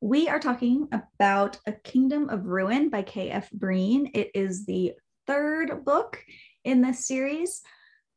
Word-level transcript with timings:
We 0.00 0.28
are 0.28 0.38
talking 0.38 0.88
about 0.92 1.58
A 1.66 1.72
Kingdom 1.72 2.28
of 2.28 2.46
Ruin 2.46 2.90
by 2.90 3.02
K.F. 3.02 3.50
Breene. 3.50 4.10
It 4.14 4.30
is 4.34 4.66
the 4.66 4.92
third 5.26 5.84
book 5.84 6.22
in 6.64 6.82
this 6.82 7.06
series. 7.06 7.62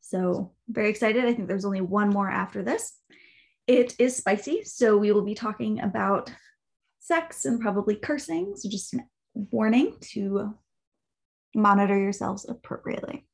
So, 0.02 0.54
very 0.68 0.90
excited. 0.90 1.26
I 1.26 1.34
think 1.34 1.48
there's 1.48 1.66
only 1.66 1.82
one 1.82 2.10
more 2.10 2.30
after 2.30 2.64
this. 2.64 2.94
It 3.68 3.96
is 4.00 4.16
spicy, 4.16 4.64
so 4.64 4.98
we 4.98 5.12
will 5.12 5.24
be 5.24 5.36
talking 5.36 5.82
about 5.82 6.32
sex 7.00 7.46
and 7.46 7.60
probably 7.60 7.96
cursing. 7.96 8.54
So, 8.56 8.70
just 8.70 8.94
a 8.94 9.00
warning 9.34 9.96
to 10.14 10.56
monitor 11.56 11.98
yourselves 11.98 12.46
appropriately. 12.48 13.26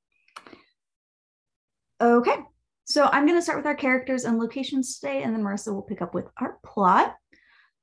Okay, 2.01 2.37
so 2.85 3.05
I'm 3.05 3.25
going 3.25 3.37
to 3.37 3.41
start 3.41 3.59
with 3.59 3.67
our 3.67 3.75
characters 3.75 4.25
and 4.25 4.37
locations 4.37 4.99
today, 4.99 5.23
and 5.23 5.33
then 5.33 5.43
Marissa 5.43 5.73
will 5.73 5.81
pick 5.81 6.01
up 6.01 6.13
with 6.13 6.25
our 6.37 6.57
plot. 6.65 7.15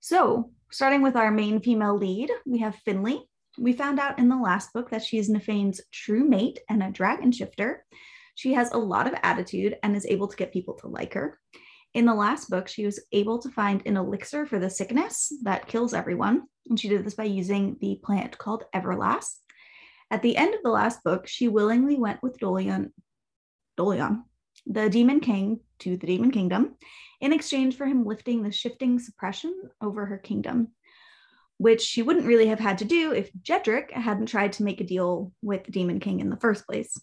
So, 0.01 0.53
starting 0.70 1.02
with 1.02 1.16
our 1.16 1.30
main 1.30 1.60
female 1.60 1.97
lead, 1.97 2.30
we 2.47 2.59
have 2.59 2.77
Finley. 2.77 3.28
We 3.59 3.73
found 3.73 3.98
out 3.98 4.19
in 4.19 4.28
the 4.28 4.37
last 4.37 4.73
book 4.73 4.91
that 4.91 5.05
she 5.05 5.19
is 5.19 5.28
Nyfain's 5.28 5.80
true 5.92 6.24
mate 6.24 6.61
and 6.69 6.83
a 6.83 6.91
dragon 6.91 7.33
shifter. 7.33 7.84
She 8.37 8.55
has 8.55 8.73
a 8.73 8.78
lot 8.78 9.06
of 9.06 9.19
attitude 9.23 9.77
and 9.83 9.97
is 9.97 10.06
able 10.06 10.28
to 10.28 10.36
get 10.36 10.53
people 10.53 10.75
to 10.75 10.89
like 10.89 11.14
her. 11.14 11.39
In 11.92 12.06
the 12.06 12.14
last 12.14 12.48
book, 12.48 12.69
she 12.69 12.86
was 12.86 13.05
able 13.12 13.41
to 13.41 13.50
find 13.50 13.83
an 13.84 13.97
elixir 13.97 14.47
for 14.47 14.61
the 14.61 14.70
sickness 14.70 15.33
that 15.42 15.67
kills 15.67 15.92
everyone. 15.92 16.45
And 16.69 16.78
she 16.78 16.89
did 16.89 17.05
this 17.05 17.14
by 17.14 17.25
using 17.25 17.77
the 17.80 17.98
plant 18.02 18.39
called 18.39 18.64
Everlass. 18.73 19.39
At 20.11 20.23
the 20.23 20.36
end 20.36 20.55
of 20.55 20.62
the 20.62 20.70
last 20.70 21.02
book, 21.02 21.27
she 21.27 21.48
willingly 21.48 21.97
went 21.97 22.23
with 22.23 22.39
Dolion, 22.39 22.92
Dolion, 23.77 24.23
the 24.66 24.89
Demon 24.89 25.20
King, 25.20 25.61
to 25.80 25.97
the 25.97 26.06
Demon 26.06 26.30
Kingdom 26.30 26.77
in 27.20 27.33
exchange 27.33 27.77
for 27.77 27.86
him 27.86 28.05
lifting 28.05 28.42
the 28.42 28.53
shifting 28.53 28.98
suppression 28.98 29.55
over 29.80 30.06
her 30.06 30.19
kingdom, 30.19 30.69
which 31.58 31.83
she 31.83 32.02
wouldn't 32.02 32.27
really 32.27 32.47
have 32.47 32.61
had 32.61 32.78
to 32.78 32.84
do 32.84 33.12
if 33.12 33.30
Jedrick 33.42 33.91
hadn't 33.91 34.27
tried 34.27 34.52
to 34.55 34.62
make 34.62 34.80
a 34.80 34.84
deal 34.84 35.33
with 35.42 35.64
the 35.64 35.72
Demon 35.72 36.00
King 36.00 36.20
in 36.20 36.30
the 36.30 36.36
first 36.36 36.67
place. 36.67 36.98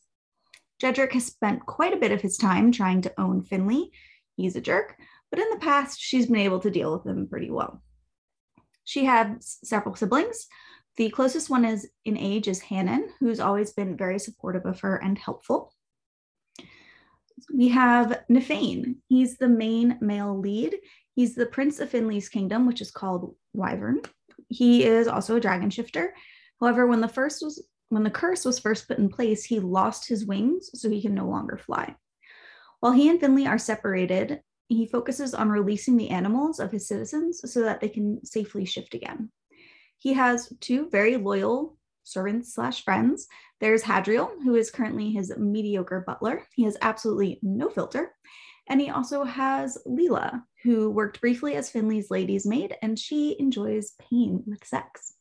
Jedrick 0.82 1.14
has 1.14 1.26
spent 1.26 1.66
quite 1.66 1.94
a 1.94 1.98
bit 1.98 2.12
of 2.12 2.22
his 2.22 2.38
time 2.38 2.72
trying 2.72 3.02
to 3.02 3.14
own 3.20 3.44
Finley. 3.44 3.92
He's 4.36 4.56
a 4.56 4.62
jerk, 4.62 4.96
but 5.32 5.40
in 5.40 5.50
the 5.50 5.60
past, 5.60 6.00
she's 6.00 6.28
been 6.28 6.38
able 6.38 6.60
to 6.60 6.72
deal 6.72 6.94
with 6.94 7.06
him 7.06 7.28
pretty 7.28 7.50
well. 7.50 7.82
She 8.84 9.06
has 9.06 9.58
several 9.64 9.96
siblings. 9.96 10.48
The 10.96 11.10
closest 11.10 11.50
one 11.50 11.66
is 11.66 11.88
in 12.06 12.18
age 12.18 12.48
is 12.48 12.60
Hannon, 12.62 13.10
who's 13.20 13.40
always 13.40 13.74
been 13.74 13.98
very 13.98 14.18
supportive 14.18 14.66
of 14.66 14.80
her 14.80 14.98
and 14.98 15.18
helpful. 15.18 15.74
We 17.54 17.68
have 17.70 18.24
Nyfain. 18.30 18.96
He's 19.08 19.38
the 19.38 19.48
main 19.48 19.98
male 20.02 20.38
lead. 20.38 20.78
He's 21.16 21.36
the 21.36 21.46
prince 21.46 21.80
of 21.80 21.90
Finley's 21.90 22.30
kingdom, 22.30 22.66
which 22.66 22.82
is 22.82 22.92
called 22.92 23.36
Wyvern. 23.54 24.02
He 24.50 24.84
is 24.86 25.08
also 25.08 25.36
a 25.36 25.40
dragon 25.40 25.70
shifter. 25.70 26.14
However, 26.60 26.88
when 26.88 27.02
the 27.02 27.08
first 27.08 27.44
was 27.44 27.68
when 27.90 28.04
the 28.04 28.10
curse 28.10 28.44
was 28.44 28.60
first 28.60 28.88
put 28.88 28.98
in 28.98 29.10
place, 29.10 29.46
he 29.46 29.60
lost 29.60 30.08
his 30.08 30.26
wings, 30.26 30.70
so 30.74 30.90
he 30.90 31.02
can 31.02 31.14
no 31.14 31.28
longer 31.28 31.58
fly. 31.58 31.96
While 32.82 32.92
he 32.92 33.10
and 33.10 33.20
Finley 33.20 33.48
are 33.48 33.58
separated, 33.58 34.42
he 34.68 34.86
focuses 34.86 35.34
on 35.34 35.50
releasing 35.50 35.96
the 35.96 36.10
animals 36.10 36.60
of 36.60 36.72
his 36.72 36.88
citizens 36.88 37.42
so 37.52 37.62
that 37.62 37.80
they 37.80 37.88
can 37.88 38.24
safely 38.26 38.66
shift 38.66 38.94
again. 38.94 39.32
He 40.00 40.14
has 40.14 40.52
two 40.60 40.90
very 40.90 41.16
loyal 41.16 41.77
servants 42.08 42.54
slash 42.54 42.84
friends. 42.84 43.28
There's 43.60 43.84
Hadriel, 43.84 44.30
who 44.44 44.56
is 44.56 44.72
currently 44.72 45.12
his 45.12 45.36
mediocre 45.38 46.04
butler. 46.06 46.44
He 46.56 46.64
has 46.64 46.78
absolutely 46.82 47.40
no 47.42 47.70
filter. 47.70 48.14
And 48.70 48.82
he 48.82 48.90
also 48.90 49.24
has 49.24 49.78
Leala, 49.88 50.42
who 50.64 50.90
worked 50.90 51.22
briefly 51.22 51.56
as 51.56 51.70
Finley's 51.70 52.12
lady's 52.12 52.46
maid, 52.46 52.76
and 52.82 53.00
she 53.00 53.36
enjoys 53.40 53.94
pain 54.10 54.44
with 54.46 54.66
sex. 54.66 55.14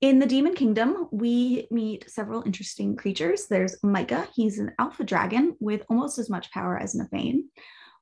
In 0.00 0.18
the 0.18 0.26
Demon 0.26 0.54
Kingdom, 0.54 1.08
we 1.12 1.66
meet 1.70 2.10
several 2.10 2.42
interesting 2.44 2.96
creatures. 2.96 3.46
There's 3.46 3.76
Micah, 3.82 4.28
he's 4.34 4.58
an 4.58 4.72
alpha 4.78 5.04
dragon 5.04 5.56
with 5.60 5.84
almost 5.88 6.18
as 6.18 6.28
much 6.28 6.50
power 6.50 6.76
as 6.76 6.94
Nyfain. 6.94 7.44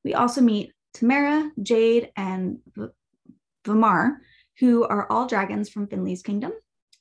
We 0.03 0.15
also 0.15 0.41
meet 0.41 0.73
Tamara, 0.95 1.51
Jade, 1.63 2.11
and 2.17 2.59
v- 2.75 2.89
Vamar, 3.65 4.17
who 4.59 4.85
are 4.85 5.07
all 5.11 5.27
dragons 5.27 5.69
from 5.69 5.87
Finley's 5.87 6.23
kingdom. 6.23 6.53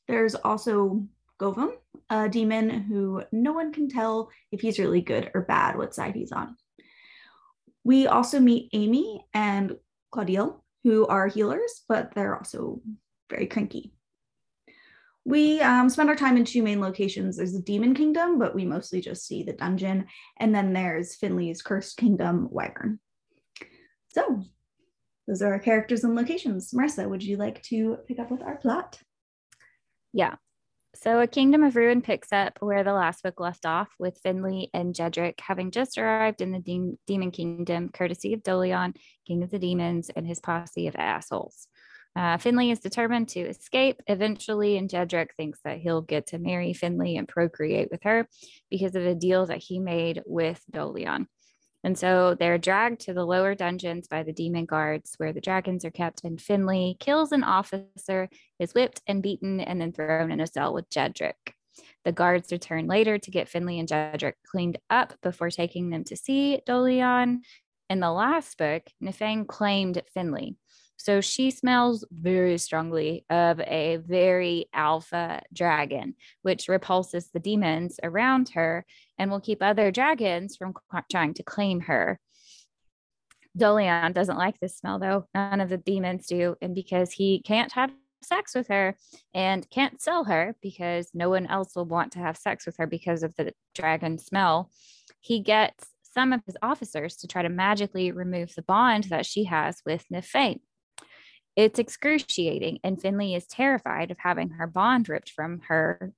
There's 0.08 0.36
also 0.36 1.06
Govum, 1.40 1.72
a 2.10 2.30
demon 2.30 2.70
who 2.70 3.24
no 3.32 3.54
one 3.54 3.74
can 3.74 3.90
tell 3.90 4.30
if 4.52 4.62
he's 4.62 4.80
really 4.80 5.02
good 5.02 5.32
or 5.34 5.42
bad, 5.42 5.78
what 5.78 5.96
side 5.96 6.16
he's 6.16 6.32
on. 6.32 6.56
We 7.84 8.08
also 8.08 8.40
meet 8.40 8.70
Amy 8.74 9.26
and 9.34 9.78
Claudille, 10.14 10.62
who 10.84 11.08
are 11.08 11.28
healers, 11.28 11.84
but 11.90 12.14
they're 12.14 12.38
also 12.38 12.82
very 13.30 13.48
cranky. 13.48 13.94
We 15.24 15.62
um, 15.62 15.90
spend 15.90 16.10
our 16.10 16.16
time 16.16 16.38
in 16.38 16.46
two 16.46 16.64
main 16.64 16.82
locations. 16.82 17.38
There's 17.38 17.54
the 17.54 17.62
Demon 17.62 17.94
Kingdom, 17.94 18.40
but 18.40 18.56
we 18.56 18.66
mostly 18.66 19.02
just 19.02 19.26
see 19.26 19.44
the 19.44 19.54
dungeon. 19.54 20.08
And 20.40 20.54
then 20.54 20.74
there's 20.74 21.16
Finley's 21.16 21.62
Cursed 21.62 21.98
Kingdom, 21.98 22.48
Wyvern. 22.52 23.00
So 24.14 24.44
those 25.28 25.42
are 25.42 25.54
our 25.54 25.60
characters 25.60 26.04
and 26.04 26.16
locations. 26.16 26.72
Marissa, 26.72 27.08
would 27.08 27.24
you 27.24 27.38
like 27.38 27.62
to 27.64 27.98
pick 28.08 28.20
up 28.20 28.32
with 28.32 28.42
our 28.42 28.58
plot? 28.58 29.00
Yeah. 30.14 30.36
So, 30.94 31.22
A 31.22 31.28
Kingdom 31.28 31.64
of 31.64 31.78
Ruin 31.78 32.02
picks 32.02 32.34
up 32.34 32.58
where 32.60 32.84
the 32.84 32.94
last 32.94 33.24
book 33.24 33.40
left 33.40 33.66
off, 33.66 33.90
with 33.98 34.20
Finley 34.22 34.70
and 34.74 34.94
Jedrick 34.94 35.40
having 35.40 35.72
just 35.72 35.98
arrived 35.98 36.42
in 36.42 36.52
the 36.52 36.60
de- 36.60 36.98
Demon 37.08 37.32
Kingdom, 37.32 37.90
courtesy 37.90 38.34
of 38.34 38.44
Dolion, 38.44 38.96
King 39.26 39.42
of 39.42 39.52
the 39.52 39.60
Demons, 39.60 40.10
and 40.14 40.28
his 40.28 40.42
posse 40.42 40.88
of 40.88 40.96
assholes. 40.98 41.68
Uh, 42.14 42.38
Finley 42.38 42.72
is 42.72 42.80
determined 42.80 43.30
to 43.30 43.40
escape 43.40 44.02
eventually, 44.08 44.78
and 44.78 44.90
Jedrick 44.90 45.30
thinks 45.38 45.60
that 45.64 45.78
he'll 45.78 46.02
get 46.02 46.28
to 46.28 46.40
marry 46.40 46.74
Finley 46.74 47.16
and 47.16 47.26
procreate 47.26 47.88
with 47.90 48.04
her 48.04 48.28
because 48.70 48.96
of 48.96 49.06
a 49.06 49.16
deal 49.16 49.46
that 49.46 49.64
he 49.64 49.80
made 49.80 50.22
with 50.26 50.62
Dolion. 50.70 51.28
And 51.84 51.98
so 51.98 52.36
they're 52.36 52.58
dragged 52.58 53.02
to 53.02 53.14
the 53.14 53.26
lower 53.26 53.56
dungeons 53.56 54.08
by 54.08 54.24
the 54.24 54.34
demon 54.34 54.66
guards 54.66 55.16
where 55.18 55.34
the 55.34 55.42
dragons 55.42 55.84
are 55.84 55.92
kept, 55.92 56.24
and 56.24 56.40
Finley 56.40 56.96
kills 57.00 57.32
an 57.32 57.44
officer, 57.44 58.30
is 58.60 58.74
whipped 58.74 59.02
and 59.08 59.24
beaten, 59.24 59.60
and 59.60 59.82
then 59.82 59.92
thrown 59.92 60.32
in 60.32 60.40
a 60.40 60.48
cell 60.48 60.74
with 60.74 60.90
Jedrick. 60.90 61.54
The 62.06 62.12
guards 62.12 62.52
return 62.52 62.88
later 62.88 63.18
to 63.18 63.32
get 63.32 63.50
Finley 63.50 63.80
and 63.80 63.88
Jedrick 63.88 64.34
cleaned 64.46 64.78
up 64.90 65.14
before 65.22 65.50
taking 65.50 65.90
them 65.90 66.04
to 66.06 66.16
see 66.16 66.60
Dolion. 66.68 67.40
In 67.90 68.00
the 68.00 68.12
last 68.12 68.58
book, 68.58 68.84
Nyfain 69.04 69.48
claimed 69.48 70.02
Finley. 70.14 70.58
So 71.02 71.20
she 71.20 71.50
smells 71.50 72.06
very 72.12 72.60
strongly 72.60 73.26
of 73.28 73.60
a 73.62 73.98
very 74.06 74.68
alpha 74.72 75.42
dragon, 75.52 76.14
which 76.44 76.70
repulses 76.70 77.32
the 77.34 77.40
demons 77.40 78.00
around 78.04 78.50
her 78.50 78.86
and 79.18 79.32
will 79.32 79.40
keep 79.40 79.64
other 79.64 79.90
dragons 79.90 80.56
from 80.58 80.76
trying 81.12 81.34
to 81.34 81.44
claim 81.44 81.80
her. 81.82 82.20
Dolion 83.58 84.14
doesn't 84.14 84.38
like 84.38 84.60
this 84.60 84.78
smell, 84.78 85.00
though. 85.00 85.26
None 85.34 85.60
of 85.60 85.70
the 85.70 85.78
demons 85.78 86.28
do. 86.28 86.56
And 86.62 86.76
because 86.76 87.12
he 87.12 87.42
can't 87.42 87.72
have 87.72 87.92
sex 88.22 88.54
with 88.54 88.68
her 88.68 88.96
and 89.34 89.68
can't 89.72 90.00
sell 90.00 90.26
her 90.26 90.56
because 90.62 91.10
no 91.16 91.32
one 91.32 91.48
else 91.48 91.76
will 91.76 91.86
want 91.86 92.12
to 92.12 92.20
have 92.20 92.38
sex 92.38 92.68
with 92.68 92.78
her 92.78 92.86
because 92.86 93.24
of 93.24 93.36
the 93.38 93.54
dragon 93.74 94.20
smell, 94.20 94.70
he 95.20 95.40
gets 95.40 95.88
some 96.14 96.32
of 96.32 96.42
his 96.46 96.58
officers 96.62 97.16
to 97.16 97.28
try 97.28 97.42
to 97.42 97.50
magically 97.50 98.12
remove 98.12 98.54
the 98.54 98.62
bond 98.62 99.06
that 99.06 99.26
she 99.26 99.46
has 99.46 99.82
with 99.84 100.06
Nyfain. 100.14 100.60
It's 101.56 101.80
excruciating, 101.80 102.80
and 102.84 103.02
Finley 103.02 103.36
is 103.36 103.46
terrified 103.46 104.12
of 104.12 104.18
having 104.20 104.52
her 104.52 104.68
bond 104.68 105.10
ripped 105.10 105.32
from 105.32 105.62
her 105.68 106.14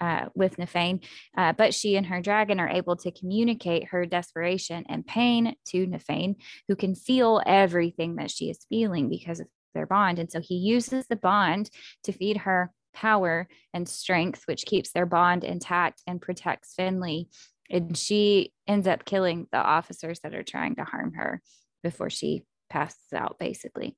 uh, 0.00 0.26
with 0.34 0.58
Nyfain, 0.58 1.02
uh, 1.36 1.52
but 1.54 1.72
she 1.72 1.96
and 1.96 2.06
her 2.06 2.20
dragon 2.20 2.60
are 2.60 2.68
able 2.68 2.96
to 2.96 3.10
communicate 3.10 3.88
her 3.88 4.04
desperation 4.04 4.84
and 4.88 5.06
pain 5.06 5.56
to 5.68 5.86
Nyfain, 5.86 6.36
who 6.68 6.76
can 6.76 6.94
feel 6.94 7.42
everything 7.46 8.16
that 8.16 8.30
she 8.30 8.50
is 8.50 8.66
feeling 8.68 9.08
because 9.08 9.40
of 9.40 9.46
their 9.74 9.86
bond. 9.86 10.18
And 10.18 10.30
so 10.30 10.40
he 10.40 10.56
uses 10.56 11.06
the 11.06 11.16
bond 11.16 11.70
to 12.04 12.12
feed 12.12 12.38
her 12.38 12.72
power 12.94 13.48
and 13.72 13.88
strength, 13.88 14.42
which 14.46 14.66
keeps 14.66 14.92
their 14.92 15.06
bond 15.06 15.44
intact 15.44 16.02
and 16.06 16.20
protects 16.20 16.74
Finley. 16.74 17.28
And 17.70 17.96
she 17.96 18.52
ends 18.66 18.86
up 18.86 19.04
killing 19.04 19.46
the 19.52 19.58
officers 19.58 20.20
that 20.20 20.34
are 20.34 20.42
trying 20.42 20.76
to 20.76 20.84
harm 20.84 21.14
her 21.14 21.42
before 21.82 22.10
she 22.10 22.44
passes 22.70 23.12
out, 23.14 23.38
basically. 23.38 23.96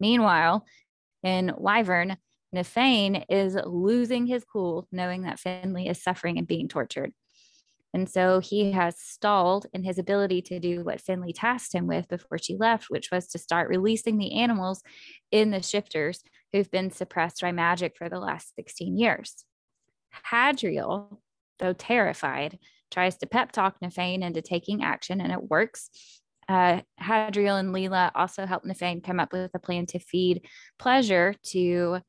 Meanwhile, 0.00 0.64
in 1.22 1.52
Wyvern, 1.56 2.16
Nyfain 2.54 3.24
is 3.28 3.56
losing 3.64 4.26
his 4.26 4.44
cool, 4.44 4.88
knowing 4.90 5.22
that 5.22 5.38
Finley 5.38 5.86
is 5.86 6.02
suffering 6.02 6.38
and 6.38 6.46
being 6.46 6.66
tortured. 6.66 7.12
And 7.92 8.08
so 8.08 8.38
he 8.38 8.72
has 8.72 8.98
stalled 8.98 9.66
in 9.72 9.82
his 9.82 9.98
ability 9.98 10.42
to 10.42 10.60
do 10.60 10.84
what 10.84 11.00
Finley 11.00 11.32
tasked 11.32 11.74
him 11.74 11.86
with 11.86 12.08
before 12.08 12.38
she 12.38 12.56
left, 12.56 12.86
which 12.88 13.10
was 13.10 13.26
to 13.28 13.38
start 13.38 13.68
releasing 13.68 14.16
the 14.16 14.38
animals 14.40 14.82
in 15.30 15.50
the 15.50 15.62
shifters 15.62 16.22
who've 16.52 16.70
been 16.70 16.90
suppressed 16.90 17.40
by 17.40 17.52
magic 17.52 17.96
for 17.96 18.08
the 18.08 18.20
last 18.20 18.54
16 18.54 18.96
years. 18.96 19.44
Hadriel, 20.30 21.18
though 21.58 21.72
terrified, 21.72 22.58
tries 22.90 23.16
to 23.18 23.26
pep 23.26 23.52
talk 23.52 23.80
Nyfain 23.80 24.22
into 24.22 24.42
taking 24.42 24.82
action, 24.82 25.20
and 25.20 25.32
it 25.32 25.50
works. 25.50 25.90
Uh, 26.50 26.80
Hadriel 27.00 27.60
and 27.60 27.72
Leala 27.72 28.10
also 28.12 28.44
help 28.44 28.64
Nyfain 28.64 29.04
come 29.04 29.20
up 29.20 29.32
with 29.32 29.52
a 29.54 29.60
plan 29.60 29.86
to 29.86 30.00
feed 30.00 30.48
pleasure 30.80 31.36
to 31.44 32.00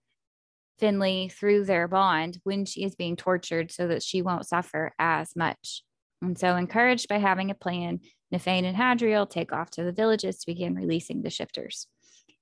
Finley 0.79 1.29
through 1.29 1.65
their 1.65 1.87
bond 1.87 2.39
when 2.43 2.65
she 2.65 2.83
is 2.83 2.95
being 2.95 3.15
tortured 3.15 3.71
so 3.71 3.87
that 3.87 4.01
she 4.01 4.23
won't 4.23 4.47
suffer 4.47 4.93
as 4.97 5.35
much. 5.35 5.83
And 6.23 6.39
so, 6.39 6.55
encouraged 6.55 7.07
by 7.07 7.19
having 7.19 7.51
a 7.51 7.55
plan, 7.55 7.99
Nyfain 8.33 8.63
and 8.63 8.75
Hadriel 8.75 9.29
take 9.29 9.53
off 9.53 9.69
to 9.71 9.83
the 9.83 9.91
villages 9.91 10.39
to 10.39 10.47
begin 10.47 10.73
releasing 10.73 11.21
the 11.21 11.29
shifters. 11.29 11.85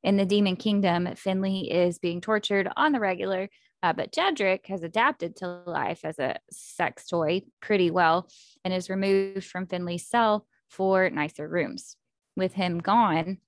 In 0.01 0.15
the 0.15 0.25
Demon 0.25 0.55
Kingdom, 0.55 1.13
Finley 1.17 1.69
is 1.69 1.99
being 1.99 2.21
tortured 2.21 2.69
on 2.77 2.93
the 2.93 3.01
regular, 3.01 3.49
uh, 3.83 3.91
but 3.91 4.13
Jedrick 4.13 4.67
has 4.67 4.83
adapted 4.83 5.35
to 5.37 5.63
life 5.65 6.05
as 6.05 6.17
a 6.17 6.37
sex 6.49 7.07
toy 7.07 7.41
pretty 7.61 7.91
well 7.91 8.29
and 8.63 8.73
is 8.73 8.89
removed 8.89 9.43
from 9.43 9.67
Finley's 9.67 10.07
cell 10.07 10.47
for 10.69 11.09
nicer 11.09 11.47
rooms. 11.47 11.95
With 12.35 12.53
him 12.53 12.79
gone, 12.79 13.39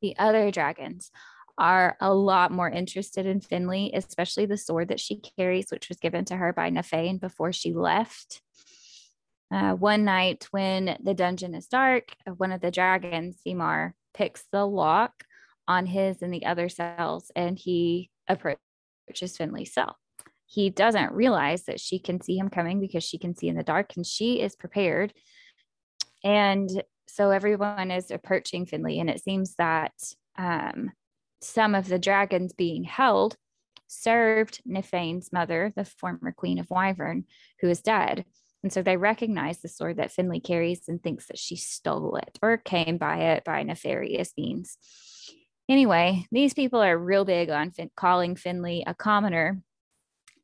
the 0.00 0.16
other 0.18 0.50
dragons 0.50 1.10
are 1.58 1.96
a 2.00 2.12
lot 2.12 2.52
more 2.52 2.70
interested 2.70 3.26
in 3.26 3.40
Finley, 3.40 3.90
especially 3.94 4.46
the 4.46 4.58
sword 4.58 4.88
that 4.88 5.00
she 5.00 5.20
carries, 5.38 5.70
which 5.70 5.88
was 5.88 5.98
given 5.98 6.24
to 6.26 6.36
her 6.36 6.52
by 6.52 6.70
Nyfain 6.70 7.20
before 7.20 7.52
she 7.52 7.72
left. 7.72 8.42
Uh, 9.50 9.72
one 9.74 10.04
night 10.04 10.46
when 10.50 10.98
the 11.02 11.14
dungeon 11.14 11.54
is 11.54 11.66
dark, 11.66 12.14
one 12.36 12.52
of 12.52 12.60
the 12.60 12.70
dragons, 12.70 13.38
Simar, 13.42 13.94
picks 14.12 14.44
the 14.50 14.66
lock 14.66 15.24
on 15.68 15.86
his 15.86 16.22
and 16.22 16.32
the 16.32 16.46
other 16.46 16.68
cells 16.68 17.30
and 17.34 17.58
he 17.58 18.10
approaches 18.28 19.36
Finley's 19.36 19.72
cell. 19.72 19.96
He 20.46 20.70
doesn't 20.70 21.12
realize 21.12 21.64
that 21.64 21.80
she 21.80 21.98
can 21.98 22.20
see 22.20 22.36
him 22.38 22.48
coming 22.48 22.80
because 22.80 23.04
she 23.04 23.18
can 23.18 23.36
see 23.36 23.48
in 23.48 23.56
the 23.56 23.62
dark 23.62 23.96
and 23.96 24.06
she 24.06 24.40
is 24.40 24.56
prepared. 24.56 25.12
And 26.24 26.70
so 27.08 27.30
everyone 27.30 27.90
is 27.90 28.10
approaching 28.10 28.66
Finley, 28.66 29.00
and 29.00 29.08
it 29.08 29.22
seems 29.22 29.54
that 29.56 29.92
um, 30.36 30.90
some 31.40 31.74
of 31.74 31.88
the 31.88 31.98
dragons 31.98 32.52
being 32.52 32.84
held 32.84 33.36
served 33.86 34.60
Nyfain's 34.68 35.32
mother, 35.32 35.72
the 35.76 35.84
former 35.84 36.32
queen 36.32 36.58
of 36.58 36.70
Wyvern, 36.70 37.24
who 37.60 37.68
is 37.68 37.80
dead. 37.80 38.24
And 38.62 38.72
so 38.72 38.82
they 38.82 38.96
recognize 38.96 39.58
the 39.58 39.68
sword 39.68 39.98
that 39.98 40.10
Finley 40.10 40.40
carries 40.40 40.88
and 40.88 41.00
thinks 41.00 41.26
that 41.26 41.38
she 41.38 41.56
stole 41.56 42.16
it 42.16 42.38
or 42.42 42.56
came 42.56 42.98
by 42.98 43.18
it 43.18 43.44
by 43.44 43.62
nefarious 43.62 44.32
means. 44.36 44.76
Anyway, 45.68 46.26
these 46.32 46.54
people 46.54 46.82
are 46.82 46.98
real 46.98 47.24
big 47.24 47.50
on 47.50 47.70
fin- 47.70 47.90
calling 47.96 48.34
Finley 48.34 48.82
a 48.86 48.94
commoner 48.94 49.60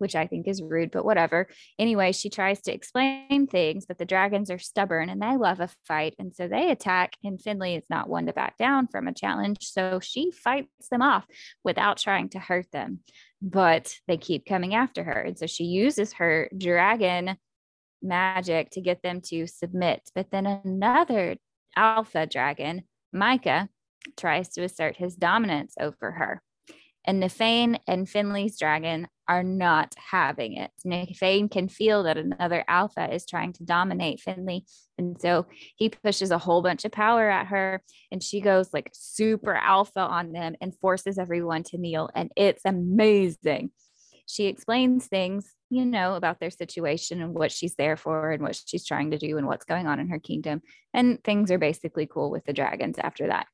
which 0.03 0.17
I 0.17 0.27
think 0.27 0.49
is 0.49 0.61
rude, 0.61 0.91
but 0.91 1.05
whatever. 1.05 1.49
Anyway, 1.79 2.11
she 2.13 2.29
tries 2.29 2.61
to 2.63 2.75
explain 2.75 3.47
things, 3.47 3.87
but 3.87 3.97
the 3.97 4.05
dragons 4.05 4.51
are 4.51 4.59
stubborn 4.59 5.09
and 5.09 5.23
they 5.23 5.37
love 5.37 5.61
a 5.61 5.71
fight. 5.87 6.15
And 6.19 6.35
so 6.35 6.49
they 6.49 6.71
attack, 6.71 7.17
and 7.25 7.41
Finley 7.41 7.77
is 7.77 7.85
not 7.89 8.09
one 8.09 8.27
to 8.27 8.33
back 8.33 8.59
down 8.59 8.89
from 8.89 9.07
a 9.07 9.15
challenge. 9.15 9.59
So 9.61 10.01
she 10.01 10.33
fights 10.33 10.89
them 10.91 11.01
off 11.01 11.25
without 11.65 11.99
trying 11.99 12.29
to 12.31 12.41
hurt 12.41 12.67
them, 12.73 12.99
but 13.41 13.95
they 14.09 14.17
keep 14.17 14.45
coming 14.45 14.75
after 14.75 15.05
her. 15.05 15.21
And 15.21 15.39
so 15.39 15.47
she 15.47 15.65
uses 15.65 16.15
her 16.15 16.51
dragon 16.59 17.37
magic 18.03 18.71
to 18.71 18.81
get 18.81 19.03
them 19.03 19.21
to 19.27 19.47
submit. 19.47 20.03
But 20.15 20.33
then 20.33 20.47
another 20.47 21.37
alpha 21.77 22.27
dragon, 22.27 22.83
Micah, 23.13 23.69
tries 24.17 24.49
to 24.51 24.65
assert 24.65 24.97
his 24.97 25.15
dominance 25.15 25.75
over 25.79 26.11
her. 26.11 26.43
And 27.05 27.23
Nyfain 27.23 27.79
and 27.87 28.09
Finley's 28.09 28.59
dragon 28.59 29.09
are 29.29 29.43
not 29.43 29.95
having 29.97 30.57
it. 30.57 30.71
Nyfain 30.87 31.51
can 31.51 31.69
feel 31.69 32.03
that 32.03 32.19
another 32.19 32.65
alpha 32.69 33.13
is 33.13 33.27
trying 33.27 33.53
to 33.55 33.65
dominate 33.65 34.21
Finley. 34.21 34.65
And 34.99 35.21
so 35.21 35.47
he 35.77 35.89
pushes 35.89 36.31
a 36.31 36.39
whole 36.39 36.63
bunch 36.63 36.85
of 36.85 36.93
power 36.93 37.31
at 37.31 37.47
her 37.47 37.83
and 38.11 38.23
she 38.23 38.41
goes 38.41 38.73
like 38.73 38.91
super 38.93 39.55
alpha 39.55 40.01
on 40.01 40.33
them 40.33 40.55
and 40.61 40.77
forces 40.79 41.19
everyone 41.19 41.63
to 41.65 41.79
kneel. 41.79 42.11
And 42.15 42.31
it's 42.37 42.63
amazing. 42.65 43.71
She 44.27 44.47
explains 44.47 45.07
things, 45.07 45.53
you 45.71 45.85
know, 45.85 46.15
about 46.15 46.41
their 46.41 46.51
situation 46.51 47.21
and 47.21 47.35
what 47.35 47.53
she's 47.53 47.75
there 47.75 47.97
for 47.97 48.31
and 48.31 48.43
what 48.43 48.61
she's 48.67 48.87
trying 48.87 49.11
to 49.11 49.19
do 49.19 49.37
and 49.37 49.47
what's 49.47 49.65
going 49.65 49.87
on 49.87 50.01
in 50.01 50.09
her 50.09 50.19
kingdom. 50.19 50.63
And 50.95 51.23
things 51.23 51.51
are 51.51 51.59
basically 51.59 52.07
cool 52.07 52.31
with 52.31 52.45
the 52.45 52.53
dragons 52.53 52.99
after 52.99 53.29
that. 53.29 53.47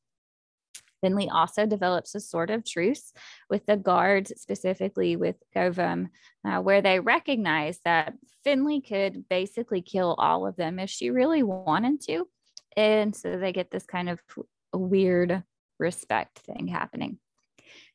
Finley 1.01 1.29
also 1.29 1.67
develops 1.67 2.15
a 2.15 2.21
sort 2.21 2.51
of 2.51 2.65
truce 2.65 3.13
with 3.49 3.67
the 3.67 3.77
guards, 3.77 4.33
specifically 4.37 5.17
with 5.17 5.37
Govum, 5.55 6.09
uh, 6.45 6.61
where 6.61 6.83
they 6.83 7.01
recognize 7.01 7.79
that 7.85 8.15
Finley 8.45 8.81
could 8.81 9.29
basically 9.29 9.83
kill 9.83 10.15
all 10.19 10.47
of 10.47 10.57
them 10.57 10.79
if 10.79 10.91
she 10.91 11.11
really 11.11 11.43
wanted 11.43 12.01
to. 12.03 12.29
And 12.77 13.15
so 13.15 13.39
they 13.39 13.53
get 13.53 13.71
this 13.71 13.87
kind 13.87 14.09
of 14.09 14.21
weird 14.73 15.43
respect 15.79 16.39
thing 16.41 16.69
happening. 16.69 17.19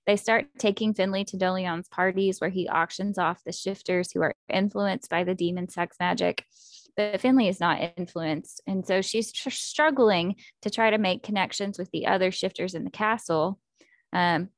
They 0.06 0.18
start 0.18 0.48
taking 0.58 0.94
Finley 0.94 1.24
to 1.26 1.38
Dolion's 1.38 1.88
parties 1.88 2.42
where 2.42 2.50
he 2.50 2.68
auctions 2.68 3.18
off 3.18 3.44
the 3.44 3.54
shifters 3.54 4.12
who 4.12 4.22
are 4.22 4.36
influenced 4.50 5.10
by 5.10 5.24
the 5.24 5.36
demon 5.36 5.70
sex 5.70 5.96
magic 6.00 6.46
but 6.96 7.22
Finley 7.22 7.48
is 7.48 7.60
not 7.60 7.94
influenced. 7.98 8.62
And 8.68 8.86
so 8.86 9.02
she's 9.02 9.32
tr- 9.32 9.50
struggling 9.50 10.36
to 10.62 10.70
try 10.70 10.90
to 10.90 10.98
make 10.98 11.24
connections 11.24 11.78
with 11.78 11.90
the 11.92 12.08
other 12.08 12.32
shifters 12.32 12.76
in 12.76 12.84
the 12.84 12.92
castle. 12.92 13.60
Um, 14.12 14.50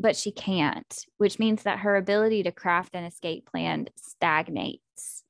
but 0.00 0.16
she 0.16 0.32
can't, 0.32 1.04
which 1.18 1.38
means 1.38 1.62
that 1.62 1.80
her 1.80 1.96
ability 1.96 2.42
to 2.42 2.52
craft 2.52 2.94
an 2.94 3.04
escape 3.04 3.46
plan 3.50 3.88
stagnates. 3.96 5.24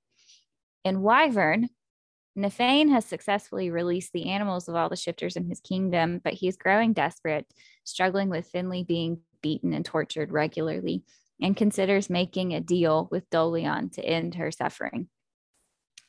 In 0.85 1.03
Wyvern, 1.03 1.69
Nyfain 2.37 2.91
has 2.91 3.05
successfully 3.05 3.71
released 3.71 4.13
the 4.13 4.31
animals 4.31 4.69
of 4.69 4.75
all 4.75 4.89
the 4.89 4.97
shifters 4.97 5.37
in 5.37 5.49
his 5.49 5.61
kingdom, 5.61 6.21
but 6.23 6.33
he's 6.33 6.57
growing 6.57 6.93
desperate, 6.93 7.47
struggling 7.85 8.29
with 8.29 8.49
Finley 8.49 8.83
being 8.83 9.21
beaten 9.41 9.73
and 9.73 9.85
tortured 9.85 10.33
regularly, 10.33 11.05
and 11.41 11.57
considers 11.57 12.11
making 12.11 12.53
a 12.53 12.61
deal 12.61 13.09
with 13.13 13.31
Dolion 13.31 13.93
to 13.93 14.05
end 14.05 14.35
her 14.35 14.51
suffering. 14.51 15.09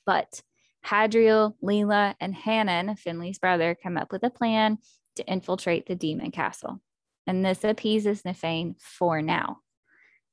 But 0.06 0.42
Hadriel, 0.86 1.56
Leala, 1.64 2.16
and 2.20 2.36
Hannon, 2.36 2.96
Finley's 2.96 3.40
brother, 3.40 3.76
come 3.82 3.98
up 3.98 4.12
with 4.12 4.24
a 4.24 4.30
plan 4.30 4.78
to 5.16 5.26
infiltrate 5.26 5.88
the 5.88 5.96
demon 5.96 6.32
castle. 6.32 6.82
And 7.26 7.44
this 7.44 7.64
appeases 7.64 8.22
Nyfain 8.22 8.76
for 8.80 9.22
now. 9.22 9.60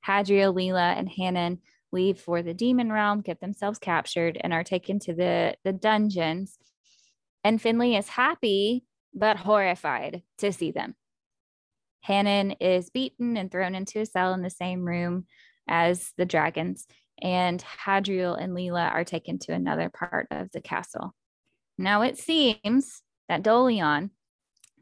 Hadriel, 0.07 0.55
Leala, 0.55 0.97
and 0.99 1.09
Hannon 1.09 1.61
leave 1.91 2.19
for 2.19 2.43
the 2.43 2.55
demon 2.55 2.93
realm, 2.93 3.21
get 3.21 3.41
themselves 3.41 3.79
captured, 3.79 4.39
and 4.43 4.53
are 4.53 4.65
taken 4.65 4.99
to 5.01 5.15
the, 5.15 5.55
the 5.65 5.73
dungeons. 5.73 6.59
And 7.45 7.61
Finley 7.61 7.97
is 7.97 8.09
happy 8.09 8.85
but 9.15 9.37
horrified 9.37 10.23
to 10.39 10.53
see 10.53 10.71
them. 10.71 10.95
Hannon 12.01 12.53
is 12.53 12.91
beaten 12.91 13.37
and 13.37 13.51
thrown 13.51 13.75
into 13.75 14.01
a 14.01 14.07
cell 14.07 14.35
in 14.35 14.43
the 14.43 14.51
same 14.51 14.85
room 14.85 15.27
as 15.69 16.13
the 16.17 16.27
dragons, 16.27 16.87
and 17.23 17.65
Hadriel 17.87 18.39
and 18.39 18.53
Leala 18.53 18.93
are 18.93 19.05
taken 19.05 19.39
to 19.41 19.53
another 19.53 19.89
part 19.89 20.27
of 20.31 20.51
the 20.51 20.61
castle. 20.61 21.15
Now 21.79 22.03
it 22.03 22.19
seems 22.19 23.03
that 23.29 23.43
Dolion 23.43 24.11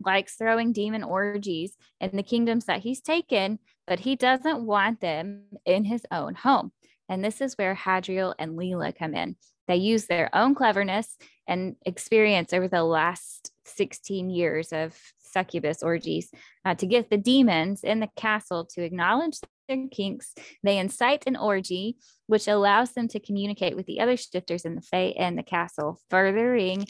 likes 0.05 0.35
throwing 0.35 0.73
demon 0.73 1.05
orgies 1.05 1.77
in 2.01 2.17
the 2.17 2.23
kingdoms 2.23 2.65
that 2.65 2.81
he's 2.81 3.03
taken, 3.03 3.59
but 3.87 4.01
he 4.01 4.17
doesn't 4.17 4.65
want 4.65 5.01
them 5.01 5.43
in 5.67 5.85
his 5.85 6.03
own 6.11 6.35
home. 6.35 6.73
And 7.09 7.23
this 7.23 7.41
is 7.41 7.55
where 7.55 7.75
Hadriel 7.75 8.35
and 8.39 8.59
Leala 8.59 8.97
come 8.97 9.15
in. 9.15 9.37
They 9.69 9.77
use 9.77 10.07
their 10.07 10.35
own 10.35 10.55
cleverness 10.55 11.17
and 11.47 11.77
experience 11.85 12.53
over 12.53 12.69
the 12.69 12.83
last 12.83 13.53
16 13.67 14.31
years 14.31 14.73
of 14.73 14.97
succubus 15.19 15.83
orgies 15.83 16.31
uh, 16.65 16.75
to 16.77 16.87
get 16.87 17.11
the 17.11 17.19
demons 17.19 17.85
in 17.85 18.01
the 18.01 18.09
castle 18.17 18.65
to 18.65 18.83
acknowledge 18.83 19.39
their 19.71 19.89
kinks. 19.89 20.35
They 20.63 20.79
incite 20.79 21.25
an 21.27 21.37
orgy, 21.37 21.97
which 22.27 22.49
allows 22.49 22.93
them 22.93 23.09
to 23.09 23.21
communicate 23.21 23.77
with 23.77 23.87
the 23.87 24.01
other 24.01 24.17
shifters 24.17 24.65
in 24.65 24.75
the 24.75 24.83
Fae 24.83 25.15
and 25.19 25.39
the 25.39 25.43
castle, 25.43 26.01
furthering 26.11 26.87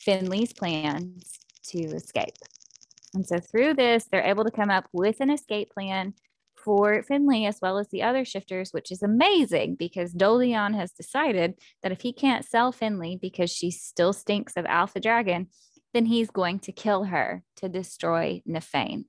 Finley's 0.00 0.52
plans 0.52 1.38
to 1.68 1.78
escape. 1.78 2.34
And 3.14 3.26
so 3.26 3.38
through 3.38 3.74
this, 3.74 4.06
they're 4.10 4.26
able 4.26 4.44
to 4.44 4.50
come 4.50 4.70
up 4.70 4.86
with 4.92 5.20
an 5.20 5.30
escape 5.30 5.70
plan 5.70 6.14
for 6.56 7.02
Finley 7.02 7.46
as 7.46 7.58
well 7.60 7.78
as 7.78 7.88
the 7.90 8.02
other 8.02 8.24
shifters, 8.24 8.70
which 8.72 8.90
is 8.90 9.02
amazing 9.02 9.76
because 9.76 10.14
Dolion 10.14 10.74
has 10.74 10.92
decided 10.92 11.54
that 11.82 11.92
if 11.92 12.00
he 12.00 12.12
can't 12.12 12.44
sell 12.44 12.72
Finley 12.72 13.18
because 13.20 13.50
she 13.50 13.70
still 13.70 14.12
stinks 14.12 14.54
of 14.56 14.64
Alpha 14.66 14.98
Dragon, 14.98 15.48
then 15.92 16.06
he's 16.06 16.30
going 16.30 16.58
to 16.60 16.72
kill 16.72 17.04
her 17.04 17.44
to 17.56 17.68
destroy 17.68 18.42
Nyfain. 18.48 19.04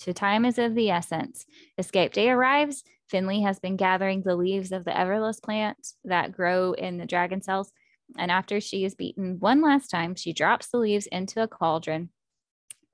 So 0.00 0.12
time 0.12 0.46
is 0.46 0.58
of 0.58 0.74
the 0.74 0.88
essence. 0.88 1.44
Escape 1.76 2.14
day 2.14 2.30
arrives. 2.30 2.84
Finley 3.10 3.42
has 3.42 3.58
been 3.58 3.76
gathering 3.76 4.22
the 4.22 4.34
leaves 4.34 4.72
of 4.72 4.86
the 4.86 4.92
everlass 4.92 5.42
plant 5.42 5.76
that 6.04 6.32
grow 6.32 6.72
in 6.72 6.96
the 6.96 7.04
dragon 7.04 7.42
cells. 7.42 7.70
And 8.16 8.30
after 8.30 8.62
she 8.62 8.86
is 8.86 8.94
beaten 8.94 9.38
one 9.40 9.60
last 9.60 9.88
time, 9.88 10.14
she 10.14 10.32
drops 10.32 10.68
the 10.68 10.78
leaves 10.78 11.06
into 11.08 11.42
a 11.42 11.48
cauldron 11.48 12.08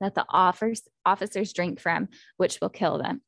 that 0.00 0.16
the 0.16 0.26
offers, 0.28 0.82
officers 1.04 1.52
drink 1.52 1.78
from, 1.78 2.08
which 2.38 2.60
will 2.60 2.70
kill 2.70 2.98
them. 2.98 3.20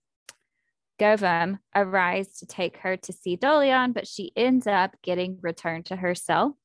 Govum 0.99 1.61
arrives 1.73 2.41
to 2.41 2.47
take 2.47 2.79
her 2.79 2.97
to 2.97 3.13
see 3.13 3.37
Dolion, 3.37 3.95
but 3.95 4.09
she 4.09 4.33
ends 4.35 4.67
up 4.67 4.97
getting 5.05 5.39
returned 5.41 5.87
to 5.87 5.95
her 5.95 6.17
cell. 6.17 6.59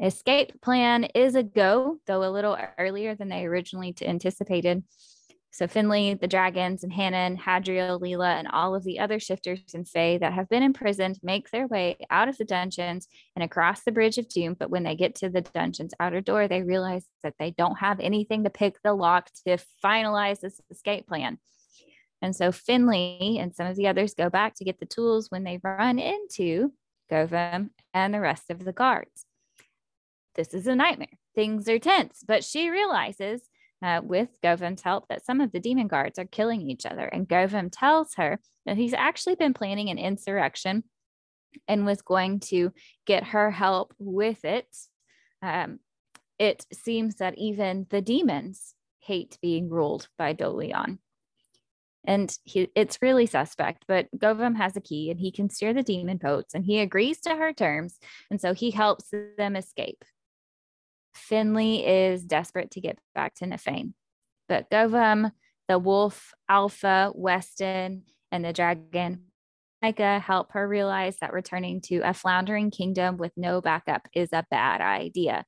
Escape 0.00 0.60
plan 0.60 1.04
is 1.12 1.34
a 1.34 1.42
go, 1.42 1.98
though 2.06 2.22
a 2.22 2.30
little 2.30 2.56
earlier 2.78 3.16
than 3.16 3.30
they 3.30 3.46
originally 3.46 3.92
anticipated. 4.00 4.84
So 5.56 5.66
Finley, 5.66 6.12
the 6.12 6.26
dragons, 6.26 6.84
and 6.84 6.92
Hannon, 6.92 7.38
Hadriel, 7.38 7.98
Leala, 7.98 8.38
and 8.38 8.46
all 8.46 8.74
of 8.74 8.84
the 8.84 8.98
other 8.98 9.18
shifters 9.18 9.60
and 9.72 9.88
Fae 9.88 10.18
that 10.18 10.34
have 10.34 10.50
been 10.50 10.62
imprisoned 10.62 11.18
make 11.22 11.48
their 11.48 11.66
way 11.66 11.96
out 12.10 12.28
of 12.28 12.36
the 12.36 12.44
dungeons 12.44 13.08
and 13.34 13.42
across 13.42 13.82
the 13.82 13.90
Bridge 13.90 14.18
of 14.18 14.28
Doom. 14.28 14.52
But 14.52 14.68
when 14.68 14.82
they 14.82 14.94
get 14.94 15.14
to 15.14 15.30
the 15.30 15.40
dungeon's 15.40 15.94
outer 15.98 16.20
door, 16.20 16.46
they 16.46 16.62
realize 16.62 17.06
that 17.22 17.36
they 17.38 17.52
don't 17.52 17.78
have 17.78 18.00
anything 18.00 18.44
to 18.44 18.50
pick 18.50 18.82
the 18.82 18.92
lock 18.92 19.30
to 19.46 19.56
finalize 19.82 20.40
this 20.40 20.60
escape 20.70 21.08
plan. 21.08 21.38
And 22.20 22.36
so 22.36 22.52
Finley 22.52 23.38
and 23.40 23.54
some 23.54 23.66
of 23.66 23.76
the 23.76 23.88
others 23.88 24.12
go 24.12 24.28
back 24.28 24.56
to 24.56 24.64
get 24.64 24.78
the 24.78 24.84
tools 24.84 25.30
when 25.30 25.44
they 25.44 25.58
run 25.64 25.98
into 25.98 26.74
Govum 27.10 27.70
and 27.94 28.12
the 28.12 28.20
rest 28.20 28.50
of 28.50 28.62
the 28.62 28.74
guards. 28.74 29.24
This 30.34 30.52
is 30.52 30.66
a 30.66 30.74
nightmare. 30.74 31.08
Things 31.34 31.66
are 31.66 31.78
tense, 31.78 32.22
but 32.28 32.44
she 32.44 32.68
realizes 32.68 33.48
uh, 33.82 34.00
with 34.02 34.28
Govum's 34.42 34.82
help 34.82 35.08
that 35.08 35.24
some 35.24 35.40
of 35.40 35.52
the 35.52 35.60
demon 35.60 35.86
guards 35.86 36.18
are 36.18 36.24
killing 36.24 36.68
each 36.68 36.86
other. 36.86 37.06
And 37.06 37.28
Govum 37.28 37.68
tells 37.70 38.14
her 38.14 38.38
that 38.64 38.76
he's 38.76 38.94
actually 38.94 39.34
been 39.34 39.54
planning 39.54 39.90
an 39.90 39.98
insurrection 39.98 40.84
and 41.68 41.86
was 41.86 42.02
going 42.02 42.40
to 42.40 42.72
get 43.06 43.24
her 43.24 43.50
help 43.50 43.94
with 43.98 44.44
it. 44.44 44.68
Um, 45.42 45.80
it 46.38 46.66
seems 46.72 47.16
that 47.16 47.38
even 47.38 47.86
the 47.90 48.02
demons 48.02 48.74
hate 49.00 49.38
being 49.40 49.70
ruled 49.70 50.08
by 50.18 50.34
Dolion. 50.34 50.98
And 52.06 52.36
he, 52.44 52.68
it's 52.76 53.02
really 53.02 53.26
suspect, 53.26 53.84
but 53.88 54.06
Govum 54.16 54.56
has 54.56 54.76
a 54.76 54.80
key 54.80 55.10
and 55.10 55.18
he 55.18 55.32
can 55.32 55.50
steer 55.50 55.74
the 55.74 55.82
demon 55.82 56.18
boats 56.18 56.54
and 56.54 56.64
he 56.64 56.78
agrees 56.78 57.20
to 57.22 57.34
her 57.34 57.52
terms. 57.52 57.98
And 58.30 58.40
so 58.40 58.54
he 58.54 58.70
helps 58.70 59.12
them 59.36 59.56
escape. 59.56 60.04
Finley 61.16 61.86
is 61.86 62.24
desperate 62.24 62.70
to 62.72 62.80
get 62.80 62.98
back 63.14 63.34
to 63.36 63.46
Nyfain, 63.46 63.94
but 64.48 64.70
Govum, 64.70 65.32
the 65.68 65.78
wolf, 65.78 66.32
Alpha, 66.48 67.12
Weston, 67.14 68.02
and 68.30 68.44
the 68.44 68.52
dragon 68.52 69.26
Micah 69.82 70.18
help 70.18 70.52
her 70.52 70.66
realize 70.66 71.18
that 71.20 71.32
returning 71.32 71.80
to 71.82 71.98
a 71.98 72.14
floundering 72.14 72.70
kingdom 72.70 73.18
with 73.18 73.32
no 73.36 73.60
backup 73.60 74.08
is 74.14 74.30
a 74.32 74.46
bad 74.50 74.80
idea. 74.80 75.44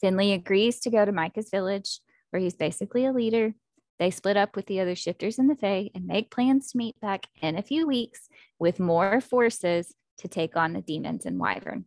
Finley 0.00 0.32
agrees 0.32 0.80
to 0.80 0.90
go 0.90 1.04
to 1.04 1.12
Micah's 1.12 1.50
village, 1.50 2.00
where 2.30 2.40
he's 2.40 2.54
basically 2.54 3.06
a 3.06 3.12
leader. 3.12 3.54
They 3.98 4.10
split 4.10 4.36
up 4.36 4.56
with 4.56 4.66
the 4.66 4.80
other 4.80 4.94
shifters 4.94 5.38
in 5.38 5.46
the 5.46 5.56
Fae 5.56 5.90
and 5.94 6.06
make 6.06 6.30
plans 6.30 6.70
to 6.70 6.78
meet 6.78 7.00
back 7.00 7.26
in 7.40 7.56
a 7.56 7.62
few 7.62 7.86
weeks 7.86 8.28
with 8.58 8.78
more 8.78 9.20
forces 9.20 9.94
to 10.18 10.28
take 10.28 10.54
on 10.54 10.74
the 10.74 10.82
demons 10.82 11.24
in 11.24 11.38
Wyvern. 11.38 11.86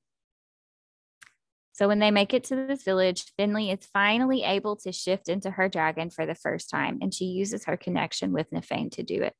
So 1.80 1.88
when 1.88 2.00
they 2.00 2.12
make 2.12 2.34
it 2.34 2.44
to 2.46 2.58
this 2.58 2.84
village, 2.84 3.32
Finley 3.38 3.72
is 3.72 3.88
finally 3.94 4.44
able 4.44 4.76
to 4.82 4.92
shift 4.92 5.30
into 5.30 5.50
her 5.50 5.70
dragon 5.70 6.10
for 6.10 6.26
the 6.26 6.36
first 6.36 6.70
time, 6.70 7.00
and 7.02 7.14
she 7.14 7.24
uses 7.24 7.64
her 7.64 7.78
connection 7.78 8.34
with 8.34 8.52
Nyfain 8.52 8.92
to 8.92 9.04
do 9.04 9.24
it. 9.24 9.38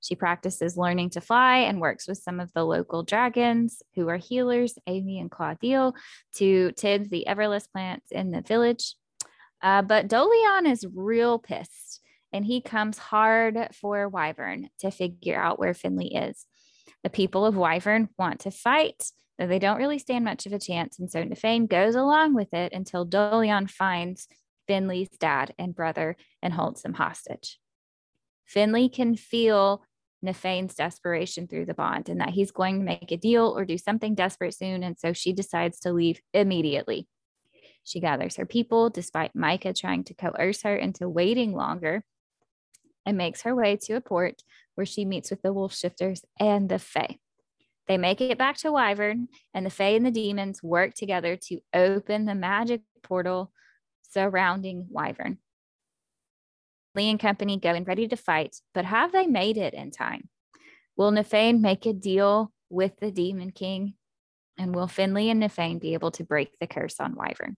She 0.00 0.14
practices 0.14 0.78
learning 0.78 1.10
to 1.10 1.20
fly 1.20 1.58
and 1.58 1.78
works 1.78 2.08
with 2.08 2.16
some 2.16 2.40
of 2.40 2.50
the 2.54 2.64
local 2.64 3.02
dragons 3.02 3.82
who 3.94 4.08
are 4.08 4.16
healers, 4.16 4.78
Amy 4.86 5.20
and 5.20 5.30
Claudio, 5.30 5.92
to 6.36 6.72
tend 6.72 7.10
the 7.10 7.26
everlass 7.28 7.70
plants 7.70 8.06
in 8.10 8.30
the 8.30 8.40
village. 8.40 8.94
Uh, 9.60 9.82
but 9.82 10.08
Dolion 10.08 10.66
is 10.66 10.86
real 10.94 11.38
pissed, 11.38 12.00
and 12.32 12.46
he 12.46 12.62
comes 12.62 12.96
hard 12.96 13.58
for 13.78 14.08
Wyvern 14.08 14.70
to 14.78 14.90
figure 14.90 15.38
out 15.38 15.58
where 15.58 15.74
Finley 15.74 16.14
is. 16.14 16.46
The 17.02 17.10
people 17.10 17.44
of 17.44 17.56
Wyvern 17.56 18.08
want 18.18 18.40
to 18.40 18.50
fight, 18.50 19.10
though 19.42 19.48
they 19.48 19.58
don't 19.58 19.78
really 19.78 19.98
stand 19.98 20.24
much 20.24 20.46
of 20.46 20.52
a 20.52 20.58
chance. 20.58 21.00
And 21.00 21.10
so 21.10 21.22
Nyfain 21.22 21.68
goes 21.68 21.96
along 21.96 22.34
with 22.34 22.54
it 22.54 22.72
until 22.72 23.04
Dolion 23.04 23.68
finds 23.68 24.28
Finley's 24.68 25.10
dad 25.18 25.52
and 25.58 25.74
brother 25.74 26.16
and 26.40 26.54
holds 26.54 26.82
them 26.82 26.94
hostage. 26.94 27.58
Finley 28.46 28.88
can 28.88 29.16
feel 29.16 29.82
Nyfain's 30.24 30.76
desperation 30.76 31.48
through 31.48 31.66
the 31.66 31.74
bond 31.74 32.08
and 32.08 32.20
that 32.20 32.30
he's 32.30 32.52
going 32.52 32.78
to 32.78 32.84
make 32.84 33.10
a 33.10 33.16
deal 33.16 33.52
or 33.56 33.64
do 33.64 33.76
something 33.76 34.14
desperate 34.14 34.54
soon. 34.54 34.84
And 34.84 34.96
so 34.96 35.12
she 35.12 35.32
decides 35.32 35.80
to 35.80 35.92
leave 35.92 36.20
immediately. 36.32 37.08
She 37.82 37.98
gathers 37.98 38.36
her 38.36 38.46
people 38.46 38.90
despite 38.90 39.34
Micah 39.34 39.72
trying 39.72 40.04
to 40.04 40.14
coerce 40.14 40.62
her 40.62 40.76
into 40.76 41.08
waiting 41.08 41.52
longer 41.52 42.04
and 43.04 43.18
makes 43.18 43.42
her 43.42 43.56
way 43.56 43.76
to 43.82 43.94
a 43.94 44.00
port 44.00 44.42
where 44.76 44.86
she 44.86 45.04
meets 45.04 45.32
with 45.32 45.42
the 45.42 45.52
wolf 45.52 45.74
shifters 45.74 46.22
and 46.38 46.68
the 46.68 46.78
Fae. 46.78 47.18
They 47.88 47.98
make 47.98 48.20
it 48.20 48.38
back 48.38 48.56
to 48.58 48.72
Wyvern, 48.72 49.28
and 49.52 49.66
the 49.66 49.70
Fae 49.70 49.94
and 49.94 50.06
the 50.06 50.10
demons 50.10 50.62
work 50.62 50.94
together 50.94 51.36
to 51.48 51.60
open 51.74 52.24
the 52.24 52.34
magic 52.34 52.82
portal 53.02 53.52
surrounding 54.10 54.86
Wyvern. 54.88 55.38
Lee 56.94 57.10
and 57.10 57.18
company 57.18 57.58
go 57.58 57.74
in 57.74 57.84
ready 57.84 58.06
to 58.08 58.16
fight, 58.16 58.56
but 58.74 58.84
have 58.84 59.12
they 59.12 59.26
made 59.26 59.56
it 59.56 59.74
in 59.74 59.90
time? 59.90 60.28
Will 60.96 61.10
Nyfain 61.10 61.60
make 61.60 61.86
a 61.86 61.92
deal 61.92 62.52
with 62.68 62.92
the 63.00 63.10
Demon 63.10 63.50
King? 63.50 63.94
And 64.58 64.74
will 64.74 64.86
Finley 64.86 65.30
and 65.30 65.42
Nyfain 65.42 65.80
be 65.80 65.94
able 65.94 66.10
to 66.12 66.24
break 66.24 66.50
the 66.60 66.66
curse 66.66 67.00
on 67.00 67.14
Wyvern? 67.14 67.56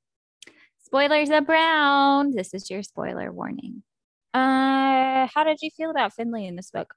Spoilers 0.85 1.31
abound. 1.31 2.35
This 2.35 2.55
is 2.55 2.71
your 2.71 2.85
spoiler 2.85 3.33
warning. 3.33 3.83
Uh, 4.33 5.27
how 5.35 5.45
did 5.45 5.59
you 5.61 5.71
feel 5.77 5.91
about 5.91 6.13
Finley 6.13 6.47
in 6.47 6.55
this 6.55 6.71
book? 6.71 6.95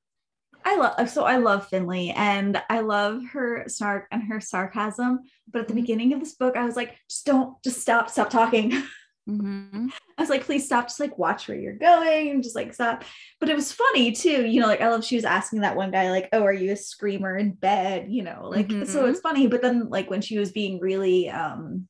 I 0.68 0.76
love 0.76 1.10
so 1.10 1.24
I 1.24 1.38
love 1.38 1.70
Finley 1.70 2.12
and 2.12 2.62
I 2.70 2.82
love 2.82 3.22
her 3.32 3.64
snark 3.68 4.08
and 4.12 4.22
her 4.24 4.42
sarcasm. 4.42 5.22
But 5.50 5.62
at 5.62 5.68
the 5.70 5.74
mm-hmm. 5.74 5.82
beginning 5.82 6.14
of 6.14 6.20
this 6.20 6.36
book, 6.36 6.58
I 6.58 6.66
was 6.66 6.76
like, 6.76 6.98
just 7.10 7.26
don't, 7.26 7.62
just 7.64 7.80
stop, 7.80 8.10
stop 8.10 8.30
talking. 8.30 8.84
Mm-hmm. 9.30 9.88
I 10.18 10.22
was 10.22 10.30
like, 10.30 10.46
please 10.46 10.64
stop, 10.64 10.88
just 10.88 11.02
like 11.02 11.18
watch 11.18 11.50
where 11.50 11.58
you're 11.58 11.76
going 11.76 12.30
and 12.30 12.42
just 12.42 12.56
like 12.56 12.74
stop. 12.74 13.04
But 13.42 13.50
it 13.50 13.58
was 13.58 13.74
funny 13.74 14.14
too, 14.14 14.46
you 14.46 14.62
know, 14.62 14.68
like 14.68 14.80
I 14.80 14.88
love 14.88 15.04
she 15.04 15.18
was 15.18 15.26
asking 15.26 15.60
that 15.62 15.76
one 15.76 15.92
guy, 15.92 16.12
like, 16.12 16.30
oh, 16.32 16.44
are 16.44 16.54
you 16.54 16.72
a 16.72 16.78
screamer 16.78 17.36
in 17.36 17.52
bed? 17.52 18.06
You 18.08 18.24
know, 18.24 18.48
like 18.50 18.70
mm-hmm. 18.70 18.86
so 18.86 19.06
it's 19.06 19.20
funny. 19.20 19.48
But 19.48 19.62
then 19.62 19.90
like 19.90 20.10
when 20.10 20.22
she 20.22 20.40
was 20.40 20.54
being 20.54 20.80
really 20.80 21.30
um 21.30 21.90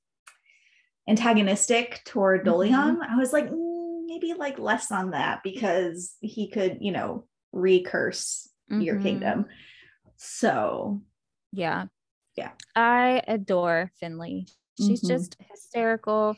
antagonistic 1.07 2.01
toward 2.05 2.43
Dolion, 2.43 2.97
mm-hmm. 2.97 3.03
I 3.03 3.17
was 3.17 3.31
like, 3.31 3.51
mm, 3.51 4.05
maybe 4.07 4.33
like 4.33 4.57
less 4.57 4.91
on 4.91 5.11
that 5.11 5.41
because 5.43 6.15
he 6.21 6.49
could, 6.49 6.79
you 6.81 6.91
know, 6.91 7.25
recurse 7.51 8.49
mm-hmm. 8.71 8.81
your 8.81 8.99
kingdom. 8.99 9.45
So, 10.17 11.01
yeah. 11.51 11.85
Yeah. 12.35 12.51
I 12.75 13.21
adore 13.27 13.91
Finley. 13.99 14.47
She's 14.79 15.01
mm-hmm. 15.01 15.07
just 15.07 15.37
hysterical. 15.49 16.35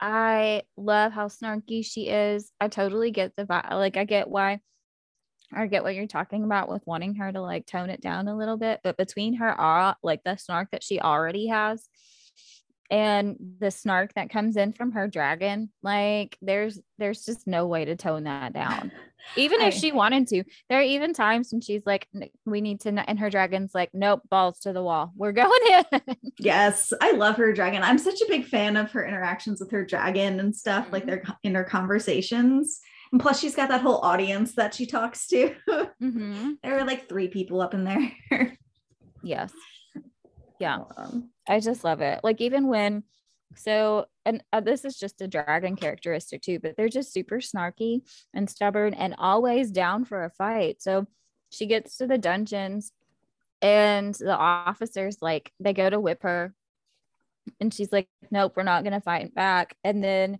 I 0.00 0.62
love 0.76 1.12
how 1.12 1.28
snarky 1.28 1.84
she 1.84 2.08
is. 2.08 2.52
I 2.60 2.68
totally 2.68 3.10
get 3.10 3.34
the 3.36 3.44
vibe. 3.44 3.70
Like, 3.72 3.96
I 3.96 4.04
get 4.04 4.28
why. 4.28 4.60
I 5.52 5.66
get 5.66 5.82
what 5.82 5.94
you're 5.94 6.06
talking 6.06 6.44
about 6.44 6.68
with 6.68 6.82
wanting 6.86 7.16
her 7.16 7.32
to 7.32 7.40
like 7.40 7.66
tone 7.66 7.90
it 7.90 8.00
down 8.00 8.28
a 8.28 8.36
little 8.36 8.56
bit, 8.56 8.80
but 8.84 8.96
between 8.96 9.34
her, 9.34 9.94
like 10.02 10.22
the 10.24 10.36
snark 10.36 10.68
that 10.70 10.84
she 10.84 11.00
already 11.00 11.48
has, 11.48 11.88
and 12.90 13.36
the 13.60 13.70
snark 13.70 14.12
that 14.14 14.30
comes 14.30 14.56
in 14.56 14.72
from 14.72 14.92
her 14.92 15.06
dragon 15.06 15.70
like 15.82 16.36
there's 16.42 16.80
there's 16.98 17.24
just 17.24 17.46
no 17.46 17.66
way 17.66 17.84
to 17.84 17.96
tone 17.96 18.24
that 18.24 18.52
down. 18.52 18.90
Even 19.36 19.60
I, 19.60 19.66
if 19.66 19.74
she 19.74 19.92
wanted 19.92 20.26
to 20.28 20.44
there 20.68 20.80
are 20.80 20.82
even 20.82 21.12
times 21.12 21.52
when 21.52 21.60
she's 21.60 21.82
like 21.86 22.08
we 22.44 22.60
need 22.60 22.80
to 22.80 22.88
and 23.08 23.18
her 23.18 23.30
dragon's 23.30 23.74
like 23.74 23.90
nope 23.92 24.22
balls 24.28 24.58
to 24.60 24.72
the 24.72 24.82
wall. 24.82 25.12
We're 25.16 25.32
going 25.32 25.84
in. 25.92 26.16
Yes 26.38 26.92
i 27.00 27.12
love 27.12 27.36
her 27.36 27.52
dragon. 27.52 27.82
I'm 27.82 27.98
such 27.98 28.20
a 28.20 28.28
big 28.28 28.46
fan 28.46 28.76
of 28.76 28.90
her 28.90 29.06
interactions 29.06 29.60
with 29.60 29.70
her 29.70 29.84
dragon 29.84 30.40
and 30.40 30.54
stuff 30.54 30.84
mm-hmm. 30.84 30.92
like 30.92 31.06
their 31.06 31.22
inner 31.42 31.64
conversations. 31.64 32.80
And 33.12 33.20
plus 33.20 33.40
she's 33.40 33.56
got 33.56 33.68
that 33.70 33.82
whole 33.82 33.98
audience 33.98 34.54
that 34.54 34.74
she 34.74 34.86
talks 34.86 35.26
to. 35.28 35.54
Mm-hmm. 36.00 36.52
there 36.62 36.76
were 36.76 36.84
like 36.84 37.10
three 37.10 37.28
people 37.28 37.60
up 37.60 37.74
in 37.74 37.84
there. 37.84 38.12
Yes 39.22 39.52
yeah. 40.60 40.84
Um, 40.96 41.30
i 41.48 41.58
just 41.60 41.84
love 41.84 42.00
it. 42.00 42.20
Like 42.22 42.40
even 42.40 42.68
when 42.68 43.04
so 43.56 44.06
and 44.24 44.44
uh, 44.52 44.60
this 44.60 44.84
is 44.84 44.96
just 44.96 45.20
a 45.20 45.26
dragon 45.26 45.74
characteristic 45.74 46.40
too 46.40 46.60
but 46.60 46.76
they're 46.76 46.88
just 46.88 47.12
super 47.12 47.38
snarky 47.38 48.02
and 48.32 48.48
stubborn 48.48 48.94
and 48.94 49.16
always 49.18 49.70
down 49.70 50.04
for 50.04 50.24
a 50.24 50.30
fight. 50.30 50.80
So 50.80 51.06
she 51.50 51.66
gets 51.66 51.96
to 51.96 52.06
the 52.06 52.18
dungeons 52.18 52.92
and 53.60 54.14
the 54.14 54.36
officers 54.36 55.18
like 55.20 55.52
they 55.58 55.72
go 55.72 55.90
to 55.90 55.98
whip 55.98 56.22
her 56.22 56.54
and 57.60 57.74
she's 57.74 57.92
like 57.92 58.08
nope 58.30 58.52
we're 58.56 58.62
not 58.62 58.84
going 58.84 58.92
to 58.92 59.00
fight 59.00 59.34
back. 59.34 59.76
And 59.82 60.04
then 60.04 60.38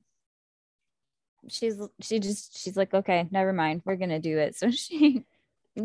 she's 1.49 1.77
she 2.01 2.19
just 2.19 2.59
she's 2.59 2.77
like, 2.77 2.93
okay, 2.93 3.29
never 3.31 3.53
mind, 3.53 3.83
we're 3.85 3.97
gonna 3.97 4.21
do 4.21 4.39
it. 4.39 4.57
So 4.61 4.71
she 4.71 5.25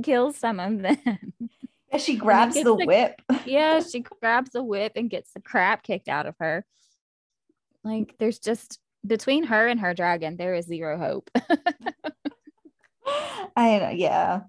kills 0.03 0.37
some 0.37 0.59
of 0.59 0.81
them. 0.81 0.97
Yeah, 1.91 1.97
she 1.97 2.15
grabs 2.15 2.55
the, 2.55 2.63
the 2.63 2.73
whip. 2.73 3.21
yeah, 3.45 3.79
she 3.79 4.01
grabs 4.01 4.51
the 4.51 4.63
whip 4.63 4.93
and 4.95 5.09
gets 5.09 5.31
the 5.33 5.41
crap 5.41 5.83
kicked 5.83 6.07
out 6.07 6.25
of 6.25 6.35
her. 6.39 6.65
Like 7.83 8.15
there's 8.19 8.39
just 8.39 8.79
between 9.05 9.43
her 9.45 9.67
and 9.67 9.79
her 9.79 9.93
dragon, 9.93 10.37
there 10.37 10.55
is 10.55 10.65
zero 10.65 10.97
hope. 10.97 11.29
I 13.55 13.79
know, 13.79 13.89
yeah. 13.89 14.41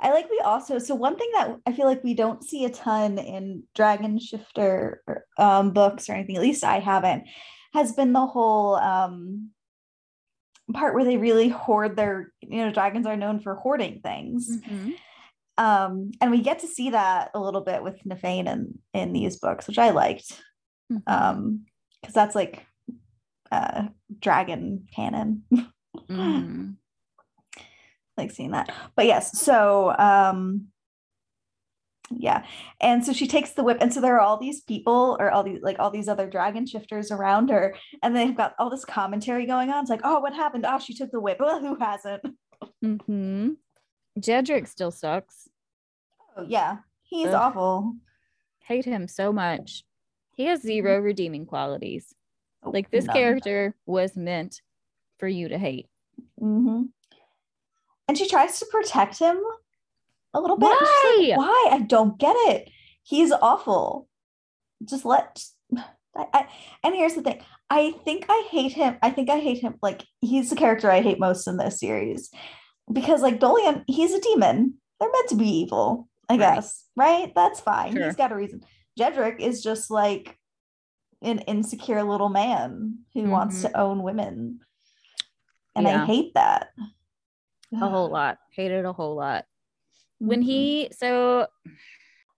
I 0.00 0.12
like 0.12 0.28
we 0.30 0.40
also 0.40 0.78
so 0.78 0.94
one 0.94 1.16
thing 1.16 1.30
that 1.34 1.56
I 1.66 1.72
feel 1.72 1.86
like 1.86 2.02
we 2.02 2.14
don't 2.14 2.42
see 2.42 2.64
a 2.64 2.70
ton 2.70 3.18
in 3.18 3.64
Dragon 3.74 4.18
Shifter 4.18 5.02
um, 5.36 5.72
books 5.72 6.08
or 6.08 6.14
anything, 6.14 6.36
at 6.36 6.42
least 6.42 6.64
I 6.64 6.80
haven't, 6.80 7.24
has 7.74 7.92
been 7.92 8.12
the 8.12 8.26
whole 8.26 8.76
um, 8.76 9.50
part 10.72 10.94
where 10.94 11.04
they 11.04 11.18
really 11.18 11.48
hoard 11.48 11.96
their, 11.96 12.32
you 12.40 12.64
know, 12.64 12.72
dragons 12.72 13.06
are 13.06 13.16
known 13.16 13.40
for 13.40 13.54
hoarding 13.54 14.00
things. 14.00 14.58
Mm-hmm. 14.58 14.90
Um, 15.60 16.12
and 16.22 16.30
we 16.30 16.40
get 16.40 16.60
to 16.60 16.66
see 16.66 16.90
that 16.90 17.30
a 17.34 17.38
little 17.38 17.60
bit 17.60 17.82
with 17.82 18.02
Nyfain 18.04 18.50
in, 18.50 18.78
in 18.94 19.12
these 19.12 19.36
books, 19.36 19.68
which 19.68 19.78
I 19.78 19.90
liked. 19.90 20.40
Mm-hmm. 20.90 21.12
Um, 21.12 21.66
because 22.00 22.14
that's 22.14 22.34
like 22.34 22.64
uh 23.52 23.88
dragon 24.20 24.88
canon. 24.94 25.42
mm-hmm. 25.52 26.70
like 28.16 28.30
seeing 28.30 28.52
that. 28.52 28.72
But 28.96 29.04
yes, 29.04 29.38
so 29.38 29.94
um 29.98 30.68
yeah 32.10 32.44
and 32.80 33.04
so 33.04 33.12
she 33.12 33.28
takes 33.28 33.52
the 33.52 33.62
whip 33.62 33.78
and 33.80 33.94
so 33.94 34.00
there 34.00 34.16
are 34.16 34.20
all 34.20 34.36
these 34.36 34.62
people 34.62 35.16
or 35.20 35.30
all 35.30 35.44
these 35.44 35.60
like 35.62 35.78
all 35.78 35.92
these 35.92 36.08
other 36.08 36.28
dragon 36.28 36.66
shifters 36.66 37.12
around 37.12 37.50
her 37.50 37.76
and 38.02 38.16
they've 38.16 38.36
got 38.36 38.52
all 38.58 38.68
this 38.68 38.84
commentary 38.84 39.46
going 39.46 39.70
on 39.70 39.82
it's 39.82 39.90
like 39.90 40.00
oh 40.02 40.18
what 40.18 40.34
happened 40.34 40.66
oh 40.66 40.78
she 40.80 40.92
took 40.92 41.12
the 41.12 41.20
whip 41.20 41.36
well 41.40 41.60
who 41.60 41.76
hasn't 41.78 42.20
mm-hmm. 42.84 43.50
Jedrick 44.18 44.66
still 44.66 44.90
sucks 44.90 45.48
oh 46.36 46.44
yeah 46.46 46.78
he's 47.02 47.28
Ugh. 47.28 47.34
awful 47.34 47.94
hate 48.60 48.84
him 48.84 49.08
so 49.08 49.32
much 49.32 49.84
he 50.34 50.46
has 50.46 50.62
zero 50.62 50.96
mm-hmm. 50.96 51.04
redeeming 51.04 51.46
qualities 51.46 52.14
oh, 52.62 52.70
like 52.70 52.90
this 52.90 53.06
character 53.06 53.74
was 53.86 54.16
meant 54.16 54.62
for 55.18 55.28
you 55.28 55.48
to 55.48 55.58
hate 55.58 55.86
mm-hmm. 56.40 56.84
and 58.08 58.18
she 58.18 58.28
tries 58.28 58.58
to 58.58 58.66
protect 58.66 59.18
him 59.18 59.40
a 60.34 60.40
little 60.40 60.56
bit. 60.56 60.66
Why? 60.66 61.16
Like, 61.30 61.38
Why? 61.38 61.68
I 61.72 61.80
don't 61.80 62.18
get 62.18 62.36
it. 62.48 62.70
He's 63.02 63.32
awful. 63.32 64.08
Just 64.84 65.04
let. 65.04 65.42
I, 66.16 66.26
I, 66.32 66.46
and 66.82 66.94
here's 66.94 67.14
the 67.14 67.22
thing. 67.22 67.40
I 67.68 67.92
think 68.04 68.26
I 68.28 68.48
hate 68.50 68.72
him. 68.72 68.96
I 69.02 69.10
think 69.10 69.30
I 69.30 69.38
hate 69.38 69.60
him. 69.60 69.76
Like 69.80 70.04
he's 70.20 70.50
the 70.50 70.56
character 70.56 70.90
I 70.90 71.02
hate 71.02 71.20
most 71.20 71.46
in 71.46 71.56
this 71.56 71.78
series 71.78 72.30
because, 72.92 73.22
like 73.22 73.40
Dolion, 73.40 73.84
he's 73.86 74.14
a 74.14 74.20
demon. 74.20 74.74
They're 74.98 75.10
meant 75.10 75.28
to 75.30 75.36
be 75.36 75.48
evil, 75.48 76.08
I 76.28 76.34
right. 76.34 76.56
guess. 76.56 76.84
Right? 76.96 77.32
That's 77.34 77.60
fine. 77.60 77.94
Sure. 77.94 78.06
He's 78.06 78.16
got 78.16 78.32
a 78.32 78.36
reason. 78.36 78.62
Jedrick 78.98 79.40
is 79.40 79.62
just 79.62 79.90
like 79.90 80.36
an 81.22 81.40
insecure 81.40 82.02
little 82.02 82.28
man 82.28 82.98
who 83.14 83.22
mm-hmm. 83.22 83.30
wants 83.30 83.62
to 83.62 83.78
own 83.78 84.02
women, 84.02 84.60
and 85.74 85.86
yeah. 85.86 86.02
I 86.02 86.06
hate 86.06 86.34
that 86.34 86.68
a 87.72 87.88
whole 87.88 88.10
lot. 88.10 88.38
Hate 88.52 88.72
it 88.72 88.84
a 88.84 88.92
whole 88.92 89.16
lot 89.16 89.44
when 90.20 90.42
he 90.42 90.84
mm-hmm. 90.84 90.92
so 90.96 91.46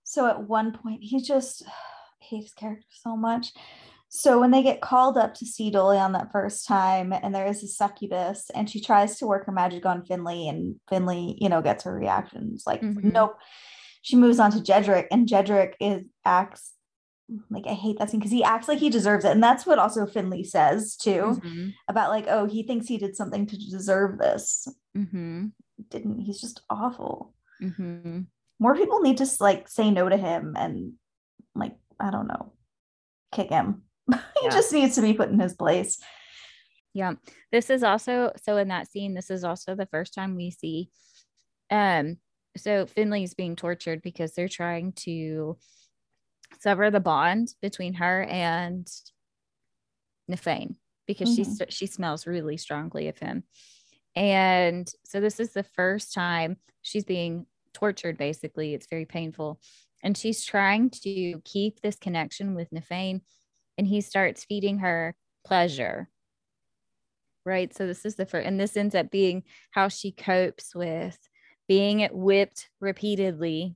so 0.04 0.26
at 0.26 0.48
one 0.48 0.72
point 0.72 1.02
he 1.02 1.20
just 1.20 1.62
hates 2.18 2.54
character 2.54 2.86
so 2.90 3.16
much 3.16 3.52
so 4.14 4.38
when 4.38 4.50
they 4.50 4.62
get 4.62 4.82
called 4.82 5.16
up 5.16 5.32
to 5.32 5.46
see 5.46 5.72
Dolion 5.72 6.12
that 6.12 6.30
first 6.30 6.66
time 6.68 7.14
and 7.14 7.34
there 7.34 7.46
is 7.46 7.62
a 7.62 7.66
succubus 7.66 8.50
and 8.54 8.68
she 8.68 8.78
tries 8.78 9.16
to 9.16 9.26
work 9.26 9.46
her 9.46 9.52
magic 9.52 9.86
on 9.86 10.04
Finley 10.04 10.48
and 10.48 10.76
Finley, 10.90 11.34
you 11.40 11.48
know, 11.48 11.62
gets 11.62 11.84
her 11.84 11.94
reactions 11.94 12.64
like 12.66 12.82
mm-hmm. 12.82 13.08
nope. 13.08 13.38
She 14.02 14.16
moves 14.16 14.38
on 14.38 14.50
to 14.50 14.58
Jedrick 14.58 15.06
and 15.10 15.26
Jedrick 15.26 15.72
is 15.80 16.02
acts 16.26 16.74
like 17.48 17.66
I 17.66 17.72
hate 17.72 17.98
that 18.00 18.10
scene 18.10 18.20
because 18.20 18.32
he 18.32 18.44
acts 18.44 18.68
like 18.68 18.80
he 18.80 18.90
deserves 18.90 19.24
it. 19.24 19.30
And 19.30 19.42
that's 19.42 19.64
what 19.64 19.78
also 19.78 20.04
Finley 20.04 20.44
says 20.44 20.94
too 20.94 21.38
mm-hmm. 21.40 21.68
about 21.88 22.10
like, 22.10 22.26
oh, 22.28 22.44
he 22.44 22.64
thinks 22.64 22.88
he 22.88 22.98
did 22.98 23.16
something 23.16 23.46
to 23.46 23.56
deserve 23.56 24.18
this. 24.18 24.68
Mm-hmm. 24.94 25.46
Didn't 25.88 26.20
he's 26.20 26.38
just 26.42 26.60
awful. 26.68 27.32
Mm-hmm. 27.62 28.20
More 28.58 28.76
people 28.76 29.00
need 29.00 29.16
to 29.16 29.26
like 29.40 29.68
say 29.68 29.90
no 29.90 30.10
to 30.10 30.18
him 30.18 30.54
and 30.54 30.92
like 31.54 31.76
I 31.98 32.10
don't 32.10 32.26
know, 32.26 32.52
kick 33.32 33.48
him. 33.48 33.84
he 34.40 34.44
yeah. 34.44 34.50
just 34.50 34.72
needs 34.72 34.94
to 34.96 35.02
be 35.02 35.14
put 35.14 35.30
in 35.30 35.40
his 35.40 35.54
place. 35.54 35.98
Yeah. 36.94 37.14
This 37.50 37.70
is 37.70 37.82
also 37.82 38.32
so 38.42 38.56
in 38.56 38.68
that 38.68 38.90
scene, 38.90 39.14
this 39.14 39.30
is 39.30 39.44
also 39.44 39.74
the 39.74 39.86
first 39.86 40.14
time 40.14 40.36
we 40.36 40.50
see 40.50 40.90
um 41.70 42.18
so 42.56 42.84
Finley's 42.84 43.34
being 43.34 43.56
tortured 43.56 44.02
because 44.02 44.34
they're 44.34 44.48
trying 44.48 44.92
to 44.92 45.56
sever 46.60 46.90
the 46.90 47.00
bond 47.00 47.54
between 47.62 47.94
her 47.94 48.24
and 48.24 48.86
Nyfain 50.30 50.76
because 51.06 51.36
mm-hmm. 51.38 51.64
she 51.68 51.70
she 51.70 51.86
smells 51.86 52.26
really 52.26 52.56
strongly 52.56 53.08
of 53.08 53.18
him. 53.18 53.44
And 54.14 54.90
so 55.04 55.20
this 55.20 55.40
is 55.40 55.52
the 55.52 55.62
first 55.62 56.12
time 56.12 56.58
she's 56.82 57.04
being 57.04 57.46
tortured, 57.72 58.18
basically. 58.18 58.74
It's 58.74 58.86
very 58.88 59.06
painful. 59.06 59.60
And 60.02 60.16
she's 60.16 60.44
trying 60.44 60.90
to 60.90 61.40
keep 61.44 61.80
this 61.80 61.96
connection 61.96 62.54
with 62.54 62.70
Nyfain, 62.70 63.22
and 63.78 63.86
he 63.86 64.00
starts 64.00 64.44
feeding 64.44 64.78
her 64.78 65.14
pleasure. 65.44 66.08
Right. 67.44 67.74
So 67.74 67.86
this 67.86 68.04
is 68.04 68.14
the 68.14 68.26
first, 68.26 68.46
and 68.46 68.60
this 68.60 68.76
ends 68.76 68.94
up 68.94 69.10
being 69.10 69.42
how 69.72 69.88
she 69.88 70.12
copes 70.12 70.74
with 70.74 71.18
being 71.66 72.08
whipped 72.12 72.68
repeatedly 72.80 73.74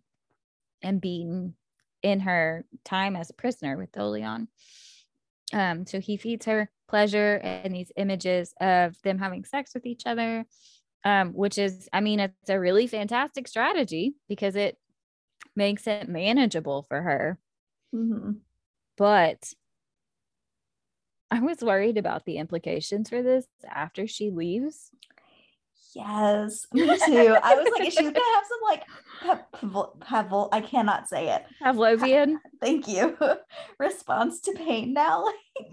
and 0.83 1.01
beaten 1.01 1.55
in 2.03 2.21
her 2.21 2.65
time 2.85 3.17
as 3.17 3.31
a 3.31 3.35
prisoner 3.35 3.77
with 3.77 3.91
Dolion. 3.91 4.47
Um, 5.53 5.87
so 5.87 5.99
he 5.99 6.17
feeds 6.17 6.47
her 6.47 6.71
pleasure 6.89 7.41
and 7.43 7.75
these 7.75 7.91
images 7.97 8.55
of 8.61 9.01
them 9.03 9.19
having 9.19 9.45
sex 9.45 9.73
with 9.75 9.87
each 9.87 10.03
other 10.07 10.47
um, 11.07 11.35
which 11.35 11.57
is, 11.57 11.89
I 11.93 12.01
mean, 12.01 12.19
it's 12.19 12.51
a 12.51 12.59
really 12.59 12.89
fantastic 12.89 13.47
strategy 13.47 14.17
because 14.29 14.57
it 14.57 14.77
makes 15.55 15.87
it 15.87 16.09
manageable 16.09 16.83
for 16.83 17.01
her. 17.01 17.39
Mm-hmm. 17.95 18.33
But 18.99 19.53
I 21.31 21.41
was 21.41 21.61
worried 21.61 21.99
about 21.99 22.25
the 22.25 22.37
implications 22.37 23.09
for 23.09 23.23
this 23.23 23.47
after 23.69 24.07
she 24.07 24.31
leaves. 24.31 24.91
Yes, 25.95 26.67
me 26.73 26.83
too. 26.85 27.37
I 27.43 27.55
was 27.55 27.73
like, 27.77 27.89
is 27.89 27.95
she 27.95 28.03
gonna 28.03 28.21
have 28.35 28.45
some 28.47 28.61
like 28.63 30.01
Pavel? 30.01 30.49
I 30.53 30.61
cannot 30.61 31.09
say 31.09 31.35
it. 31.35 31.45
Pavlovian. 31.63 32.37
Thank 32.61 32.87
you. 32.87 33.17
Response 33.79 34.41
to 34.41 34.53
pain 34.53 34.93
now. 34.93 35.25
Like, 35.25 35.73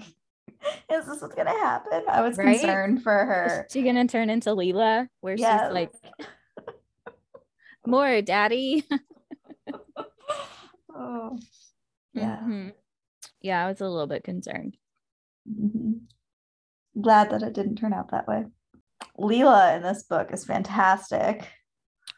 is 0.92 1.06
this 1.06 1.22
what's 1.22 1.36
gonna 1.36 1.50
happen? 1.52 2.04
I 2.08 2.22
was 2.22 2.38
right? 2.38 2.58
concerned 2.58 3.04
for 3.04 3.12
her. 3.12 3.66
Is 3.68 3.74
she 3.74 3.84
gonna 3.84 4.08
turn 4.08 4.30
into 4.30 4.52
Leala, 4.52 5.08
where 5.20 5.36
yes. 5.36 5.68
she's 5.68 5.74
like, 5.74 5.92
more 7.86 8.22
daddy? 8.22 8.86
oh, 10.96 11.38
yeah. 12.13 12.38
Mm-hmm. 12.38 12.70
Yeah, 13.42 13.66
I 13.66 13.70
was 13.70 13.82
a 13.82 13.89
little 13.89 14.08
bit 14.08 14.24
concerned. 14.24 14.78
Mm-hmm. 15.50 17.02
Glad 17.02 17.32
that 17.32 17.44
it 17.44 17.54
didn't 17.54 17.76
turn 17.76 17.94
out 17.94 18.12
that 18.12 18.28
way. 18.28 18.46
Leala 19.20 19.76
in 19.76 19.84
this 19.84 20.04
book 20.04 20.32
is 20.32 20.46
fantastic. 20.46 21.48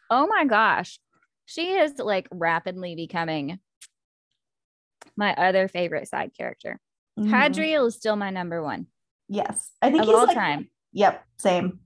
Oh 0.09 0.27
my 0.27 0.45
gosh. 0.45 0.99
She 1.45 1.73
is 1.73 1.97
like 1.97 2.27
rapidly 2.31 2.95
becoming 2.95 3.59
my 5.15 5.33
other 5.33 5.67
favorite 5.67 6.07
side 6.07 6.31
character. 6.37 6.79
Mm-hmm. 7.19 7.33
Hadriel 7.33 7.87
is 7.87 7.95
still 7.95 8.15
my 8.15 8.29
number 8.29 8.61
one. 8.61 8.87
Yes. 9.27 9.71
I 9.81 9.89
think 9.89 10.03
of 10.03 10.07
he's 10.07 10.15
all 10.15 10.25
like, 10.25 10.35
time. 10.35 10.69
Yep. 10.93 11.23
Same. 11.37 11.79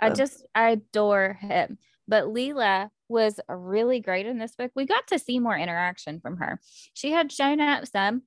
I 0.00 0.10
just 0.10 0.46
I 0.54 0.70
adore 0.70 1.38
him. 1.40 1.78
But 2.08 2.24
Leala 2.24 2.90
was 3.08 3.38
really 3.48 4.00
great 4.00 4.26
in 4.26 4.38
this 4.38 4.54
book. 4.56 4.72
We 4.74 4.86
got 4.86 5.06
to 5.08 5.18
see 5.18 5.38
more 5.38 5.56
interaction 5.56 6.20
from 6.20 6.38
her. 6.38 6.60
She 6.94 7.12
had 7.12 7.32
shown 7.32 7.60
up 7.60 7.86
some 7.86 8.22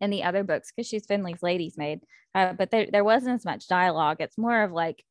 in 0.00 0.10
the 0.10 0.24
other 0.24 0.44
books 0.44 0.72
because 0.74 0.88
she's 0.88 1.06
Finley's 1.06 1.42
lady's 1.42 1.78
maid, 1.78 2.00
uh, 2.34 2.52
but 2.52 2.70
there, 2.70 2.86
there 2.90 3.04
wasn't 3.04 3.34
as 3.34 3.44
much 3.44 3.68
dialogue. 3.68 4.18
It's 4.20 4.38
more 4.38 4.62
of 4.62 4.72
like, 4.72 5.02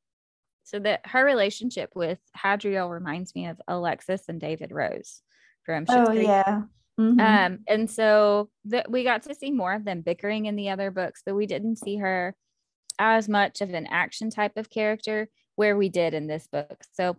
so 0.64 0.80
that 0.80 1.02
her 1.06 1.26
relationship 1.26 1.90
with 1.96 2.20
Hadriel 2.38 2.90
reminds 2.90 3.36
me 3.36 3.48
of 3.48 3.62
Alexis 3.68 4.24
and 4.30 4.40
David 4.40 4.72
Rose 4.72 5.22
from 5.66 5.86
Oh, 5.90 6.12
yeah. 6.12 6.64
Mm-hmm. 7.00 7.20
Um, 7.20 7.60
and 7.68 7.90
so 7.90 8.50
that 8.66 8.90
we 8.90 9.04
got 9.04 9.24
to 9.24 9.36
see 9.36 9.52
more 9.52 9.74
of 9.74 9.84
them 9.84 10.02
bickering 10.02 10.46
in 10.46 10.56
the 10.56 10.70
other 10.70 10.92
books, 10.92 11.24
but 11.26 11.36
we 11.36 11.48
didn't 11.48 11.78
see 11.78 11.98
her 11.98 12.36
as 13.00 13.28
much 13.28 13.62
of 13.62 13.74
an 13.74 13.88
action 13.88 14.30
type 14.30 14.58
of 14.58 14.70
character 14.70 15.28
where 15.56 15.76
we 15.76 15.90
did 15.90 16.14
in 16.14 16.28
this 16.28 16.48
book. 16.48 16.84
So 16.92 17.18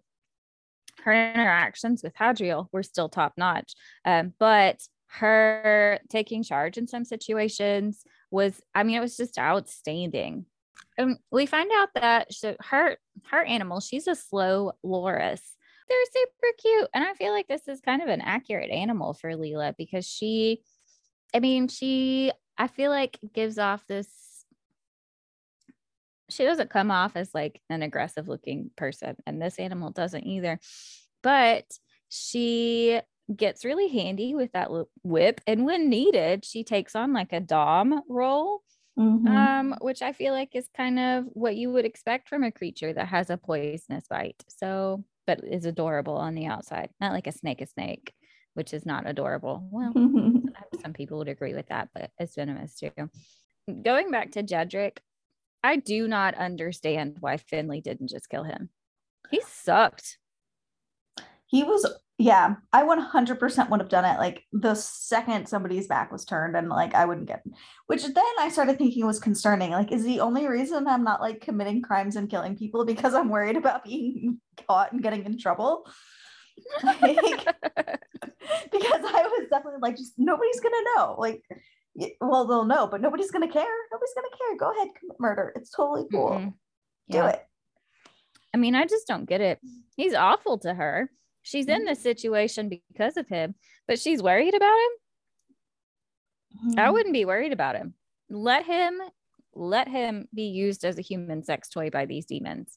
her 1.02 1.12
interactions 1.12 2.02
with 2.02 2.14
Hadriel 2.14 2.68
were 2.72 2.82
still 2.82 3.08
top 3.08 3.34
notch. 3.36 3.74
Um, 4.04 4.32
but 4.38 4.78
her 5.18 6.00
taking 6.08 6.42
charge 6.42 6.76
in 6.76 6.86
some 6.86 7.04
situations 7.04 8.02
was, 8.30 8.60
I 8.74 8.82
mean, 8.82 8.96
it 8.96 9.00
was 9.00 9.16
just 9.16 9.38
outstanding. 9.38 10.46
and 10.98 11.18
we 11.30 11.46
find 11.46 11.70
out 11.74 11.88
that 11.94 12.32
so 12.32 12.56
her 12.60 12.96
her 13.30 13.44
animal, 13.44 13.80
she's 13.80 14.06
a 14.08 14.14
slow 14.14 14.72
loris. 14.82 15.42
They're 15.88 15.98
super 16.12 16.52
cute, 16.60 16.88
and 16.94 17.04
I 17.04 17.14
feel 17.14 17.32
like 17.32 17.46
this 17.48 17.68
is 17.68 17.80
kind 17.80 18.02
of 18.02 18.08
an 18.08 18.22
accurate 18.22 18.70
animal 18.70 19.12
for 19.14 19.30
Leala 19.32 19.74
because 19.76 20.06
she, 20.06 20.62
I 21.34 21.40
mean, 21.40 21.68
she 21.68 22.32
I 22.56 22.68
feel 22.68 22.90
like 22.90 23.18
gives 23.34 23.58
off 23.58 23.86
this. 23.86 24.08
She 26.30 26.44
doesn't 26.44 26.70
come 26.70 26.90
off 26.90 27.16
as 27.16 27.34
like 27.34 27.60
an 27.70 27.82
aggressive 27.82 28.28
looking 28.28 28.70
person, 28.76 29.16
and 29.26 29.40
this 29.40 29.58
animal 29.58 29.90
doesn't 29.90 30.26
either. 30.26 30.58
But 31.22 31.66
she 32.08 33.00
gets 33.34 33.64
really 33.64 33.88
handy 33.88 34.34
with 34.34 34.52
that 34.52 34.70
whip, 35.02 35.40
and 35.46 35.64
when 35.64 35.88
needed, 35.88 36.44
she 36.44 36.64
takes 36.64 36.94
on 36.94 37.12
like 37.12 37.32
a 37.32 37.40
dom 37.40 38.02
role 38.08 38.62
Mm-hmm. 38.98 39.26
Um, 39.26 39.74
which 39.80 40.02
I 40.02 40.12
feel 40.12 40.32
like 40.32 40.54
is 40.54 40.68
kind 40.76 40.98
of 40.98 41.24
what 41.32 41.56
you 41.56 41.72
would 41.72 41.84
expect 41.84 42.28
from 42.28 42.44
a 42.44 42.52
creature 42.52 42.92
that 42.92 43.08
has 43.08 43.28
a 43.28 43.36
poisonous 43.36 44.04
bite. 44.08 44.42
So, 44.48 45.04
but 45.26 45.40
is 45.42 45.64
adorable 45.64 46.16
on 46.16 46.34
the 46.34 46.46
outside, 46.46 46.90
not 47.00 47.12
like 47.12 47.26
a 47.26 47.32
snake, 47.32 47.60
a 47.60 47.66
snake, 47.66 48.12
which 48.54 48.72
is 48.72 48.86
not 48.86 49.08
adorable. 49.08 49.66
Well, 49.70 49.92
some 50.82 50.92
people 50.92 51.18
would 51.18 51.28
agree 51.28 51.54
with 51.54 51.68
that, 51.68 51.88
but 51.92 52.10
it's 52.18 52.36
venomous 52.36 52.76
too. 52.76 52.92
Going 53.82 54.10
back 54.10 54.32
to 54.32 54.44
Jedrick, 54.44 54.98
I 55.62 55.76
do 55.76 56.06
not 56.06 56.36
understand 56.36 57.16
why 57.18 57.38
Finley 57.38 57.80
didn't 57.80 58.10
just 58.10 58.28
kill 58.28 58.44
him. 58.44 58.68
He 59.30 59.40
sucked. 59.40 60.18
He 61.46 61.64
was 61.64 61.90
yeah, 62.16 62.54
I 62.72 62.84
100% 62.84 63.70
would 63.70 63.80
have 63.80 63.88
done 63.88 64.04
it 64.04 64.18
like 64.18 64.44
the 64.52 64.76
second 64.76 65.48
somebody's 65.48 65.88
back 65.88 66.12
was 66.12 66.24
turned 66.24 66.56
and 66.56 66.68
like 66.68 66.94
I 66.94 67.06
wouldn't 67.06 67.26
get 67.26 67.42
which 67.86 68.02
then 68.04 68.24
I 68.38 68.50
started 68.50 68.78
thinking 68.78 69.04
was 69.04 69.18
concerning. 69.18 69.72
Like, 69.72 69.90
is 69.90 70.04
the 70.04 70.20
only 70.20 70.46
reason 70.46 70.86
I'm 70.86 71.02
not 71.02 71.20
like 71.20 71.40
committing 71.40 71.82
crimes 71.82 72.14
and 72.14 72.30
killing 72.30 72.56
people 72.56 72.84
because 72.84 73.14
I'm 73.14 73.30
worried 73.30 73.56
about 73.56 73.84
being 73.84 74.40
caught 74.68 74.92
and 74.92 75.02
getting 75.02 75.24
in 75.24 75.38
trouble? 75.38 75.88
Like, 76.84 77.00
because 77.02 77.44
I 79.04 79.28
was 79.28 79.48
definitely 79.50 79.80
like, 79.82 79.96
just 79.96 80.14
nobody's 80.16 80.60
gonna 80.60 80.76
know. 80.96 81.16
Like, 81.18 81.42
well, 82.20 82.46
they'll 82.46 82.64
know, 82.64 82.86
but 82.86 83.00
nobody's 83.00 83.32
gonna 83.32 83.50
care. 83.50 83.66
Nobody's 83.90 84.14
gonna 84.14 84.28
care. 84.38 84.56
Go 84.56 84.70
ahead, 84.70 84.94
commit 84.98 85.18
murder. 85.18 85.52
It's 85.56 85.70
totally 85.70 86.06
cool. 86.12 86.30
Mm-hmm. 86.30 86.48
Do 87.10 87.26
it. 87.26 87.44
I 88.54 88.56
mean, 88.56 88.76
I 88.76 88.86
just 88.86 89.08
don't 89.08 89.28
get 89.28 89.40
it. 89.40 89.58
He's 89.96 90.14
awful 90.14 90.58
to 90.58 90.72
her. 90.72 91.10
She's 91.44 91.66
in 91.66 91.84
this 91.84 91.98
mm-hmm. 91.98 92.02
situation 92.02 92.68
because 92.70 93.16
of 93.16 93.28
him, 93.28 93.54
but 93.86 94.00
she's 94.00 94.22
worried 94.22 94.54
about 94.54 94.74
him. 94.74 94.90
Mm-hmm. 96.56 96.80
I 96.80 96.90
wouldn't 96.90 97.12
be 97.12 97.26
worried 97.26 97.52
about 97.52 97.76
him. 97.76 97.94
Let 98.30 98.64
him 98.64 99.00
let 99.54 99.86
him 99.86 100.26
be 100.34 100.44
used 100.48 100.84
as 100.84 100.98
a 100.98 101.02
human 101.02 101.44
sex 101.44 101.68
toy 101.68 101.90
by 101.90 102.06
these 102.06 102.24
demons. 102.24 102.76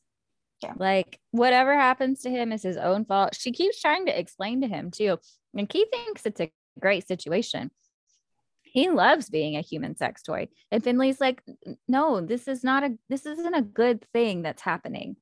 Yeah. 0.62 0.74
Like 0.78 1.20
whatever 1.32 1.74
happens 1.76 2.22
to 2.22 2.30
him 2.30 2.52
is 2.52 2.62
his 2.62 2.78
own 2.78 3.06
fault. 3.06 3.36
She 3.36 3.52
keeps 3.52 3.82
trying 3.82 4.06
to 4.08 4.20
explain 4.20 4.62
to 4.62 4.68
him 4.68 4.92
too. 4.92 5.18
And 5.56 5.72
he 5.72 5.86
thinks 5.86 6.26
it's 6.26 6.42
a 6.42 6.52
great 6.80 7.08
situation. 7.08 7.72
He 8.62 8.90
loves 8.90 9.30
being 9.30 9.56
a 9.56 9.62
human 9.62 9.96
sex 9.96 10.22
toy. 10.22 10.50
And 10.72 10.84
Finley's 10.84 11.22
like, 11.22 11.42
no, 11.88 12.20
this 12.20 12.48
is 12.50 12.66
not 12.66 12.84
a 12.84 12.98
this 13.08 13.26
isn't 13.26 13.56
a 13.56 13.62
good 13.62 14.06
thing 14.12 14.42
that's 14.42 14.62
happening 14.62 15.16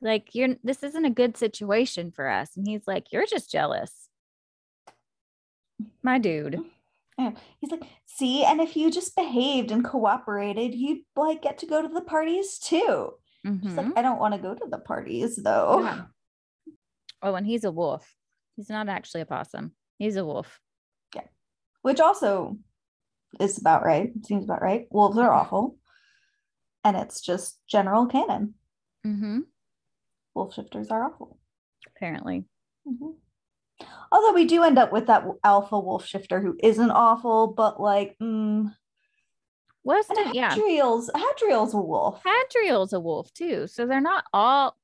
like 0.00 0.34
you're 0.34 0.56
this 0.62 0.82
isn't 0.82 1.04
a 1.04 1.10
good 1.10 1.36
situation 1.36 2.10
for 2.10 2.28
us. 2.28 2.56
And 2.56 2.66
he's 2.66 2.86
like 2.86 3.12
you're 3.12 3.26
just 3.26 3.50
jealous. 3.50 4.08
My 6.02 6.18
dude. 6.18 6.60
Yeah. 7.18 7.32
he's 7.60 7.70
like 7.70 7.84
see 8.04 8.44
and 8.44 8.60
if 8.60 8.76
you 8.76 8.90
just 8.90 9.16
behaved 9.16 9.70
and 9.70 9.82
cooperated 9.82 10.74
you'd 10.74 11.00
like 11.16 11.40
get 11.40 11.58
to 11.58 11.66
go 11.66 11.80
to 11.80 11.88
the 11.88 12.02
parties 12.02 12.58
too. 12.58 13.12
Mm-hmm. 13.46 13.76
like 13.76 13.96
i 13.96 14.02
don't 14.02 14.18
want 14.18 14.34
to 14.34 14.40
go 14.40 14.54
to 14.54 14.66
the 14.68 14.78
parties 14.78 15.36
though. 15.36 15.80
Yeah. 15.82 16.02
oh 17.22 17.34
and 17.34 17.46
he's 17.46 17.64
a 17.64 17.70
wolf. 17.70 18.14
He's 18.56 18.68
not 18.68 18.88
actually 18.88 19.22
a 19.22 19.26
possum. 19.26 19.72
He's 19.98 20.16
a 20.16 20.24
wolf. 20.24 20.60
Yeah. 21.14 21.22
Which 21.82 22.00
also 22.00 22.58
is 23.40 23.58
about 23.58 23.84
right 23.84 24.12
seems 24.24 24.44
about 24.44 24.62
right. 24.62 24.86
Wolves 24.90 25.18
are 25.18 25.32
awful. 25.32 25.78
And 26.84 26.96
it's 26.96 27.20
just 27.20 27.58
general 27.66 28.06
canon. 28.06 28.54
Mm-hmm 29.06 29.40
wolf 30.36 30.54
shifters 30.54 30.90
are 30.90 31.04
awful. 31.04 31.38
Apparently. 31.96 32.44
Mm-hmm. 32.86 33.86
Although 34.12 34.34
we 34.34 34.46
do 34.46 34.62
end 34.62 34.78
up 34.78 34.92
with 34.92 35.06
that 35.06 35.24
alpha 35.42 35.78
wolf 35.78 36.06
shifter 36.06 36.40
who 36.40 36.56
isn't 36.62 36.90
awful, 36.90 37.48
but 37.48 37.80
like, 37.80 38.16
mm, 38.22 38.72
Weston, 39.82 40.32
yeah. 40.34 40.54
Hadriel's 40.54 41.10
Hadriel's 41.14 41.74
a 41.74 41.78
wolf. 41.78 42.22
Hadriel's 42.24 42.92
a 42.92 43.00
wolf 43.00 43.32
too. 43.32 43.66
So 43.66 43.86
they're 43.86 44.00
not 44.00 44.24
all 44.32 44.76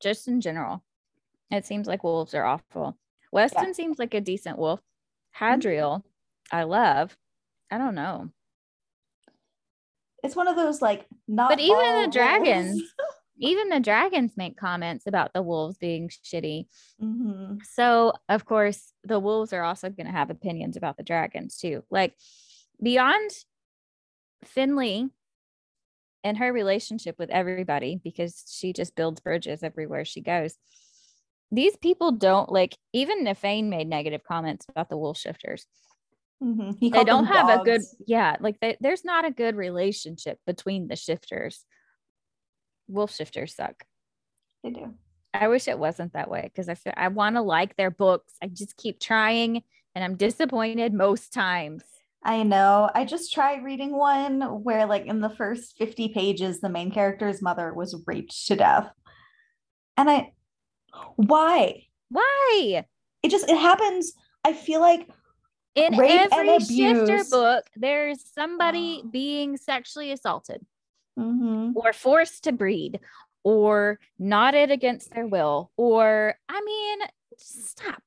just 0.00 0.28
in 0.28 0.40
general. 0.40 0.82
It 1.50 1.66
seems 1.66 1.86
like 1.86 2.04
wolves 2.04 2.34
are 2.34 2.44
awful. 2.44 2.98
Weston 3.32 3.68
yeah. 3.68 3.72
seems 3.72 3.98
like 3.98 4.14
a 4.14 4.20
decent 4.20 4.58
wolf. 4.58 4.80
Hadriel, 5.38 5.98
mm-hmm. 5.98 6.56
I 6.56 6.64
love. 6.64 7.16
I 7.70 7.78
don't 7.78 7.94
know 7.94 8.30
it's 10.24 10.34
one 10.34 10.48
of 10.48 10.56
those 10.56 10.82
like 10.82 11.06
not 11.28 11.50
but 11.50 11.60
even 11.60 12.02
the 12.02 12.08
dragons 12.10 12.82
even 13.38 13.68
the 13.68 13.80
dragons 13.80 14.32
make 14.36 14.56
comments 14.56 15.06
about 15.06 15.32
the 15.32 15.42
wolves 15.42 15.76
being 15.76 16.08
shitty. 16.08 16.66
Mm-hmm. 17.02 17.56
so 17.72 18.12
of 18.28 18.44
course 18.44 18.92
the 19.02 19.20
wolves 19.20 19.52
are 19.52 19.62
also 19.62 19.90
going 19.90 20.06
to 20.06 20.12
have 20.12 20.30
opinions 20.30 20.76
about 20.76 20.96
the 20.96 21.02
dragons 21.02 21.56
too. 21.56 21.84
Like 21.90 22.14
beyond 22.82 23.30
finley 24.44 25.08
and 26.22 26.38
her 26.38 26.52
relationship 26.52 27.16
with 27.18 27.30
everybody 27.30 28.00
because 28.02 28.44
she 28.48 28.72
just 28.72 28.94
builds 28.94 29.20
bridges 29.20 29.62
everywhere 29.62 30.04
she 30.04 30.20
goes 30.20 30.56
these 31.50 31.76
people 31.76 32.12
don't 32.12 32.50
like 32.50 32.76
even 32.92 33.24
Nyfain 33.24 33.68
made 33.68 33.88
negative 33.88 34.22
comments 34.22 34.66
about 34.68 34.88
the 34.88 34.96
wolf 34.96 35.16
shifters 35.16 35.66
Mm-hmm. 36.44 36.88
They 36.90 37.04
don't 37.04 37.24
have 37.26 37.48
dogs. 37.48 37.60
a 37.60 37.64
good, 37.64 37.80
yeah, 38.06 38.36
like 38.40 38.60
they, 38.60 38.76
there's 38.80 39.04
not 39.04 39.24
a 39.24 39.30
good 39.30 39.56
relationship 39.56 40.38
between 40.46 40.88
the 40.88 40.96
shifters. 40.96 41.64
Wolf 42.86 43.14
shifters 43.14 43.54
suck. 43.54 43.84
They 44.62 44.70
do. 44.70 44.94
I 45.32 45.48
wish 45.48 45.66
it 45.68 45.78
wasn't 45.78 46.12
that 46.12 46.30
way 46.30 46.42
because 46.42 46.68
I 46.68 46.74
feel 46.74 46.92
I 46.96 47.08
want 47.08 47.36
to 47.36 47.42
like 47.42 47.76
their 47.76 47.90
books. 47.90 48.34
I 48.42 48.46
just 48.46 48.76
keep 48.76 49.00
trying 49.00 49.62
and 49.94 50.04
I'm 50.04 50.16
disappointed 50.16 50.92
most 50.92 51.32
times. 51.32 51.82
I 52.22 52.42
know. 52.42 52.90
I 52.94 53.04
just 53.04 53.32
tried 53.32 53.64
reading 53.64 53.94
one 53.96 54.40
where, 54.62 54.86
like, 54.86 55.04
in 55.04 55.20
the 55.20 55.28
first 55.28 55.76
50 55.76 56.08
pages, 56.08 56.60
the 56.60 56.70
main 56.70 56.90
character's 56.90 57.42
mother 57.42 57.74
was 57.74 58.02
raped 58.06 58.46
to 58.46 58.56
death. 58.56 58.88
And 59.98 60.08
I, 60.08 60.32
why? 61.16 61.84
Why? 62.08 62.86
It 63.22 63.30
just, 63.30 63.50
it 63.50 63.58
happens. 63.58 64.14
I 64.42 64.54
feel 64.54 64.80
like 64.80 65.08
in 65.74 65.94
every 65.94 66.58
shifter 66.60 67.24
book, 67.30 67.64
there's 67.76 68.24
somebody 68.24 69.02
oh. 69.04 69.08
being 69.08 69.56
sexually 69.56 70.12
assaulted 70.12 70.64
mm-hmm. 71.18 71.72
or 71.74 71.92
forced 71.92 72.44
to 72.44 72.52
breed 72.52 73.00
or 73.42 73.98
knotted 74.18 74.70
against 74.70 75.12
their 75.12 75.26
will. 75.26 75.70
Or, 75.76 76.34
I 76.48 76.60
mean, 76.60 76.98
stop. 77.36 78.02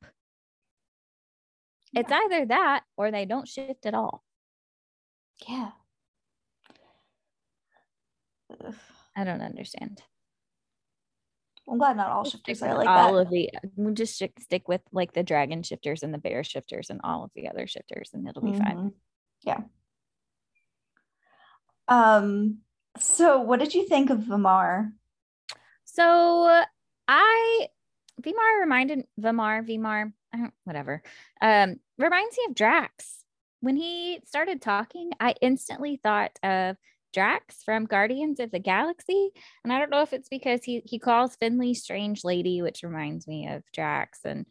Yeah. 1.91 2.01
It's 2.01 2.12
either 2.12 2.45
that 2.47 2.84
or 2.95 3.12
they 3.12 3.25
don't 3.25 3.47
shift 3.47 3.86
at 3.86 3.93
all. 3.93 4.23
Yeah. 5.47 5.71
I 9.15 9.23
don't 9.23 9.41
understand. 9.41 10.01
I'm 11.69 11.77
glad 11.77 11.97
not 11.97 12.10
all 12.10 12.23
shifters 12.23 12.62
are 12.62 12.75
like 12.75 12.88
all 12.88 13.15
that. 13.15 13.21
of 13.23 13.30
the 13.30 13.49
we'll 13.75 13.93
just 13.93 14.15
stick 14.15 14.67
with 14.67 14.82
like 14.91 15.13
the 15.13 15.23
dragon 15.23 15.63
shifters 15.63 16.03
and 16.03 16.13
the 16.13 16.17
bear 16.17 16.43
shifters 16.43 16.89
and 16.89 17.01
all 17.03 17.23
of 17.23 17.32
the 17.36 17.49
other 17.49 17.67
shifters 17.67 18.12
and 18.13 18.27
it'll 18.27 18.41
be 18.41 18.51
mm-hmm. 18.51 18.63
fine. 18.63 18.91
Yeah. 19.43 19.60
Um 21.88 22.60
so 22.99 23.41
what 23.41 23.60
did 23.60 23.73
you 23.73 23.88
think 23.88 24.10
of 24.10 24.19
Vimar? 24.19 24.91
So 25.84 26.63
I 27.08 27.67
Vimar 28.21 28.62
reminded 28.62 29.06
Vimar, 29.19 29.67
Vimar, 29.67 30.13
whatever. 30.63 31.03
Um 31.41 31.80
reminds 31.97 32.38
me 32.38 32.45
of 32.47 32.56
Drax. 32.56 33.25
When 33.60 33.75
he 33.75 34.19
started 34.23 34.62
talking, 34.62 35.12
I 35.19 35.34
instantly 35.41 35.99
thought 36.01 36.38
of 36.43 36.77
Drax 37.13 37.63
from 37.63 37.86
Guardians 37.86 38.39
of 38.39 38.52
the 38.52 38.60
Galaxy. 38.60 39.32
And 39.63 39.74
I 39.74 39.80
don't 39.80 39.89
know 39.89 40.02
if 40.02 40.13
it's 40.13 40.30
because 40.30 40.63
he 40.63 40.82
he 40.86 41.00
calls 41.00 41.36
Finley 41.36 41.74
Strange 41.74 42.24
Lady, 42.24 42.62
which 42.62 42.84
reminds 42.84 43.28
me 43.28 43.48
of 43.48 43.63
Drax. 43.74 44.20
And 44.26 44.46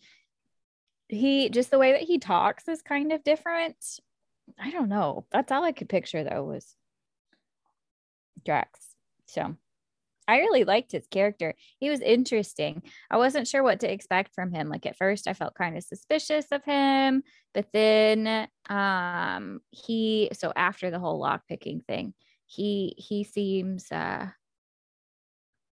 he 1.08 1.48
just 1.50 1.70
the 1.70 1.78
way 1.78 1.92
that 1.92 2.02
he 2.02 2.18
talks 2.18 2.68
is 2.68 2.82
kind 2.82 3.12
of 3.12 3.24
different. 3.24 3.76
I 4.58 4.70
don't 4.70 4.88
know. 4.88 5.26
That's 5.30 5.52
all 5.52 5.64
I 5.64 5.72
could 5.72 5.88
picture 5.88 6.24
though 6.24 6.44
was 6.44 6.74
Drax. 8.44 8.80
So 9.26 9.56
I 10.28 10.38
really 10.38 10.64
liked 10.64 10.92
his 10.92 11.06
character. 11.06 11.54
He 11.78 11.88
was 11.88 12.00
interesting. 12.00 12.82
I 13.10 13.16
wasn't 13.16 13.46
sure 13.46 13.62
what 13.62 13.80
to 13.80 13.92
expect 13.92 14.34
from 14.34 14.52
him. 14.52 14.68
Like 14.68 14.86
at 14.86 14.96
first 14.96 15.28
I 15.28 15.34
felt 15.34 15.54
kind 15.54 15.76
of 15.76 15.84
suspicious 15.84 16.46
of 16.50 16.64
him, 16.64 17.22
but 17.54 17.66
then 17.72 18.48
um 18.68 19.60
he 19.70 20.30
so 20.32 20.52
after 20.54 20.90
the 20.90 20.98
whole 20.98 21.18
lock 21.18 21.42
picking 21.48 21.80
thing, 21.80 22.14
he 22.46 22.94
he 22.96 23.24
seems 23.24 23.90
uh 23.90 24.28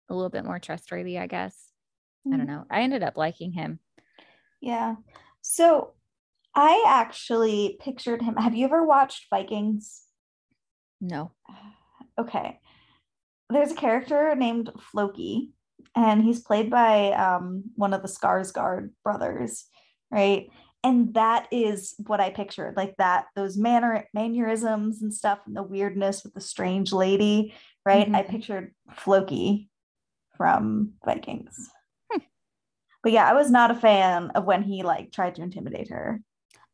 a 0.09 0.15
little 0.15 0.31
bit 0.31 0.45
more 0.45 0.59
trustworthy, 0.59 1.19
I 1.19 1.27
guess. 1.27 1.57
Mm. 2.27 2.35
I 2.35 2.37
don't 2.37 2.47
know. 2.47 2.65
I 2.71 2.83
ended 2.83 3.03
up 3.03 3.17
liking 3.17 3.53
him. 3.53 3.79
Yeah. 4.61 4.97
So 5.41 5.93
I 6.55 6.85
actually 6.87 7.79
pictured 7.81 8.23
him. 8.23 8.37
Have 8.37 8.55
you 8.55 8.65
ever 8.65 8.85
watched 8.85 9.27
Vikings? 9.31 10.03
No. 11.01 11.33
Okay. 12.19 12.59
There's 13.49 13.73
a 13.73 13.77
character 13.77 14.35
named 14.35 14.71
Floki, 14.79 15.53
and 15.97 16.23
he's 16.23 16.41
played 16.41 16.69
by 16.69 17.13
um, 17.13 17.63
one 17.77 17.95
of 17.95 18.03
the 18.03 18.09
Skarsgård 18.09 18.91
brothers, 19.03 19.65
right? 20.11 20.49
And 20.83 21.13
that 21.15 21.47
is 21.51 21.95
what 22.07 22.21
I 22.21 22.31
pictured, 22.31 22.77
like 22.77 22.97
that, 22.97 23.27
those 23.37 23.59
manner 23.59 24.07
mannerisms 24.15 25.03
and 25.03 25.13
stuff, 25.13 25.41
and 25.47 25.55
the 25.55 25.63
weirdness 25.63 26.25
with 26.25 26.33
the 26.33 26.41
strange 26.41 26.93
lady, 26.93 27.55
right? 27.85 28.07
Mm-hmm. 28.07 28.17
I 28.17 28.23
pictured 28.23 28.75
Floki 28.95 29.69
from 30.37 30.93
Vikings. 31.05 31.69
Hmm. 32.11 32.23
But 33.03 33.13
yeah, 33.13 33.29
I 33.29 33.35
was 33.35 33.51
not 33.51 33.71
a 33.71 33.75
fan 33.75 34.31
of 34.35 34.45
when 34.45 34.63
he 34.63 34.83
like 34.83 35.13
tried 35.13 35.35
to 35.35 35.43
intimidate 35.43 35.91
her. 35.91 36.23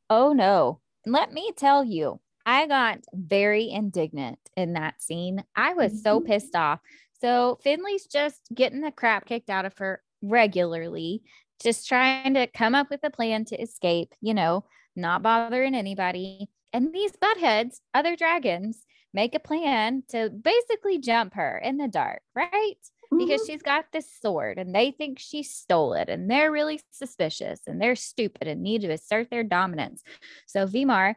Oh 0.08 0.32
no. 0.32 0.80
And 1.04 1.12
let 1.12 1.32
me 1.32 1.50
tell 1.56 1.82
you, 1.82 2.20
I 2.44 2.68
got 2.68 3.00
very 3.12 3.68
indignant 3.68 4.38
in 4.56 4.74
that 4.74 5.02
scene. 5.02 5.42
I 5.56 5.74
was 5.74 6.00
so 6.02 6.20
mm-hmm. 6.20 6.28
pissed 6.28 6.54
off. 6.54 6.78
So 7.20 7.58
Finley's 7.64 8.06
just 8.06 8.40
getting 8.54 8.82
the 8.82 8.92
crap 8.92 9.26
kicked 9.26 9.50
out 9.50 9.64
of 9.64 9.76
her 9.78 10.00
regularly, 10.22 11.22
just 11.62 11.88
trying 11.88 12.34
to 12.34 12.46
come 12.46 12.74
up 12.74 12.88
with 12.90 13.00
a 13.02 13.10
plan 13.10 13.44
to 13.46 13.60
escape, 13.60 14.14
you 14.20 14.34
know, 14.34 14.64
not 14.94 15.22
bothering 15.22 15.74
anybody. 15.74 16.48
And 16.72 16.92
these 16.92 17.12
buttheads, 17.12 17.80
other 17.94 18.16
dragons, 18.16 18.84
make 19.14 19.34
a 19.34 19.40
plan 19.40 20.02
to 20.08 20.30
basically 20.30 20.98
jump 20.98 21.34
her 21.34 21.58
in 21.58 21.78
the 21.78 21.88
dark, 21.88 22.22
right? 22.34 22.76
because 23.10 23.42
mm-hmm. 23.42 23.52
she's 23.52 23.62
got 23.62 23.86
this 23.92 24.08
sword 24.20 24.58
and 24.58 24.74
they 24.74 24.90
think 24.90 25.18
she 25.18 25.42
stole 25.42 25.94
it 25.94 26.08
and 26.08 26.30
they're 26.30 26.50
really 26.50 26.80
suspicious 26.90 27.60
and 27.66 27.80
they're 27.80 27.96
stupid 27.96 28.48
and 28.48 28.62
need 28.62 28.82
to 28.82 28.92
assert 28.92 29.30
their 29.30 29.44
dominance. 29.44 30.02
So 30.46 30.66
Vimar 30.66 31.14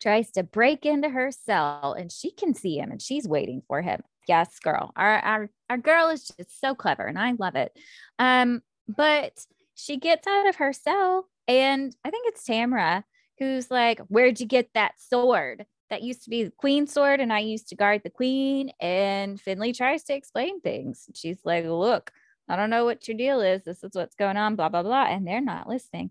tries 0.00 0.30
to 0.32 0.42
break 0.42 0.86
into 0.86 1.08
her 1.08 1.30
cell 1.30 1.94
and 1.98 2.10
she 2.10 2.30
can 2.30 2.54
see 2.54 2.78
him 2.78 2.90
and 2.90 3.00
she's 3.00 3.28
waiting 3.28 3.62
for 3.68 3.82
him. 3.82 4.02
Yes, 4.28 4.58
girl. 4.58 4.92
Our 4.96 5.18
our, 5.18 5.50
our 5.68 5.78
girl 5.78 6.08
is 6.08 6.28
just 6.36 6.60
so 6.60 6.74
clever 6.74 7.06
and 7.06 7.18
I 7.18 7.32
love 7.38 7.56
it. 7.56 7.72
Um, 8.18 8.62
but 8.96 9.44
she 9.74 9.96
gets 9.96 10.26
out 10.26 10.48
of 10.48 10.56
her 10.56 10.72
cell 10.72 11.28
and 11.48 11.94
I 12.04 12.10
think 12.10 12.28
it's 12.28 12.46
Tamra 12.46 13.04
who's 13.38 13.70
like, 13.70 14.00
Where'd 14.08 14.40
you 14.40 14.46
get 14.46 14.70
that 14.74 14.94
sword? 14.98 15.66
that 15.90 16.02
used 16.02 16.22
to 16.24 16.30
be 16.30 16.44
the 16.44 16.52
queen's 16.52 16.92
sword 16.92 17.20
and 17.20 17.32
I 17.32 17.40
used 17.40 17.68
to 17.68 17.76
guard 17.76 18.02
the 18.02 18.10
queen. 18.10 18.70
And 18.80 19.40
Finley 19.40 19.72
tries 19.72 20.04
to 20.04 20.14
explain 20.14 20.60
things. 20.60 21.10
She's 21.14 21.38
like, 21.44 21.64
look, 21.66 22.10
I 22.48 22.56
don't 22.56 22.70
know 22.70 22.84
what 22.84 23.06
your 23.06 23.16
deal 23.16 23.40
is. 23.40 23.64
This 23.64 23.84
is 23.84 23.90
what's 23.92 24.14
going 24.14 24.36
on, 24.36 24.56
blah, 24.56 24.68
blah, 24.68 24.82
blah. 24.82 25.04
And 25.04 25.26
they're 25.26 25.40
not 25.40 25.68
listening. 25.68 26.10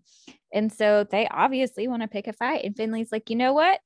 And 0.54 0.72
so 0.72 1.06
they 1.10 1.28
obviously 1.28 1.88
want 1.88 2.02
to 2.02 2.08
pick 2.08 2.28
a 2.28 2.34
fight. 2.34 2.66
And 2.66 2.76
Finley's 2.76 3.12
like, 3.12 3.30
you 3.30 3.36
know 3.36 3.54
what? 3.54 3.80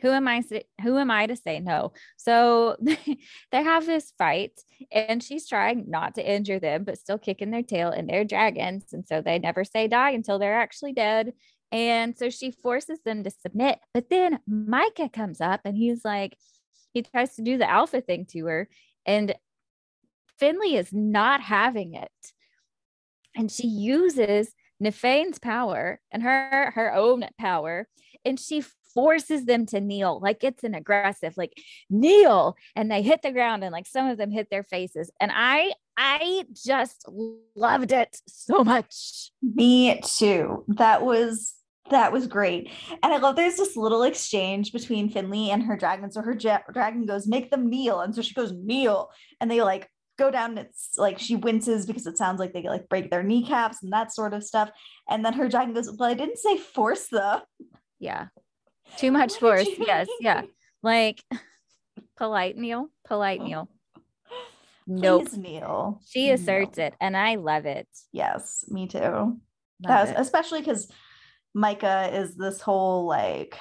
Who 0.00 0.10
am 0.10 0.28
I? 0.28 0.42
Who 0.82 0.98
am 0.98 1.10
I 1.10 1.26
to 1.26 1.36
say 1.36 1.60
no? 1.60 1.92
So 2.16 2.76
they 3.50 3.62
have 3.62 3.86
this 3.86 4.12
fight, 4.16 4.60
and 4.92 5.22
she's 5.22 5.48
trying 5.48 5.84
not 5.88 6.14
to 6.14 6.30
injure 6.30 6.60
them, 6.60 6.84
but 6.84 6.98
still 6.98 7.18
kicking 7.18 7.50
their 7.50 7.62
tail. 7.62 7.90
And 7.90 8.08
they're 8.08 8.24
dragons, 8.24 8.92
and 8.92 9.06
so 9.06 9.20
they 9.20 9.38
never 9.38 9.64
say 9.64 9.88
die 9.88 10.10
until 10.10 10.38
they're 10.38 10.60
actually 10.60 10.92
dead. 10.92 11.32
And 11.70 12.16
so 12.16 12.30
she 12.30 12.50
forces 12.50 13.02
them 13.02 13.24
to 13.24 13.30
submit. 13.30 13.78
But 13.92 14.08
then 14.08 14.40
Micah 14.46 15.10
comes 15.10 15.40
up 15.40 15.60
and 15.64 15.76
he's 15.76 16.02
like, 16.04 16.36
he 16.94 17.02
tries 17.02 17.34
to 17.34 17.42
do 17.42 17.58
the 17.58 17.70
alpha 17.70 18.00
thing 18.00 18.26
to 18.30 18.46
her. 18.46 18.68
And 19.04 19.34
Finley 20.38 20.76
is 20.76 20.92
not 20.92 21.42
having 21.42 21.94
it. 21.94 22.10
And 23.36 23.50
she 23.50 23.66
uses 23.66 24.54
Nyfain's 24.82 25.38
power 25.38 26.00
and 26.10 26.22
her 26.22 26.72
her 26.74 26.94
own 26.94 27.24
power. 27.38 27.88
And 28.24 28.38
she 28.38 28.64
forces 28.98 29.44
them 29.44 29.64
to 29.64 29.80
kneel 29.80 30.18
like 30.20 30.42
it's 30.42 30.64
an 30.64 30.74
aggressive 30.74 31.36
like 31.36 31.52
kneel 31.88 32.56
and 32.74 32.90
they 32.90 33.00
hit 33.00 33.22
the 33.22 33.30
ground 33.30 33.62
and 33.62 33.72
like 33.72 33.86
some 33.86 34.08
of 34.08 34.18
them 34.18 34.32
hit 34.32 34.48
their 34.50 34.64
faces 34.64 35.08
and 35.20 35.30
i 35.32 35.72
i 35.96 36.44
just 36.52 37.04
loved 37.54 37.92
it 37.92 38.20
so 38.26 38.64
much 38.64 39.30
me 39.54 40.00
too 40.00 40.64
that 40.66 41.04
was 41.04 41.54
that 41.90 42.12
was 42.12 42.26
great. 42.26 42.70
And 43.02 43.12
I 43.12 43.18
love 43.18 43.36
there's 43.36 43.56
this 43.56 43.76
little 43.76 44.02
exchange 44.02 44.72
between 44.72 45.08
Finley 45.08 45.50
and 45.50 45.62
her 45.62 45.76
dragon. 45.76 46.10
So 46.10 46.20
her 46.20 46.36
ja- 46.38 46.58
dragon 46.72 47.06
goes, 47.06 47.26
make 47.26 47.50
them 47.50 47.68
kneel. 47.68 48.00
And 48.00 48.14
so 48.14 48.22
she 48.22 48.34
goes, 48.34 48.52
kneel. 48.52 49.10
And 49.40 49.50
they 49.50 49.62
like 49.62 49.88
go 50.18 50.30
down. 50.30 50.50
And 50.50 50.60
it's 50.60 50.90
like 50.96 51.18
she 51.18 51.36
winces 51.36 51.86
because 51.86 52.06
it 52.06 52.18
sounds 52.18 52.40
like 52.40 52.52
they 52.52 52.62
like 52.62 52.88
break 52.88 53.10
their 53.10 53.22
kneecaps 53.22 53.82
and 53.82 53.92
that 53.92 54.12
sort 54.12 54.34
of 54.34 54.44
stuff. 54.44 54.70
And 55.08 55.24
then 55.24 55.32
her 55.34 55.48
dragon 55.48 55.74
goes, 55.74 55.90
well, 55.90 56.10
I 56.10 56.14
didn't 56.14 56.38
say 56.38 56.58
force 56.58 57.08
them. 57.08 57.40
Yeah. 57.98 58.26
Too 58.96 59.12
much 59.12 59.34
force. 59.36 59.68
Yes. 59.78 60.08
Yeah. 60.20 60.42
Like 60.82 61.22
polite 62.16 62.56
kneel, 62.56 62.88
polite 63.06 63.40
kneel. 63.40 63.68
Nope. 64.86 65.32
kneel. 65.34 66.00
She 66.08 66.30
asserts 66.30 66.78
it 66.78 66.94
and 67.00 67.16
I 67.16 67.34
love 67.34 67.66
it. 67.66 67.88
Yes, 68.12 68.64
me 68.68 68.86
too. 68.86 69.38
Love 69.84 70.08
was, 70.08 70.14
especially 70.16 70.60
because 70.60 70.90
Micah 71.54 72.10
is 72.12 72.36
this 72.36 72.60
whole 72.60 73.06
like 73.06 73.58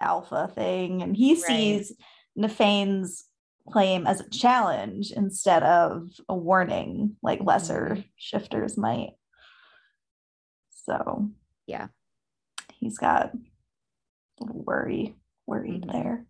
alpha 0.00 0.50
thing, 0.54 1.02
and 1.02 1.16
he 1.16 1.34
right. 1.34 1.42
sees 1.42 1.92
Nyfain's 2.38 3.24
claim 3.70 4.06
as 4.06 4.20
a 4.20 4.30
challenge 4.30 5.10
instead 5.10 5.62
of 5.62 6.10
a 6.28 6.34
warning, 6.34 7.16
like 7.22 7.40
lesser 7.42 7.90
mm-hmm. 7.90 8.00
shifters 8.16 8.76
might. 8.76 9.10
So, 10.84 11.30
yeah, 11.66 11.88
he's 12.74 12.98
got 12.98 13.32
worry, 14.40 15.16
worried 15.46 15.82
mm-hmm. 15.82 15.90
there. 15.90 16.26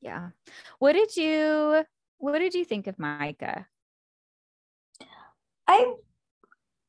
Yeah. 0.00 0.30
What 0.78 0.92
did 0.92 1.16
you 1.16 1.84
What 2.18 2.38
did 2.38 2.54
you 2.54 2.64
think 2.64 2.86
of 2.86 2.98
Micah? 2.98 3.66
I 5.66 5.94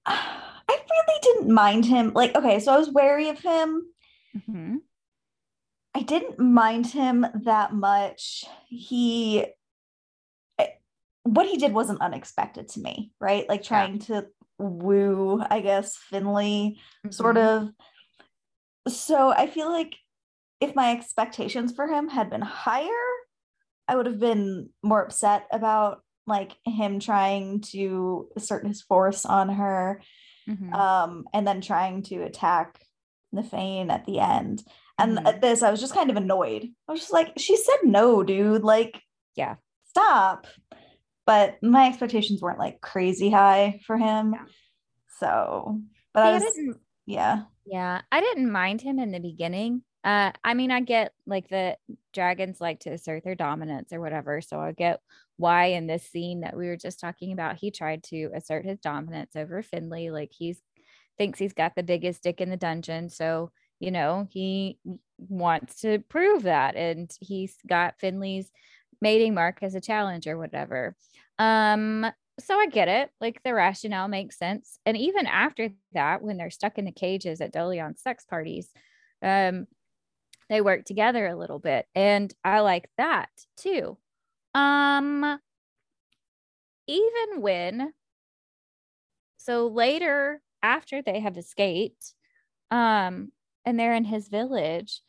I 0.06 0.46
really 0.68 1.20
didn't 1.22 1.54
mind 1.54 1.86
him. 1.86 2.14
Like, 2.14 2.36
okay, 2.36 2.60
so 2.60 2.74
I 2.74 2.78
was 2.78 2.90
wary 2.90 3.30
of 3.30 3.40
him. 3.40 3.84
Mm-hmm. 4.36 4.78
I 5.96 6.02
didn't 6.02 6.40
mind 6.40 6.88
him 6.88 7.26
that 7.44 7.74
much. 7.74 8.46
He, 8.68 9.46
what 11.24 11.48
he 11.48 11.58
did 11.58 11.74
wasn't 11.74 12.02
unexpected 12.02 12.70
to 12.70 12.80
me, 12.80 13.12
right? 13.20 13.48
Like 13.50 13.64
trying 13.64 13.96
yeah. 13.96 14.22
to 14.22 14.28
woo, 14.58 15.44
I 15.48 15.60
guess, 15.62 15.98
Finley, 15.98 16.80
mm-hmm. 17.06 17.12
sort 17.12 17.38
of. 17.38 17.70
So 18.90 19.32
I 19.32 19.48
feel 19.48 19.70
like 19.70 19.96
if 20.60 20.76
my 20.76 20.92
expectations 20.92 21.74
for 21.74 21.88
him 21.88 22.10
had 22.10 22.30
been 22.30 22.42
higher, 22.42 22.88
I 23.88 23.96
would 23.96 24.06
have 24.06 24.20
been 24.20 24.70
more 24.84 25.02
upset 25.02 25.48
about 25.52 26.04
like 26.28 26.56
him 26.66 27.00
trying 27.00 27.62
to 27.62 28.30
assert 28.36 28.68
his 28.68 28.82
force 28.82 29.26
on 29.26 29.50
her 29.50 30.02
mm-hmm. 30.48 30.74
um, 30.74 31.26
and 31.34 31.48
then 31.48 31.62
trying 31.62 32.04
to 32.04 32.22
attack 32.24 32.80
Nyfain 33.34 33.90
at 33.90 34.06
the 34.06 34.20
end. 34.20 34.64
And 35.00 35.18
mm-hmm. 35.18 35.28
at 35.28 35.42
this, 35.42 35.64
I 35.64 35.72
was 35.72 35.80
just 35.80 35.96
kind 35.96 36.10
of 36.10 36.18
annoyed. 36.18 36.68
I 36.88 36.92
was 36.92 37.02
just 37.02 37.14
like, 37.14 37.34
she 37.38 37.56
said 37.56 37.78
no, 37.84 38.24
dude. 38.24 38.64
Like, 38.64 39.02
yeah, 39.36 39.56
stop. 39.88 40.46
But 41.26 41.62
my 41.62 41.88
expectations 41.88 42.42
weren't 42.42 42.60
like 42.60 42.82
crazy 42.82 43.30
high 43.30 43.80
for 43.86 43.98
him. 43.98 44.34
Yeah. 44.34 44.46
So, 45.20 45.82
but 46.14 46.24
See, 46.24 46.30
I 46.30 46.34
was, 46.34 46.76
I 46.76 46.80
yeah. 47.06 47.42
Yeah. 47.70 48.02
I 48.12 48.22
didn't 48.22 48.52
mind 48.52 48.82
him 48.82 49.00
in 49.00 49.12
the 49.12 49.20
beginning. 49.20 49.84
Uh, 50.04 50.32
I 50.44 50.54
mean, 50.54 50.72
I 50.72 50.80
get 50.80 51.14
like 51.28 51.50
the 51.50 51.78
dragons 52.14 52.62
like 52.62 52.80
to 52.82 52.92
assert 52.92 53.24
their 53.24 53.36
dominance 53.36 53.92
or 53.94 54.00
whatever. 54.00 54.42
So 54.42 54.60
I 54.60 54.72
get 54.72 55.02
why 55.38 55.66
in 55.68 55.88
this 55.88 56.04
scene 56.04 56.42
that 56.42 56.56
we 56.56 56.68
were 56.68 56.78
just 56.78 57.00
talking 57.00 57.32
about, 57.34 57.58
he 57.58 57.70
tried 57.70 58.04
to 58.06 58.32
assert 58.34 58.66
his 58.66 58.80
dominance 58.80 59.36
over 59.36 59.62
Finley. 59.62 60.10
Like 60.10 60.32
he's 60.32 60.62
thinks 61.18 61.38
he's 61.38 61.54
got 61.54 61.76
the 61.76 61.84
biggest 61.84 62.24
dick 62.24 62.42
in 62.42 62.50
the 62.50 62.58
dungeon. 62.58 63.10
So, 63.10 63.52
you 63.80 63.92
know, 63.92 64.28
he 64.32 64.80
wants 65.18 65.82
to 65.82 66.00
prove 66.10 66.44
that. 66.44 66.76
And 66.76 67.12
he's 67.20 67.58
got 67.68 68.00
Finley's 68.00 68.50
mating 69.02 69.34
mark 69.34 69.60
as 69.62 69.76
a 69.76 69.82
challenge 69.82 70.28
or 70.28 70.38
whatever. 70.38 70.96
Um, 71.38 72.06
so 72.40 72.60
I 72.60 72.68
get 72.68 72.88
it. 72.88 73.12
Like 73.22 73.42
the 73.44 73.54
rationale 73.54 74.08
makes 74.08 74.38
sense. 74.38 74.80
And 74.86 74.98
even 74.98 75.26
after 75.28 75.70
that, 75.94 76.22
when 76.22 76.38
they're 76.38 76.50
stuck 76.50 76.78
in 76.78 76.86
the 76.86 76.92
cages 76.92 77.42
at 77.42 77.54
Dolion's 77.54 78.02
sex 78.02 78.26
parties, 78.26 78.70
um, 79.22 79.68
they 80.50 80.62
work 80.62 80.84
together 80.84 81.28
a 81.28 81.38
little 81.38 81.60
bit 81.60 81.86
and 81.96 82.34
i 82.44 82.60
like 82.60 82.90
that 82.98 83.30
too 83.56 83.98
um 84.56 85.40
even 86.88 87.42
when 87.42 87.94
so 89.38 89.68
later 89.68 90.42
after 90.62 91.02
they 91.02 91.20
have 91.20 91.38
escaped 91.38 92.14
um 92.72 93.32
and 93.66 93.80
they're 93.80 93.94
in 93.94 94.06
his 94.06 94.28
village 94.28 95.02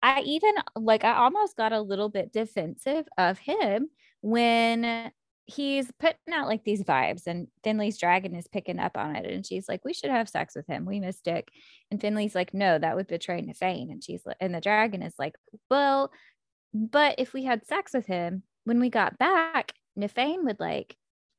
I 0.00 0.20
even 0.20 0.54
like 0.76 1.02
I 1.02 1.14
almost 1.14 1.56
got 1.56 1.72
a 1.72 1.80
little 1.80 2.08
bit 2.08 2.32
defensive 2.32 3.08
of 3.18 3.36
him 3.38 3.90
when 4.20 5.10
he's 5.48 5.90
putting 5.98 6.34
out 6.34 6.46
like 6.46 6.62
these 6.62 6.84
vibes 6.84 7.26
and 7.26 7.48
Finley's 7.64 7.96
dragon 7.96 8.34
is 8.34 8.46
picking 8.46 8.78
up 8.78 8.98
on 8.98 9.16
it 9.16 9.24
and 9.24 9.46
she's 9.46 9.66
like 9.66 9.82
we 9.82 9.94
should 9.94 10.10
have 10.10 10.28
sex 10.28 10.54
with 10.54 10.66
him. 10.66 10.84
We 10.84 11.00
miss 11.00 11.22
Dick. 11.22 11.48
And 11.90 11.98
Finley's 11.98 12.34
like 12.34 12.52
no 12.52 12.78
that 12.78 12.94
would 12.94 13.06
betray 13.08 13.40
Nyfain. 13.40 13.90
And 13.90 14.04
she's 14.04 14.20
like 14.26 14.36
and 14.40 14.54
the 14.54 14.60
dragon 14.60 15.02
is 15.02 15.14
like 15.18 15.36
well 15.70 16.12
but 16.74 17.14
if 17.16 17.32
we 17.32 17.44
had 17.44 17.66
sex 17.66 17.94
with 17.94 18.06
him 18.06 18.42
when 18.64 18.78
we 18.78 18.90
got 18.90 19.18
back 19.18 19.72
Nyfain 19.98 20.44
would 20.44 20.60
like 20.60 20.94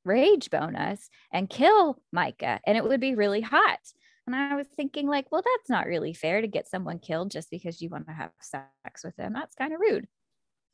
rage 0.05 0.49
bone 0.49 0.75
us 0.75 1.07
and 1.31 1.47
kill 1.47 2.01
Micah 2.11 2.59
and 2.65 2.75
it 2.75 2.83
would 2.83 2.99
be 2.99 3.13
really 3.13 3.41
hot. 3.41 3.79
And 4.25 4.35
I 4.35 4.55
was 4.55 4.67
thinking 4.75 5.07
like 5.07 5.31
well 5.31 5.43
that's 5.43 5.69
not 5.69 5.85
really 5.85 6.15
fair 6.15 6.41
to 6.41 6.47
get 6.47 6.67
someone 6.67 6.97
killed 6.97 7.29
just 7.29 7.51
because 7.51 7.79
you 7.79 7.89
want 7.89 8.07
to 8.07 8.13
have 8.13 8.31
sex 8.41 9.03
with 9.03 9.15
them 9.17 9.33
that's 9.33 9.55
kind 9.55 9.71
of 9.71 9.79
rude. 9.79 10.07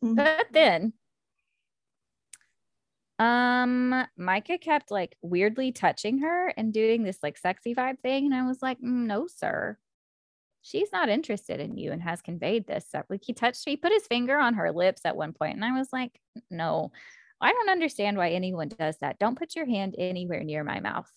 Mm-hmm. 0.03 0.15
but 0.15 0.45
then 0.51 0.93
um, 3.19 4.05
Micah 4.17 4.57
kept 4.57 4.91
like 4.91 5.15
weirdly 5.21 5.71
touching 5.71 6.19
her 6.19 6.53
and 6.57 6.73
doing 6.73 7.03
this 7.03 7.19
like 7.23 7.37
sexy 7.37 7.73
vibe 7.73 7.99
thing. 7.99 8.25
And 8.25 8.35
I 8.35 8.45
was 8.45 8.61
like, 8.61 8.79
mm, 8.79 9.05
no, 9.05 9.27
sir. 9.27 9.77
She's 10.61 10.91
not 10.91 11.09
interested 11.09 11.59
in 11.59 11.77
you 11.77 11.91
and 11.91 12.01
has 12.01 12.21
conveyed 12.21 12.67
this. 12.67 12.87
So, 12.89 13.03
like 13.09 13.23
he 13.23 13.33
touched 13.33 13.67
me, 13.67 13.77
put 13.77 13.93
his 13.93 14.07
finger 14.07 14.37
on 14.37 14.55
her 14.55 14.71
lips 14.71 15.01
at 15.05 15.15
one 15.15 15.31
point, 15.31 15.55
and 15.55 15.63
I 15.63 15.77
was 15.77 15.89
like, 15.93 16.19
no, 16.49 16.91
I 17.39 17.51
don't 17.51 17.69
understand 17.69 18.17
why 18.17 18.31
anyone 18.31 18.69
does 18.69 18.97
that. 19.01 19.19
Don't 19.19 19.37
put 19.37 19.55
your 19.55 19.67
hand 19.67 19.95
anywhere 19.97 20.43
near 20.43 20.63
my 20.63 20.79
mouth. 20.79 21.11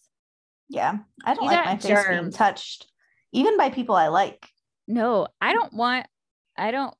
Yeah. 0.68 0.98
I 1.24 1.34
don't 1.34 1.44
you 1.44 1.50
like 1.50 1.64
my 1.64 1.76
face 1.78 2.08
being 2.08 2.30
touched, 2.30 2.86
even 3.32 3.56
by 3.56 3.70
people 3.70 3.94
I 3.94 4.08
like. 4.08 4.46
No, 4.86 5.28
I 5.40 5.54
don't 5.54 5.72
want, 5.72 6.06
I 6.56 6.70
don't, 6.70 6.94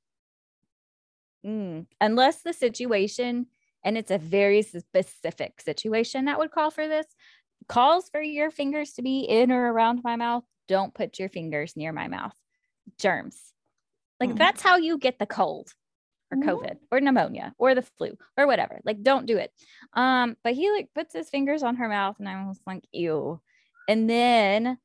mm, 1.44 1.86
unless 2.00 2.42
the 2.42 2.52
situation 2.52 3.46
and 3.84 3.96
it's 3.96 4.10
a 4.10 4.18
very 4.18 4.62
specific 4.62 5.60
situation 5.60 6.26
that 6.26 6.38
would 6.38 6.50
call 6.50 6.70
for 6.70 6.86
this. 6.88 7.06
Calls 7.68 8.08
for 8.10 8.20
your 8.20 8.50
fingers 8.50 8.92
to 8.94 9.02
be 9.02 9.20
in 9.20 9.52
or 9.52 9.72
around 9.72 10.00
my 10.02 10.16
mouth. 10.16 10.44
Don't 10.68 10.94
put 10.94 11.18
your 11.18 11.28
fingers 11.28 11.76
near 11.76 11.92
my 11.92 12.08
mouth. 12.08 12.34
Germs. 12.98 13.38
Like 14.20 14.30
mm. 14.30 14.38
that's 14.38 14.62
how 14.62 14.76
you 14.76 14.98
get 14.98 15.18
the 15.18 15.26
cold 15.26 15.70
or 16.30 16.38
mm-hmm. 16.38 16.48
covid 16.48 16.76
or 16.90 17.00
pneumonia 17.00 17.54
or 17.58 17.74
the 17.74 17.82
flu 17.82 18.16
or 18.36 18.46
whatever. 18.46 18.80
Like 18.84 19.02
don't 19.02 19.26
do 19.26 19.38
it. 19.38 19.52
Um 19.94 20.36
but 20.42 20.54
he 20.54 20.70
like 20.70 20.88
puts 20.94 21.14
his 21.14 21.28
fingers 21.28 21.62
on 21.62 21.76
her 21.76 21.88
mouth 21.88 22.16
and 22.18 22.28
i 22.28 22.46
was 22.46 22.60
like 22.66 22.84
ew. 22.92 23.40
And 23.88 24.08
then 24.08 24.78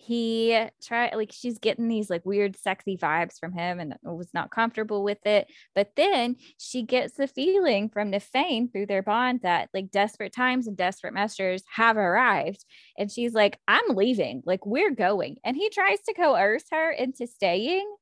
he 0.00 0.58
tried 0.82 1.14
like 1.16 1.32
she's 1.32 1.58
getting 1.58 1.88
these 1.88 2.08
like 2.08 2.24
weird 2.24 2.56
sexy 2.56 2.96
vibes 2.96 3.38
from 3.38 3.52
him 3.52 3.80
and 3.80 3.94
was 4.02 4.32
not 4.32 4.50
comfortable 4.50 5.02
with 5.02 5.24
it. 5.26 5.48
But 5.74 5.90
then 5.96 6.36
she 6.56 6.82
gets 6.82 7.14
the 7.14 7.26
feeling 7.26 7.88
from 7.88 8.12
Nyfain 8.12 8.70
through 8.70 8.86
their 8.86 9.02
bond 9.02 9.40
that 9.42 9.70
like 9.74 9.90
desperate 9.90 10.32
times 10.32 10.68
and 10.68 10.76
desperate 10.76 11.14
measures 11.14 11.64
have 11.74 11.96
arrived. 11.96 12.64
And 12.96 13.10
she's 13.10 13.34
like 13.34 13.58
I'm 13.66 13.96
leaving. 13.96 14.42
Like 14.46 14.64
we're 14.64 14.92
going. 14.92 15.38
And 15.44 15.56
he 15.56 15.68
tries 15.68 16.00
to 16.02 16.14
coerce 16.14 16.64
her 16.70 16.90
into 16.90 17.26
staying. 17.26 17.92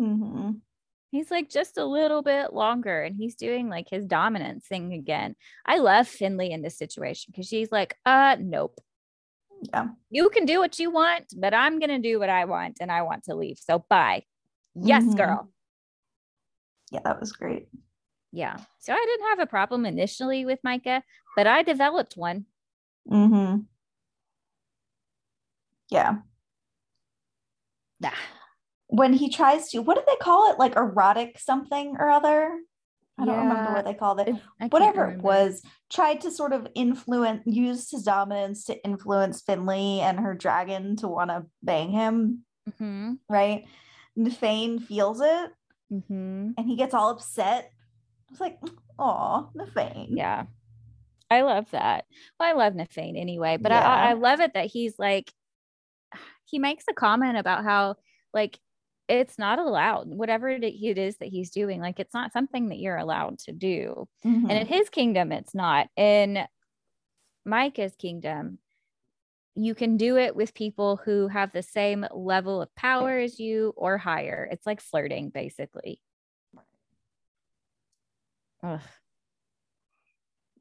Mm-hmm. 0.00 0.52
he's 1.12 1.30
like 1.30 1.48
just 1.50 1.76
a 1.76 1.84
little 1.84 2.22
bit 2.22 2.52
longer 2.52 3.02
and 3.02 3.14
he's 3.14 3.36
doing 3.36 3.68
like 3.68 3.88
his 3.90 4.06
dominance 4.06 4.66
thing 4.66 4.94
again. 4.94 5.36
I 5.66 5.78
love 5.78 6.08
Finley 6.08 6.50
in 6.50 6.62
this 6.62 6.78
situation 6.78 7.30
because 7.30 7.46
she's 7.46 7.70
like 7.70 7.94
uh 8.06 8.36
nope 8.40 8.80
yeah. 9.62 9.88
You 10.10 10.28
can 10.30 10.44
do 10.44 10.58
what 10.58 10.78
you 10.78 10.90
want, 10.90 11.32
but 11.36 11.54
I'm 11.54 11.78
going 11.78 11.90
to 11.90 11.98
do 11.98 12.18
what 12.18 12.28
I 12.28 12.44
want 12.44 12.78
and 12.80 12.90
I 12.90 13.02
want 13.02 13.24
to 13.24 13.34
leave. 13.34 13.58
So 13.58 13.84
bye. 13.88 14.24
Yes, 14.74 15.04
mm-hmm. 15.04 15.16
girl. 15.16 15.48
Yeah, 16.90 17.00
that 17.04 17.20
was 17.20 17.32
great. 17.32 17.68
Yeah. 18.32 18.56
So 18.80 18.92
I 18.92 19.04
didn't 19.06 19.28
have 19.28 19.38
a 19.38 19.46
problem 19.46 19.86
initially 19.86 20.44
with 20.44 20.58
Micah, 20.64 21.02
but 21.36 21.46
I 21.46 21.62
developed 21.62 22.16
one. 22.16 22.46
mm-hmm 23.10 23.60
Yeah. 25.90 26.16
Nah. 28.00 28.10
When 28.88 29.12
he 29.12 29.30
tries 29.30 29.70
to, 29.70 29.80
what 29.80 29.94
did 29.94 30.06
they 30.06 30.16
call 30.20 30.50
it? 30.50 30.58
Like 30.58 30.76
erotic 30.76 31.38
something 31.38 31.96
or 31.98 32.10
other? 32.10 32.58
I 33.22 33.24
don't 33.24 33.34
yeah. 33.34 33.48
remember 33.48 33.72
what 33.72 33.84
they 33.84 33.94
called 33.94 34.20
it. 34.20 34.34
Whatever 34.70 35.06
it 35.06 35.20
was, 35.20 35.62
tried 35.90 36.20
to 36.22 36.30
sort 36.30 36.52
of 36.52 36.66
influence, 36.74 37.42
use 37.46 37.90
his 37.90 38.02
dominance 38.02 38.64
to 38.64 38.84
influence 38.84 39.40
Finley 39.40 40.00
and 40.00 40.18
her 40.18 40.34
dragon 40.34 40.96
to 40.96 41.08
want 41.08 41.30
to 41.30 41.46
bang 41.62 41.90
him. 41.90 42.44
Mm-hmm. 42.68 43.12
Right? 43.28 43.64
Nyfain 44.18 44.82
feels 44.82 45.20
it 45.20 45.50
mm-hmm. 45.92 46.50
and 46.56 46.66
he 46.66 46.76
gets 46.76 46.94
all 46.94 47.10
upset. 47.10 47.70
It's 48.30 48.40
like, 48.40 48.58
oh, 48.98 49.50
Nyfain. 49.56 50.08
Yeah. 50.10 50.44
I 51.30 51.42
love 51.42 51.70
that. 51.70 52.04
Well, 52.38 52.50
I 52.50 52.52
love 52.52 52.74
Nyfain 52.74 53.18
anyway, 53.18 53.56
but 53.56 53.72
yeah. 53.72 53.88
I, 53.88 54.10
I 54.10 54.12
love 54.14 54.40
it 54.40 54.54
that 54.54 54.66
he's 54.66 54.98
like, 54.98 55.32
he 56.44 56.58
makes 56.58 56.84
a 56.90 56.92
comment 56.92 57.38
about 57.38 57.64
how, 57.64 57.96
like, 58.34 58.58
it's 59.12 59.38
not 59.38 59.58
allowed 59.58 60.08
whatever 60.08 60.48
it 60.48 60.64
is 60.64 61.16
that 61.18 61.28
he's 61.28 61.50
doing 61.50 61.80
like 61.80 62.00
it's 62.00 62.14
not 62.14 62.32
something 62.32 62.70
that 62.70 62.78
you're 62.78 62.96
allowed 62.96 63.38
to 63.38 63.52
do 63.52 64.08
mm-hmm. 64.24 64.48
and 64.48 64.58
in 64.58 64.66
his 64.66 64.88
kingdom 64.88 65.32
it's 65.32 65.54
not 65.54 65.88
in 65.96 66.38
micah's 67.44 67.94
kingdom 67.96 68.58
you 69.54 69.74
can 69.74 69.98
do 69.98 70.16
it 70.16 70.34
with 70.34 70.54
people 70.54 70.96
who 71.04 71.28
have 71.28 71.52
the 71.52 71.62
same 71.62 72.06
level 72.14 72.62
of 72.62 72.74
power 72.74 73.18
as 73.18 73.38
you 73.38 73.74
or 73.76 73.98
higher 73.98 74.48
it's 74.50 74.66
like 74.66 74.80
flirting 74.80 75.28
basically 75.28 76.00
Ugh. 78.64 78.80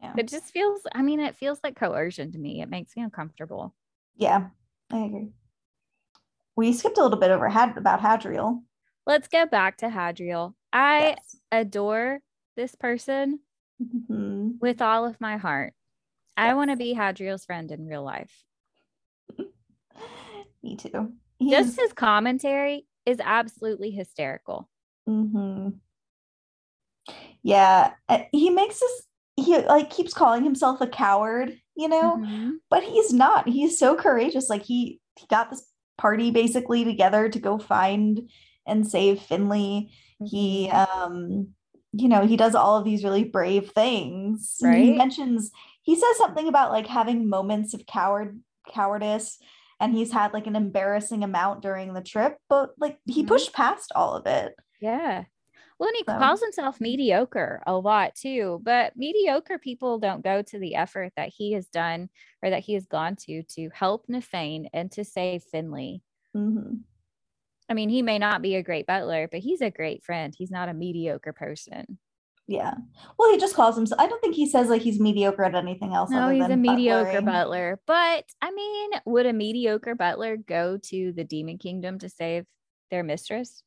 Yeah. 0.01 0.13
It 0.17 0.27
just 0.27 0.45
feels, 0.45 0.81
I 0.95 1.03
mean, 1.03 1.19
it 1.19 1.35
feels 1.35 1.59
like 1.63 1.75
coercion 1.75 2.31
to 2.31 2.39
me. 2.39 2.63
It 2.63 2.69
makes 2.69 2.97
me 2.97 3.03
uncomfortable. 3.03 3.75
Yeah, 4.15 4.47
I 4.89 4.97
agree 4.97 5.33
we 6.55 6.73
skipped 6.73 6.97
a 6.97 7.03
little 7.03 7.19
bit 7.19 7.31
over 7.31 7.49
had 7.49 7.77
about 7.77 8.01
Hadriel. 8.01 8.61
Let's 9.05 9.27
get 9.27 9.51
back 9.51 9.77
to 9.77 9.87
Hadriel. 9.87 10.53
I 10.71 11.09
yes. 11.09 11.35
adore 11.51 12.19
this 12.55 12.75
person 12.75 13.39
mm-hmm. 13.81 14.51
with 14.59 14.81
all 14.81 15.05
of 15.05 15.19
my 15.19 15.37
heart. 15.37 15.73
Yes. 16.37 16.45
I 16.49 16.53
want 16.53 16.71
to 16.71 16.77
be 16.77 16.93
Hadriel's 16.95 17.45
friend 17.45 17.71
in 17.71 17.87
real 17.87 18.03
life. 18.03 18.43
Me 20.63 20.75
too. 20.75 21.13
He's... 21.39 21.51
Just 21.51 21.79
his 21.79 21.93
commentary 21.93 22.85
is 23.05 23.19
absolutely 23.23 23.91
hysterical. 23.91 24.69
Mm-hmm. 25.09 25.69
Yeah, 27.43 27.93
he 28.31 28.49
makes 28.49 28.81
us. 28.81 29.07
He 29.37 29.57
like 29.57 29.89
keeps 29.89 30.13
calling 30.13 30.43
himself 30.43 30.81
a 30.81 30.87
coward, 30.87 31.57
you 31.75 31.87
know, 31.87 32.17
mm-hmm. 32.17 32.51
but 32.69 32.83
he's 32.83 33.11
not. 33.11 33.47
He's 33.47 33.79
so 33.79 33.95
courageous. 33.95 34.49
Like 34.49 34.63
he 34.63 34.99
he 35.17 35.25
got 35.27 35.49
this 35.49 35.65
party 36.01 36.31
basically 36.31 36.83
together 36.83 37.29
to 37.29 37.39
go 37.39 37.59
find 37.59 38.29
and 38.65 38.87
save 38.87 39.21
Finley. 39.21 39.91
Mm-hmm. 40.21 40.25
He 40.25 40.69
um 40.69 41.49
you 41.93 42.07
know, 42.07 42.25
he 42.25 42.37
does 42.37 42.55
all 42.55 42.77
of 42.77 42.85
these 42.85 43.03
really 43.03 43.25
brave 43.25 43.71
things. 43.71 44.57
Right. 44.63 44.83
He 44.83 44.93
mentions 44.93 45.51
he 45.83 45.95
says 45.95 46.17
something 46.17 46.47
about 46.47 46.71
like 46.71 46.87
having 46.87 47.29
moments 47.29 47.73
of 47.73 47.85
coward 47.85 48.39
cowardice 48.69 49.37
and 49.79 49.93
he's 49.93 50.11
had 50.11 50.33
like 50.33 50.47
an 50.47 50.55
embarrassing 50.55 51.23
amount 51.23 51.61
during 51.61 51.93
the 51.93 52.01
trip, 52.01 52.37
but 52.49 52.71
like 52.79 52.97
he 53.05 53.21
mm-hmm. 53.21 53.27
pushed 53.27 53.53
past 53.53 53.91
all 53.95 54.15
of 54.15 54.25
it. 54.25 54.53
Yeah. 54.79 55.25
Well, 55.81 55.89
and 55.89 55.97
he 55.97 56.03
so. 56.07 56.19
calls 56.19 56.41
himself 56.43 56.79
mediocre 56.79 57.63
a 57.65 57.73
lot 57.73 58.13
too, 58.13 58.61
but 58.61 58.95
mediocre 58.95 59.57
people 59.57 59.97
don't 59.97 60.23
go 60.23 60.43
to 60.43 60.59
the 60.59 60.75
effort 60.75 61.11
that 61.17 61.29
he 61.29 61.53
has 61.53 61.69
done 61.69 62.09
or 62.43 62.51
that 62.51 62.59
he 62.61 62.75
has 62.75 62.85
gone 62.85 63.15
to 63.21 63.41
to 63.55 63.71
help 63.73 64.05
Nyfain 64.05 64.67
and 64.73 64.91
to 64.91 65.03
save 65.03 65.41
Finley. 65.41 66.03
Mm-hmm. 66.37 66.75
I 67.67 67.73
mean, 67.73 67.89
he 67.89 68.03
may 68.03 68.19
not 68.19 68.43
be 68.43 68.57
a 68.57 68.61
great 68.61 68.85
butler, 68.85 69.27
but 69.31 69.39
he's 69.39 69.61
a 69.61 69.71
great 69.71 70.03
friend. 70.03 70.35
He's 70.37 70.51
not 70.51 70.69
a 70.69 70.73
mediocre 70.75 71.33
person. 71.33 71.97
Yeah. 72.47 72.75
Well, 73.17 73.31
he 73.31 73.39
just 73.39 73.55
calls 73.55 73.75
himself. 73.75 73.99
I 73.99 74.05
don't 74.05 74.21
think 74.21 74.35
he 74.35 74.47
says 74.47 74.69
like 74.69 74.83
he's 74.83 74.99
mediocre 74.99 75.43
at 75.43 75.55
anything 75.55 75.95
else. 75.95 76.11
No, 76.11 76.29
he's 76.29 76.45
a 76.45 76.57
mediocre 76.57 77.21
butler. 77.21 77.81
But 77.87 78.25
I 78.39 78.51
mean, 78.51 78.91
would 79.05 79.25
a 79.25 79.33
mediocre 79.33 79.95
butler 79.95 80.37
go 80.37 80.77
to 80.77 81.11
the 81.11 81.23
demon 81.23 81.57
kingdom 81.57 81.97
to 81.97 82.09
save 82.09 82.45
their 82.91 83.01
mistress? 83.01 83.63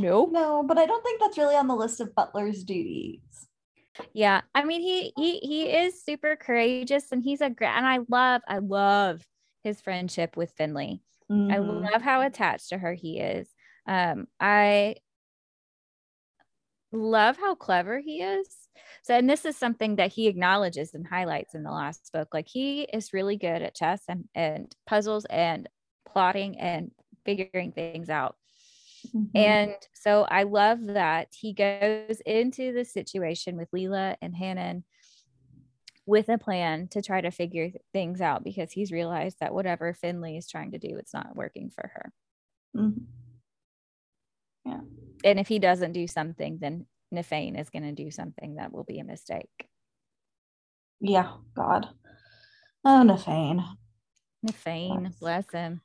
No. 0.00 0.26
No, 0.26 0.62
but 0.62 0.78
I 0.78 0.86
don't 0.86 1.02
think 1.02 1.20
that's 1.20 1.38
really 1.38 1.56
on 1.56 1.68
the 1.68 1.76
list 1.76 2.00
of 2.00 2.14
butler's 2.14 2.64
duties. 2.64 3.20
Yeah. 4.12 4.40
I 4.54 4.64
mean, 4.64 4.80
he 4.80 5.12
he 5.16 5.38
he 5.38 5.62
is 5.64 6.02
super 6.02 6.36
courageous 6.36 7.12
and 7.12 7.22
he's 7.22 7.40
a 7.40 7.50
great 7.50 7.68
and 7.68 7.86
I 7.86 8.00
love, 8.08 8.42
I 8.48 8.58
love 8.58 9.22
his 9.62 9.80
friendship 9.80 10.36
with 10.36 10.52
Finley. 10.56 11.02
Mm-hmm. 11.30 11.52
I 11.52 11.58
love 11.58 12.02
how 12.02 12.22
attached 12.22 12.70
to 12.70 12.78
her 12.78 12.92
he 12.92 13.18
is. 13.18 13.48
Um, 13.86 14.26
I 14.40 14.96
love 16.92 17.36
how 17.36 17.54
clever 17.54 17.98
he 17.98 18.22
is. 18.22 18.48
So, 19.02 19.14
and 19.14 19.28
this 19.28 19.44
is 19.44 19.56
something 19.56 19.96
that 19.96 20.12
he 20.12 20.28
acknowledges 20.28 20.94
and 20.94 21.06
highlights 21.06 21.54
in 21.54 21.62
the 21.62 21.70
last 21.70 22.10
book. 22.12 22.28
Like 22.32 22.48
he 22.48 22.82
is 22.82 23.12
really 23.12 23.36
good 23.36 23.62
at 23.62 23.74
chess 23.74 24.02
and, 24.08 24.24
and 24.34 24.74
puzzles 24.86 25.24
and 25.26 25.68
plotting 26.06 26.58
and 26.58 26.90
figuring 27.24 27.72
things 27.72 28.10
out. 28.10 28.36
Mhm. 29.14 29.30
And 29.34 29.76
so 29.92 30.24
I 30.24 30.42
love 30.42 30.84
that 30.86 31.34
he 31.34 31.52
goes 31.52 32.20
into 32.26 32.72
the 32.72 32.84
situation 32.84 33.56
with 33.56 33.70
Leala 33.70 34.16
and 34.20 34.34
Hannon 34.34 34.84
with 36.06 36.28
a 36.28 36.36
plan 36.38 36.88
to 36.88 37.00
try 37.00 37.20
to 37.20 37.30
figure 37.30 37.70
things 37.92 38.20
out 38.20 38.44
because 38.44 38.72
he's 38.72 38.92
realized 38.92 39.38
that 39.40 39.54
whatever 39.54 39.94
Finley 39.94 40.36
is 40.36 40.48
trying 40.48 40.72
to 40.72 40.78
do, 40.78 40.96
it's 40.98 41.14
not 41.14 41.34
working 41.36 41.70
for 41.70 41.90
her. 41.94 42.12
Mhm. 42.76 43.06
And 45.24 45.38
if 45.40 45.48
he 45.48 45.58
doesn't 45.58 45.92
do 45.92 46.06
something, 46.06 46.58
then 46.58 46.86
Nyfain 47.14 47.58
is 47.58 47.70
going 47.70 47.84
to 47.84 47.92
do 47.92 48.10
something 48.10 48.56
that 48.56 48.72
will 48.72 48.84
be 48.84 48.98
a 48.98 49.04
mistake. 49.04 49.68
yeah, 51.00 51.36
God. 51.54 51.88
Oh, 52.84 53.02
Nyfain. 53.04 53.62
Nyfain, 54.46 55.04
Yes. 55.04 55.18
bless 55.20 55.50
him. 55.50 55.80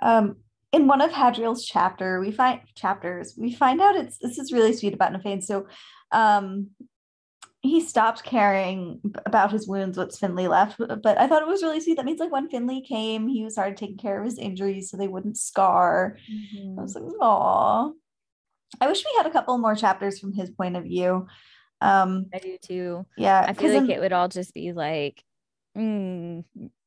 Um, 0.00 0.43
in 0.74 0.88
one 0.88 1.00
of 1.00 1.12
Hadriel's 1.12 1.64
chapter, 1.64 2.20
we 2.20 2.32
find 2.32 2.60
chapters, 2.74 3.34
we 3.38 3.54
find 3.54 3.80
out 3.80 3.94
it's 3.94 4.18
this 4.18 4.38
is 4.38 4.52
really 4.52 4.72
sweet 4.72 4.94
about 4.94 5.12
Nyfain. 5.12 5.42
So 5.42 5.66
um 6.10 6.70
he 7.60 7.80
stopped 7.80 8.24
caring 8.24 9.00
about 9.24 9.52
his 9.52 9.66
wounds 9.66 9.96
once 9.96 10.18
Finley 10.18 10.48
left, 10.48 10.76
but 10.78 11.16
I 11.18 11.26
thought 11.26 11.40
it 11.42 11.48
was 11.48 11.62
really 11.62 11.80
sweet. 11.80 11.96
That 11.96 12.04
means 12.04 12.20
like 12.20 12.32
when 12.32 12.50
Finley 12.50 12.82
came, 12.82 13.26
he 13.26 13.48
started 13.48 13.78
taking 13.78 13.96
care 13.96 14.18
of 14.18 14.24
his 14.26 14.36
injuries 14.36 14.90
so 14.90 14.96
they 14.98 15.08
wouldn't 15.08 15.38
scar. 15.38 16.18
I 16.78 16.82
was 16.82 16.94
like, 16.94 17.04
aw. 17.22 17.90
I 18.82 18.86
wish 18.86 19.02
we 19.02 19.16
had 19.16 19.26
a 19.26 19.30
couple 19.30 19.56
more 19.56 19.74
chapters 19.76 20.18
from 20.18 20.34
his 20.34 20.50
point 20.50 20.76
of 20.76 20.84
view. 20.84 21.26
Um, 21.80 22.26
I 22.34 22.38
do 22.38 22.58
too. 22.60 23.06
yeah, 23.16 23.46
I 23.48 23.54
feel 23.54 23.72
like 23.72 23.84
in- 23.84 23.90
it 23.92 24.00
would 24.00 24.12
all 24.12 24.28
just 24.28 24.52
be 24.52 24.72
like 24.72 25.22
mm, 25.76 26.44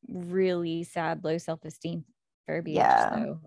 really 0.08 0.84
sad, 0.84 1.24
low 1.24 1.40
self 1.40 1.66
esteem 1.66 2.04
verbiage. 2.46 2.76
Yeah. 2.76 3.16
So. 3.16 3.40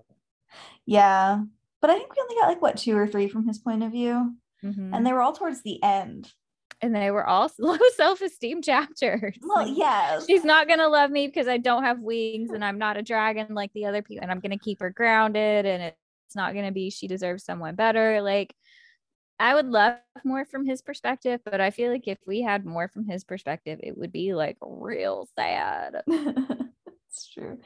Yeah, 0.87 1.43
but 1.81 1.91
I 1.91 1.99
think 1.99 2.15
we 2.15 2.23
only 2.23 2.35
got 2.37 2.49
like 2.49 2.63
what 2.63 2.77
two 2.77 2.97
or 2.97 3.07
three 3.07 3.29
from 3.29 3.47
his 3.47 3.59
point 3.59 3.83
of 3.83 3.93
view, 3.93 4.35
Mhm. 4.65 4.95
and 4.95 5.07
they 5.07 5.13
were 5.13 5.23
all 5.23 5.33
towards 5.33 5.63
the 5.63 5.83
end. 5.83 6.33
and 6.83 6.95
they 6.95 7.11
were 7.11 7.27
all 7.27 7.51
low 7.59 7.77
self 7.97 8.23
esteem 8.23 8.63
chapters. 8.63 9.37
Well, 9.43 9.67
Like, 9.69 9.77
yeah, 9.77 10.21
She's 10.27 10.45
not 10.45 10.67
gonna 10.69 10.89
love 10.89 11.11
me 11.11 11.27
because 11.27 11.47
I 11.49 11.59
don't 11.59 11.85
have 11.85 12.01
wings 12.01 12.51
and 12.53 12.65
I'm 12.65 12.79
not 12.79 12.97
a 12.97 13.03
dragon 13.03 13.55
like 13.55 13.73
the 13.75 13.85
other 13.87 14.01
people, 14.03 14.23
and 14.23 14.31
I'm 14.31 14.41
gonna 14.41 14.59
keep 14.59 14.81
her 14.81 14.91
grounded, 14.91 15.67
and 15.67 15.83
it's 15.83 16.37
not 16.37 16.55
gonna 16.55 16.73
be 16.73 16.89
she 16.91 17.07
deserves 17.09 17.45
someone 17.45 17.75
better. 17.75 18.23
Like, 18.23 18.55
I 19.39 19.55
would 19.55 19.67
love 19.67 19.97
more 20.25 20.45
from 20.45 20.65
his 20.67 20.83
perspective, 20.83 21.41
but 21.45 21.61
I 21.61 21.71
feel 21.71 21.91
like 21.91 22.07
if 22.09 22.19
we 22.27 22.41
had 22.43 22.65
more 22.67 22.89
from 22.89 23.07
his 23.07 23.25
perspective, 23.25 23.81
it 23.83 23.97
would 23.97 24.13
be 24.13 24.35
like 24.35 24.57
real 24.63 25.27
sad. 25.37 26.03
it's 27.11 27.29
true. 27.29 27.59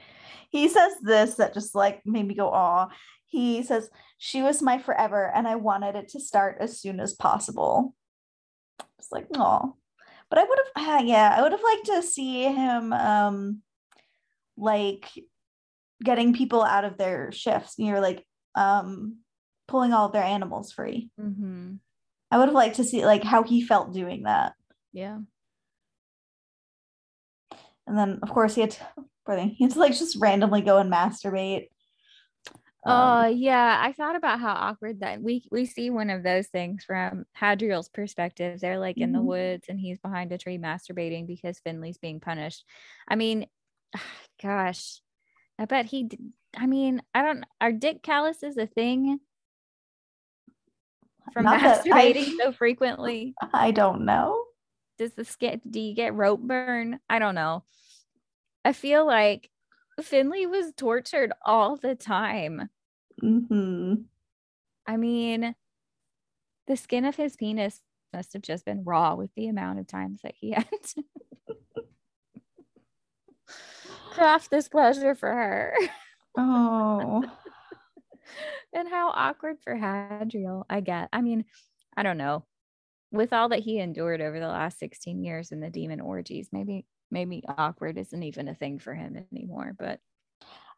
He 0.51 0.69
says 0.69 0.95
this 1.03 1.35
that 1.35 1.55
just 1.55 1.75
like 1.75 2.01
made 2.07 2.27
me 2.27 2.35
go 2.35 2.51
aw. 2.51 2.89
He 3.27 3.63
says, 3.63 3.91
She 4.19 4.43
was 4.43 4.63
my 4.63 4.79
forever, 4.79 5.31
and 5.35 5.47
I 5.47 5.57
wanted 5.57 5.97
it 5.97 6.09
to 6.11 6.21
start 6.21 6.59
as 6.61 6.81
soon 6.81 7.01
as 7.01 7.15
possible. 7.15 7.95
It's 8.99 9.13
like, 9.13 9.27
aw. 9.37 9.73
But 10.31 10.39
I 10.39 10.45
would 10.45 10.59
have, 10.77 11.01
uh, 11.01 11.03
yeah, 11.05 11.35
I 11.37 11.43
would 11.43 11.53
have 11.53 11.63
liked 11.63 11.87
to 11.87 12.03
see 12.03 12.45
him, 12.45 12.93
um, 12.93 13.63
like 14.57 15.11
getting 16.03 16.33
people 16.33 16.63
out 16.63 16.85
of 16.85 16.97
their 16.97 17.31
shifts, 17.33 17.79
know, 17.79 18.01
like, 18.01 18.25
um, 18.55 19.19
pulling 19.69 19.93
all 19.93 20.07
of 20.07 20.13
their 20.13 20.23
animals 20.25 20.73
free. 20.73 21.11
Mm-hmm. 21.21 21.75
I 22.31 22.39
would 22.39 22.49
have 22.49 22.55
liked 22.55 22.77
to 22.77 22.85
see 22.85 23.05
like 23.05 23.23
how 23.23 23.43
he 23.43 23.63
felt 23.63 23.93
doing 23.93 24.25
that. 24.25 24.55
Yeah. 24.93 25.19
And 27.87 27.99
then, 27.99 28.21
of 28.23 28.31
course, 28.31 28.55
he 28.55 28.63
had 28.63 28.71
to, 28.73 28.87
poor 29.27 29.37
thing, 29.37 29.51
he 29.51 29.65
had 29.65 29.73
to 29.75 29.79
like 29.79 29.93
just 29.95 30.17
randomly 30.21 30.61
go 30.63 30.79
and 30.79 30.93
masturbate. 30.93 31.69
Oh 32.87 33.21
Um, 33.29 33.37
yeah, 33.37 33.79
I 33.83 33.93
thought 33.93 34.15
about 34.17 34.41
how 34.41 34.53
awkward 34.53 35.01
that 35.01 35.23
we 35.23 35.47
we 35.51 35.65
see 35.65 35.89
one 35.89 36.11
of 36.11 36.23
those 36.23 36.49
things 36.49 36.85
from 36.85 37.25
Hadriel's 37.33 37.89
perspective. 37.89 38.61
They're 38.61 38.79
like 38.79 38.99
in 38.99 39.13
the 39.13 39.21
Mhm. 39.21 39.25
woods 39.25 39.65
and 39.71 39.81
he's 39.81 39.99
behind 39.99 40.33
a 40.33 40.39
tree 40.39 40.59
masturbating 40.59 41.27
because 41.27 41.59
Finley's 41.61 41.97
being 41.97 42.21
punished. 42.21 42.65
I 43.09 43.17
mean, 43.17 43.47
gosh, 44.43 45.01
I 45.59 45.65
bet 45.65 45.87
he. 45.87 46.11
I 46.57 46.67
mean, 46.67 47.03
I 47.15 47.23
don't. 47.23 47.45
Are 47.61 47.73
dick 47.73 48.03
calluses 48.03 48.59
a 48.59 48.67
thing 48.67 49.19
from 51.33 51.45
Not 51.45 51.61
masturbating 51.61 52.17
I've- 52.17 52.37
so 52.43 52.53
frequently? 52.53 53.35
I 53.55 53.71
don't 53.71 54.05
know. 54.05 54.45
Does 54.99 55.15
the 55.15 55.25
skin? 55.25 55.61
Do 55.69 55.81
you 55.81 55.95
get 55.95 56.15
rope 56.15 56.41
burn? 56.41 57.01
I 57.09 57.19
don't 57.19 57.35
know. 57.35 57.65
I 58.65 58.73
feel 58.73 59.07
like 59.07 59.51
Finley 60.01 60.47
was 60.47 60.73
tortured 60.77 61.33
all 61.45 61.77
the 61.77 61.95
time. 61.95 62.71
hmm 63.21 63.95
I 64.87 64.97
mean, 64.97 65.55
the 66.67 66.77
skin 66.77 67.05
of 67.05 67.17
his 67.17 67.37
penis 67.37 67.81
must 68.13 68.33
have 68.35 68.43
just 68.43 68.65
been 68.65 68.85
raw 68.85 69.15
with 69.15 69.31
the 69.35 69.49
amount 69.49 69.79
of 69.79 69.87
times 69.87 70.21
that 70.23 70.35
he 70.35 70.53
had 70.53 70.69
to 70.71 71.05
craft 74.11 74.51
this 74.51 74.69
pleasure 74.69 75.15
for 75.15 75.29
her. 75.31 75.75
Oh, 76.37 77.25
and 78.75 78.89
how 78.89 79.11
awkward 79.11 79.59
for 79.63 79.75
Hadriel, 79.75 80.65
I 80.69 80.81
get. 80.81 81.09
I 81.13 81.21
mean, 81.21 81.45
I 81.97 82.03
don't 82.03 82.19
know. 82.19 82.45
With 83.11 83.33
all 83.33 83.49
that 83.51 83.61
he 83.61 83.79
endured 83.79 84.21
over 84.21 84.41
the 84.41 84.49
last 84.49 84.79
16 84.79 85.23
years 85.23 85.53
in 85.53 85.61
the 85.61 85.71
demon 85.71 86.01
orgies, 86.01 86.49
maybe 86.53 86.85
maybe 87.11 87.43
awkward 87.47 87.99
isn't 87.99 88.23
even 88.23 88.49
a 88.49 88.55
thing 88.55 88.79
for 88.79 88.95
him 88.95 89.25
anymore. 89.33 89.75
But 89.79 90.01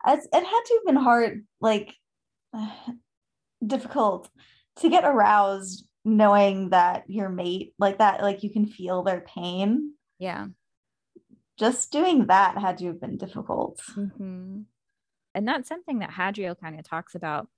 As, 0.05 0.25
it 0.25 0.33
had 0.33 0.43
to 0.43 0.75
have 0.75 0.87
been 0.87 1.03
hard, 1.03 1.47
like 1.61 1.95
difficult 3.67 4.29
to 4.81 4.91
get 4.91 5.05
aroused 5.05 5.87
knowing 6.05 6.71
that 6.71 7.05
your 7.09 7.29
mate, 7.29 7.75
like 7.79 7.99
that, 7.99 8.23
like 8.23 8.43
you 8.43 8.51
can 8.51 8.67
feel 8.67 9.03
their 9.03 9.21
pain. 9.21 9.95
yeah. 10.19 10.47
Just 11.59 11.91
doing 11.91 12.27
that 12.27 12.59
had 12.59 12.77
to 12.79 12.89
have 12.89 13.01
been 13.01 13.17
difficult. 13.17 13.81
hmm 13.95 14.61
And 15.35 15.49
that's 15.49 15.69
something 15.69 16.01
that 16.01 16.11
Hadriel 16.11 16.61
kind 16.61 16.79
of 16.79 16.87
talks 16.87 17.15
about 17.15 17.49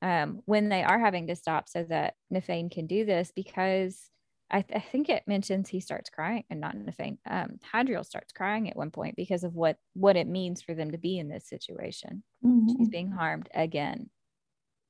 um, 0.00 0.42
when 0.44 0.68
they 0.68 0.84
are 0.84 0.98
having 0.98 1.26
to 1.26 1.34
stop 1.34 1.68
so 1.68 1.84
that 1.88 2.14
Nyfain 2.32 2.70
can 2.70 2.86
do 2.86 3.04
this 3.04 3.32
because 3.34 4.10
I, 4.50 4.62
th- 4.62 4.76
I 4.76 4.80
think 4.80 5.08
it 5.08 5.24
mentions 5.26 5.68
he 5.68 5.80
starts 5.80 6.08
crying 6.08 6.44
and 6.48 6.60
not 6.60 6.74
in 6.74 6.86
Nyfain. 6.86 7.18
Um, 7.28 7.58
Hadriel 7.72 8.04
starts 8.04 8.32
crying 8.32 8.70
at 8.70 8.76
one 8.76 8.90
point 8.90 9.14
because 9.16 9.44
of 9.44 9.54
what 9.54 9.76
what 9.94 10.16
it 10.16 10.26
means 10.26 10.62
for 10.62 10.74
them 10.74 10.92
to 10.92 10.98
be 10.98 11.18
in 11.18 11.28
this 11.28 11.48
situation. 11.48 12.22
Mhm. 12.44 12.76
She's 12.76 12.88
being 12.88 13.10
harmed 13.10 13.48
again. 13.54 14.08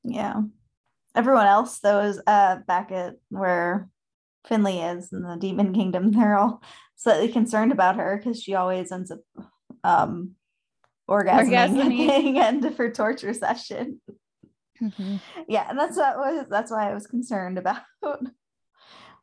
Yeah. 0.04 0.42
Everyone 1.14 1.46
else, 1.46 1.80
though, 1.80 2.00
is 2.00 2.20
uh, 2.26 2.58
back 2.66 2.92
at 2.92 3.16
where 3.30 3.88
Finley 4.46 4.80
is 4.80 5.12
in 5.12 5.22
the 5.22 5.36
Demon 5.36 5.74
Kingdom. 5.74 6.12
They're 6.12 6.38
all 6.38 6.62
slightly 6.94 7.28
concerned 7.28 7.72
about 7.72 7.96
her 7.96 8.16
because 8.16 8.40
she 8.40 8.54
always 8.54 8.92
ends 8.92 9.10
up 9.10 9.20
um, 9.82 10.36
orgasming 11.10 12.08
at 12.08 12.22
the 12.22 12.38
end 12.38 12.64
of 12.64 12.76
her 12.76 12.92
torture 12.92 13.34
session. 13.34 14.00
Yeah, 15.48 15.68
and 15.68 15.76
that's 15.76 15.96
what 15.96 16.16
was 16.16 16.46
that's 16.48 16.70
why 16.70 16.88
I 16.88 16.94
was 16.94 17.08
concerned 17.08 17.58
about 17.58 17.82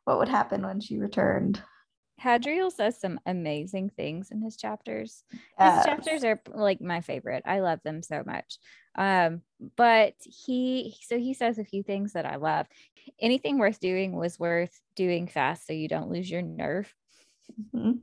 what 0.06 0.18
would 0.18 0.28
happen 0.28 0.62
when 0.62 0.80
she 0.80 0.98
returned. 0.98 1.60
Hadriel 2.22 2.72
says 2.72 2.98
some 2.98 3.20
amazing 3.26 3.90
things 3.90 4.30
in 4.30 4.40
his 4.40 4.56
chapters. 4.56 5.22
His 5.30 5.84
chapters 5.84 6.24
are 6.24 6.40
like 6.54 6.80
my 6.80 7.02
favorite. 7.02 7.42
I 7.44 7.60
love 7.60 7.80
them 7.84 8.02
so 8.02 8.22
much. 8.24 8.56
Um, 8.96 9.42
but 9.76 10.14
he 10.22 10.96
so 11.02 11.18
he 11.18 11.34
says 11.34 11.58
a 11.58 11.64
few 11.64 11.82
things 11.82 12.14
that 12.14 12.24
I 12.24 12.36
love. 12.36 12.66
Anything 13.20 13.58
worth 13.58 13.80
doing 13.80 14.16
was 14.16 14.38
worth 14.38 14.80
doing 14.94 15.26
fast 15.26 15.66
so 15.66 15.74
you 15.74 15.88
don't 15.88 16.10
lose 16.10 16.30
your 16.30 16.40
nerve. 16.40 16.94
Mhm. 17.74 18.00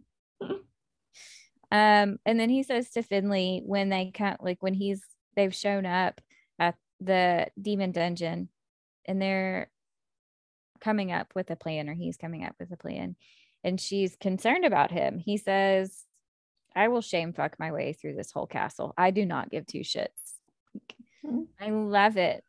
Um, 1.71 2.19
and 2.23 2.39
then 2.39 2.49
he 2.49 2.61
says 2.61 2.91
to 2.91 3.01
Finley 3.01 3.63
when 3.65 3.89
they 3.89 4.11
come 4.13 4.37
like 4.41 4.61
when 4.61 4.75
he's 4.75 5.01
they've 5.35 5.55
shown 5.55 5.87
up 5.87 6.21
at 6.59 6.75
the 6.99 7.47
demon 7.59 7.91
dungeon 7.91 8.49
and 9.05 9.19
they're 9.19 9.71
coming 10.83 11.11
up 11.11 11.33
with 11.35 11.49
a 11.49 11.55
plan 11.55 11.89
or 11.89 11.93
he's 11.93 12.17
coming 12.17 12.43
up 12.43 12.55
with 12.59 12.71
a 12.71 12.77
plan 12.77 13.15
and 13.63 13.79
she's 13.79 14.15
concerned 14.15 14.65
about 14.65 14.91
him. 14.91 15.17
He 15.17 15.37
says, 15.37 16.03
I 16.75 16.89
will 16.89 17.01
shame 17.01 17.33
fuck 17.33 17.55
my 17.59 17.71
way 17.71 17.93
through 17.93 18.15
this 18.15 18.31
whole 18.31 18.47
castle. 18.47 18.93
I 18.97 19.11
do 19.11 19.25
not 19.25 19.49
give 19.49 19.65
two 19.65 19.79
shits. 19.81 20.07
Mhm. 21.25 21.47
I 21.59 21.69
love 21.69 22.17
it. 22.17 22.43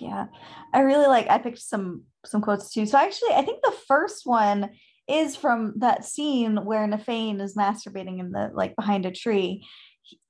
Yeah, 0.00 0.26
I 0.72 0.80
really 0.80 1.06
like. 1.06 1.28
I 1.28 1.38
picked 1.38 1.58
some 1.58 2.04
some 2.24 2.40
quotes 2.40 2.72
too. 2.72 2.86
So 2.86 2.98
actually, 2.98 3.32
I 3.34 3.42
think 3.42 3.62
the 3.62 3.76
first 3.86 4.26
one 4.26 4.70
is 5.08 5.36
from 5.36 5.74
that 5.78 6.04
scene 6.04 6.64
where 6.64 6.86
Nyfain 6.86 7.40
is 7.40 7.56
masturbating 7.56 8.18
in 8.18 8.32
the 8.32 8.50
like 8.54 8.74
behind 8.76 9.06
a 9.06 9.10
tree, 9.10 9.66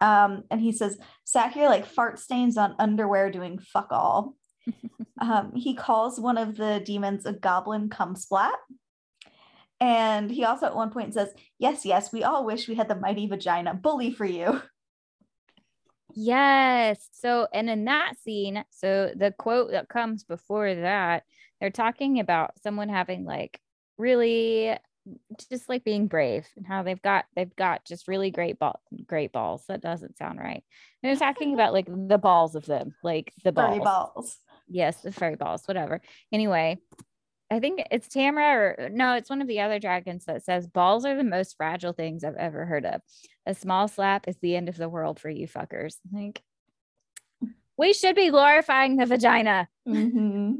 um, 0.00 0.42
and 0.50 0.60
he 0.60 0.72
says, 0.72 0.98
"Sat 1.24 1.52
here 1.52 1.68
like 1.68 1.86
fart 1.86 2.18
stains 2.18 2.56
on 2.56 2.74
underwear, 2.78 3.30
doing 3.30 3.58
fuck 3.58 3.88
all." 3.90 4.34
Um, 5.20 5.52
he 5.54 5.74
calls 5.74 6.20
one 6.20 6.38
of 6.38 6.56
the 6.56 6.82
demons 6.84 7.26
a 7.26 7.32
goblin 7.32 7.88
cum 7.88 8.16
splat. 8.16 8.54
And 9.80 10.30
he 10.30 10.44
also 10.44 10.66
at 10.66 10.76
one 10.76 10.90
point 10.90 11.14
says, 11.14 11.34
Yes, 11.58 11.84
yes, 11.84 12.12
we 12.12 12.22
all 12.22 12.44
wish 12.44 12.68
we 12.68 12.74
had 12.74 12.88
the 12.88 12.94
mighty 12.94 13.26
vagina. 13.26 13.74
Bully 13.74 14.12
for 14.12 14.24
you. 14.24 14.62
Yes. 16.14 17.08
So, 17.12 17.48
and 17.52 17.70
in 17.70 17.86
that 17.86 18.14
scene, 18.22 18.64
so 18.70 19.12
the 19.16 19.32
quote 19.36 19.70
that 19.70 19.88
comes 19.88 20.24
before 20.24 20.74
that, 20.74 21.24
they're 21.60 21.70
talking 21.70 22.20
about 22.20 22.60
someone 22.62 22.88
having 22.88 23.24
like 23.24 23.60
really 23.98 24.76
just 25.50 25.68
like 25.68 25.84
being 25.84 26.06
brave 26.06 26.46
and 26.56 26.66
how 26.66 26.82
they've 26.82 27.02
got 27.02 27.24
they've 27.34 27.54
got 27.56 27.84
just 27.84 28.06
really 28.06 28.30
great 28.30 28.58
ball 28.58 28.80
great 29.06 29.32
balls. 29.32 29.64
That 29.68 29.80
doesn't 29.80 30.16
sound 30.16 30.38
right. 30.38 30.62
And 31.02 31.10
they're 31.10 31.16
talking 31.16 31.54
about 31.54 31.72
like 31.72 31.86
the 31.86 32.18
balls 32.18 32.54
of 32.54 32.66
them, 32.66 32.94
like 33.02 33.32
the 33.44 33.52
balls. 33.52 33.80
Balls. 33.82 34.36
Yes, 34.72 35.02
the 35.02 35.12
fairy 35.12 35.36
balls, 35.36 35.62
whatever. 35.66 36.00
Anyway, 36.32 36.78
I 37.50 37.60
think 37.60 37.82
it's 37.90 38.08
Tamara 38.08 38.74
or 38.78 38.88
no, 38.88 39.14
it's 39.14 39.28
one 39.28 39.42
of 39.42 39.48
the 39.48 39.60
other 39.60 39.78
dragons 39.78 40.24
that 40.24 40.42
says 40.42 40.66
balls 40.66 41.04
are 41.04 41.16
the 41.16 41.22
most 41.22 41.56
fragile 41.56 41.92
things 41.92 42.24
I've 42.24 42.36
ever 42.36 42.64
heard 42.64 42.86
of. 42.86 43.02
A 43.44 43.54
small 43.54 43.88
slap 43.88 44.26
is 44.26 44.38
the 44.38 44.56
end 44.56 44.70
of 44.70 44.78
the 44.78 44.88
world 44.88 45.20
for 45.20 45.28
you 45.28 45.46
fuckers. 45.46 45.96
Like 46.10 46.42
we 47.76 47.92
should 47.92 48.16
be 48.16 48.30
glorifying 48.30 48.96
the 48.96 49.04
vagina. 49.04 49.68
Mm-hmm. 49.86 50.52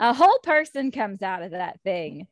A 0.00 0.14
whole 0.14 0.38
person 0.44 0.92
comes 0.92 1.22
out 1.22 1.42
of 1.42 1.50
that 1.50 1.80
thing. 1.82 2.28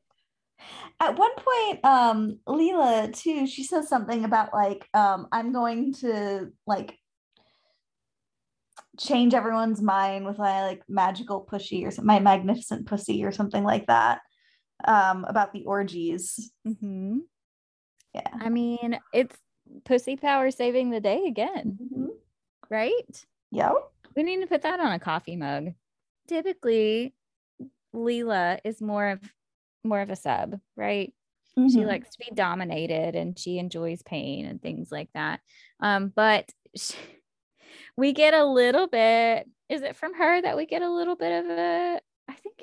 At 1.01 1.19
one 1.19 1.33
point, 1.37 1.85
um, 1.85 2.39
Leala 2.47 3.13
too, 3.13 3.47
she 3.47 3.65
says 3.65 3.89
something 3.89 4.25
about 4.25 4.53
like, 4.53 4.89
um, 4.95 5.27
I'm 5.33 5.53
going 5.53 5.95
to 5.95 6.53
like 6.67 6.97
change 8.99 9.33
everyone's 9.35 9.81
mind 9.81 10.27
with 10.27 10.39
my 10.39 10.67
like 10.67 10.83
magical 10.89 11.47
pushy 11.51 11.85
or 11.87 12.03
my 12.03 12.19
magnificent 12.21 12.87
pussy 12.87 13.25
or 13.25 13.33
something 13.33 13.65
like 13.65 13.87
that. 13.87 14.21
Um, 14.85 15.25
about 15.25 15.53
the 15.53 15.65
orgies. 15.65 16.53
Mm-hmm. 16.67 17.19
Yeah. 18.15 18.31
I 18.33 18.49
mean, 18.49 18.99
it's 19.13 19.37
pussy 19.85 20.17
power 20.17 20.51
saving 20.51 20.91
the 20.91 21.01
day 21.01 21.25
again, 21.27 21.79
Mm-hmm. 21.83 22.07
right? 22.71 23.25
Yep. 23.51 23.73
We 24.17 24.23
need 24.23 24.41
to 24.41 24.47
put 24.47 24.63
that 24.63 24.79
on 24.81 24.93
a 24.93 24.99
coffee 25.01 25.37
mug. 25.37 25.73
Typically, 26.29 27.15
Leala 27.95 28.59
is 28.65 28.81
more 28.81 29.09
of 29.11 29.21
more 29.85 30.01
of 30.01 30.11
a 30.11 30.17
sub, 30.17 30.59
right? 30.77 31.13
She 31.57 31.79
Mhm. 31.79 31.87
likes 31.87 32.11
to 32.11 32.19
be 32.19 32.35
dominated 32.35 33.17
and 33.17 33.37
she 33.39 33.59
enjoys 33.59 34.03
pain 34.03 34.47
and 34.47 34.63
things 34.63 34.93
like 34.93 35.11
that. 35.15 35.41
Um, 35.81 36.13
but 36.15 36.49
sh 36.77 36.93
we 37.99 38.13
get 38.13 38.33
a 38.33 38.45
little 38.45 38.87
bit. 38.87 39.49
Is 39.69 39.83
it 39.83 39.97
from 39.97 40.15
her 40.15 40.41
that 40.41 40.57
we 40.57 40.67
get 40.67 40.83
a 40.83 40.89
little 40.91 41.17
bit 41.17 41.45
of 41.45 41.51
a? 41.51 42.01
I 42.29 42.33
think 42.35 42.63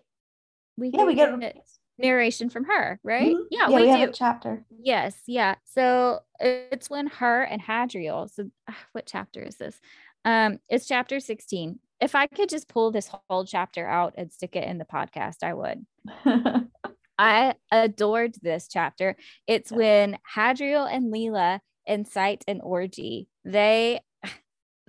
we 0.77 0.89
Yeah, 0.93 1.03
we 1.03 1.13
get- 1.13 1.55
narration 1.97 2.49
from 2.49 2.63
her, 2.65 2.99
right? 3.03 3.36
Mhm. 3.36 3.45
Yeah, 3.51 3.69
yeah, 3.69 3.75
we, 3.75 3.91
we, 3.91 3.97
do. 3.97 4.09
a 4.09 4.13
chapter. 4.13 4.65
Yes, 4.69 5.21
yeah. 5.27 5.55
So 5.65 6.21
it's 6.39 6.89
when 6.89 7.07
her 7.07 7.43
and 7.43 7.61
Hadriel. 7.61 8.29
So 8.29 8.49
ah, 8.69 8.77
what 8.93 9.05
chapter 9.05 9.41
is 9.41 9.57
this? 9.57 9.79
Um, 10.23 10.59
it's 10.69 10.88
chapter 10.88 11.19
16. 11.19 11.79
If 12.01 12.15
I 12.15 12.27
could 12.27 12.49
just 12.49 12.67
pull 12.67 12.91
this 12.91 13.09
whole 13.29 13.45
chapter 13.45 13.86
out 13.88 14.15
and 14.17 14.31
stick 14.31 14.55
it 14.55 14.67
in 14.67 14.77
the 14.77 14.86
podcast, 14.86 15.43
I 15.43 15.53
would. 15.53 15.86
I 17.17 17.55
adored 17.71 18.36
this 18.41 18.67
chapter. 18.69 19.15
It's 19.47 19.71
when 19.71 20.17
Hadriel 20.36 20.89
and 20.91 21.13
Leala 21.13 21.59
incite 21.86 22.43
an 22.47 22.59
orgy. 22.61 23.27
They 23.45 24.01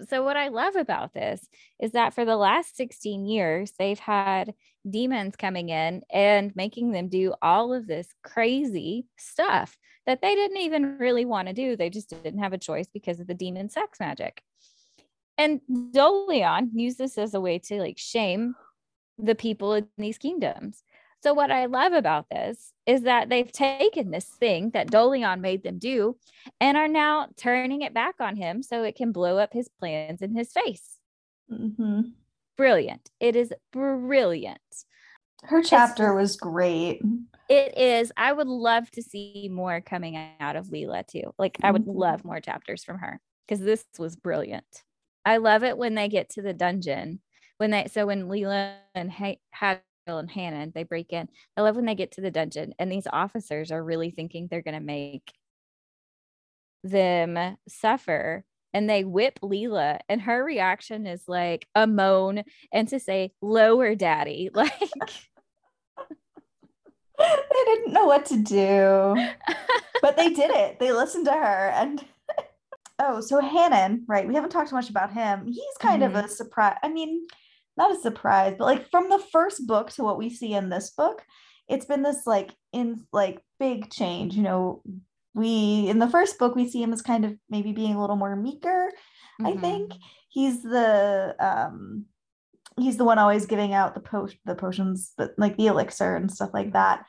so 0.09 0.23
what 0.23 0.37
I 0.37 0.49
love 0.49 0.77
about 0.77 1.15
this 1.15 1.49
is 1.81 1.93
that 1.93 2.15
for 2.15 2.25
the 2.25 2.37
last 2.37 2.77
16 2.77 3.25
years, 3.25 3.73
they've 3.79 3.99
had 3.99 4.55
demons 4.89 5.37
coming 5.37 5.71
in 5.71 6.03
and 6.13 6.55
making 6.55 6.93
them 6.93 7.09
do 7.09 7.35
all 7.41 7.73
of 7.73 7.87
this 7.87 8.09
crazy 8.23 9.07
stuff 9.17 9.77
that 10.07 10.21
they 10.23 10.35
didn't 10.35 10.59
even 10.59 10.99
really 10.99 11.25
want 11.25 11.49
to 11.49 11.55
do. 11.55 11.77
They 11.77 11.91
just 11.91 12.11
didn't 12.11 12.41
have 12.41 12.53
a 12.53 12.59
choice 12.59 12.89
because 12.93 13.21
of 13.21 13.27
the 13.27 13.35
demon 13.35 13.69
sex 13.69 13.99
magic. 13.99 14.43
And 15.39 15.61
Dolion 15.71 16.71
used 16.73 16.99
this 16.99 17.19
as 17.19 17.35
a 17.35 17.41
way 17.41 17.59
to 17.61 17.81
like 17.81 17.99
shame 17.99 18.55
the 19.19 19.35
people 19.35 19.75
in 19.75 19.89
these 19.99 20.19
kingdoms. 20.19 20.83
So 21.23 21.35
what 21.35 21.51
I 21.51 21.67
love 21.67 21.93
about 21.93 22.27
this 22.31 22.73
is 22.87 23.03
that 23.03 23.29
they've 23.29 23.51
taken 23.51 24.11
this 24.11 24.27
thing 24.27 24.71
that 24.71 24.89
Dolion 24.91 25.41
made 25.41 25.63
them 25.65 25.79
do 25.79 26.17
and 26.61 26.77
are 26.77 26.89
now 26.89 27.29
turning 27.37 27.83
it 27.83 27.93
back 27.95 28.17
on 28.21 28.37
him 28.37 28.63
so 28.63 28.83
it 28.83 28.95
can 28.97 29.13
blow 29.13 29.39
up 29.39 29.53
his 29.53 29.69
plans 29.69 30.23
in 30.23 30.37
his 30.37 30.53
face. 30.53 30.99
Mm-hmm. 31.51 32.01
Brilliant. 32.57 33.11
It 33.19 33.35
is 33.35 33.53
brilliant. 33.73 34.61
Her 35.45 35.63
chapter 35.63 36.15
was 36.15 36.37
great. 36.37 37.03
It 37.49 37.77
is. 37.77 38.13
I 38.17 38.33
would 38.33 38.49
love 38.49 38.91
to 38.93 39.03
see 39.03 39.49
more 39.53 39.81
coming 39.81 40.17
out 40.41 40.57
of 40.57 40.67
Leala 40.69 41.07
too. 41.07 41.35
Like 41.39 41.59
I 41.63 41.71
would 41.71 41.85
Mhm. 41.87 41.95
love 41.97 42.25
more 42.25 42.41
chapters 42.41 42.83
from 42.85 42.99
her 42.99 43.21
because 43.47 43.61
this 43.61 43.85
was 43.99 44.17
brilliant. 44.17 44.85
I 45.25 45.37
love 45.39 45.63
it 45.63 45.77
when 45.79 45.95
they 45.95 46.09
get 46.09 46.29
to 46.31 46.43
the 46.43 46.53
dungeon. 46.55 47.21
When 47.59 47.71
they 47.71 47.87
so 47.87 48.07
when 48.07 48.29
Leala 48.29 48.77
and 48.95 49.11
ha- 49.13 49.39
Hadriel 49.55 49.81
and 50.07 50.31
Hannon 50.31 50.73
they 50.75 50.85
break 50.85 51.13
in. 51.13 51.29
I 51.57 51.63
love 51.63 51.77
when 51.77 51.87
they 51.87 51.95
get 51.95 52.13
to 52.13 52.21
the 52.21 52.31
dungeon 52.31 52.75
and 52.79 52.91
these 52.91 53.07
officers 53.13 53.73
are 53.73 53.83
really 53.83 54.11
thinking 54.11 54.49
they're 54.51 54.63
gonna 54.63 54.81
make 54.81 55.33
them 56.85 57.57
suffer 57.69 58.45
and 58.73 58.89
they 58.89 59.05
whip 59.05 59.39
Leala 59.43 59.99
and 60.09 60.21
her 60.23 60.45
reaction 60.45 61.07
is 61.07 61.23
like 61.27 61.67
a 61.75 61.87
moan 61.87 62.45
and 62.73 62.89
to 62.89 63.01
say 63.01 63.33
lower 63.41 63.95
daddy 63.95 64.51
like 64.55 64.73
they 67.19 67.65
didn't 67.65 67.93
know 67.93 68.05
what 68.05 68.27
to 68.27 68.37
do, 68.37 69.17
but 70.03 70.17
they 70.17 70.31
did 70.31 70.51
it. 70.51 70.79
They 70.79 70.93
listened 70.93 71.27
to 71.27 71.33
her. 71.33 71.71
And 71.71 72.05
oh, 72.99 73.21
so 73.21 73.41
Hannon, 73.41 74.05
right? 74.07 74.27
We 74.27 74.35
haven't 74.35 74.51
talked 74.51 74.73
much 74.73 74.91
about 74.91 75.13
him. 75.13 75.47
He's 75.47 75.65
kind 75.81 76.03
of 76.03 76.13
mm-hmm. 76.13 76.27
a 76.27 76.29
surprise. 76.29 76.77
I 76.83 76.89
mean, 76.89 77.27
not 77.77 77.95
a 77.95 78.01
surprise, 78.01 78.55
but 78.59 78.65
like 78.65 78.91
from 78.91 79.09
the 79.09 79.19
first 79.33 79.67
book 79.67 79.91
to 79.93 80.03
what 80.05 80.19
we 80.19 80.31
see 80.31 80.55
in 80.55 80.69
this 80.69 80.91
book, 80.91 81.23
it's 81.69 81.85
been 81.87 82.03
this 82.03 82.27
like 82.27 82.55
in 82.73 83.07
like 83.13 83.43
big 83.59 83.91
change. 83.91 84.35
You 84.35 84.43
know, 84.43 84.83
we 85.35 85.89
in 85.89 85.99
the 85.99 86.09
first 86.09 86.39
book 86.39 86.55
we 86.55 86.69
see 86.69 86.83
him 86.83 86.93
as 86.93 87.03
kind 87.03 87.25
of 87.25 87.35
maybe 87.51 87.73
being 87.73 87.95
a 87.95 88.01
little 88.01 88.17
more 88.17 88.37
meeker. 88.37 88.91
I 89.45 89.53
Mhm. 89.53 89.61
think 89.61 89.93
he's 90.29 90.63
the 90.63 91.35
um 91.39 92.07
he's 92.79 92.97
the 92.99 93.05
one 93.05 93.19
always 93.19 93.47
giving 93.47 93.73
out 93.73 93.95
the 93.95 94.01
post 94.01 94.37
the 94.45 94.55
potions 94.55 95.13
but 95.17 95.31
like 95.39 95.57
the 95.57 95.67
elixir 95.67 96.15
and 96.15 96.31
stuff 96.31 96.51
like 96.53 96.73
that 96.75 97.05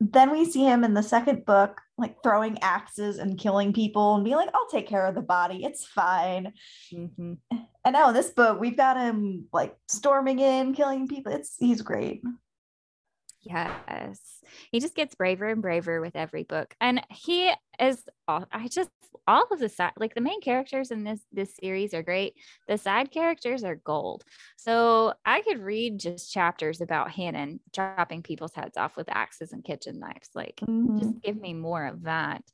then 0.00 0.30
we 0.30 0.44
see 0.44 0.62
him 0.64 0.84
in 0.84 0.94
the 0.94 1.02
second 1.02 1.44
book 1.44 1.80
like 1.96 2.22
throwing 2.22 2.58
axes 2.62 3.18
and 3.18 3.38
killing 3.38 3.72
people 3.72 4.14
and 4.14 4.24
being 4.24 4.36
like 4.36 4.50
i'll 4.54 4.68
take 4.68 4.86
care 4.88 5.06
of 5.06 5.14
the 5.14 5.20
body. 5.22 5.64
It's 5.64 5.84
fine. 5.84 6.52
Mhm. 6.92 7.38
and 7.50 7.92
now 7.92 8.08
in 8.08 8.14
this 8.14 8.30
book 8.30 8.60
we've 8.60 8.76
got 8.76 8.96
him 8.96 9.46
like 9.52 9.76
storming 9.88 10.38
in 10.38 10.74
killing 10.74 11.08
people. 11.08 11.32
It's 11.32 11.56
he's 11.58 11.82
great 11.82 12.22
Yes. 13.48 14.42
He 14.72 14.78
just 14.78 14.94
gets 14.94 15.14
braver 15.14 15.46
and 15.48 15.62
braver 15.62 16.00
with 16.02 16.16
every 16.16 16.42
book. 16.44 16.74
And 16.80 17.02
he 17.10 17.50
is 17.80 18.04
all 18.26 18.46
I 18.52 18.68
just 18.68 18.90
all 19.26 19.46
of 19.50 19.58
the 19.58 19.68
side 19.70 19.92
like 19.96 20.14
the 20.14 20.20
main 20.20 20.40
characters 20.42 20.90
in 20.90 21.04
this 21.04 21.24
this 21.32 21.56
series 21.56 21.94
are 21.94 22.02
great. 22.02 22.34
The 22.66 22.76
side 22.76 23.10
characters 23.10 23.64
are 23.64 23.76
gold. 23.76 24.24
So 24.58 25.14
I 25.24 25.40
could 25.42 25.60
read 25.60 25.98
just 25.98 26.30
chapters 26.32 26.80
about 26.82 27.10
Hannon 27.12 27.60
chopping 27.74 28.22
people's 28.22 28.54
heads 28.54 28.76
off 28.76 28.96
with 28.96 29.08
axes 29.08 29.52
and 29.52 29.64
kitchen 29.64 29.98
knives. 29.98 30.30
Like 30.34 30.62
Mhm. 30.66 30.98
just 30.98 31.20
give 31.22 31.36
me 31.36 31.54
more 31.54 31.86
of 31.86 32.02
that. 32.02 32.44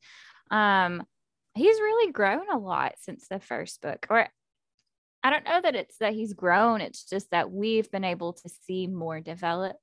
Um 0.51 1.05
he's 1.55 1.81
really 1.81 2.13
grown 2.13 2.49
a 2.51 2.59
lot 2.59 2.95
since 3.01 3.29
the 3.29 3.41
first 3.41 3.83
book. 3.83 4.07
Or 4.11 4.29
I 5.23 5.31
don't 5.31 5.45
know 5.45 5.61
that 5.63 5.75
it's 5.75 5.99
that 5.99 6.13
he's 6.15 6.35
grown, 6.35 6.81
it's 6.83 7.05
just 7.05 7.31
that 7.31 7.51
we've 7.51 7.91
been 7.91 8.05
able 8.05 8.35
to 8.35 8.49
see 8.49 8.87
more 8.87 9.21
develop 9.21 9.77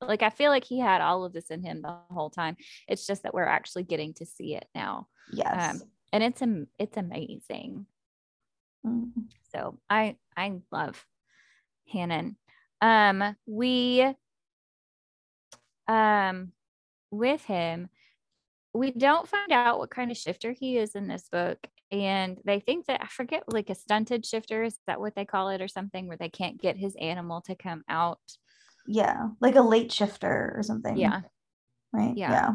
like 0.00 0.22
I 0.22 0.30
feel 0.30 0.50
like 0.50 0.64
he 0.64 0.78
had 0.80 1.00
all 1.00 1.24
of 1.24 1.32
this 1.32 1.50
in 1.50 1.62
him 1.62 1.82
the 1.82 1.96
whole 2.10 2.30
time. 2.30 2.56
It's 2.88 3.06
just 3.06 3.22
that 3.22 3.34
we're 3.34 3.44
actually 3.44 3.84
getting 3.84 4.14
to 4.14 4.26
see 4.26 4.54
it 4.54 4.66
now. 4.74 5.08
yes 5.32 5.82
And 6.12 6.24
it's 6.24 6.42
am- 6.42 6.68
it's 6.78 6.96
amazing. 6.96 7.86
Mhm. 8.84 9.30
So 9.54 9.78
I 9.88 10.16
I 10.36 10.60
love 10.70 11.06
Hannon. 11.88 12.36
Um 12.80 13.36
we 13.46 14.14
um 15.88 16.52
with 17.10 17.44
him 17.44 17.88
we 18.72 18.92
don't 18.92 19.28
find 19.28 19.50
out 19.52 19.78
what 19.78 19.90
kind 19.90 20.10
of 20.10 20.16
shifter 20.16 20.52
he 20.52 20.78
is 20.78 20.94
in 20.94 21.08
this 21.08 21.28
book 21.28 21.58
and 21.90 22.38
they 22.44 22.60
think 22.60 22.86
that 22.86 23.02
I 23.02 23.06
forget 23.08 23.42
like 23.52 23.68
a 23.68 23.74
stunted 23.74 24.24
shifter 24.24 24.62
is 24.62 24.78
that 24.86 25.00
what 25.00 25.16
they 25.16 25.24
call 25.24 25.48
it 25.48 25.60
or 25.60 25.66
something 25.68 26.06
where 26.06 26.16
they 26.16 26.28
can't 26.28 26.60
get 26.60 26.76
his 26.76 26.94
animal 27.00 27.40
to 27.42 27.56
come 27.56 27.82
out. 27.88 28.20
Yeah 28.92 29.28
like 29.40 29.54
a 29.54 29.62
late 29.62 29.92
shifter 29.92 30.52
or 30.56 30.62
something 30.62 30.96
Yeah. 30.96 31.20
right 31.92 32.16
Yeah. 32.16 32.30
yeah 32.30 32.54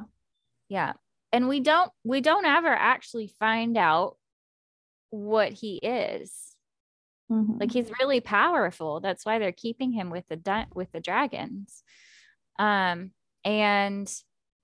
Yeah. 0.68 0.94
And 1.32 1.48
we 1.48 1.60
don't 1.62 1.92
we 2.04 2.20
don't 2.22 2.46
ever 2.46 2.68
actually 2.70 3.28
find 3.40 3.78
out 3.78 4.18
what 5.12 5.54
he 5.54 5.78
is. 5.78 6.56
Mhm. 7.32 7.60
Like 7.60 7.72
he's 7.72 7.92
really 8.00 8.20
powerful. 8.22 9.00
That's 9.00 9.26
why 9.26 9.40
they're 9.40 9.52
keeping 9.52 9.92
him 9.92 10.10
with 10.10 10.28
the 10.28 10.36
di- 10.36 10.68
with 10.74 10.92
the 10.92 11.00
dragons. 11.00 11.84
Um 12.60 13.12
and 13.44 14.12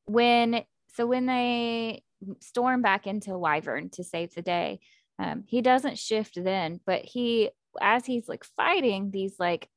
when 0.06 0.64
so 0.90 1.08
when 1.08 1.26
they 1.26 2.04
storm 2.40 2.82
back 2.82 3.08
into 3.08 3.38
Wyvern 3.38 3.90
to 3.92 4.04
save 4.04 4.34
the 4.34 4.42
day, 4.42 4.80
Um, 5.20 5.44
he 5.48 5.62
doesn't 5.62 6.00
shift 6.00 6.36
then, 6.44 6.80
but 6.86 7.06
he, 7.06 7.52
as 7.80 8.06
he's 8.08 8.28
like 8.28 8.44
fighting 8.44 9.12
these 9.12 9.36
like, 9.40 9.70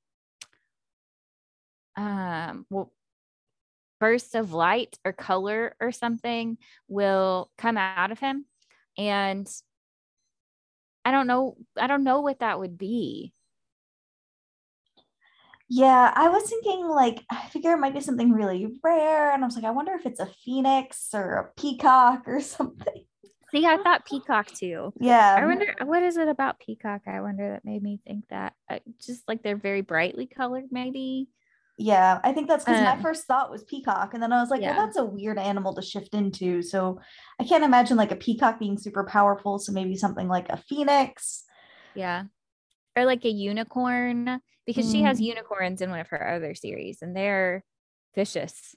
um, 1.97 2.67
well, 2.71 2.93
bursts 4.01 4.35
of 4.35 4.53
light 4.53 4.99
or 5.05 5.13
color 5.13 5.77
or 5.81 5.93
something 5.93 6.59
will 6.89 7.51
come 7.57 7.77
out 7.77 8.13
of 8.13 8.19
him, 8.19 8.47
and 8.99 9.49
I 11.05 11.11
don't 11.11 11.27
know, 11.27 11.57
I 11.79 11.87
don't 11.87 12.05
know 12.05 12.21
what 12.21 12.41
that 12.41 12.59
would 12.59 12.79
be. 12.79 13.33
Yeah, 15.69 16.13
I 16.15 16.29
was 16.29 16.49
thinking 16.49 16.87
like 16.87 17.25
I 17.31 17.49
figure 17.49 17.73
it 17.73 17.79
might 17.79 17.95
be 17.95 18.01
something 18.01 18.33
really 18.33 18.67
rare, 18.83 19.33
and 19.33 19.43
I 19.43 19.47
was 19.47 19.57
like, 19.57 19.65
I 19.65 19.71
wonder 19.71 19.93
if 19.93 20.07
it's 20.07 20.21
a 20.21 20.31
phoenix 20.45 21.09
or 21.15 21.33
a 21.35 21.61
peacock 21.61 22.25
or 22.27 22.41
something. 22.41 23.05
See, 23.51 23.67
I 23.67 23.79
thought 23.79 24.05
peacock 24.05 24.49
too. 24.49 24.93
Yeah, 25.01 25.37
I 25.39 25.47
wonder 25.47 25.75
what 25.85 26.03
is 26.03 26.17
it 26.17 26.29
about 26.29 26.61
peacock. 26.61 27.03
I 27.07 27.21
wonder 27.21 27.51
that 27.51 27.65
made 27.65 27.83
me 27.83 28.01
think 28.07 28.29
that. 28.29 28.55
Uh, 28.69 28.81
just 29.01 29.27
like 29.29 29.43
they're 29.43 29.57
very 29.57 29.81
brightly 29.81 30.27
colored, 30.27 30.65
maybe. 30.71 31.29
Yeah, 31.77 32.21
I 32.23 32.33
think 32.33 32.47
that's 32.49 32.65
because 32.65 32.83
my 32.83 32.93
Um, 32.93 33.03
first 33.03 33.25
thought 33.27 33.51
was 33.51 33.65
peacock, 33.65 34.15
and 34.15 34.23
then 34.23 34.33
I 34.33 34.41
was 34.41 34.49
like, 34.51 34.63
Yeah. 34.63 34.77
well, 34.77 34.87
that's 34.87 34.97
a 34.97 35.05
weird 35.05 35.39
animal 35.39 35.75
to 35.75 35.83
shift 35.83 36.15
into. 36.15 36.63
So 36.63 37.01
I 37.41 37.45
can't 37.45 37.65
imagine 37.65 37.97
like 37.97 38.13
a 38.13 38.17
peacock 38.17 38.61
being 38.61 38.79
super 38.79 39.05
powerful. 39.05 39.59
So 39.59 39.73
maybe 39.73 39.97
something 39.97 40.29
like 40.29 40.49
a 40.51 40.57
phoenix. 40.57 41.45
Yeah. 41.95 42.25
Or 42.97 43.05
like 43.05 43.25
a 43.25 43.31
unicorn 43.31 44.41
because 44.67 44.89
she 44.91 45.03
has 45.03 45.19
Mm. 45.19 45.25
unicorns 45.25 45.81
in 45.81 45.91
one 45.91 45.99
of 46.01 46.09
her 46.09 46.27
other 46.35 46.55
series 46.55 47.03
and 47.03 47.17
they're 47.17 47.65
vicious. 48.15 48.77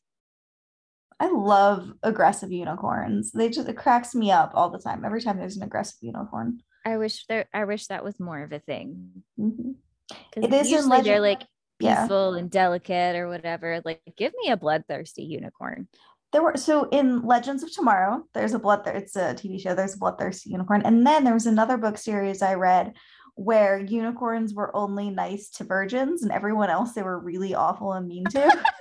I 1.19 1.29
love 1.31 1.93
aggressive 2.03 2.51
unicorns. 2.51 3.31
They 3.31 3.49
just 3.49 3.67
it 3.69 3.77
cracks 3.77 4.13
me 4.15 4.31
up 4.31 4.51
all 4.55 4.69
the 4.71 4.79
time. 4.79 5.05
Every 5.05 5.21
time 5.21 5.37
there's 5.37 5.57
an 5.57 5.63
aggressive 5.63 5.97
unicorn. 6.01 6.61
I 6.85 6.97
wish 6.97 7.25
there 7.27 7.45
I 7.53 7.65
wish 7.65 7.87
that 7.87 8.03
was 8.03 8.19
more 8.19 8.41
of 8.43 8.51
a 8.51 8.59
thing. 8.59 9.23
Mhm. 9.39 9.75
Because 10.09 10.43
It 10.43 10.53
is 10.53 10.67
in 10.67 10.73
usually 10.73 11.01
they're 11.01 11.19
Legend- 11.19 11.47
like 11.81 12.09
Yeah. 12.09 12.33
and 12.33 12.49
delicate 12.49 13.15
or 13.15 13.27
whatever. 13.27 13.81
Like 13.83 14.01
give 14.17 14.33
me 14.43 14.51
a 14.51 14.57
bloodthirsty 14.57 15.23
unicorn. 15.23 15.87
There 16.33 16.43
were 16.43 16.57
so 16.57 16.89
in 16.89 17.25
Legends 17.25 17.63
of 17.63 17.71
Tomorrow, 17.71 18.23
there's 18.33 18.53
a 18.53 18.59
blood 18.59 18.85
it's 18.87 19.15
a 19.15 19.33
TV 19.33 19.61
show, 19.61 19.75
there's 19.75 19.95
a 19.95 19.99
bloodthirsty 19.99 20.49
unicorn. 20.49 20.81
And 20.83 21.05
then 21.05 21.23
there 21.23 21.33
was 21.33 21.45
another 21.45 21.77
book 21.77 21.97
series 21.97 22.41
I 22.41 22.55
read 22.55 22.93
where 23.35 23.77
unicorns 23.79 24.53
were 24.53 24.75
only 24.75 25.09
nice 25.09 25.49
to 25.51 25.63
virgins 25.63 26.23
and 26.23 26.31
everyone 26.31 26.69
else 26.69 26.93
they 26.93 27.03
were 27.03 27.19
really 27.19 27.53
awful 27.53 27.93
and 27.93 28.07
mean 28.07 28.25
to. 28.25 28.63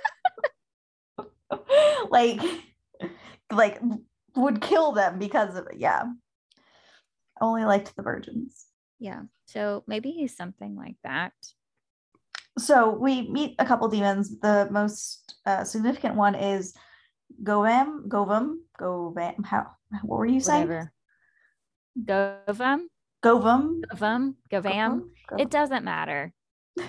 like 2.09 2.41
like 3.51 3.79
would 4.35 4.61
kill 4.61 4.91
them 4.91 5.19
because 5.19 5.55
of 5.55 5.67
it. 5.67 5.77
Yeah. 5.77 6.03
Only 7.39 7.65
liked 7.65 7.95
the 7.95 8.03
virgins. 8.03 8.65
Yeah. 8.99 9.21
So 9.45 9.83
maybe 9.87 10.11
he's 10.11 10.35
something 10.35 10.75
like 10.75 10.97
that. 11.03 11.33
So 12.57 12.91
we 12.91 13.29
meet 13.29 13.55
a 13.59 13.65
couple 13.65 13.87
demons. 13.87 14.39
The 14.39 14.67
most 14.71 15.35
uh, 15.45 15.63
significant 15.63 16.15
one 16.15 16.35
is 16.35 16.73
Govem, 17.43 18.07
Govem, 18.07 18.57
Govem. 18.79 19.45
How? 19.45 19.67
What 20.03 20.17
were 20.19 20.25
you 20.25 20.39
saying? 20.39 20.67
Whatever. 20.67 20.93
Govum, 22.03 22.81
Govem. 23.23 23.77
Govum, 23.91 24.35
Gavam. 24.51 25.01
Govem? 25.29 25.39
It 25.39 25.49
doesn't 25.49 25.83
matter. 25.83 26.33
The 26.75 26.85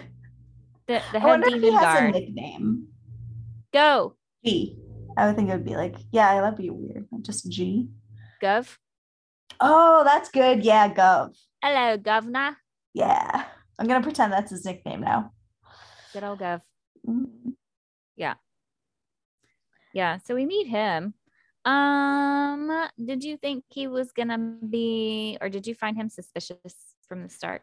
the 1.12 1.20
head 1.20 1.44
he 1.44 1.54
demon 1.54 1.72
has 1.74 1.82
guard. 1.82 2.14
a 2.14 2.20
nickname. 2.20 2.88
Go. 3.72 4.16
G. 4.44 4.76
I 5.16 5.26
would 5.26 5.36
think 5.36 5.48
it 5.48 5.52
would 5.52 5.64
be 5.64 5.76
like, 5.76 5.96
yeah, 6.12 6.40
that'd 6.40 6.58
be 6.58 6.70
weird. 6.70 7.06
Just 7.22 7.50
G. 7.50 7.88
Gov. 8.42 8.76
Oh, 9.60 10.02
that's 10.04 10.30
good. 10.30 10.64
Yeah, 10.64 10.92
Gov. 10.92 11.36
Hello, 11.62 11.96
governor. 11.96 12.56
Yeah. 12.94 13.44
I'm 13.78 13.86
gonna 13.86 14.02
pretend 14.02 14.32
that's 14.32 14.50
his 14.50 14.64
nickname 14.64 15.00
now. 15.00 15.32
Good 16.12 16.24
old 16.24 16.40
Gov. 16.40 16.62
Mhm. 17.06 17.54
Yeah. 19.94 20.18
So 20.18 20.34
we 20.34 20.46
meet 20.46 20.68
him. 20.68 21.14
Um, 21.64 22.88
did 23.04 23.24
you 23.24 23.36
think 23.36 23.64
he 23.68 23.88
was 23.88 24.12
gonna 24.12 24.38
be, 24.68 25.38
or 25.40 25.48
did 25.48 25.66
you 25.66 25.74
find 25.74 25.96
him 25.96 26.08
suspicious 26.08 26.94
from 27.08 27.22
the 27.22 27.28
start? 27.28 27.62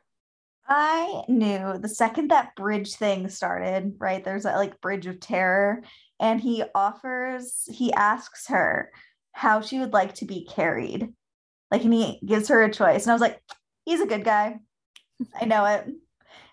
I 0.67 1.23
knew 1.29 1.77
the 1.77 1.87
second 1.87 2.31
that 2.31 2.55
bridge 2.55 2.95
thing 2.95 3.29
started, 3.29 3.95
right? 3.99 4.23
There's 4.23 4.43
that 4.43 4.57
like 4.57 4.81
bridge 4.81 5.05
of 5.05 5.19
terror, 5.19 5.83
and 6.19 6.41
he 6.41 6.63
offers, 6.73 7.63
he 7.71 7.93
asks 7.93 8.47
her 8.47 8.91
how 9.31 9.61
she 9.61 9.79
would 9.79 9.93
like 9.93 10.15
to 10.15 10.25
be 10.25 10.45
carried. 10.45 11.13
Like, 11.71 11.83
and 11.83 11.93
he 11.93 12.19
gives 12.25 12.49
her 12.49 12.63
a 12.63 12.71
choice. 12.71 13.03
And 13.03 13.11
I 13.11 13.13
was 13.13 13.21
like, 13.21 13.39
he's 13.85 14.01
a 14.01 14.07
good 14.07 14.25
guy. 14.25 14.59
I 15.39 15.45
know 15.45 15.63
it. 15.65 15.87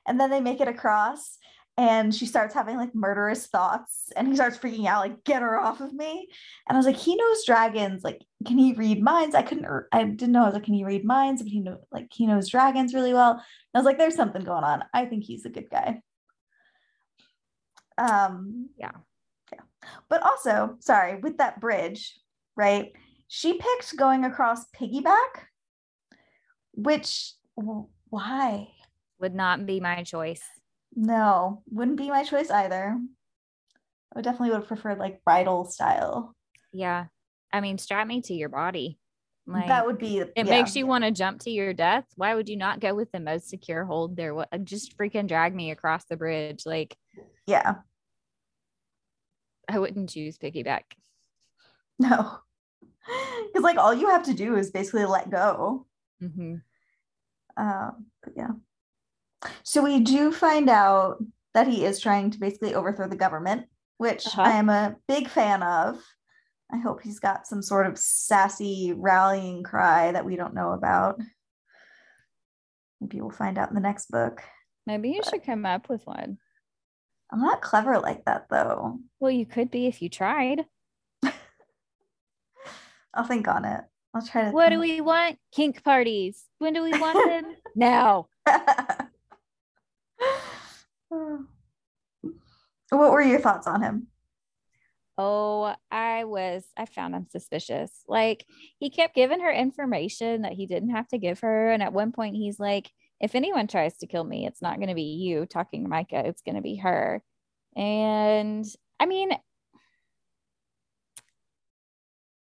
And 0.06 0.20
then 0.20 0.30
they 0.30 0.40
make 0.40 0.60
it 0.60 0.68
across, 0.68 1.38
and 1.78 2.14
she 2.14 2.26
starts 2.26 2.54
having 2.54 2.76
like 2.76 2.94
murderous 2.94 3.46
thoughts, 3.46 4.12
and 4.14 4.28
he 4.28 4.34
starts 4.34 4.58
freaking 4.58 4.86
out, 4.86 5.00
like, 5.00 5.24
get 5.24 5.42
her 5.42 5.58
off 5.58 5.80
of 5.80 5.92
me. 5.92 6.28
And 6.68 6.76
I 6.76 6.78
was 6.78 6.86
like, 6.86 6.96
he 6.96 7.16
knows 7.16 7.44
dragons. 7.46 8.04
Like, 8.04 8.22
can 8.46 8.58
he 8.58 8.74
read 8.74 9.02
minds? 9.02 9.34
I 9.34 9.42
couldn't, 9.42 9.66
I 9.92 10.04
didn't 10.04 10.32
know. 10.32 10.42
I 10.42 10.46
was 10.46 10.54
like, 10.54 10.64
can 10.64 10.74
he 10.74 10.84
read 10.84 11.04
minds? 11.04 11.42
But 11.42 11.50
he 11.50 11.60
know, 11.60 11.78
like, 11.90 12.08
he 12.12 12.26
knows 12.26 12.48
dragons 12.48 12.94
really 12.94 13.14
well. 13.14 13.42
I 13.74 13.78
was 13.78 13.86
like, 13.86 13.98
there's 13.98 14.16
something 14.16 14.44
going 14.44 14.64
on. 14.64 14.84
I 14.92 15.06
think 15.06 15.24
he's 15.24 15.46
a 15.46 15.50
good 15.50 15.70
guy. 15.70 16.02
Um, 17.96 18.68
Yeah. 18.76 18.92
Yeah. 19.52 19.60
But 20.08 20.22
also, 20.22 20.76
sorry, 20.80 21.16
with 21.16 21.38
that 21.38 21.60
bridge, 21.60 22.18
right? 22.56 22.92
She 23.28 23.54
picked 23.54 23.96
going 23.96 24.24
across 24.24 24.66
piggyback, 24.70 25.46
which 26.74 27.32
why? 27.54 28.68
Would 29.20 29.34
not 29.34 29.64
be 29.64 29.80
my 29.80 30.02
choice. 30.02 30.42
No, 30.94 31.62
wouldn't 31.70 31.96
be 31.96 32.10
my 32.10 32.24
choice 32.24 32.50
either. 32.50 32.98
I 34.12 34.18
would 34.18 34.24
definitely 34.24 34.50
would 34.50 34.60
have 34.60 34.68
preferred 34.68 34.98
like 34.98 35.24
bridal 35.24 35.64
style. 35.64 36.34
Yeah. 36.72 37.06
I 37.52 37.60
mean, 37.60 37.78
strap 37.78 38.06
me 38.06 38.20
to 38.22 38.34
your 38.34 38.48
body. 38.48 38.98
Like 39.46 39.68
that 39.68 39.86
would 39.86 39.98
be 39.98 40.18
it 40.18 40.46
makes 40.46 40.76
you 40.76 40.86
want 40.86 41.02
to 41.02 41.10
jump 41.10 41.40
to 41.40 41.50
your 41.50 41.72
death. 41.72 42.04
Why 42.14 42.34
would 42.34 42.48
you 42.48 42.56
not 42.56 42.78
go 42.78 42.94
with 42.94 43.10
the 43.10 43.18
most 43.18 43.48
secure 43.48 43.84
hold 43.84 44.16
there? 44.16 44.34
What 44.34 44.48
just 44.64 44.96
freaking 44.96 45.26
drag 45.26 45.52
me 45.52 45.72
across 45.72 46.04
the 46.04 46.16
bridge? 46.16 46.62
Like 46.64 46.96
yeah. 47.46 47.76
I 49.68 49.78
wouldn't 49.78 50.10
choose 50.10 50.38
piggyback. 50.38 50.82
No. 51.98 52.38
Because 53.46 53.62
like 53.62 53.76
all 53.76 53.94
you 53.94 54.08
have 54.08 54.24
to 54.24 54.34
do 54.34 54.56
is 54.56 54.70
basically 54.70 55.04
let 55.04 55.30
go. 55.30 55.86
hmm 56.20 56.56
Um, 57.56 58.06
but 58.22 58.32
yeah. 58.36 58.50
So 59.62 59.82
we 59.82 60.00
do 60.00 60.32
find 60.32 60.68
out 60.68 61.22
that 61.54 61.66
he 61.68 61.84
is 61.84 62.00
trying 62.00 62.30
to 62.30 62.38
basically 62.38 62.74
overthrow 62.74 63.08
the 63.08 63.16
government, 63.16 63.66
which 63.98 64.26
Uh-huh. 64.26 64.42
I 64.42 64.52
am 64.52 64.68
a 64.68 64.96
big 65.08 65.28
fan 65.28 65.62
of. 65.62 65.98
I 66.72 66.78
hope 66.78 67.02
he's 67.02 67.18
got 67.18 67.46
some 67.46 67.60
sort 67.62 67.86
of 67.86 67.98
sassy 67.98 68.94
rallying 68.96 69.62
cry 69.62 70.12
that 70.12 70.24
we 70.24 70.36
don't 70.36 70.54
know 70.54 70.72
about. 70.72 71.20
Maybe 73.00 73.20
we'll 73.20 73.30
find 73.30 73.58
out 73.58 73.68
in 73.68 73.74
the 73.74 73.80
next 73.80 74.10
book. 74.10 74.42
Maybe 74.86 75.10
you 75.10 75.22
should 75.28 75.44
come 75.44 75.66
up 75.66 75.88
with 75.88 76.06
one. 76.06 76.38
I'm 77.30 77.40
not 77.40 77.60
clever 77.62 77.98
like 77.98 78.24
that 78.24 78.46
though. 78.48 78.98
Well, 79.20 79.30
you 79.32 79.44
could 79.46 79.70
be 79.70 79.86
if 79.86 80.00
you 80.02 80.08
tried. 80.08 80.64
I'll 83.14 83.24
think 83.24 83.48
on 83.48 83.64
it. 83.64 83.80
I'll 84.14 84.26
try 84.26 84.44
to. 84.44 84.50
What 84.50 84.70
do 84.70 84.78
we 84.78 85.00
want? 85.00 85.38
Kink 85.52 85.82
parties. 85.84 86.44
When 86.58 86.72
do 86.74 86.82
we 86.82 86.90
want 86.98 87.18
them? 87.44 87.56
now. 87.76 88.28
what 92.90 93.12
were 93.12 93.22
your 93.22 93.40
thoughts 93.40 93.66
on 93.66 93.82
him? 93.82 94.06
Oh, 95.18 95.74
I 95.90 96.24
was, 96.24 96.64
I 96.76 96.86
found 96.86 97.14
him 97.14 97.26
suspicious. 97.30 97.90
Like 98.08 98.46
he 98.78 98.90
kept 98.90 99.14
giving 99.14 99.40
her 99.40 99.52
information 99.52 100.42
that 100.42 100.52
he 100.52 100.66
didn't 100.66 100.90
have 100.90 101.08
to 101.08 101.18
give 101.18 101.40
her. 101.40 101.70
And 101.70 101.82
at 101.82 101.92
one 101.92 102.12
point, 102.12 102.34
he's 102.36 102.58
like, 102.58 102.90
if 103.20 103.34
anyone 103.34 103.66
tries 103.68 103.98
to 103.98 104.06
kill 104.06 104.24
me, 104.24 104.46
it's 104.46 104.62
not 104.62 104.76
going 104.76 104.88
to 104.88 104.94
be 104.94 105.02
you 105.02 105.46
talking 105.46 105.82
to 105.84 105.88
Micah, 105.88 106.26
it's 106.26 106.42
going 106.42 106.56
to 106.56 106.62
be 106.62 106.76
her. 106.76 107.22
And 107.76 108.66
I 108.98 109.06
mean, 109.06 109.30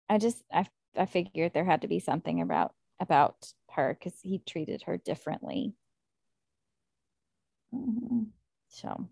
I 0.10 0.18
just, 0.18 0.44
I, 0.54 0.66
I 0.96 1.06
figured 1.08 1.54
there 1.54 1.66
had 1.66 1.82
to 1.82 1.88
be 1.88 2.00
something 2.00 2.42
about, 2.42 2.74
about 3.00 3.52
her 3.72 3.98
because 3.98 4.20
he 4.22 4.40
treated 4.40 4.84
her 4.84 4.98
differently. 4.98 5.74
Mhm. 7.74 8.32
So 8.72 9.08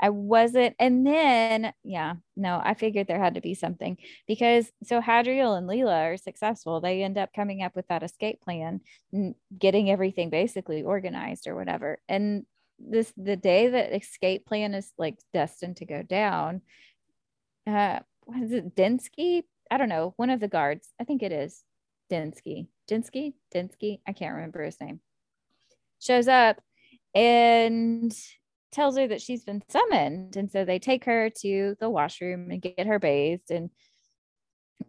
I 0.00 0.10
wasn't. 0.10 0.76
And 0.78 1.06
then, 1.06 1.72
yeah, 1.82 2.14
no, 2.36 2.60
I 2.62 2.74
figured 2.74 3.06
there 3.06 3.22
had 3.22 3.34
to 3.34 3.40
be 3.40 3.54
something 3.54 3.96
because 4.26 4.70
so 4.84 5.00
Hadriel 5.00 5.58
and 5.58 5.68
Leala 5.68 6.12
are 6.12 6.16
successful. 6.16 6.80
They 6.80 7.02
end 7.02 7.18
up 7.18 7.30
coming 7.34 7.62
up 7.62 7.74
with 7.74 7.88
that 7.88 8.02
escape 8.02 8.40
plan 8.40 8.80
getting 9.58 9.90
everything 9.90 10.30
basically 10.30 10.82
organized 10.82 11.48
or 11.48 11.56
whatever. 11.56 11.98
And 12.08 12.46
this, 12.78 13.12
the 13.16 13.36
day 13.36 13.68
that 13.68 13.92
escape 13.92 14.46
plan 14.46 14.74
is 14.74 14.92
like 14.98 15.18
destined 15.32 15.78
to 15.78 15.86
go 15.86 16.02
down, 16.02 16.62
uh, 17.66 18.00
what 18.20 18.42
is 18.42 18.52
it, 18.52 18.76
Densky? 18.76 19.42
I 19.70 19.78
don't 19.78 19.88
know, 19.88 20.14
one 20.16 20.30
of 20.30 20.40
the 20.40 20.48
guards, 20.48 20.88
I 21.00 21.04
think 21.04 21.22
it 21.22 21.32
is. 21.32 21.64
Dinsky, 22.10 22.68
Dinsky, 22.90 23.34
Dinsky, 23.54 24.00
I 24.06 24.12
can't 24.12 24.34
remember 24.34 24.62
his 24.62 24.80
name, 24.80 25.00
shows 26.00 26.26
up 26.26 26.58
and 27.14 28.16
tells 28.72 28.96
her 28.96 29.06
that 29.08 29.22
she's 29.22 29.44
been 29.44 29.62
summoned. 29.68 30.36
And 30.36 30.50
so 30.50 30.64
they 30.64 30.78
take 30.78 31.04
her 31.04 31.30
to 31.42 31.76
the 31.80 31.90
washroom 31.90 32.50
and 32.50 32.62
get 32.62 32.86
her 32.86 32.98
bathed. 32.98 33.50
And 33.50 33.70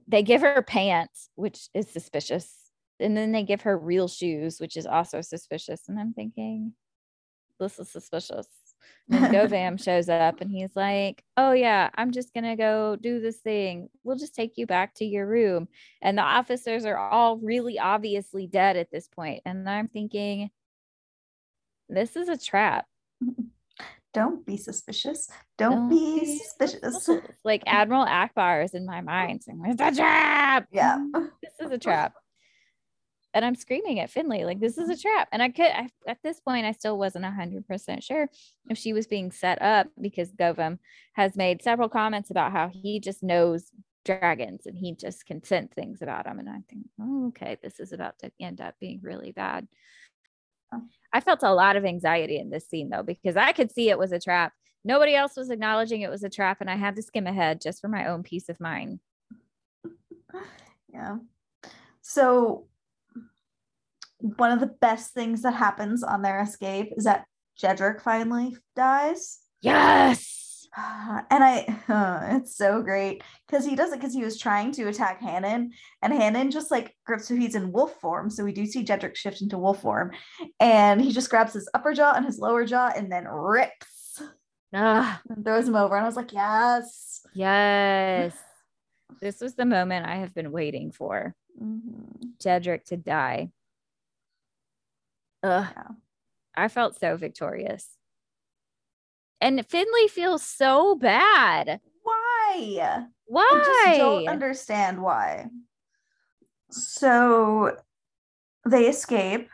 they 0.07 0.23
give 0.23 0.41
her 0.41 0.61
pants, 0.61 1.29
which 1.35 1.69
is 1.73 1.89
suspicious. 1.89 2.53
And 2.99 3.15
then 3.15 3.31
they 3.31 3.43
give 3.43 3.61
her 3.61 3.77
real 3.77 4.07
shoes, 4.07 4.59
which 4.59 4.75
is 4.75 4.85
also 4.85 5.21
suspicious. 5.21 5.83
And 5.87 5.99
I'm 5.99 6.13
thinking, 6.13 6.73
this 7.59 7.79
is 7.79 7.89
suspicious. 7.91 8.47
And 9.11 9.25
Govam 9.33 9.77
shows 9.83 10.09
up 10.09 10.41
and 10.41 10.49
he's 10.49 10.75
like, 10.75 11.23
Oh, 11.37 11.51
yeah, 11.51 11.89
I'm 11.95 12.11
just 12.11 12.33
going 12.33 12.45
to 12.45 12.55
go 12.55 12.95
do 12.95 13.19
this 13.19 13.37
thing. 13.37 13.89
We'll 14.03 14.17
just 14.17 14.35
take 14.35 14.53
you 14.57 14.65
back 14.65 14.95
to 14.95 15.05
your 15.05 15.27
room. 15.27 15.67
And 16.01 16.17
the 16.17 16.23
officers 16.23 16.85
are 16.85 16.97
all 16.97 17.37
really 17.37 17.79
obviously 17.79 18.47
dead 18.47 18.77
at 18.77 18.91
this 18.91 19.07
point. 19.07 19.41
And 19.45 19.69
I'm 19.69 19.87
thinking, 19.87 20.49
This 21.89 22.15
is 22.15 22.29
a 22.29 22.37
trap. 22.37 22.85
Don't 24.13 24.45
be 24.45 24.57
suspicious. 24.57 25.29
Don't, 25.57 25.71
Don't 25.71 25.89
be, 25.89 26.19
be 26.21 26.37
suspicious. 26.39 27.05
suspicious. 27.05 27.37
Like 27.43 27.63
Admiral 27.67 28.05
Ackbar 28.05 28.63
is 28.63 28.73
in 28.73 28.85
my 28.85 29.01
mind 29.01 29.43
saying, 29.43 29.61
It's 29.65 29.81
a 29.81 29.95
trap. 29.95 30.67
Yeah. 30.71 31.03
This 31.41 31.67
is 31.67 31.71
a 31.71 31.77
trap 31.77 32.13
and 33.33 33.45
I'm 33.45 33.55
screaming 33.55 33.99
at 33.99 34.09
Finley 34.09 34.43
like 34.43 34.59
this 34.59 34.77
is 34.77 34.89
a 34.89 34.97
trap. 34.97 35.27
And 35.31 35.41
I 35.41 35.49
could 35.49 35.65
I, 35.71 35.89
at 36.07 36.17
this 36.23 36.39
point 36.39 36.65
I 36.65 36.71
still 36.71 36.97
wasn't 36.97 37.25
hundred 37.25 37.67
percent 37.67 38.03
sure 38.03 38.27
if 38.69 38.77
she 38.77 38.93
was 38.93 39.07
being 39.07 39.31
set 39.31 39.61
up 39.61 39.87
because 39.99 40.31
Govam 40.31 40.79
has 41.13 41.35
made 41.35 41.61
several 41.61 41.89
comments 41.89 42.31
about 42.31 42.51
how 42.51 42.69
he 42.69 42.99
just 42.99 43.23
knows 43.23 43.71
dragons 44.05 44.65
and 44.65 44.77
he 44.77 44.95
just 44.95 45.25
can 45.25 45.43
sense 45.43 45.73
things 45.73 46.01
about 46.01 46.25
them. 46.25 46.39
And 46.39 46.49
I 46.49 46.61
think, 46.69 46.87
oh, 46.99 47.27
okay, 47.27 47.57
this 47.61 47.79
is 47.79 47.91
about 47.91 48.17
to 48.19 48.31
end 48.39 48.61
up 48.61 48.75
being 48.79 48.99
really 49.03 49.31
bad. 49.31 49.67
I 51.11 51.19
felt 51.21 51.43
a 51.43 51.53
lot 51.53 51.75
of 51.75 51.85
anxiety 51.85 52.37
in 52.37 52.49
this 52.49 52.69
scene 52.69 52.89
though 52.89 53.03
because 53.03 53.35
I 53.35 53.51
could 53.51 53.71
see 53.71 53.89
it 53.89 53.97
was 53.97 54.11
a 54.11 54.19
trap. 54.19 54.53
Nobody 54.85 55.15
else 55.15 55.35
was 55.35 55.49
acknowledging 55.49 56.01
it 56.01 56.09
was 56.09 56.23
a 56.23 56.29
trap, 56.29 56.61
and 56.61 56.69
I 56.69 56.75
had 56.75 56.95
to 56.95 57.01
skim 57.01 57.27
ahead 57.27 57.61
just 57.61 57.81
for 57.81 57.89
my 57.89 58.05
own 58.05 58.23
peace 58.23 58.47
of 58.47 58.59
mind. 58.59 58.99
Yeah. 60.93 61.17
So 62.01 62.67
one 64.19 64.51
of 64.51 64.59
the 64.59 64.67
best 64.67 65.13
things 65.13 65.41
that 65.41 65.53
happens 65.53 66.03
on 66.03 66.21
their 66.21 66.41
escape 66.41 66.93
is 66.95 67.03
that 67.05 67.25
Jedrick 67.61 68.01
finally 68.01 68.55
dies. 68.75 69.39
Yes. 69.61 70.48
And 71.31 71.43
I, 71.43 71.65
uh, 71.87 72.35
it's 72.37 72.55
so 72.55 72.81
great 72.81 73.23
because 73.47 73.65
he 73.65 73.75
does 73.75 73.91
it 73.91 73.99
because 73.99 74.13
he 74.13 74.23
was 74.23 74.37
trying 74.37 74.71
to 74.73 74.87
attack 74.87 75.21
Hannon, 75.21 75.71
and 76.01 76.13
Hannon 76.13 76.51
just 76.51 76.71
like 76.71 76.95
grips 77.05 77.27
who 77.27 77.35
he's 77.35 77.55
in 77.55 77.71
wolf 77.71 77.99
form. 77.99 78.29
So 78.29 78.43
we 78.43 78.53
do 78.53 78.65
see 78.65 78.85
Jedrick 78.85 79.15
shift 79.15 79.41
into 79.41 79.57
wolf 79.57 79.81
form, 79.81 80.11
and 80.59 81.01
he 81.01 81.11
just 81.11 81.29
grabs 81.29 81.53
his 81.53 81.69
upper 81.73 81.93
jaw 81.93 82.13
and 82.15 82.25
his 82.25 82.39
lower 82.39 82.65
jaw 82.65 82.91
and 82.95 83.11
then 83.11 83.27
rips 83.27 84.21
ah. 84.73 85.21
and 85.29 85.43
throws 85.43 85.67
him 85.67 85.75
over. 85.75 85.95
And 85.95 86.03
I 86.03 86.07
was 86.07 86.15
like, 86.15 86.33
yes, 86.33 87.21
yes. 87.33 88.35
this 89.21 89.41
was 89.41 89.55
the 89.55 89.65
moment 89.65 90.05
I 90.05 90.17
have 90.17 90.33
been 90.33 90.51
waiting 90.51 90.91
for. 90.91 91.35
Mm-hmm. 91.61 92.27
Jedrick 92.39 92.85
to 92.85 92.97
die. 92.97 93.49
Ugh. 95.43 95.67
Yeah. 95.75 95.87
I 96.55 96.67
felt 96.67 96.99
so 96.99 97.15
victorious. 97.17 97.87
And 99.41 99.65
Finley 99.65 100.07
feels 100.07 100.43
so 100.43 100.95
bad. 100.95 101.79
Why? 102.03 103.05
Why? 103.25 103.49
I 103.51 103.63
just 103.63 103.99
don't 103.99 104.27
understand 104.27 105.01
why. 105.01 105.47
So 106.71 107.77
they 108.65 108.87
escape 108.87 109.49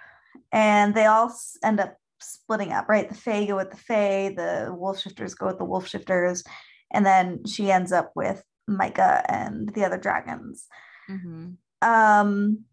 and 0.52 0.96
they 0.96 1.06
all 1.06 1.34
end 1.64 1.80
up 1.80 1.98
splitting 2.20 2.74
up, 2.74 2.90
right? 2.90 3.10
The 3.10 3.16
Fae 3.16 3.46
go 3.46 3.58
with 3.58 3.72
the 3.72 3.78
Fae, 3.78 4.34
the 4.36 4.74
wolf 4.76 5.00
shifters 5.00 5.36
go 5.36 5.48
with 5.48 5.58
the 5.58 5.66
wolf 5.66 5.88
shifters, 5.88 6.44
and 6.92 7.06
then 7.06 7.46
she 7.46 7.72
ends 7.72 7.92
up 7.92 8.12
with 8.16 8.44
Micah 8.68 9.24
and 9.28 9.70
the 9.74 9.86
other 9.86 9.98
dragons. 9.98 10.68
Mm-hmm. 11.10 11.88
Um, 11.88 12.66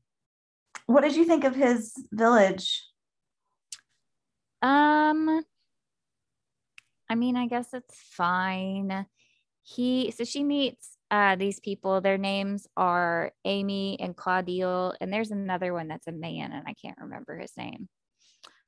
what 0.87 1.03
did 1.03 1.17
you 1.17 1.25
think 1.25 1.45
of 1.45 1.55
his 1.55 1.93
village? 2.13 2.87
Um, 4.63 5.45
I 7.13 7.15
mean, 7.15 7.37
I 7.37 7.47
guess 7.47 7.75
it's 7.75 7.95
fine. 7.95 9.05
He 9.63 10.13
so 10.17 10.25
she 10.25 10.43
meets 10.43 10.97
uh 11.11 11.37
these 11.37 11.61
people. 11.61 12.01
Their 12.01 12.17
names 12.17 12.67
are 12.75 13.33
Amy 13.45 13.99
and 14.01 14.17
Claudille, 14.17 14.95
and 14.99 15.13
there's 15.13 15.31
another 15.31 15.75
one 15.75 15.89
that's 15.89 16.07
a 16.07 16.13
man, 16.13 16.53
and 16.53 16.65
I 16.67 16.73
can't 16.73 16.97
remember 16.99 17.37
his 17.37 17.53
name. 17.55 17.87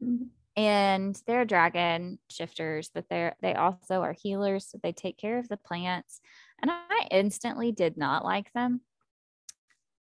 Mm-hmm. 0.02 0.24
And 0.56 1.20
they're 1.26 1.46
dragon 1.46 2.18
shifters, 2.30 2.90
but 2.94 3.06
they're 3.08 3.34
they 3.40 3.54
also 3.54 4.02
are 4.02 4.12
healers, 4.12 4.68
so 4.70 4.78
they 4.82 4.92
take 4.92 5.16
care 5.16 5.38
of 5.38 5.48
the 5.48 5.56
plants. 5.56 6.20
And 6.60 6.70
I 6.70 7.08
instantly 7.10 7.72
did 7.72 7.96
not 7.96 8.26
like 8.26 8.52
them. 8.52 8.82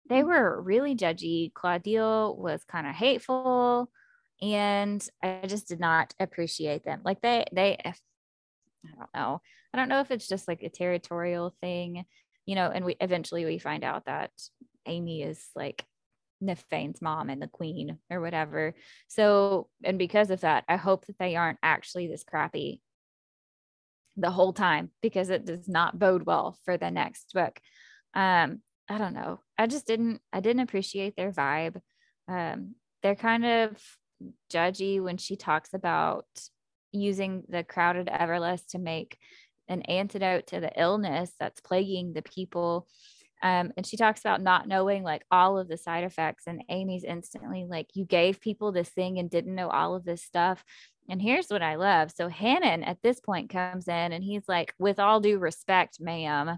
They 0.09 0.21
mm. 0.21 0.27
were 0.27 0.61
really 0.61 0.95
judgy. 0.97 1.53
Claudille 1.53 2.37
was 2.37 2.65
kind 2.65 2.87
of 2.87 2.93
hateful 2.93 3.89
and 4.41 5.07
I 5.21 5.45
just 5.47 5.69
did 5.69 5.79
not 5.79 6.13
appreciate 6.19 6.83
them. 6.83 7.01
Like 7.05 7.21
they, 7.21 7.45
they, 7.53 7.77
I 8.85 8.95
don't 8.97 9.09
know. 9.13 9.41
I 9.73 9.77
don't 9.77 9.89
know 9.89 10.01
if 10.01 10.11
it's 10.11 10.27
just 10.27 10.47
like 10.47 10.63
a 10.63 10.69
territorial 10.69 11.55
thing, 11.61 12.05
you 12.45 12.55
know. 12.55 12.69
And 12.69 12.85
we 12.85 12.95
eventually 12.99 13.45
we 13.45 13.59
find 13.59 13.83
out 13.83 14.05
that 14.05 14.31
Amy 14.85 15.23
is 15.23 15.43
like 15.55 15.85
Nyfain's 16.43 17.01
mom 17.01 17.29
and 17.29 17.41
the 17.41 17.47
queen 17.47 17.97
or 18.09 18.21
whatever. 18.21 18.75
So, 19.07 19.69
and 19.83 19.97
because 19.97 20.29
of 20.29 20.41
that, 20.41 20.65
I 20.67 20.75
hope 20.75 21.05
that 21.07 21.17
they 21.17 21.35
aren't 21.35 21.59
actually 21.63 22.07
this 22.07 22.23
crappy 22.23 22.81
the 24.17 24.31
whole 24.31 24.53
time 24.53 24.91
because 25.01 25.29
it 25.29 25.45
does 25.45 25.67
not 25.67 25.97
bode 25.97 26.23
well 26.23 26.57
for 26.65 26.77
the 26.77 26.91
next 26.91 27.31
book. 27.33 27.59
Um, 28.13 28.61
I 28.89 28.97
don't 28.97 29.13
know. 29.13 29.39
I 29.57 29.67
just 29.67 29.87
didn't 29.87 30.21
I 30.31 30.39
didn't 30.39 30.61
appreciate 30.63 31.15
their 31.15 31.31
vibe. 31.31 31.79
Um, 32.27 32.75
they're 33.01 33.15
kind 33.15 33.45
of 33.45 33.81
judgy 34.51 35.01
when 35.01 35.17
she 35.17 35.35
talks 35.35 35.73
about 35.73 36.25
using 36.93 37.43
the 37.49 37.63
crowded 37.63 38.07
everlass 38.07 38.65
to 38.67 38.79
make 38.79 39.17
an 39.67 39.81
antidote 39.83 40.47
to 40.47 40.59
the 40.59 40.71
illness 40.79 41.31
that's 41.39 41.61
plaguing 41.61 42.13
the 42.13 42.21
people. 42.21 42.87
Um, 43.41 43.73
and 43.75 43.85
she 43.85 43.97
talks 43.97 44.21
about 44.21 44.41
not 44.41 44.67
knowing 44.67 45.03
like 45.03 45.25
all 45.29 45.57
of 45.57 45.67
the 45.67 45.77
side 45.77 46.05
effects. 46.05 46.45
And 46.47 46.63
Amy's 46.69 47.03
instantly 47.03 47.65
like, 47.67 47.87
You 47.93 48.05
gave 48.05 48.39
people 48.39 48.71
this 48.71 48.89
thing 48.89 49.19
and 49.19 49.29
didn't 49.29 49.55
know 49.55 49.69
all 49.69 49.95
of 49.95 50.05
this 50.05 50.23
stuff. 50.23 50.63
And 51.09 51.21
here's 51.21 51.47
what 51.47 51.61
I 51.61 51.75
love. 51.75 52.11
So 52.11 52.29
Hannon 52.29 52.83
at 52.83 53.01
this 53.01 53.19
point 53.19 53.49
comes 53.49 53.87
in 53.87 54.13
and 54.13 54.23
he's 54.23 54.47
like, 54.47 54.73
With 54.79 54.99
all 54.99 55.19
due 55.19 55.39
respect, 55.39 55.97
madam 55.99 56.57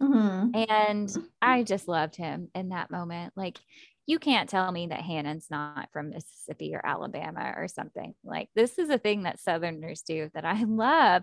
mm-hmm. 0.00 0.50
And 0.68 1.16
I 1.42 1.62
just 1.62 1.86
loved 1.86 2.16
him 2.16 2.48
in 2.54 2.70
that 2.70 2.90
moment. 2.90 3.32
Like 3.36 3.58
you 4.06 4.18
can't 4.18 4.48
tell 4.48 4.70
me 4.70 4.88
that 4.88 5.00
Hannon's 5.00 5.46
not 5.50 5.88
from 5.92 6.10
Mississippi 6.10 6.74
or 6.74 6.84
Alabama 6.84 7.54
or 7.56 7.68
something. 7.68 8.14
Like 8.22 8.48
this 8.54 8.78
is 8.78 8.90
a 8.90 8.98
thing 8.98 9.22
that 9.22 9.40
Southerners 9.40 10.02
do 10.02 10.30
that 10.34 10.44
I 10.44 10.64
love. 10.68 11.22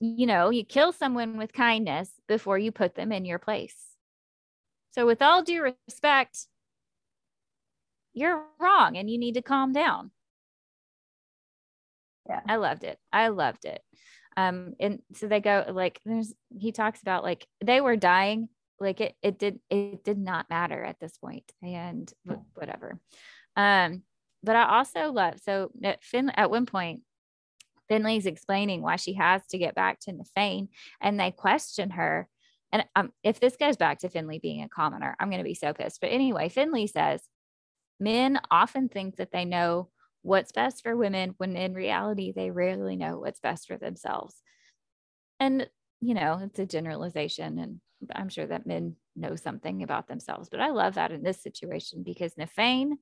You 0.00 0.26
know, 0.26 0.50
you 0.50 0.64
kill 0.64 0.92
someone 0.92 1.36
with 1.36 1.52
kindness 1.52 2.10
before 2.26 2.58
you 2.58 2.72
put 2.72 2.94
them 2.94 3.12
in 3.12 3.24
your 3.24 3.38
place. 3.38 3.76
So, 4.90 5.06
with 5.06 5.22
all 5.22 5.42
due 5.42 5.62
respect, 5.62 6.46
you're 8.12 8.44
wrong 8.60 8.96
and 8.96 9.10
you 9.10 9.18
need 9.18 9.34
to 9.34 9.42
calm 9.42 9.72
down. 9.72 10.10
Yeah. 12.28 12.40
I 12.48 12.56
loved 12.56 12.84
it. 12.84 12.98
I 13.12 13.28
loved 13.28 13.64
it. 13.64 13.82
Um, 14.36 14.74
and 14.80 15.00
so 15.14 15.28
they 15.28 15.40
go 15.40 15.64
like 15.68 16.00
there's 16.04 16.32
he 16.58 16.72
talks 16.72 17.00
about 17.02 17.22
like 17.22 17.46
they 17.64 17.80
were 17.80 17.96
dying 17.96 18.48
like 18.80 19.00
it 19.00 19.14
it 19.22 19.38
did 19.38 19.60
it 19.70 20.04
did 20.04 20.18
not 20.18 20.50
matter 20.50 20.82
at 20.82 20.98
this 21.00 21.16
point 21.18 21.50
and 21.62 22.12
whatever. 22.54 22.98
Um 23.56 24.02
but 24.42 24.56
i 24.56 24.76
also 24.76 25.10
love 25.10 25.40
so 25.42 25.70
at 25.82 26.04
Fin 26.04 26.28
at 26.28 26.50
one 26.50 26.66
point 26.66 27.00
finley's 27.88 28.26
explaining 28.26 28.82
why 28.82 28.96
she 28.96 29.14
has 29.14 29.46
to 29.46 29.56
get 29.56 29.74
back 29.74 29.98
to 30.00 30.12
Nyfain 30.12 30.68
and 31.00 31.18
they 31.18 31.30
question 31.30 31.90
her 31.90 32.28
and 32.72 32.84
um, 32.94 33.10
if 33.22 33.40
this 33.40 33.56
goes 33.56 33.78
back 33.78 34.00
to 34.00 34.10
finley 34.10 34.38
being 34.38 34.62
a 34.62 34.68
commoner 34.68 35.16
i'm 35.18 35.30
going 35.30 35.38
to 35.38 35.44
be 35.44 35.54
so 35.54 35.72
pissed 35.72 36.00
but 36.00 36.08
anyway 36.08 36.50
finley 36.50 36.86
says 36.86 37.22
men 37.98 38.38
often 38.50 38.88
think 38.90 39.16
that 39.16 39.32
they 39.32 39.46
know 39.46 39.88
what's 40.24 40.52
best 40.52 40.82
for 40.82 40.96
women 40.96 41.34
when 41.36 41.54
in 41.54 41.74
reality 41.74 42.32
they 42.34 42.50
rarely 42.50 42.96
know 42.96 43.18
what's 43.18 43.40
best 43.40 43.66
for 43.68 43.76
themselves. 43.76 44.34
And 45.38 45.68
you 46.00 46.14
know 46.14 46.40
it's 46.42 46.58
a 46.58 46.66
generalization 46.66 47.58
and 47.58 47.80
I'm 48.14 48.28
sure 48.28 48.46
that 48.46 48.66
men 48.66 48.96
know 49.16 49.36
something 49.36 49.82
about 49.82 50.08
themselves, 50.08 50.48
but 50.50 50.60
I 50.60 50.70
love 50.70 50.94
that 50.94 51.12
in 51.12 51.22
this 51.22 51.42
situation 51.42 52.02
because 52.02 52.34
Nyfain 52.34 52.92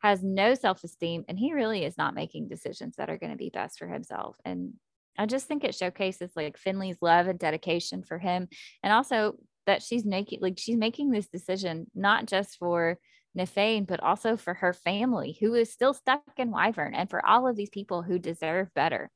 has 0.00 0.22
no 0.22 0.54
self 0.54 0.84
esteem 0.84 1.24
and 1.28 1.38
he 1.38 1.52
really 1.52 1.84
is 1.84 1.98
not 1.98 2.14
making 2.14 2.48
decisions 2.48 2.96
that 2.96 3.10
are 3.10 3.18
going 3.18 3.32
to 3.32 3.36
be 3.36 3.50
best 3.50 3.78
for 3.78 3.88
himself. 3.88 4.36
And 4.44 4.74
I 5.16 5.26
just 5.26 5.46
think 5.46 5.64
it 5.64 5.74
showcases 5.74 6.30
like 6.36 6.56
Finley's 6.56 7.02
love 7.02 7.26
and 7.26 7.38
dedication 7.38 8.02
for 8.02 8.18
him 8.18 8.48
and 8.82 8.92
also 8.92 9.34
that 9.66 9.82
she's 9.82 10.04
making 10.04 10.38
like 10.40 10.58
she's 10.58 10.76
making 10.76 11.10
this 11.10 11.28
decision 11.28 11.86
not 11.94 12.26
just 12.26 12.58
for 12.58 12.98
Nyfain, 13.36 13.86
but 13.86 14.00
also 14.00 14.36
for 14.36 14.54
her 14.54 14.72
family 14.72 15.36
who 15.40 15.54
is 15.54 15.72
still 15.72 15.92
stuck 15.92 16.22
in 16.36 16.50
Wyvern 16.50 16.94
and 16.94 17.10
for 17.10 17.24
all 17.24 17.46
of 17.46 17.56
these 17.56 17.70
people 17.70 18.02
who 18.02 18.18
deserve 18.18 18.72
better. 18.74 19.10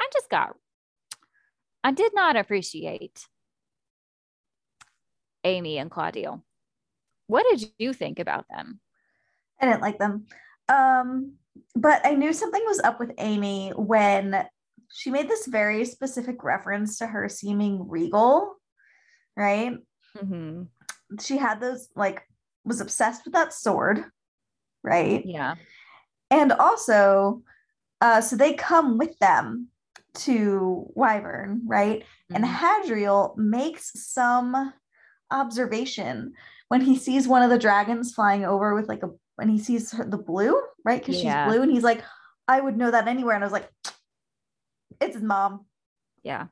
I 0.00 0.08
just 0.12 0.28
got 0.28 0.54
I 1.82 1.92
did 1.92 2.12
not 2.14 2.36
appreciate 2.36 3.26
Amy 5.44 5.78
and 5.78 5.90
Claudille. 5.90 6.42
What 7.26 7.46
did 7.50 7.70
you 7.78 7.92
think 7.92 8.18
about 8.18 8.46
them? 8.50 8.80
I 9.60 9.66
didn't 9.66 9.82
like 9.82 9.98
them. 9.98 10.26
Um, 10.68 11.34
but 11.76 12.04
I 12.04 12.14
knew 12.14 12.32
something 12.32 12.62
was 12.66 12.80
up 12.80 12.98
with 12.98 13.12
Amy 13.18 13.70
when 13.76 14.46
she 14.92 15.10
made 15.10 15.28
this 15.28 15.46
very 15.46 15.84
specific 15.84 16.42
reference 16.42 16.98
to 16.98 17.06
her 17.06 17.28
seeming 17.28 17.88
regal, 17.88 18.54
right? 19.36 19.76
Mm-hmm. 20.16 20.62
She 21.20 21.36
had 21.36 21.60
those, 21.60 21.88
like, 21.94 22.22
was 22.64 22.80
obsessed 22.80 23.24
with 23.24 23.34
that 23.34 23.52
sword, 23.52 24.04
right? 24.82 25.24
Yeah. 25.24 25.54
And 26.30 26.52
also, 26.52 27.42
uh, 28.00 28.20
so 28.20 28.36
they 28.36 28.54
come 28.54 28.98
with 28.98 29.18
them 29.18 29.68
to 30.14 30.86
Wyvern, 30.94 31.62
right? 31.66 32.00
Mm-hmm. 32.32 32.36
And 32.36 32.44
Hadriel 32.44 33.36
makes 33.36 33.92
some 33.94 34.72
observation 35.30 36.34
when 36.68 36.80
he 36.80 36.96
sees 36.96 37.28
one 37.28 37.42
of 37.42 37.50
the 37.50 37.58
dragons 37.58 38.12
flying 38.12 38.44
over 38.44 38.74
with 38.74 38.88
like 38.88 39.02
a 39.02 39.10
when 39.36 39.48
he 39.48 39.58
sees 39.58 39.92
her, 39.92 40.04
the 40.04 40.16
blue, 40.18 40.60
right? 40.84 41.00
Because 41.00 41.22
yeah. 41.22 41.44
she's 41.44 41.52
blue, 41.52 41.62
and 41.62 41.72
he's 41.72 41.82
like, 41.82 42.02
I 42.46 42.60
would 42.60 42.76
know 42.76 42.90
that 42.90 43.08
anywhere. 43.08 43.34
And 43.34 43.42
I 43.42 43.46
was 43.46 43.52
like, 43.52 43.68
it's 45.00 45.14
his 45.14 45.24
mom. 45.24 45.66
Yeah. 46.22 46.46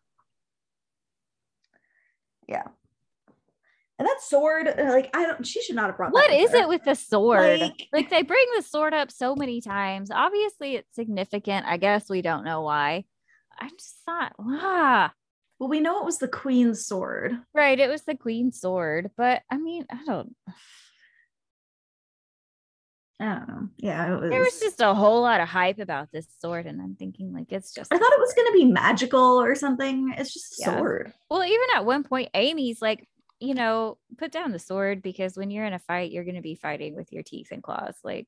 Yeah. 2.49 2.65
And 3.99 4.09
that 4.09 4.21
sword, 4.21 4.67
uh, 4.67 4.91
like 4.91 5.11
I 5.15 5.27
don't, 5.27 5.47
she 5.47 5.63
should 5.63 5.77
not 5.77 5.87
have 5.87 5.97
brought. 5.97 6.13
What 6.13 6.33
is 6.33 6.53
it 6.53 6.69
with 6.69 6.83
the 6.83 6.95
sword? 6.95 7.61
Like, 7.61 7.89
like 7.93 8.11
they 8.11 8.23
bring 8.23 8.45
the 8.57 8.63
sword 8.63 8.95
up 8.95 9.13
so 9.13 9.37
many 9.37 9.61
times. 9.61 10.11
Obviously, 10.11 10.75
it's 10.75 10.93
significant. 10.95 11.67
I 11.67 11.77
guess 11.77 12.11
we 12.11 12.21
don't 12.21 12.45
know 12.45 12.63
why. 12.63 13.05
I 13.61 13.69
just 13.69 13.95
thought, 14.05 14.33
ah. 14.41 15.13
Well, 15.63 15.69
we 15.69 15.79
know 15.79 16.01
it 16.01 16.05
was 16.05 16.19
the 16.19 16.27
queen's 16.27 16.85
sword. 16.85 17.39
Right. 17.55 17.79
It 17.79 17.89
was 17.89 18.03
the 18.03 18.17
queen's 18.17 18.61
sword. 18.61 19.13
But 19.17 19.43
I 19.49 19.59
mean, 19.59 19.87
I 19.93 20.05
don't 20.05 20.35
I 23.21 23.27
don't 23.27 23.49
know. 23.49 23.69
Yeah, 23.77 24.17
was... 24.17 24.31
there 24.31 24.41
was 24.41 24.59
just 24.59 24.81
a 24.81 24.93
whole 24.93 25.23
lot 25.23 25.41
of 25.41 25.49
hype 25.49 25.79
about 25.79 26.11
this 26.11 26.27
sword, 26.41 26.67
and 26.67 26.83
I'm 26.83 26.97
thinking 26.97 27.33
like 27.33 27.53
it's 27.53 27.73
just. 27.73 27.95
I 27.95 27.97
thought 27.97 28.13
it 28.13 28.19
was 28.19 28.35
going 28.35 28.49
to 28.49 28.59
be 28.59 28.65
magical 28.65 29.41
or 29.41 29.55
something. 29.55 30.13
It's 30.19 30.35
just 30.35 30.59
a 30.59 30.63
yeah. 30.63 30.79
sword. 30.79 31.13
Well, 31.31 31.45
even 31.45 31.67
at 31.77 31.85
one 31.85 32.03
point, 32.03 32.31
Amy's 32.35 32.83
like, 32.83 33.09
you 33.39 33.55
know, 33.55 33.99
put 34.19 34.33
down 34.33 34.51
the 34.51 34.59
sword 34.59 35.01
because 35.01 35.37
when 35.37 35.53
you're 35.53 35.65
in 35.65 35.75
a 35.75 35.79
fight, 35.79 36.11
you're 36.11 36.25
going 36.25 36.35
to 36.35 36.43
be 36.43 36.57
fighting 36.57 36.97
with 36.97 37.13
your 37.13 37.23
teeth 37.23 37.53
and 37.53 37.63
claws. 37.63 37.95
Like, 38.03 38.27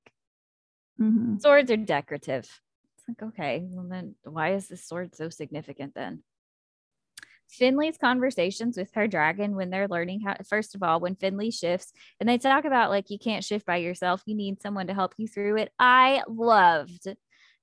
mm-hmm. 1.01 1.39
swords 1.39 1.73
are 1.73 1.77
decorative. 1.77 2.45
It's 2.45 3.09
like, 3.09 3.31
okay, 3.31 3.67
well 3.69 3.89
then, 3.89 4.15
why 4.23 4.55
is 4.55 4.69
this 4.69 4.87
sword 4.87 5.17
so 5.17 5.31
significant 5.31 5.97
then? 5.97 6.23
Finley's 7.49 7.99
conversations 7.99 8.77
with 8.77 8.91
her 8.95 9.07
dragon 9.07 9.55
when 9.55 9.71
they're 9.71 9.89
learning 9.89 10.21
how, 10.21 10.37
first 10.49 10.75
of 10.75 10.83
all, 10.83 11.01
when 11.01 11.15
Finley 11.15 11.51
shifts 11.51 11.93
and 12.19 12.29
they 12.29 12.39
talk 12.39 12.65
about 12.65 12.91
like 12.91 13.11
you 13.11 13.19
can't 13.19 13.45
shift 13.45 13.67
by 13.67 13.77
yourself, 13.77 14.23
you 14.27 14.35
need 14.35 14.61
someone 14.61 14.87
to 14.89 14.95
help 14.95 15.15
you 15.19 15.29
through 15.29 15.57
it. 15.59 15.73
I 15.79 16.23
loved 16.27 17.07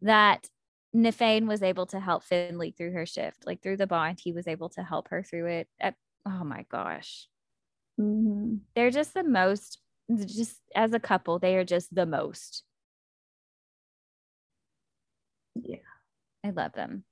that 0.01 0.47
Nyfain 0.95 1.47
was 1.47 1.63
able 1.63 1.86
to 1.88 1.99
help 1.99 2.23
Finley 2.23 2.73
through 2.77 2.91
her 2.93 3.05
shift, 3.05 3.45
like 3.45 3.61
through 3.61 3.77
the 3.77 3.88
bond, 3.88 4.19
he 4.21 4.32
was 4.32 4.47
able 4.47 4.69
to 4.69 4.84
help 4.84 5.09
her 5.09 5.23
through 5.23 5.47
it. 5.47 5.67
At, 5.79 5.95
oh 6.25 6.43
my 6.43 6.65
gosh. 6.71 7.27
Mm-hmm. 7.99 8.55
They're 8.75 8.91
just 8.91 9.13
the 9.13 9.23
most, 9.23 9.79
just 10.09 10.57
as 10.75 10.93
a 10.93 10.99
couple, 10.99 11.39
they 11.39 11.55
are 11.55 11.65
just 11.65 11.93
the 11.93 12.05
most. 12.05 12.63
Yeah. 15.55 15.77
I 16.43 16.49
love 16.49 16.73
them. 16.73 17.03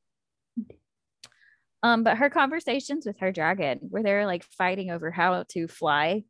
Um, 1.81 2.03
but 2.03 2.17
her 2.17 2.29
conversations 2.29 3.05
with 3.05 3.19
her 3.19 3.31
dragon, 3.31 3.79
where 3.89 4.03
they're 4.03 4.25
like 4.25 4.43
fighting 4.43 4.91
over 4.91 5.11
how 5.11 5.43
to 5.49 5.67
fly, 5.67 6.23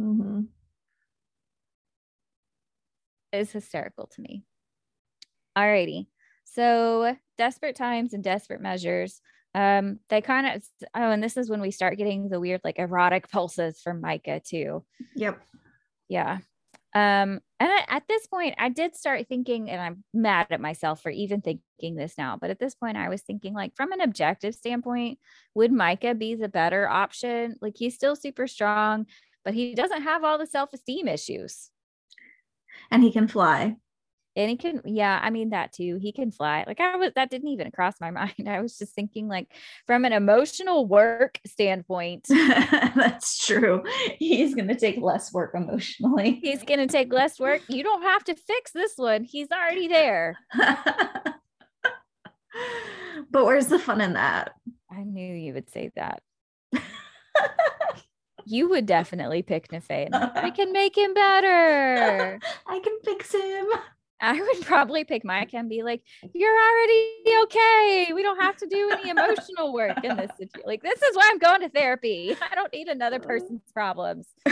mm-hmm. 0.00 0.42
is 3.32 3.50
hysterical 3.50 4.06
to 4.08 4.20
me. 4.20 4.44
Alrighty. 5.56 6.06
So 6.44 7.16
desperate 7.38 7.76
times 7.76 8.12
and 8.12 8.22
desperate 8.22 8.60
measures. 8.60 9.20
Um, 9.54 9.98
they 10.08 10.20
kind 10.20 10.46
of 10.46 10.62
oh, 10.94 11.10
and 11.10 11.22
this 11.22 11.36
is 11.36 11.50
when 11.50 11.60
we 11.60 11.70
start 11.70 11.98
getting 11.98 12.28
the 12.28 12.38
weird 12.38 12.60
like 12.62 12.78
erotic 12.78 13.30
pulses 13.30 13.80
from 13.80 14.00
Micah 14.00 14.40
too. 14.40 14.84
Yep. 15.16 15.40
Yeah. 16.08 16.38
Um, 16.94 17.40
and 17.60 17.70
at 17.88 18.02
this 18.08 18.26
point, 18.26 18.54
I 18.58 18.68
did 18.68 18.96
start 18.96 19.26
thinking, 19.28 19.70
and 19.70 19.80
I'm 19.80 20.04
mad 20.12 20.48
at 20.50 20.60
myself 20.60 21.02
for 21.02 21.10
even 21.10 21.40
thinking 21.40 21.94
this 21.94 22.14
now, 22.18 22.36
but 22.40 22.50
at 22.50 22.58
this 22.58 22.74
point, 22.74 22.96
I 22.96 23.08
was 23.08 23.22
thinking, 23.22 23.54
like, 23.54 23.76
from 23.76 23.92
an 23.92 24.00
objective 24.00 24.54
standpoint, 24.54 25.18
would 25.54 25.70
Micah 25.70 26.14
be 26.14 26.34
the 26.34 26.48
better 26.48 26.88
option? 26.88 27.56
Like, 27.60 27.74
he's 27.76 27.94
still 27.94 28.16
super 28.16 28.46
strong, 28.46 29.06
but 29.44 29.54
he 29.54 29.74
doesn't 29.74 30.02
have 30.02 30.24
all 30.24 30.38
the 30.38 30.46
self 30.46 30.72
esteem 30.72 31.06
issues. 31.06 31.70
And 32.90 33.02
he 33.02 33.12
can 33.12 33.28
fly 33.28 33.76
and 34.36 34.50
he 34.50 34.56
can 34.56 34.80
yeah 34.84 35.18
i 35.22 35.30
mean 35.30 35.50
that 35.50 35.72
too 35.72 35.98
he 36.00 36.12
can 36.12 36.30
fly 36.30 36.64
like 36.66 36.80
i 36.80 36.96
was 36.96 37.10
that 37.14 37.30
didn't 37.30 37.48
even 37.48 37.70
cross 37.70 37.94
my 38.00 38.10
mind 38.20 38.48
i 38.48 38.60
was 38.60 38.78
just 38.78 38.94
thinking 38.94 39.28
like 39.28 39.48
from 39.86 40.04
an 40.04 40.12
emotional 40.12 40.86
work 40.86 41.40
standpoint 41.46 42.26
that's 42.28 43.44
true 43.44 43.82
he's 44.18 44.54
going 44.54 44.68
to 44.68 44.76
take 44.76 45.00
less 45.00 45.32
work 45.32 45.52
emotionally 45.54 46.40
he's 46.42 46.62
going 46.62 46.80
to 46.80 46.86
take 46.86 47.12
less 47.12 47.38
work 47.40 47.62
you 47.68 47.82
don't 47.82 48.02
have 48.02 48.24
to 48.24 48.34
fix 48.34 48.72
this 48.72 48.92
one 48.96 49.24
he's 49.24 49.48
already 49.50 49.88
there 49.88 50.36
but 53.30 53.44
where's 53.44 53.66
the 53.66 53.78
fun 53.78 54.00
in 54.00 54.14
that 54.14 54.52
i 54.90 55.02
knew 55.02 55.34
you 55.34 55.52
would 55.52 55.70
say 55.70 55.90
that 55.96 56.22
you 58.46 58.68
would 58.70 58.86
definitely 58.86 59.42
pick 59.42 59.68
Nyfain. 59.68 60.08
I 60.12 60.50
can 60.50 60.72
make 60.72 60.96
him 60.96 61.14
better. 61.14 62.40
I 62.66 62.80
can 62.80 62.98
fix 63.04 63.32
him. 63.32 63.66
I 64.20 64.40
would 64.40 64.66
probably 64.66 65.04
pick 65.04 65.24
Mike 65.24 65.54
and 65.54 65.68
be 65.68 65.82
like, 65.82 66.02
"You're 66.34 66.56
already 66.56 67.14
okay. 67.44 68.12
We 68.14 68.22
don't 68.22 68.40
have 68.40 68.56
to 68.58 68.66
do 68.66 68.90
any 68.90 69.10
emotional 69.10 69.72
work 69.72 70.04
in 70.04 70.16
this 70.16 70.30
situation. 70.38 70.66
Like, 70.66 70.82
this 70.82 71.00
is 71.00 71.16
why 71.16 71.28
I'm 71.30 71.38
going 71.38 71.62
to 71.62 71.68
therapy. 71.68 72.36
I 72.50 72.54
don't 72.54 72.72
need 72.72 72.88
another 72.88 73.18
person's 73.18 73.62
problems. 73.72 74.26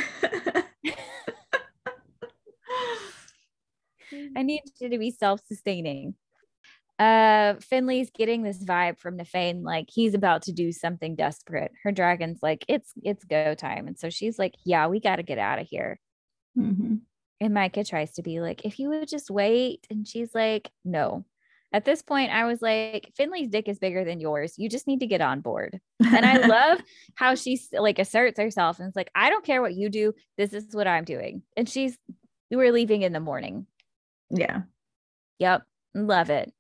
I 4.37 4.43
need 4.43 4.63
you 4.81 4.89
to 4.89 4.99
be 4.99 5.11
self-sustaining." 5.11 6.15
Uh, 6.99 7.55
Finley's 7.61 8.11
getting 8.11 8.43
this 8.43 8.65
vibe 8.65 8.99
from 8.99 9.17
Nyfain, 9.17 9.63
like 9.63 9.87
he's 9.89 10.15
about 10.15 10.43
to 10.43 10.53
do 10.53 10.73
something 10.73 11.15
desperate. 11.15 11.71
Her 11.85 11.93
dragon's 11.93 12.41
like, 12.43 12.65
"It's 12.67 12.93
it's 13.05 13.25
go 13.25 13.55
time," 13.55 13.87
and 13.87 13.97
so 13.97 14.11
she's 14.11 14.37
like, 14.39 14.55
"Yeah, 14.65 14.89
we 14.89 14.99
got 14.99 15.17
to 15.17 15.23
get 15.23 15.39
out 15.39 15.61
of 15.61 15.69
here." 15.69 16.01
Mm-hmm. 16.59 16.97
And 17.41 17.55
Micah 17.55 17.85
tries 17.85 18.13
to 18.15 18.23
be 18.23 18.41
like, 18.41 18.65
if 18.65 18.79
you 18.79 18.89
would 18.91 19.09
just 19.09 19.31
wait. 19.31 19.87
And 19.91 20.07
she's 20.07 20.35
like, 20.35 20.71
no. 20.85 21.25
At 21.73 21.85
this 21.85 22.01
point, 22.01 22.33
I 22.33 22.45
was 22.47 22.63
like, 22.63 23.13
Finley's 23.15 23.49
dick 23.49 23.69
is 23.69 23.79
bigger 23.79 24.03
than 24.05 24.21
yours. 24.21 24.55
You 24.57 24.69
just 24.71 24.87
need 24.87 25.01
to 25.01 25.07
get 25.07 25.21
on 25.21 25.41
board. 25.41 25.79
And 26.01 26.25
I 26.25 26.39
love 26.47 26.81
how 27.15 27.35
she's 27.35 27.69
like 27.73 27.99
asserts 27.99 28.41
herself 28.41 28.79
and 28.79 28.89
it's 28.89 28.97
like, 28.97 29.11
I 29.15 29.29
don't 29.29 29.45
care 29.45 29.61
what 29.61 29.75
you 29.75 29.91
do. 29.91 30.15
This 30.39 30.53
is 30.53 30.75
what 30.75 30.89
I'm 30.89 31.05
doing. 31.05 31.43
And 31.57 31.69
she's, 31.69 31.97
we're 32.51 32.73
leaving 32.73 33.03
in 33.03 33.13
the 33.13 33.21
morning. 33.21 33.67
Yeah. 34.31 34.63
Yep. 35.39 35.63
Love 35.95 36.31
it. 36.31 36.53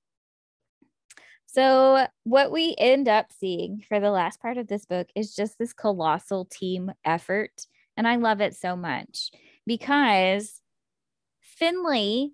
So, 1.47 2.07
what 2.25 2.53
we 2.53 2.75
end 2.77 3.09
up 3.09 3.33
seeing 3.33 3.83
for 3.89 4.01
the 4.01 4.11
last 4.11 4.41
part 4.41 4.59
of 4.59 4.69
this 4.69 4.85
book 4.85 5.09
is 5.17 5.35
just 5.35 5.59
this 5.59 5.73
colossal 5.73 6.45
team 6.45 6.93
effort. 7.07 7.67
And 7.97 8.07
I 8.07 8.17
love 8.17 8.43
it 8.43 8.55
so 8.55 8.77
much 8.77 9.31
because 9.67 10.61
Finley 11.59 12.33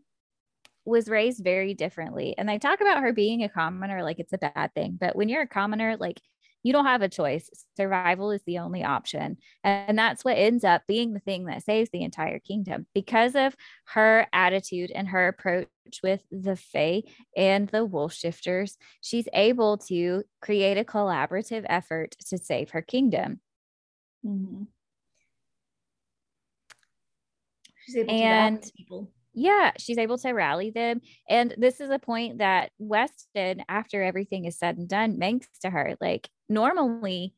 was 0.84 1.08
raised 1.08 1.42
very 1.42 1.74
differently. 1.74 2.34
And 2.36 2.48
they 2.48 2.58
talk 2.58 2.80
about 2.80 3.02
her 3.02 3.12
being 3.12 3.42
a 3.42 3.48
commoner 3.48 4.02
like 4.02 4.18
it's 4.18 4.32
a 4.32 4.38
bad 4.38 4.74
thing. 4.74 4.98
But 5.00 5.16
when 5.16 5.28
you're 5.28 5.42
a 5.42 5.48
commoner, 5.48 5.96
like 5.96 6.20
you 6.62 6.72
don't 6.72 6.86
have 6.86 7.02
a 7.02 7.08
choice. 7.08 7.48
Survival 7.76 8.30
is 8.30 8.42
the 8.46 8.58
only 8.58 8.84
option. 8.84 9.36
And 9.62 9.98
that's 9.98 10.24
what 10.24 10.38
ends 10.38 10.64
up 10.64 10.82
being 10.86 11.12
the 11.12 11.20
thing 11.20 11.44
that 11.44 11.62
saves 11.62 11.90
the 11.90 12.02
entire 12.02 12.38
kingdom 12.38 12.86
because 12.94 13.34
of 13.34 13.54
her 13.88 14.26
attitude 14.32 14.90
and 14.90 15.08
her 15.08 15.28
approach 15.28 15.68
with 16.02 16.22
the 16.30 16.56
Fae 16.56 17.02
and 17.36 17.68
the 17.68 17.84
wolf 17.84 18.14
shifters. 18.14 18.78
She's 19.02 19.28
able 19.34 19.78
to 19.88 20.24
create 20.40 20.78
a 20.78 20.84
collaborative 20.84 21.66
effort 21.68 22.16
to 22.28 22.38
save 22.38 22.70
her 22.70 22.82
kingdom. 22.82 23.40
Mm-hmm. 24.24 24.64
She's 27.86 27.96
able 27.96 28.10
and, 28.10 28.62
to 28.62 28.72
people 28.72 29.10
yeah, 29.35 29.72
she's 29.78 29.99
able 29.99 30.18
to 30.18 30.32
rally 30.32 30.70
them. 30.70 31.01
And 31.28 31.55
this 31.59 31.80
is 31.80 31.91
a 31.91 31.99
point 31.99 32.39
that 32.39 32.72
Weston, 32.78 33.64
after 33.68 34.03
everything 34.03 34.45
is 34.47 34.59
said 34.59 34.78
and 34.78 34.89
done, 34.89 35.18
makes 35.18 35.49
to 35.62 35.70
her. 35.70 35.97
Like, 36.01 36.30
normally, 36.49 37.35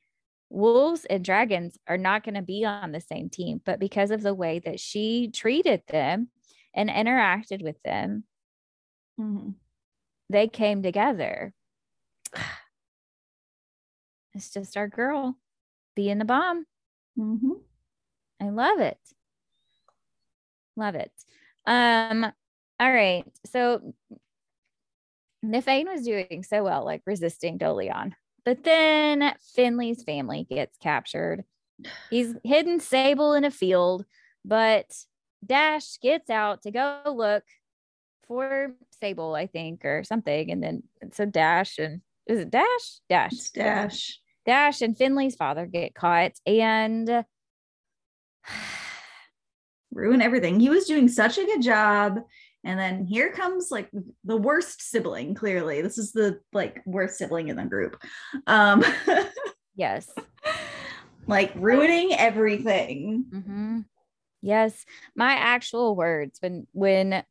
wolves 0.51 1.05
and 1.07 1.25
dragons 1.25 1.79
are 1.89 1.99
not 1.99 2.25
going 2.25 2.35
to 2.37 2.43
be 2.43 2.65
on 2.65 2.93
the 2.93 3.01
same 3.01 3.29
team, 3.31 3.61
but 3.65 3.81
because 3.81 4.11
of 4.11 4.23
the 4.23 4.35
way 4.35 4.61
that 4.61 4.81
she 4.81 5.31
treated 5.33 5.83
them 5.89 6.29
and 6.75 6.91
interacted 6.91 7.63
with 7.63 7.83
them, 7.85 8.25
Mhm. 9.19 9.57
they 10.31 10.49
came 10.49 10.83
together. 10.83 11.55
It's 14.35 14.51
just 14.51 14.77
our 14.77 14.89
girl 14.89 15.37
being 15.95 16.19
the 16.19 16.25
bomb. 16.25 16.67
Mhm. 17.17 17.67
I 18.41 18.49
love 18.51 18.81
it. 18.81 18.99
Love 20.77 20.95
it. 20.95 21.13
Um, 21.67 22.25
all 22.79 22.93
right. 22.93 23.25
So 23.47 23.95
Nyfain 25.45 25.87
was 25.87 26.05
doing 26.05 26.45
so 26.47 26.65
well, 26.65 26.85
like 26.85 27.03
resisting 27.07 27.59
Dolion. 27.59 28.13
But 28.45 28.63
then 28.65 29.35
Finley's 29.55 30.05
family 30.05 30.47
gets 30.49 30.77
captured. 30.79 31.45
He's 32.11 32.35
hidden 32.45 32.81
Sable 32.81 33.35
in 33.35 33.45
a 33.45 33.51
field, 33.51 34.05
but 34.45 34.87
Dash 35.45 35.99
gets 36.01 36.31
out 36.31 36.63
to 36.63 36.71
go 36.71 37.01
look 37.07 37.45
for 38.27 38.73
Sable, 39.01 39.35
I 39.35 39.47
think, 39.47 39.85
or 39.85 40.05
something. 40.05 40.51
And 40.51 40.63
then 40.63 40.83
so 41.13 41.27
Dash 41.27 41.79
and 41.79 42.01
is 42.27 42.41
it 42.41 42.51
Dash? 42.51 43.01
Dash. 43.09 43.33
It's 43.33 43.51
Dash. 43.51 44.21
Dash 44.47 44.81
and 44.83 44.97
Finley's 44.97 45.37
father 45.37 45.67
get 45.67 45.95
caught. 45.95 46.33
And 46.47 47.25
Ruin 49.97 50.21
everything. 50.21 50.61
He 50.61 50.69
was 50.69 50.85
doing 50.85 51.09
such 51.09 51.39
a 51.39 51.45
good 51.45 51.63
job. 51.63 52.21
And 52.65 52.79
then 52.79 53.05
here 53.05 53.33
comes 53.33 53.71
like 53.71 53.89
the 54.25 54.37
worst 54.37 54.83
sibling, 54.83 55.35
clearly. 55.35 55.83
This 55.83 55.99
is 55.99 56.13
the 56.13 56.41
like 56.53 56.83
worst 56.85 57.17
sibling 57.19 57.49
in 57.49 57.57
the 57.57 57.65
group. 57.65 58.01
Um 58.47 58.85
yes. 59.75 60.09
like 61.27 61.53
ruining 61.57 62.13
everything. 62.13 63.25
hmm 63.31 63.81
Yes, 64.43 64.85
my 65.17 65.33
actual 65.33 65.97
words 65.97 66.39
when 66.41 66.67
when 66.73 67.25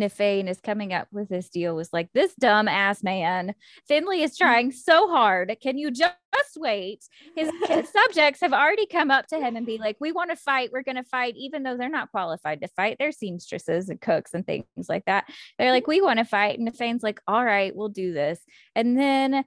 Nyfain 0.00 0.48
is 0.48 0.60
coming 0.60 0.92
up 0.92 1.08
with 1.12 1.28
this 1.28 1.48
deal 1.48 1.74
was 1.76 1.92
like, 1.92 2.10
"This 2.12 2.34
dumb 2.34 2.68
ass 2.68 3.02
man, 3.02 3.54
Finley 3.86 4.22
is 4.22 4.36
trying 4.36 4.72
so 4.72 5.08
hard. 5.08 5.54
Can 5.62 5.78
you 5.78 5.90
just 5.90 6.14
wait?" 6.56 7.04
His, 7.36 7.50
his 7.68 7.88
subjects 7.92 8.40
have 8.40 8.52
already 8.52 8.86
come 8.86 9.10
up 9.10 9.26
to 9.28 9.38
him 9.38 9.56
and 9.56 9.66
be 9.66 9.78
like, 9.78 9.96
"We 10.00 10.12
want 10.12 10.30
to 10.30 10.36
fight. 10.36 10.70
We're 10.72 10.82
going 10.82 10.96
to 10.96 11.04
fight, 11.04 11.34
even 11.36 11.62
though 11.62 11.76
they're 11.76 11.88
not 11.88 12.10
qualified 12.10 12.60
to 12.62 12.68
fight. 12.68 12.96
They're 12.98 13.12
seamstresses 13.12 13.88
and 13.88 14.00
cooks 14.00 14.34
and 14.34 14.46
things 14.46 14.66
like 14.88 15.04
that. 15.06 15.26
They're 15.58 15.72
like, 15.72 15.86
we 15.86 16.00
want 16.00 16.18
to 16.18 16.24
fight." 16.24 16.58
And 16.58 16.68
Nyfain's 16.68 17.02
like, 17.02 17.20
"All 17.26 17.44
right, 17.44 17.74
we'll 17.74 17.88
do 17.88 18.12
this." 18.12 18.40
And 18.74 18.98
then 18.98 19.44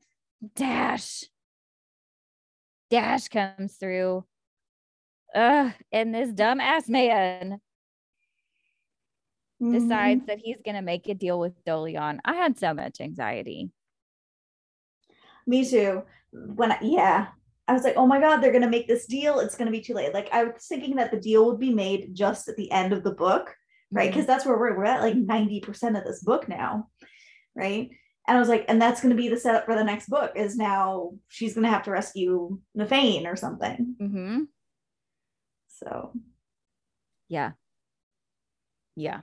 Dash, 0.56 1.24
Dash 2.90 3.28
comes 3.28 3.76
through 3.76 4.26
uh, 5.34 5.72
and 5.92 6.14
this 6.14 6.30
dumbass 6.32 6.88
man 6.88 7.60
Mhm. 9.64 9.80
decides 9.80 10.26
that 10.28 10.40
he's 10.40 10.62
going 10.64 10.76
to 10.76 10.82
make 10.82 11.08
a 11.10 11.14
deal 11.14 11.40
with 11.40 11.64
Dolion. 11.66 12.20
I 12.26 12.36
had 12.36 12.58
so 12.60 12.74
much 12.74 13.02
anxiety. 13.02 13.72
Me 15.48 15.68
too. 15.68 16.04
When 16.32 16.72
I, 16.72 16.80
yeah, 16.82 17.28
I 17.68 17.74
was 17.74 17.84
like, 17.84 17.96
oh 17.96 18.08
my 18.08 18.20
god, 18.20 18.38
they're 18.38 18.52
gonna 18.52 18.70
make 18.70 18.88
this 18.88 19.06
deal. 19.06 19.40
It's 19.40 19.56
gonna 19.56 19.72
be 19.72 19.82
too 19.82 19.94
late. 19.94 20.14
Like 20.14 20.30
I 20.34 20.46
was 20.46 20.66
thinking 20.68 20.96
that 20.98 21.12
the 21.12 21.20
deal 21.20 21.46
would 21.46 21.60
be 21.60 21.74
made 21.74 22.14
just 22.14 22.48
at 22.50 22.58
the 22.58 22.72
end 22.72 22.92
of 22.94 23.04
the 23.04 23.14
book, 23.14 23.56
right? 23.92 24.10
Because 24.10 24.26
that's 24.26 24.46
where 24.46 24.58
we're 24.58 24.76
we're 24.78 24.86
at 24.86 25.02
like 25.02 25.16
ninety 25.16 25.60
percent 25.60 25.96
of 25.96 26.04
this 26.04 26.24
book 26.24 26.50
now, 26.50 26.90
right? 27.56 27.90
And 28.28 28.38
I 28.38 28.40
was 28.40 28.50
like, 28.50 28.66
and 28.68 28.82
that's 28.82 29.02
gonna 29.02 29.16
be 29.16 29.30
the 29.30 29.38
setup 29.38 29.66
for 29.66 29.76
the 29.76 29.84
next 29.84 30.10
book. 30.10 30.32
Is 30.36 30.56
now 30.58 31.12
she's 31.28 31.54
gonna 31.56 31.70
have 31.70 31.84
to 31.84 31.92
rescue 31.92 32.60
Nyfain 32.78 33.26
or 33.26 33.36
something. 33.36 33.96
Mm-hmm. 34.02 34.44
So 35.68 36.14
Yeah. 37.30 37.52
Yeah. 38.96 39.22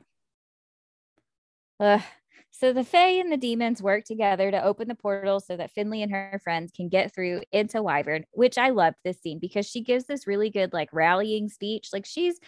Ugh. 1.80 2.02
so 2.50 2.72
the 2.72 2.84
Fae 2.84 3.18
and 3.20 3.32
the 3.32 3.36
demons 3.38 3.82
work 3.82 4.04
together 4.04 4.50
to 4.50 4.62
open 4.62 4.86
the 4.88 4.94
portal 4.94 5.40
so 5.40 5.56
that 5.56 5.70
Finley 5.72 6.02
and 6.02 6.12
her 6.12 6.40
friends 6.44 6.72
can 6.76 6.88
get 6.88 7.14
through 7.14 7.42
into 7.52 7.82
Wyvern, 7.82 8.24
which 8.32 8.58
I 8.58 8.68
loved 8.70 8.98
this 9.02 9.20
scene 9.20 9.38
because 9.40 9.66
she 9.66 9.80
gives 9.82 10.04
this 10.04 10.26
really 10.26 10.50
good 10.50 10.72
like 10.72 10.90
rallying 10.92 11.48
speech. 11.48 11.88
Like 11.92 12.04
she's 12.06 12.38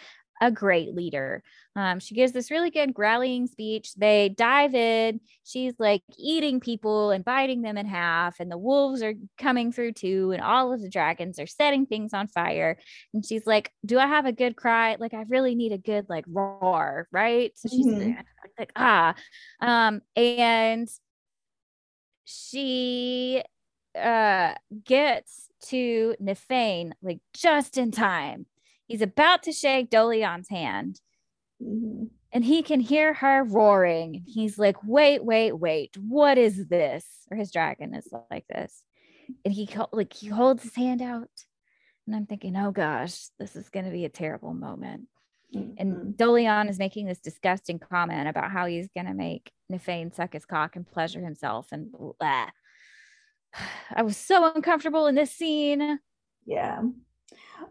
a 0.41 0.51
great 0.51 0.93
leader. 0.93 1.43
Um, 1.75 1.99
she 1.99 2.15
gives 2.15 2.33
this 2.33 2.51
really 2.51 2.69
good 2.69 2.93
rallying 2.97 3.47
speech. 3.47 3.93
They 3.95 4.29
dive 4.29 4.75
in. 4.75 5.21
She's 5.43 5.73
like 5.79 6.03
eating 6.17 6.59
people 6.59 7.11
and 7.11 7.25
biting 7.25 7.61
them 7.61 7.77
in 7.77 7.85
half, 7.87 8.39
and 8.39 8.51
the 8.51 8.57
wolves 8.57 9.01
are 9.01 9.13
coming 9.37 9.71
through 9.71 9.93
too, 9.93 10.31
and 10.31 10.41
all 10.41 10.73
of 10.73 10.81
the 10.81 10.89
dragons 10.89 11.39
are 11.39 11.47
setting 11.47 11.85
things 11.85 12.13
on 12.13 12.27
fire. 12.27 12.77
And 13.13 13.25
she's 13.25 13.45
like, 13.47 13.71
"Do 13.85 13.99
I 13.99 14.07
have 14.07 14.25
a 14.25 14.31
good 14.31 14.55
cry? 14.55 14.95
Like, 14.99 15.13
I 15.13 15.23
really 15.29 15.55
need 15.55 15.71
a 15.71 15.77
good 15.77 16.07
like 16.09 16.25
roar, 16.27 17.07
right?" 17.11 17.51
So 17.57 17.69
she's 17.69 17.87
Mhm. 17.87 18.17
like, 18.59 18.71
"Ah," 18.75 19.15
um, 19.61 20.01
and 20.15 20.87
she 22.25 23.43
uh 23.95 24.53
gets 24.83 25.49
to 25.61 26.15
Nyfain 26.21 26.93
like 27.01 27.19
just 27.33 27.77
in 27.77 27.91
time. 27.91 28.45
He's 28.93 29.01
about 29.01 29.41
to 29.43 29.51
shake 29.51 29.89
Dolion's 29.89 30.49
hand 30.49 31.01
mhm. 31.59 32.11
and 32.31 32.45
he 32.45 32.61
can 32.61 32.79
hear 32.79 33.15
her 33.15 33.43
roaring. 33.43 34.23
He's 34.27 34.59
like, 34.59 34.75
wait, 34.83 35.25
wait, 35.25 35.53
wait, 35.53 35.97
what 35.97 36.37
is 36.37 36.67
this? 36.67 37.03
Or 37.31 37.35
his 37.35 37.49
dragon 37.49 37.95
is 37.95 38.07
like 38.29 38.45
this. 38.47 38.83
And 39.43 39.51
he 39.51 39.67
like 39.91 40.13
he 40.13 40.27
holds 40.27 40.61
his 40.61 40.75
hand 40.75 41.01
out. 41.01 41.31
And 42.05 42.15
I'm 42.15 42.27
thinking, 42.27 42.55
oh 42.55 42.69
gosh, 42.69 43.29
this 43.39 43.55
is 43.55 43.69
gonna 43.69 43.89
be 43.89 44.05
a 44.05 44.09
terrible 44.09 44.53
moment. 44.53 45.07
Mhm. 45.55 45.73
And 45.79 46.15
Dolion 46.15 46.69
is 46.69 46.77
making 46.77 47.07
this 47.07 47.19
disgusting 47.19 47.79
comment 47.79 48.29
about 48.29 48.51
how 48.51 48.67
he's 48.67 48.89
gonna 48.95 49.15
make 49.15 49.51
Nyfain 49.71 50.13
suck 50.13 50.33
his 50.33 50.45
cock 50.45 50.75
and 50.75 50.85
pleasure 50.85 51.25
himself. 51.25 51.71
And 51.71 51.91
blah. 51.91 52.51
I 53.89 54.03
was 54.03 54.17
so 54.17 54.53
uncomfortable 54.53 55.07
in 55.07 55.15
this 55.15 55.31
scene. 55.31 55.97
yeah. 56.45 56.83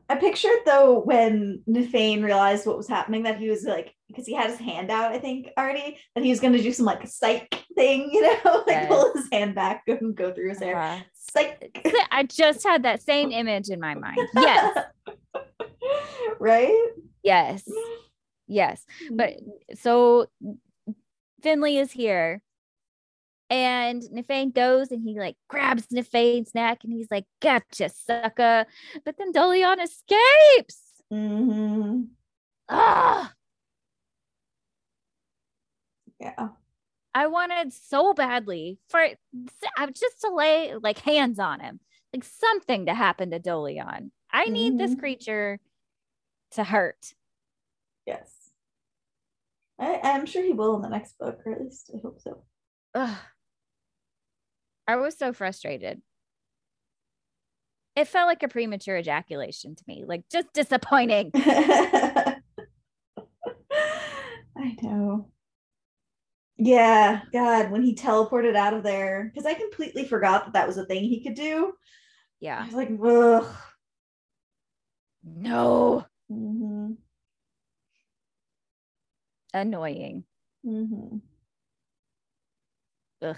I 0.09 0.17
pictured 0.17 0.61
though 0.67 1.01
when 1.01 1.63
Nyfain 1.69 2.23
realized 2.25 2.67
what 2.67 2.77
was 2.77 2.89
happening 2.89 3.23
that 3.25 3.39
he 3.39 3.49
was 3.49 3.65
like 3.65 3.95
because 4.09 4.27
he 4.27 4.35
had 4.35 4.51
his 4.51 4.59
hand 4.59 4.91
out, 4.91 5.13
I 5.13 5.19
think 5.19 5.49
already, 5.59 5.97
that 6.15 6.23
he 6.25 6.31
was 6.31 6.41
gonna 6.41 6.61
do 6.63 6.73
some 6.73 6.85
like 6.87 7.07
psych 7.07 7.65
thing, 7.75 8.11
you 8.13 8.21
know, 8.23 8.39
like 8.67 8.67
Yes. 8.69 8.89
pull 8.89 9.13
his 9.15 9.29
hand 9.33 9.55
back 9.55 9.83
and 9.89 10.15
go 10.15 10.33
through 10.33 10.51
his 10.51 10.59
hair. 10.61 10.77
Uh, 10.77 11.01
Psych. 11.15 11.87
I 12.11 12.25
just 12.25 12.63
had 12.63 12.83
that 12.83 13.01
same 13.03 13.31
image 13.33 13.69
in 13.71 13.81
my 13.81 13.95
mind. 13.95 14.19
Yes. 14.35 14.79
right? 16.41 16.89
Yes. 17.23 17.63
Yes. 18.49 18.85
But 19.11 19.35
so 19.75 20.27
Finley 21.43 21.79
is 21.79 21.93
here. 21.93 22.43
And 23.53 24.03
Nyfain 24.05 24.55
goes 24.55 24.91
and 24.91 25.03
he 25.03 25.19
like 25.21 25.37
grabs 25.51 25.89
Nyfain's 25.89 26.55
neck 26.55 26.85
and 26.85 26.93
he's 26.93 27.11
like, 27.11 27.27
gotcha, 27.43 27.91
sucker. 27.91 28.65
But 29.05 29.19
then 29.19 29.31
Dolion 29.31 29.77
escapes. 29.85 30.81
Mhm. 31.13 32.09
Ah, 32.71 33.35
Yeah. 36.19 36.49
I 37.15 37.27
wanted 37.27 37.75
so 37.75 38.15
badly 38.15 38.79
for 38.89 39.01
I 39.01 39.87
just 39.89 40.23
to 40.23 40.31
lay 40.35 40.75
like 40.77 41.01
hands 41.01 41.39
on 41.39 41.61
him, 41.61 41.81
like 42.15 42.25
something 42.25 42.87
to 42.87 42.95
happen 42.95 43.33
to 43.33 43.39
Dolion. 43.39 44.13
I 44.31 44.47
need 44.47 44.79
this 44.79 44.95
Mhm. 44.95 44.99
creature 44.99 45.61
to 46.53 46.65
hurt. 46.65 47.13
Yes. 48.07 48.51
I, 49.79 50.01
I'm 50.03 50.25
sure 50.25 50.43
he 50.43 50.55
will 50.55 50.77
in 50.77 50.81
the 50.83 50.89
next 50.89 51.19
book, 51.19 51.41
or 51.45 51.53
at 51.53 51.61
least 51.61 51.91
I 51.95 51.99
hope 52.03 52.19
so. 52.19 52.45
Ugh. 52.95 53.19
I 54.87 54.97
was 54.97 55.17
so 55.17 55.33
frustrated. 55.33 56.03
It 57.95 58.09
felt 58.09 58.27
like 58.27 58.43
a 58.43 58.49
premature 58.49 58.97
ejaculation 58.97 59.75
to 59.77 59.85
me, 59.87 60.05
like 60.07 60.25
just 60.31 60.53
disappointing. 60.55 61.31
I 61.35 62.41
know. 64.83 65.29
Yeah, 66.57 67.23
God, 67.33 67.71
when 67.71 67.83
he 67.83 67.95
teleported 67.95 68.55
out 68.57 68.75
of 68.75 68.83
there, 68.83 69.25
because 69.33 69.47
I 69.47 69.55
completely 69.55 70.05
forgot 70.07 70.45
that 70.45 70.53
that 70.55 70.67
was 70.67 70.77
a 70.79 70.87
thing 70.87 71.05
he 71.05 71.23
could 71.23 71.35
do. 71.35 71.73
Yeah. 72.41 72.61
I 72.63 72.67
was 72.67 72.75
like, 72.75 72.91
ugh. 73.05 73.47
No. 75.25 76.05
hmm 76.29 76.93
Annoying. 79.55 80.25
hmm 80.65 81.19
Ugh. 83.23 83.37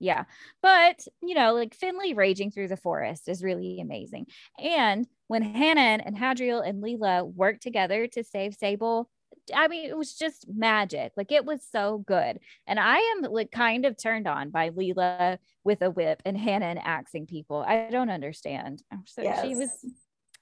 Yeah. 0.00 0.24
But, 0.62 1.00
you 1.22 1.34
know, 1.34 1.54
like 1.54 1.74
Finley 1.74 2.14
raging 2.14 2.50
through 2.50 2.68
the 2.68 2.76
forest 2.76 3.28
is 3.28 3.42
really 3.42 3.80
amazing. 3.80 4.26
And 4.58 5.06
when 5.26 5.42
Hannon 5.42 6.00
and 6.00 6.16
Hadriel 6.16 6.66
and 6.66 6.82
Leala 6.82 7.24
work 7.32 7.60
together 7.60 8.06
to 8.08 8.22
save 8.22 8.54
Sable, 8.54 9.10
I 9.54 9.66
mean, 9.68 9.88
it 9.88 9.96
was 9.96 10.14
just 10.14 10.46
magic. 10.48 11.12
Like 11.16 11.32
it 11.32 11.44
was 11.44 11.66
so 11.70 12.04
good. 12.06 12.38
And 12.66 12.78
I 12.78 12.98
am 12.98 13.22
like 13.30 13.50
kind 13.50 13.86
of 13.86 13.96
turned 13.96 14.28
on 14.28 14.50
by 14.50 14.70
Leala 14.70 15.38
with 15.64 15.82
a 15.82 15.90
whip 15.90 16.22
and 16.24 16.36
Hannon 16.36 16.78
axing 16.78 17.26
people. 17.26 17.64
I 17.66 17.88
don't 17.90 18.10
understand. 18.10 18.82
So 19.06 19.22
yes. 19.22 19.44
she 19.44 19.54
was 19.54 19.70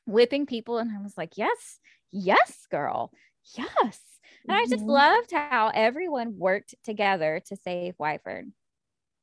whipping 0.07 0.47
people, 0.47 0.79
and 0.79 0.91
I 0.97 1.03
was 1.03 1.15
like, 1.17 1.33
yes, 1.37 1.81
yes, 2.13 2.67
girl, 2.71 3.13
yes. 3.57 3.67
And 3.79 3.91
mm-hmm. 3.91 4.53
I 4.53 4.67
just 4.67 4.83
mm-hmm. 4.83 4.91
loved 4.91 5.33
how 5.33 5.73
everyone 5.75 6.39
worked 6.39 6.75
together 6.85 7.41
to 7.47 7.57
save 7.57 7.95
Wyvern. 7.99 8.53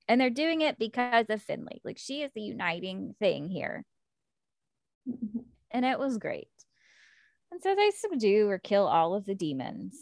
And 0.07 0.19
they're 0.19 0.29
doing 0.29 0.61
it 0.61 0.77
because 0.77 1.25
of 1.29 1.41
Finley. 1.41 1.81
Like 1.83 1.97
she 1.97 2.21
is 2.21 2.31
the 2.33 2.41
uniting 2.41 3.15
thing 3.19 3.49
here. 3.49 3.85
Mm-hmm. 5.09 5.39
And 5.71 5.85
it 5.85 5.97
was 5.97 6.17
great. 6.17 6.47
And 7.51 7.61
so 7.61 7.75
they 7.75 7.91
subdue 7.91 8.49
or 8.49 8.57
kill 8.57 8.87
all 8.87 9.13
of 9.13 9.25
the 9.25 9.35
demons. 9.35 9.95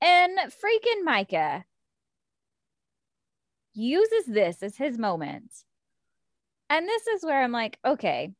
And 0.00 0.38
freaking 0.38 1.04
Micah 1.04 1.64
uses 3.74 4.26
this 4.26 4.62
as 4.62 4.76
his 4.76 4.98
moment. 4.98 5.52
And 6.68 6.86
this 6.86 7.06
is 7.06 7.24
where 7.24 7.42
I'm 7.42 7.52
like, 7.52 7.78
okay, 7.84 8.32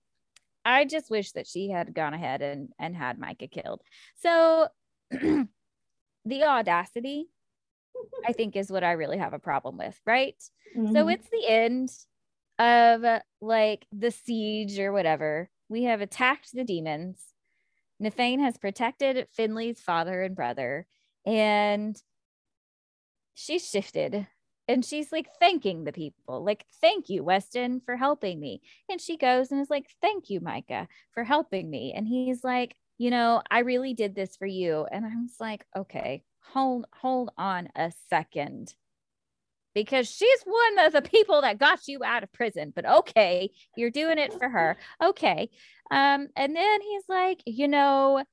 I 0.64 0.84
just 0.84 1.10
wish 1.10 1.32
that 1.32 1.46
she 1.46 1.70
had 1.70 1.94
gone 1.94 2.14
ahead 2.14 2.42
and, 2.42 2.70
and 2.78 2.96
had 2.96 3.18
Micah 3.18 3.46
killed. 3.46 3.82
So 4.16 4.68
the 5.10 5.48
audacity, 6.30 7.26
I 8.26 8.32
think, 8.32 8.56
is 8.56 8.70
what 8.70 8.84
I 8.84 8.92
really 8.92 9.18
have 9.18 9.32
a 9.32 9.38
problem 9.38 9.78
with, 9.78 10.00
right? 10.06 10.36
Mm-hmm. 10.76 10.92
So 10.94 11.08
it's 11.08 11.28
the 11.30 11.46
end 11.48 11.90
of 12.58 13.22
like 13.40 13.86
the 13.92 14.10
siege 14.10 14.78
or 14.78 14.92
whatever. 14.92 15.50
We 15.68 15.84
have 15.84 16.00
attacked 16.00 16.52
the 16.52 16.64
demons. 16.64 17.20
Nyfain 18.02 18.40
has 18.40 18.58
protected 18.58 19.26
Finley's 19.32 19.80
father 19.80 20.22
and 20.22 20.36
brother, 20.36 20.86
and 21.24 22.00
she's 23.34 23.68
shifted 23.68 24.26
and 24.68 24.84
she's 24.84 25.12
like 25.12 25.28
thanking 25.38 25.84
the 25.84 25.92
people, 25.92 26.44
like, 26.44 26.64
thank 26.80 27.08
you, 27.08 27.22
Weston, 27.22 27.80
for 27.84 27.96
helping 27.96 28.40
me. 28.40 28.62
And 28.90 29.00
she 29.00 29.16
goes 29.16 29.52
and 29.52 29.60
is 29.60 29.70
like, 29.70 29.86
thank 30.02 30.28
you, 30.28 30.40
Micah, 30.40 30.88
for 31.12 31.22
helping 31.22 31.70
me. 31.70 31.92
And 31.96 32.06
he's 32.06 32.42
like, 32.42 32.74
you 32.98 33.10
know, 33.10 33.42
I 33.50 33.60
really 33.60 33.94
did 33.94 34.14
this 34.14 34.36
for 34.36 34.46
you. 34.46 34.86
And 34.90 35.04
I 35.04 35.10
was 35.22 35.36
like, 35.38 35.64
okay, 35.76 36.24
hold, 36.52 36.86
hold 36.92 37.30
on 37.36 37.68
a 37.76 37.92
second. 38.08 38.74
Because 39.74 40.08
she's 40.08 40.40
one 40.44 40.86
of 40.86 40.92
the 40.94 41.02
people 41.02 41.42
that 41.42 41.58
got 41.58 41.86
you 41.86 42.02
out 42.02 42.22
of 42.22 42.32
prison, 42.32 42.72
but 42.74 42.86
okay, 42.86 43.50
you're 43.76 43.90
doing 43.90 44.18
it 44.18 44.32
for 44.32 44.48
her. 44.48 44.78
Okay. 45.04 45.50
Um, 45.90 46.28
and 46.34 46.56
then 46.56 46.80
he's 46.80 47.04
like, 47.08 47.42
you 47.44 47.68
know, 47.68 48.24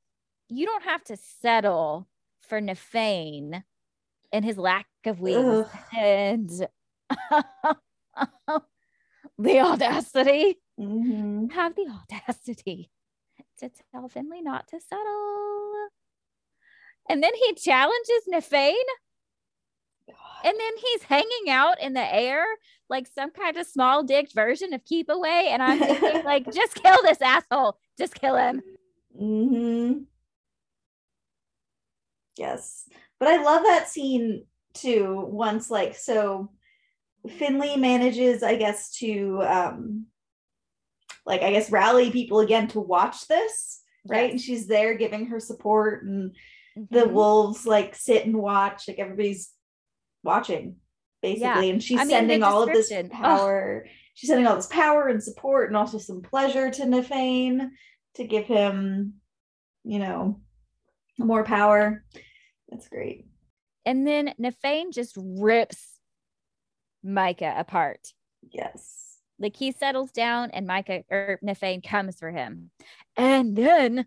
you 0.47 0.66
don't 0.66 0.84
have 0.84 1.03
to 1.05 1.18
settle 1.41 2.07
for 2.47 2.61
Nyfain 2.61 3.64
and 4.32 4.45
his 4.45 4.57
lack 4.57 4.88
of 5.05 5.20
wings 5.20 5.68
and 5.95 6.49
the 9.38 9.59
audacity. 9.59 10.59
Mm-hmm. 10.80 11.47
Have 11.47 11.76
the 11.76 11.88
audacity 11.88 12.89
to 13.59 13.70
tell 13.91 14.07
Finley 14.07 14.41
not 14.41 14.68
to 14.70 14.80
settle. 14.80 15.88
And 17.10 17.22
then 17.22 17.34
he 17.36 17.54
challenges 17.56 18.24
Nyfain. 18.32 18.74
And 20.45 20.58
then 20.60 20.74
he's 20.78 21.04
hanging 21.04 21.49
out 21.49 21.82
in 21.82 21.93
the 21.93 22.14
air 22.14 22.43
like 22.89 23.08
some 23.08 23.32
kind 23.32 23.56
of 23.58 23.66
small 23.66 24.04
dick 24.04 24.32
version 24.34 24.74
of 24.74 24.84
keep 24.84 25.10
away. 25.10 25.49
And 25.51 25.64
I'm 25.64 25.80
thinking, 25.80 26.24
like, 26.26 26.51
just 26.51 26.76
kill 26.76 26.97
this 27.01 27.22
asshole. 27.22 27.78
Just 27.97 28.16
kill 28.16 28.36
him. 28.36 28.62
Mm-hmm. 29.20 29.99
Yes. 32.38 32.89
But 33.20 33.30
I 33.30 33.43
love 33.43 33.64
that 33.64 33.88
scene 33.88 34.45
too. 34.74 35.26
Once, 35.30 35.72
like, 35.72 35.95
so 35.95 36.51
Finley 37.30 37.78
manages, 37.78 38.43
I 38.43 38.56
guess, 38.56 38.91
to 38.97 39.41
um 39.43 40.06
like 41.26 41.41
I 41.41 41.51
guess 41.51 41.72
rally 41.72 42.12
people 42.12 42.39
again 42.39 42.68
to 42.70 42.80
watch 42.80 43.28
this, 43.28 43.82
right? 44.06 44.24
Yes. 44.24 44.32
And 44.32 44.41
she's 44.41 44.68
there 44.68 44.95
giving 44.95 45.28
her 45.28 45.39
support 45.39 46.04
and 46.04 46.36
mm-hmm. 46.78 46.93
the 46.95 47.07
wolves 47.07 47.65
like 47.65 47.95
sit 47.95 48.26
and 48.26 48.38
watch, 48.38 48.88
like 48.88 48.99
everybody's 48.99 49.51
watching 50.24 50.78
basically. 51.24 51.67
Yeah. 51.67 51.74
And 51.74 51.82
she's 51.82 51.99
I 51.99 52.05
sending 52.05 52.41
mean, 52.41 52.43
all 52.43 52.61
of 52.61 52.69
this 52.69 52.93
power. 53.09 53.88
She's 54.13 54.30
sending 54.30 54.45
all 54.45 54.57
this 54.57 54.67
power 54.67 55.07
and 55.07 55.24
support 55.24 55.69
and 55.69 55.78
also 55.78 55.97
some 55.97 56.21
pleasure 56.21 56.69
to 56.69 56.84
Nyfain 56.84 57.69
to 58.15 58.24
give 58.26 58.45
him, 58.45 59.15
you 59.84 59.97
know, 59.97 60.41
more 61.17 61.43
power. 61.43 62.03
That's 62.69 62.88
great. 62.89 63.26
And 63.86 64.05
then 64.05 64.34
Nyfain 64.39 64.93
just 64.93 65.17
rips 65.17 65.88
Micah 67.03 67.55
apart. 67.57 68.13
Yes. 68.51 69.17
Like 69.39 69.55
he 69.55 69.71
settles 69.71 70.11
down 70.11 70.51
and 70.51 70.67
Micah 70.67 71.03
or 71.09 71.39
Nyfain 71.43 71.84
comes 71.84 72.19
for 72.19 72.32
him. 72.32 72.69
And 73.17 73.55
then 73.55 74.05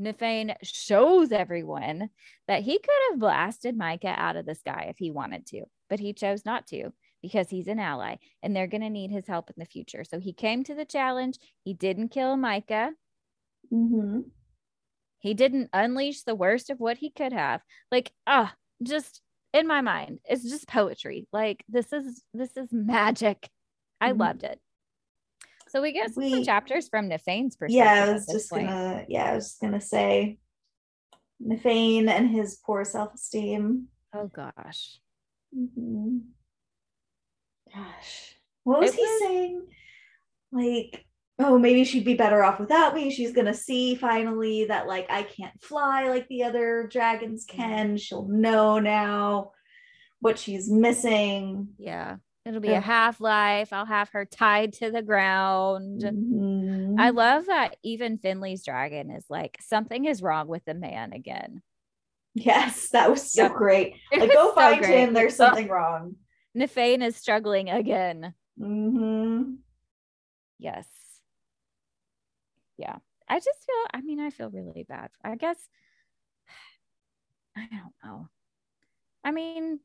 Nyfain 0.00 0.54
shows 0.62 1.30
everyone 1.30 2.10
that 2.48 2.62
he 2.62 2.78
could 2.78 3.10
have 3.10 3.20
blasted 3.20 3.76
Micah 3.76 4.14
out 4.16 4.36
of 4.36 4.46
the 4.46 4.54
sky 4.54 4.86
if 4.88 4.96
he 4.98 5.10
wanted 5.10 5.46
to, 5.48 5.64
but 5.88 6.00
he 6.00 6.12
chose 6.12 6.44
not 6.44 6.66
to 6.68 6.92
because 7.22 7.50
he's 7.50 7.68
an 7.68 7.78
ally 7.78 8.16
and 8.42 8.56
they're 8.56 8.66
going 8.66 8.80
to 8.80 8.90
need 8.90 9.10
his 9.10 9.26
help 9.26 9.50
in 9.50 9.54
the 9.58 9.66
future. 9.66 10.04
So 10.04 10.18
he 10.18 10.32
came 10.32 10.64
to 10.64 10.74
the 10.74 10.84
challenge. 10.84 11.38
He 11.64 11.74
didn't 11.74 12.08
kill 12.08 12.36
Micah. 12.36 12.92
Mm-hmm. 13.72 14.20
He 15.18 15.34
didn't 15.34 15.68
unleash 15.72 16.22
the 16.22 16.34
worst 16.34 16.70
of 16.70 16.80
what 16.80 16.96
he 16.96 17.10
could 17.10 17.32
have. 17.32 17.60
Like, 17.92 18.10
ah, 18.26 18.54
just 18.82 19.20
in 19.52 19.66
my 19.66 19.82
mind, 19.82 20.20
it's 20.24 20.48
just 20.48 20.66
poetry. 20.66 21.28
Like 21.32 21.62
this 21.68 21.92
is 21.92 22.22
this 22.32 22.56
is 22.56 22.68
magic. 22.72 23.48
I 24.00 24.10
mm-hmm. 24.10 24.20
loved 24.20 24.44
it. 24.44 24.58
So 25.70 25.80
we 25.80 25.92
get 25.92 26.10
we, 26.16 26.30
some 26.30 26.44
chapters 26.44 26.88
from 26.88 27.08
Nyfain's 27.08 27.54
perspective. 27.54 27.76
Yeah, 27.76 28.06
I 28.08 28.12
was 28.12 28.26
just 28.26 28.50
point. 28.50 28.66
gonna. 28.66 29.04
Yeah, 29.08 29.30
I 29.30 29.34
was 29.36 29.50
just 29.50 29.60
gonna 29.60 29.80
say, 29.80 30.38
Nyfain 31.40 32.08
and 32.08 32.28
his 32.28 32.56
poor 32.56 32.84
self-esteem. 32.84 33.86
Oh 34.12 34.26
gosh. 34.26 34.98
Mm-hmm. 35.56 36.18
Gosh, 37.72 38.34
what 38.64 38.80
was 38.80 38.90
it 38.90 38.96
he 38.96 39.02
was, 39.02 39.20
saying? 39.20 39.66
Like, 40.50 41.06
oh, 41.38 41.56
maybe 41.56 41.84
she'd 41.84 42.04
be 42.04 42.14
better 42.14 42.42
off 42.42 42.58
without 42.58 42.96
me. 42.96 43.12
She's 43.12 43.32
gonna 43.32 43.54
see 43.54 43.94
finally 43.94 44.64
that 44.64 44.88
like 44.88 45.06
I 45.08 45.22
can't 45.22 45.54
fly 45.62 46.08
like 46.08 46.26
the 46.26 46.42
other 46.42 46.88
dragons 46.90 47.44
can. 47.48 47.96
She'll 47.96 48.26
know 48.26 48.80
now 48.80 49.52
what 50.18 50.36
she's 50.36 50.68
missing. 50.68 51.68
Yeah. 51.78 52.16
It'll 52.46 52.60
be 52.60 52.72
a 52.72 52.80
half 52.80 53.20
life. 53.20 53.72
I'll 53.72 53.84
have 53.84 54.08
her 54.10 54.24
tied 54.24 54.72
to 54.74 54.90
the 54.90 55.02
ground. 55.02 56.02
Mm-hmm. 56.02 56.98
I 56.98 57.10
love 57.10 57.46
that 57.46 57.76
even 57.82 58.16
Finley's 58.16 58.64
dragon 58.64 59.10
is 59.10 59.24
like, 59.28 59.58
something 59.60 60.06
is 60.06 60.22
wrong 60.22 60.48
with 60.48 60.64
the 60.64 60.74
man 60.74 61.12
again. 61.12 61.62
Yes, 62.34 62.90
that 62.90 63.10
was 63.10 63.30
so 63.30 63.44
yep. 63.44 63.54
great. 63.54 63.96
Like, 64.16 64.32
go 64.32 64.50
so 64.50 64.54
find 64.54 64.80
great. 64.80 65.00
him. 65.00 65.12
There's 65.12 65.36
something 65.36 65.68
wrong. 65.68 66.16
Nyfain 66.56 67.02
is 67.04 67.16
struggling 67.16 67.68
again. 67.68 68.34
Mm-hmm. 68.58 69.54
Yes. 70.58 70.86
Yeah. 72.78 72.96
I 73.28 73.38
just 73.38 73.64
feel, 73.66 73.86
I 73.92 74.00
mean, 74.00 74.18
I 74.18 74.30
feel 74.30 74.50
really 74.50 74.84
bad. 74.88 75.10
I 75.22 75.36
guess, 75.36 75.58
I 77.56 77.68
don't 77.70 77.92
know. 78.02 78.28
I 79.22 79.30
mean, 79.30 79.80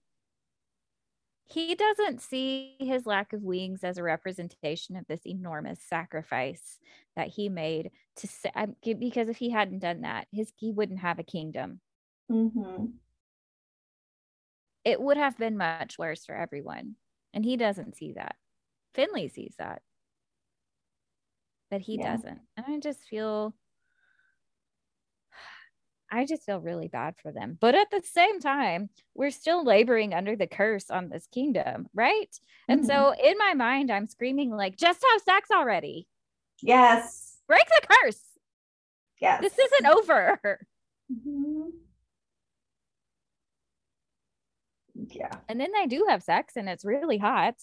he 1.48 1.76
doesn't 1.76 2.22
see 2.22 2.76
his 2.80 3.06
lack 3.06 3.32
of 3.34 3.44
wings 3.44 3.84
as 3.84 3.98
a 3.98 4.04
representation 4.04 4.96
of 4.96 5.06
this 5.08 5.22
enormous 5.26 5.80
sacrifice 5.80 6.80
that 7.16 7.28
he 7.28 7.50
made 7.50 7.92
to 8.16 8.28
because 9.00 9.30
if 9.30 9.38
he 9.38 9.50
hadn't 9.50 9.80
done 9.80 10.02
that 10.02 10.28
his 10.32 10.52
he 10.58 10.72
wouldn't 10.72 11.00
have 11.00 11.20
a 11.20 11.24
kingdom 11.24 11.80
mm-hmm. 12.32 12.86
it 14.84 15.00
would 15.00 15.18
have 15.18 15.38
been 15.38 15.58
much 15.58 15.98
worse 16.00 16.26
for 16.26 16.36
everyone 16.36 16.96
and 17.34 17.46
he 17.46 17.58
doesn't 17.58 17.96
see 17.96 18.14
that 18.14 18.36
finley 18.94 19.28
sees 19.28 19.54
that 19.60 19.82
but 21.70 21.82
he 21.82 21.98
yeah. 21.98 22.16
doesn't 22.16 22.40
and 22.58 22.66
i 22.68 22.80
just 22.80 23.02
feel 23.04 23.54
I 26.16 26.26
just 26.26 26.46
feel 26.46 26.60
really 26.60 26.88
bad 26.88 27.16
for 27.22 27.32
them. 27.32 27.58
But 27.60 27.76
at 27.76 27.92
the 27.92 28.02
same 28.02 28.40
time, 28.40 28.90
we're 29.14 29.32
still 29.32 29.66
laboring 29.66 30.14
under 30.14 30.36
the 30.36 30.48
curse 30.48 30.90
on 30.90 31.10
this 31.10 31.28
kingdom, 31.28 31.88
right? 31.94 32.32
Mm-hmm. 32.32 32.72
And 32.72 32.86
so 32.86 32.94
mm-hmm. 32.94 33.26
in 33.26 33.38
my 33.38 33.54
mind, 33.54 33.92
I'm 33.92 34.08
screaming, 34.08 34.52
like, 34.52 34.78
just 34.78 35.04
have 35.12 35.22
sex 35.22 35.50
already. 35.52 36.08
Yes. 36.62 37.38
Break 37.48 37.66
the 37.68 37.88
curse. 37.88 38.22
Yes. 39.20 39.42
This 39.42 39.60
isn't 39.60 39.86
over. 39.86 40.66
Mm-hmm. 41.12 41.70
Yeah. 45.10 45.32
And 45.50 45.60
then 45.60 45.72
they 45.74 45.88
do 45.88 46.06
have 46.08 46.24
sex 46.24 46.54
and 46.56 46.70
it's 46.70 46.86
really 46.86 47.18
hot, 47.18 47.56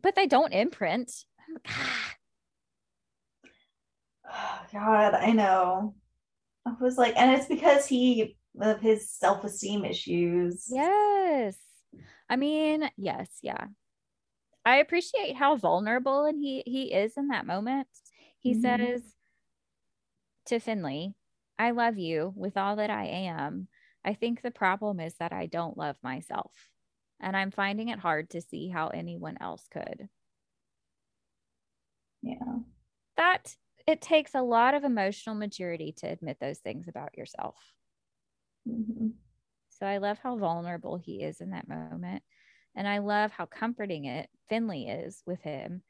but 0.00 0.14
they 0.14 0.26
don't 0.26 0.52
imprint. 0.52 1.12
God, 4.72 5.14
I 5.14 5.32
know. 5.32 5.94
I 6.66 6.74
was 6.80 6.96
like, 6.96 7.16
and 7.16 7.32
it's 7.32 7.46
because 7.46 7.86
he 7.86 8.36
of 8.60 8.80
his 8.80 9.10
self-esteem 9.10 9.84
issues. 9.84 10.66
Yes. 10.70 11.56
I 12.28 12.36
mean, 12.36 12.88
yes, 12.96 13.28
yeah. 13.42 13.66
I 14.64 14.76
appreciate 14.76 15.36
how 15.36 15.56
vulnerable 15.56 16.24
and 16.24 16.38
he 16.38 16.62
he 16.66 16.92
is 16.92 17.16
in 17.16 17.28
that 17.28 17.46
moment. 17.46 17.88
He 18.38 18.54
Mhm. 18.54 18.60
says 18.60 19.02
to 20.46 20.60
Finley, 20.60 21.14
I 21.58 21.70
love 21.70 21.98
you 21.98 22.32
with 22.36 22.56
all 22.56 22.76
that 22.76 22.90
I 22.90 23.06
am. 23.06 23.68
I 24.04 24.14
think 24.14 24.42
the 24.42 24.50
problem 24.50 25.00
is 25.00 25.14
that 25.16 25.32
I 25.32 25.46
don't 25.46 25.76
love 25.76 25.96
myself. 26.02 26.70
And 27.20 27.36
I'm 27.36 27.50
finding 27.52 27.88
it 27.88 28.00
hard 28.00 28.30
to 28.30 28.40
see 28.40 28.68
how 28.68 28.88
anyone 28.88 29.36
else 29.40 29.66
could. 29.68 30.08
Yeah. 32.22 32.58
That 33.16 33.56
it 33.92 34.00
takes 34.00 34.34
a 34.34 34.42
lot 34.42 34.74
of 34.74 34.84
emotional 34.84 35.36
maturity 35.36 35.92
to 35.98 36.08
admit 36.08 36.38
those 36.40 36.58
things 36.58 36.88
about 36.88 37.16
yourself. 37.16 37.74
Mhm. 38.66 39.12
So 39.68 39.86
I 39.86 39.98
love 39.98 40.18
how 40.18 40.36
vulnerable 40.36 40.96
he 40.96 41.22
is 41.22 41.40
in 41.40 41.50
that 41.50 41.68
moment. 41.68 42.22
And 42.74 42.88
I 42.88 42.98
love 42.98 43.32
how 43.32 43.44
comforting 43.46 44.06
it 44.06 44.30
Finley 44.48 44.88
is 44.88 45.22
with 45.26 45.42
him. 45.42 45.82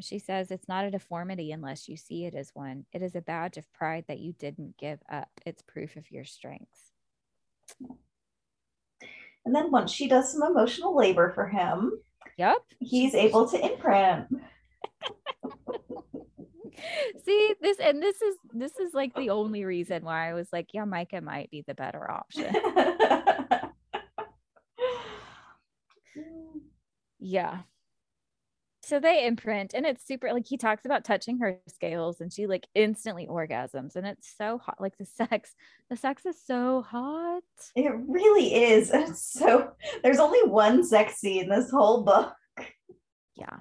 She 0.00 0.18
says 0.20 0.50
it's 0.50 0.68
not 0.68 0.84
a 0.84 0.90
deformity 0.90 1.50
unless 1.50 1.88
you 1.88 1.96
see 1.96 2.24
it 2.24 2.34
as 2.34 2.54
one. 2.54 2.86
It 2.92 3.02
is 3.02 3.16
a 3.16 3.20
badge 3.20 3.56
of 3.56 3.70
pride 3.72 4.04
that 4.06 4.20
you 4.20 4.32
didn't 4.32 4.76
give 4.78 5.02
up. 5.10 5.28
It's 5.44 5.62
proof 5.62 5.96
of 5.96 6.10
your 6.10 6.24
strength. 6.24 6.92
And 9.44 9.54
then 9.54 9.70
once 9.72 9.90
she 9.90 10.06
does 10.06 10.32
some 10.32 10.42
emotional 10.42 10.94
labor 10.94 11.30
for 11.30 11.48
him, 11.48 12.00
Yep. 12.36 12.58
he's 12.78 13.14
able 13.14 13.48
to 13.48 13.72
imprint. 13.72 14.28
See 17.24 17.54
this 17.60 17.78
and 17.78 18.02
this 18.02 18.20
is 18.22 18.36
this 18.52 18.76
is 18.76 18.94
like 18.94 19.14
the 19.14 19.30
only 19.30 19.64
reason 19.64 20.04
why 20.04 20.30
I 20.30 20.34
was 20.34 20.48
like, 20.52 20.68
yeah, 20.72 20.84
Micah 20.84 21.20
might 21.20 21.50
be 21.50 21.64
the 21.66 21.74
better 21.74 22.10
option. 22.10 22.54
Yeah. 27.20 27.60
So 28.82 28.98
they 28.98 29.26
imprint 29.26 29.72
and 29.74 29.86
it's 29.86 30.04
super 30.04 30.32
like 30.32 30.46
he 30.48 30.56
talks 30.56 30.84
about 30.84 31.04
touching 31.04 31.38
her 31.38 31.60
scales 31.68 32.20
and 32.20 32.32
she 32.32 32.46
like 32.46 32.66
instantly 32.74 33.26
orgasms 33.28 33.94
and 33.94 34.06
it's 34.06 34.34
so 34.36 34.58
hot 34.58 34.80
like 34.80 34.96
the 34.96 35.04
sex 35.04 35.54
the 35.90 35.96
sex 35.96 36.26
is 36.26 36.42
so 36.44 36.82
hot. 36.82 37.42
it 37.76 37.92
really 38.08 38.54
is. 38.54 38.90
It's 38.92 39.22
so 39.32 39.72
there's 40.02 40.18
only 40.18 40.42
one 40.42 40.82
sex 40.82 41.16
scene 41.16 41.44
in 41.44 41.50
this 41.50 41.70
whole 41.70 42.02
book. 42.02 42.32
Yeah. 43.36 43.58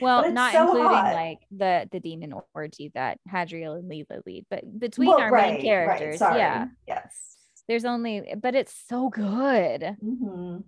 Well, 0.00 0.30
not 0.32 0.52
so 0.52 0.62
including 0.66 0.88
hot. 0.88 1.14
like 1.14 1.38
the 1.50 1.88
the 1.92 2.00
demon 2.00 2.34
orgy 2.54 2.90
that 2.94 3.18
Hadriel 3.30 3.78
and 3.78 3.90
Leala 3.90 4.20
lead, 4.26 4.46
but 4.50 4.62
between 4.78 5.08
Well, 5.08 5.20
our 5.20 5.30
right, 5.30 5.46
main 5.46 5.54
right, 5.54 5.62
characters, 5.62 6.18
sorry. 6.18 6.38
yeah. 6.38 6.66
Yes. 6.86 7.36
There's 7.68 7.84
only 7.84 8.34
but 8.40 8.54
it's 8.54 8.74
so 8.88 9.08
good. 9.10 9.96
Mhm. 10.02 10.64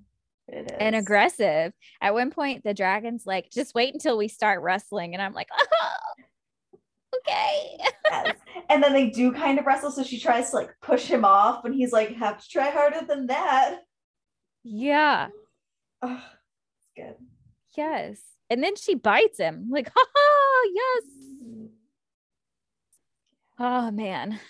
It 0.49 0.71
is. 0.73 0.77
and 0.81 0.97
aggressive. 0.97 1.73
At 2.01 2.13
one 2.13 2.31
point, 2.33 2.65
the 2.65 2.75
dragon's 2.75 3.25
like, 3.25 3.51
just 3.51 3.73
wait 3.75 3.95
until 3.95 4.19
we 4.19 4.27
start 4.27 4.63
wrestling. 4.63 5.15
And 5.15 5.23
I'm 5.23 5.33
like, 5.33 5.47
oh, 5.53 5.95
okay. 7.19 7.79
Yes. 8.11 8.37
And 8.69 8.83
then 8.83 8.93
they 8.93 9.11
do 9.11 9.31
kind 9.33 9.59
of 9.61 9.67
wrestle, 9.67 9.93
so 9.93 10.03
she 10.03 10.19
tries 10.19 10.51
to 10.51 10.57
like 10.57 10.71
push 10.83 11.07
him 11.07 11.25
off, 11.25 11.65
and 11.65 11.73
he's 11.75 11.93
like, 11.93 12.17
have 12.17 12.43
to 12.43 12.49
try 12.49 12.71
harder 12.71 13.07
than 13.07 13.29
that. 13.29 13.79
Yeah. 14.65 15.29
Oh, 16.03 16.21
it's 16.79 16.89
good. 16.97 17.15
Yes. 17.77 18.21
And 18.51 18.63
then 18.63 18.77
she 18.77 18.95
bites 18.97 19.39
him, 19.39 19.69
like, 19.71 19.89
ha 19.97 20.05
ha, 20.15 20.69
yes. 20.75 21.03
Oh, 23.59 23.91
man. 23.91 24.41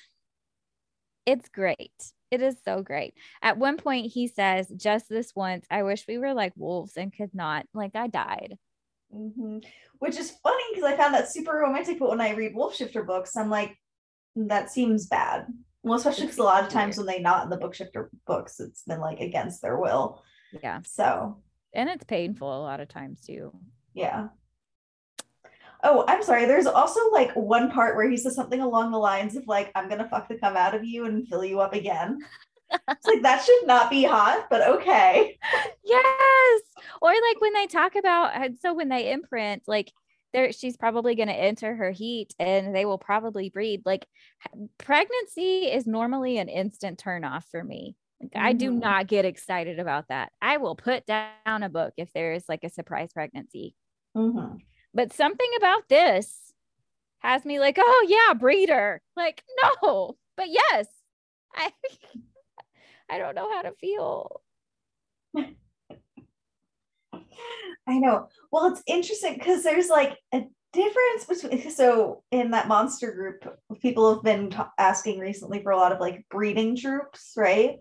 It's 1.26 1.48
great. 1.48 1.92
It 2.30 2.40
is 2.42 2.56
so 2.64 2.82
great. 2.82 3.14
At 3.42 3.58
one 3.58 3.76
point, 3.76 4.10
he 4.12 4.28
says, 4.28 4.72
just 4.76 5.08
this 5.08 5.34
once, 5.34 5.66
I 5.70 5.82
wish 5.82 6.06
we 6.08 6.18
were 6.18 6.32
like 6.32 6.52
wolves 6.56 6.96
and 6.96 7.12
could 7.14 7.34
not. 7.34 7.66
Like, 7.74 7.94
I 7.94 8.06
died. 8.06 8.56
hmm 9.12 9.58
Which 9.98 10.16
is 10.16 10.30
funny 10.42 10.62
because 10.72 10.84
I 10.90 10.96
found 10.96 11.14
that 11.14 11.30
super 11.30 11.52
romantic, 11.52 11.98
but 11.98 12.08
when 12.08 12.20
I 12.20 12.32
read 12.34 12.54
Wolf 12.54 12.74
Shifter 12.76 13.02
books, 13.02 13.36
I'm 13.36 13.50
like, 13.50 13.76
that 14.36 14.70
seems 14.70 15.06
bad. 15.06 15.46
Well, 15.82 15.98
especially 15.98 16.24
because 16.26 16.38
a 16.38 16.42
lot 16.44 16.62
of 16.64 16.70
times 16.70 16.96
when 16.96 17.06
they 17.06 17.20
not 17.20 17.44
in 17.44 17.50
the 17.50 17.56
book 17.56 17.74
shifter 17.74 18.10
books, 18.26 18.60
it's 18.60 18.82
been 18.82 19.00
like 19.00 19.20
against 19.20 19.62
their 19.62 19.78
will. 19.78 20.22
Yeah. 20.62 20.80
So 20.84 21.42
And 21.72 21.88
it's 21.88 22.04
painful 22.04 22.48
a 22.48 22.62
lot 22.62 22.80
of 22.80 22.88
times, 22.88 23.20
too. 23.22 23.52
Yeah. 23.94 24.28
Oh, 25.82 26.04
I'm 26.06 26.22
sorry. 26.22 26.44
There's 26.44 26.66
also 26.66 27.00
like 27.10 27.32
one 27.34 27.70
part 27.70 27.96
where 27.96 28.08
he 28.08 28.16
says 28.18 28.34
something 28.34 28.60
along 28.60 28.90
the 28.92 28.98
lines 28.98 29.34
of 29.34 29.46
like, 29.46 29.72
"I'm 29.74 29.88
gonna 29.88 30.08
fuck 30.08 30.28
the 30.28 30.38
cum 30.38 30.56
out 30.56 30.74
of 30.74 30.84
you 30.84 31.06
and 31.06 31.26
fill 31.26 31.44
you 31.44 31.60
up 31.60 31.72
again." 31.72 32.18
it's 32.70 33.06
like 33.06 33.22
that 33.22 33.42
should 33.42 33.66
not 33.66 33.90
be 33.90 34.04
hot, 34.04 34.46
but 34.50 34.66
okay. 34.66 35.38
Yes. 35.84 36.60
Or 37.02 37.10
like 37.10 37.40
when 37.40 37.54
they 37.54 37.66
talk 37.66 37.96
about 37.96 38.34
and 38.34 38.58
so 38.58 38.74
when 38.74 38.88
they 38.90 39.10
imprint, 39.10 39.62
like 39.66 39.90
there 40.32 40.52
she's 40.52 40.76
probably 40.76 41.14
going 41.16 41.28
to 41.28 41.34
enter 41.34 41.74
her 41.74 41.90
heat 41.90 42.34
and 42.38 42.74
they 42.74 42.84
will 42.84 42.98
probably 42.98 43.48
breed. 43.50 43.82
Like 43.84 44.06
pregnancy 44.78 45.70
is 45.70 45.86
normally 45.86 46.38
an 46.38 46.48
instant 46.48 46.98
turn 46.98 47.24
off 47.24 47.46
for 47.50 47.64
me. 47.64 47.96
Like 48.20 48.32
I 48.36 48.52
do 48.52 48.70
Mhm. 48.70 48.78
not 48.80 49.06
get 49.06 49.24
excited 49.24 49.78
about 49.80 50.08
that. 50.08 50.30
I 50.40 50.58
will 50.58 50.76
put 50.76 51.06
down 51.06 51.32
a 51.46 51.68
book 51.68 51.94
if 51.96 52.12
there 52.12 52.34
is 52.34 52.44
like 52.48 52.62
a 52.64 52.70
surprise 52.70 53.12
pregnancy. 53.12 53.74
Mhm. 54.16 54.58
But 54.92 55.12
something 55.12 55.50
about 55.56 55.88
this 55.88 56.52
has 57.20 57.44
me 57.44 57.60
like, 57.60 57.76
oh 57.78 58.06
yeah, 58.08 58.34
breeder. 58.34 59.02
Like, 59.16 59.44
no, 59.82 60.16
but 60.36 60.48
yes. 60.48 60.86
I 61.54 61.72
I 63.10 63.18
don't 63.18 63.34
know 63.34 63.50
how 63.52 63.62
to 63.62 63.72
feel. 63.72 64.42
I 67.88 67.98
know. 67.98 68.28
Well, 68.52 68.72
it's 68.72 68.82
interesting 68.86 69.34
because 69.34 69.62
there's 69.62 69.88
like 69.88 70.16
a 70.32 70.42
difference 70.72 71.24
between. 71.28 71.70
So, 71.70 72.22
in 72.30 72.52
that 72.52 72.68
monster 72.68 73.12
group, 73.12 73.44
people 73.80 74.14
have 74.14 74.22
been 74.22 74.50
ta- 74.50 74.70
asking 74.78 75.18
recently 75.18 75.62
for 75.62 75.72
a 75.72 75.76
lot 75.76 75.92
of 75.92 76.00
like 76.00 76.24
breeding 76.30 76.76
troops, 76.76 77.32
right? 77.36 77.78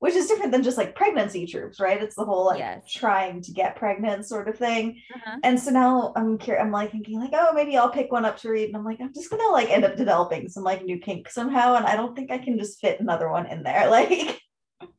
Which 0.00 0.14
is 0.14 0.28
different 0.28 0.52
than 0.52 0.62
just 0.62 0.76
like 0.78 0.94
pregnancy 0.94 1.44
troops, 1.46 1.80
right? 1.80 2.00
It's 2.00 2.14
the 2.14 2.24
whole 2.24 2.46
like 2.46 2.60
Yes. 2.60 2.92
trying 2.92 3.42
to 3.42 3.52
get 3.52 3.74
pregnant 3.74 4.26
sort 4.26 4.48
of 4.48 4.56
thing. 4.56 5.00
Uh-huh. 5.12 5.38
And 5.42 5.58
so 5.58 5.72
now 5.72 6.12
I'm 6.14 6.38
curious. 6.38 6.62
I'm 6.64 6.70
like 6.70 6.92
thinking 6.92 7.18
like, 7.18 7.32
oh, 7.32 7.52
maybe 7.52 7.76
I'll 7.76 7.90
pick 7.90 8.12
one 8.12 8.24
up 8.24 8.36
to 8.38 8.48
read, 8.50 8.68
and 8.68 8.76
I'm 8.76 8.84
like, 8.84 9.00
I'm 9.00 9.12
just 9.12 9.28
gonna 9.28 9.48
like 9.48 9.70
end 9.70 9.84
up 9.84 9.96
developing 9.96 10.48
some 10.48 10.62
like 10.62 10.84
new 10.84 10.98
kink 11.00 11.28
somehow, 11.28 11.74
and 11.74 11.84
I 11.84 11.96
don't 11.96 12.14
think 12.14 12.30
I 12.30 12.38
can 12.38 12.58
just 12.58 12.80
fit 12.80 13.00
another 13.00 13.28
one 13.28 13.46
in 13.46 13.62
there. 13.64 13.88
Like, 13.90 14.40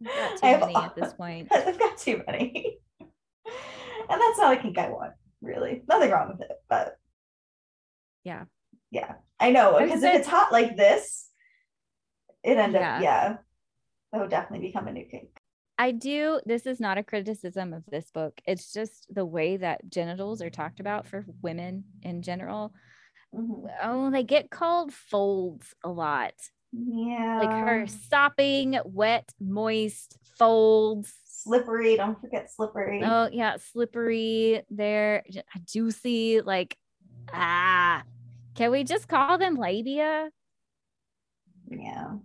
too 0.02 0.40
I 0.44 0.48
have 0.50 0.60
many 0.60 0.76
at 0.76 0.96
this 0.96 1.14
point. 1.18 1.48
I've 1.52 1.80
got 1.80 1.98
too 1.98 2.22
many. 2.28 2.78
and 3.00 4.22
that's 4.22 4.38
not 4.38 4.58
a 4.58 4.62
kink 4.62 4.78
I 4.78 4.90
want, 4.90 5.14
really. 5.42 5.82
Nothing 5.88 6.12
wrong 6.12 6.30
with 6.30 6.42
it, 6.42 6.58
but 6.68 6.98
Yeah. 8.26 8.44
yeah. 8.92 9.14
I 9.40 9.52
know 9.52 9.80
because 9.82 10.04
if 10.04 10.14
it's 10.14 10.28
hot 10.28 10.52
like 10.52 10.76
this, 10.76 11.30
it 12.44 12.58
end 12.58 12.74
Yeah. 12.74 12.96
up 12.98 13.02
yeah. 13.02 13.38
That 14.12 14.22
would 14.22 14.30
definitely 14.30 14.68
become 14.68 14.88
a 14.88 14.92
new 14.92 15.06
kink. 15.06 15.30
I 15.78 15.92
do. 15.92 16.42
This 16.46 16.66
is 16.66 16.80
not 16.80 16.98
a 16.98 17.04
criticism 17.04 17.74
of 17.74 17.86
this 17.86 18.12
book. 18.12 18.42
It's 18.46 18.74
just 18.74 19.08
the 19.14 19.26
way 19.26 19.58
that 19.58 19.90
genitals 19.90 20.42
are 20.42 20.50
talked 20.50 20.80
about 20.80 21.08
for 21.08 21.26
women 21.42 21.86
in 22.02 22.22
general. 22.22 22.74
Mhm. 23.34 23.70
Oh, 23.84 24.10
they 24.10 24.24
get 24.24 24.50
called 24.50 24.92
folds 24.94 25.74
a 25.84 25.90
lot. 25.90 26.34
Yeah. 26.72 27.40
Like 27.40 27.52
her 27.52 27.88
sopping, 27.88 28.78
wet, 28.86 29.32
moist 29.40 30.18
folds. 30.38 31.14
slippery. 31.26 31.96
Don't 31.96 32.20
forget 32.20 32.52
slippery. 32.52 33.02
Oh, 33.04 33.30
yeah, 33.32 33.56
slippery. 33.58 34.62
They're 34.70 35.24
ju- 35.32 35.42
juicy. 35.64 36.42
Like, 36.42 36.78
ah, 37.32 38.04
can 38.56 38.72
we 38.72 38.84
just 38.84 39.08
call 39.08 39.38
them 39.38 39.56
labia? 39.56 40.30
Yeah. 41.70 42.18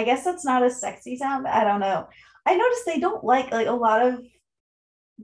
I 0.00 0.04
guess 0.04 0.24
that's 0.24 0.44
not 0.46 0.62
a 0.62 0.70
sexy 0.70 1.16
sound. 1.16 1.46
I 1.46 1.62
don't 1.62 1.80
know. 1.80 2.08
I 2.46 2.56
noticed 2.56 2.86
they 2.86 2.98
don't 3.00 3.22
like 3.22 3.52
like 3.52 3.66
a 3.66 3.72
lot 3.72 4.00
of 4.06 4.20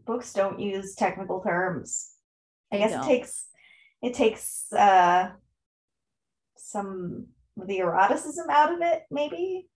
books 0.05 0.35
don't 0.35 0.61
use 0.61 0.95
technical 0.95 1.41
terms. 1.41 2.11
I 2.71 2.77
They 2.77 2.83
guess 2.83 2.93
don't. 2.93 3.05
it 3.05 3.07
takes 3.07 3.47
it 4.03 4.15
takes 4.15 4.71
uh 4.73 5.31
some 6.57 7.29
of 7.59 7.67
the 7.67 7.79
eroticism 7.79 8.51
out 8.51 8.73
of 8.75 8.81
it, 8.83 9.03
maybe 9.11 9.67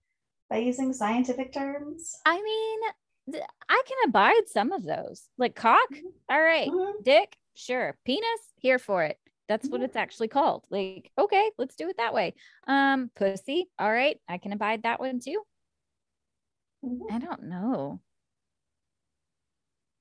by 0.49 0.57
using 0.57 0.93
scientific 0.93 1.51
terms. 1.51 2.13
I 2.25 2.41
mean, 2.41 3.41
I 3.69 3.81
can 3.87 3.97
abide 4.09 4.47
some 4.47 4.71
of 4.71 4.83
those. 4.83 5.27
Like 5.37 5.55
cock, 5.55 5.89
all 6.29 6.41
right. 6.41 6.69
Mhm. 6.69 7.03
Dick, 7.03 7.37
sure. 7.55 7.97
Penis, 8.05 8.41
here 8.57 8.77
for 8.77 9.03
it. 9.03 9.17
That's 9.51 9.67
what 9.67 9.81
Mhm. 9.81 9.83
it's 9.83 9.97
actually 9.97 10.29
called. 10.29 10.63
Like, 10.69 11.11
okay, 11.17 11.51
let's 11.57 11.75
do 11.75 11.89
it 11.89 11.97
that 11.97 12.13
way. 12.13 12.35
Um, 12.67 13.09
pussy, 13.15 13.69
all 13.77 13.91
right, 13.91 14.17
I 14.25 14.37
can 14.37 14.53
abide 14.53 14.83
that 14.83 15.01
one 15.01 15.19
too. 15.19 15.45
Mhm. 16.85 17.11
I 17.11 17.19
don't 17.19 17.43
know. 17.43 18.01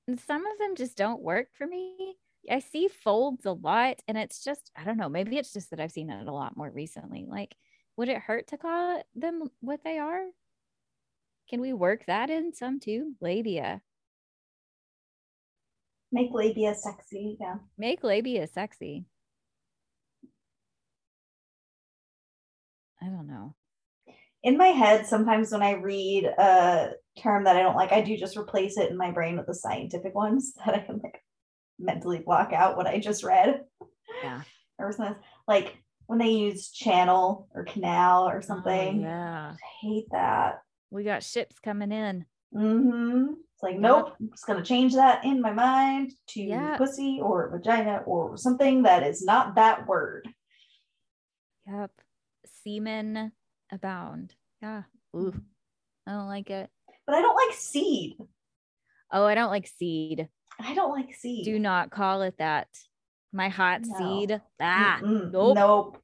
And 0.07 0.21
some 0.21 0.47
of 0.47 0.57
them 0.59 0.77
just 0.77 0.97
don't 0.97 1.21
work 1.21 1.49
for 1.53 1.67
me. 1.67 2.17
I 2.49 2.61
see 2.61 2.87
folds 2.87 3.45
a 3.45 3.51
lot, 3.51 4.01
and 4.07 4.17
it's 4.17 4.45
just, 4.45 4.71
I 4.77 4.85
don't 4.85 4.97
know, 4.97 5.09
maybe 5.09 5.37
it's 5.37 5.53
just 5.53 5.71
that 5.71 5.81
I've 5.81 5.91
seen 5.91 6.11
it 6.11 6.29
a 6.29 6.33
lot 6.33 6.57
more 6.57 6.71
recently. 6.71 7.27
Like, 7.27 7.57
would 7.97 8.09
it 8.09 8.19
hurt 8.19 8.47
to 8.49 8.57
call 8.57 9.03
them 9.17 9.51
what 9.59 9.83
they 9.83 9.99
are? 9.99 10.25
Can 11.49 11.61
we 11.61 11.73
work 11.73 12.07
that 12.07 12.31
in 12.31 12.53
some 12.53 12.79
too? 12.79 13.17
Labia. 13.21 13.83
Make 16.13 16.31
labia 16.33 16.77
sexy. 16.77 17.37
Yeah. 17.41 17.57
Make 17.77 18.05
labia 18.05 18.47
sexy. 18.47 19.07
I 23.03 23.07
don't 23.07 23.27
know. 23.27 23.55
In 24.43 24.57
my 24.57 24.69
head, 24.69 25.07
sometimes 25.07 25.53
when 25.53 25.63
I 25.63 25.73
read 25.73 26.25
a 26.25 26.93
term 27.19 27.45
that 27.45 27.57
I 27.57 27.63
don't 27.63 27.77
like, 27.77 27.93
I 27.93 28.01
do 28.01 28.17
just 28.17 28.37
replace 28.37 28.79
it 28.79 28.91
in 28.91 28.97
my 28.97 29.11
brain 29.11 29.37
with 29.37 29.47
the 29.47 29.55
scientific 29.55 30.15
ones 30.15 30.55
that 30.65 30.75
I 30.75 30.79
can 30.81 31.01
like 31.03 31.23
mentally 31.79 32.19
block 32.19 32.53
out 32.53 32.77
what 32.77 32.87
I 32.87 32.99
just 32.99 33.23
read. 33.25 33.63
Yeah. 34.23 34.43
or 34.79 34.93
something 34.93 35.17
like 35.47 35.77
when 36.07 36.19
they 36.19 36.31
use 36.31 36.71
channel 36.73 37.49
or 37.55 37.65
canal 37.65 38.25
or 38.29 38.43
something. 38.43 38.99
Oh, 38.99 39.09
yeah. 39.09 39.53
I 39.53 39.87
hate 39.87 40.07
that. 40.11 40.63
We 40.91 41.05
got 41.05 41.23
ships 41.23 41.59
coming 41.59 41.93
in. 41.93 42.25
Mm-hmm. 42.55 43.35
It's 43.55 43.63
like, 43.63 43.79
nope, 43.79 44.15
I'm 44.19 44.31
just 44.31 44.47
gonna 44.47 44.65
change 44.65 44.95
that 44.95 45.25
in 45.25 45.41
my 45.41 45.53
mind 45.53 46.13
to 46.31 46.43
Yeah. 46.43 46.77
pussy 46.77 47.21
or 47.23 47.51
vagina 47.51 48.03
or 48.07 48.37
something 48.37 48.83
that 48.83 49.05
is 49.05 49.23
not 49.23 49.55
that 49.55 49.87
word. 49.87 50.29
Yep. 51.67 51.93
Semen 52.65 53.33
abound. 53.73 54.35
Yeah. 54.63 54.83
Ooh. 55.17 55.35
I 56.07 56.13
don't 56.13 56.29
like 56.29 56.51
it. 56.51 56.69
But 57.07 57.17
I 57.17 57.23
don't 57.23 57.35
like 57.37 57.57
seed. 57.57 58.17
Oh, 59.13 59.25
I 59.25 59.35
don't 59.35 59.51
like 59.51 59.67
seed. 59.67 60.29
I 60.61 60.75
don't 60.75 60.93
like 60.93 61.15
seed. 61.15 61.45
Do 61.45 61.59
not 61.59 61.91
call 61.91 62.23
it 62.23 62.35
that. 62.39 62.69
My 63.33 63.49
hot 63.49 63.83
No. 63.85 63.97
seed. 63.99 64.41
Ah, 64.61 64.99
Mm-mm. 65.03 65.31
nope. 65.33 65.55
Nope. 65.57 66.03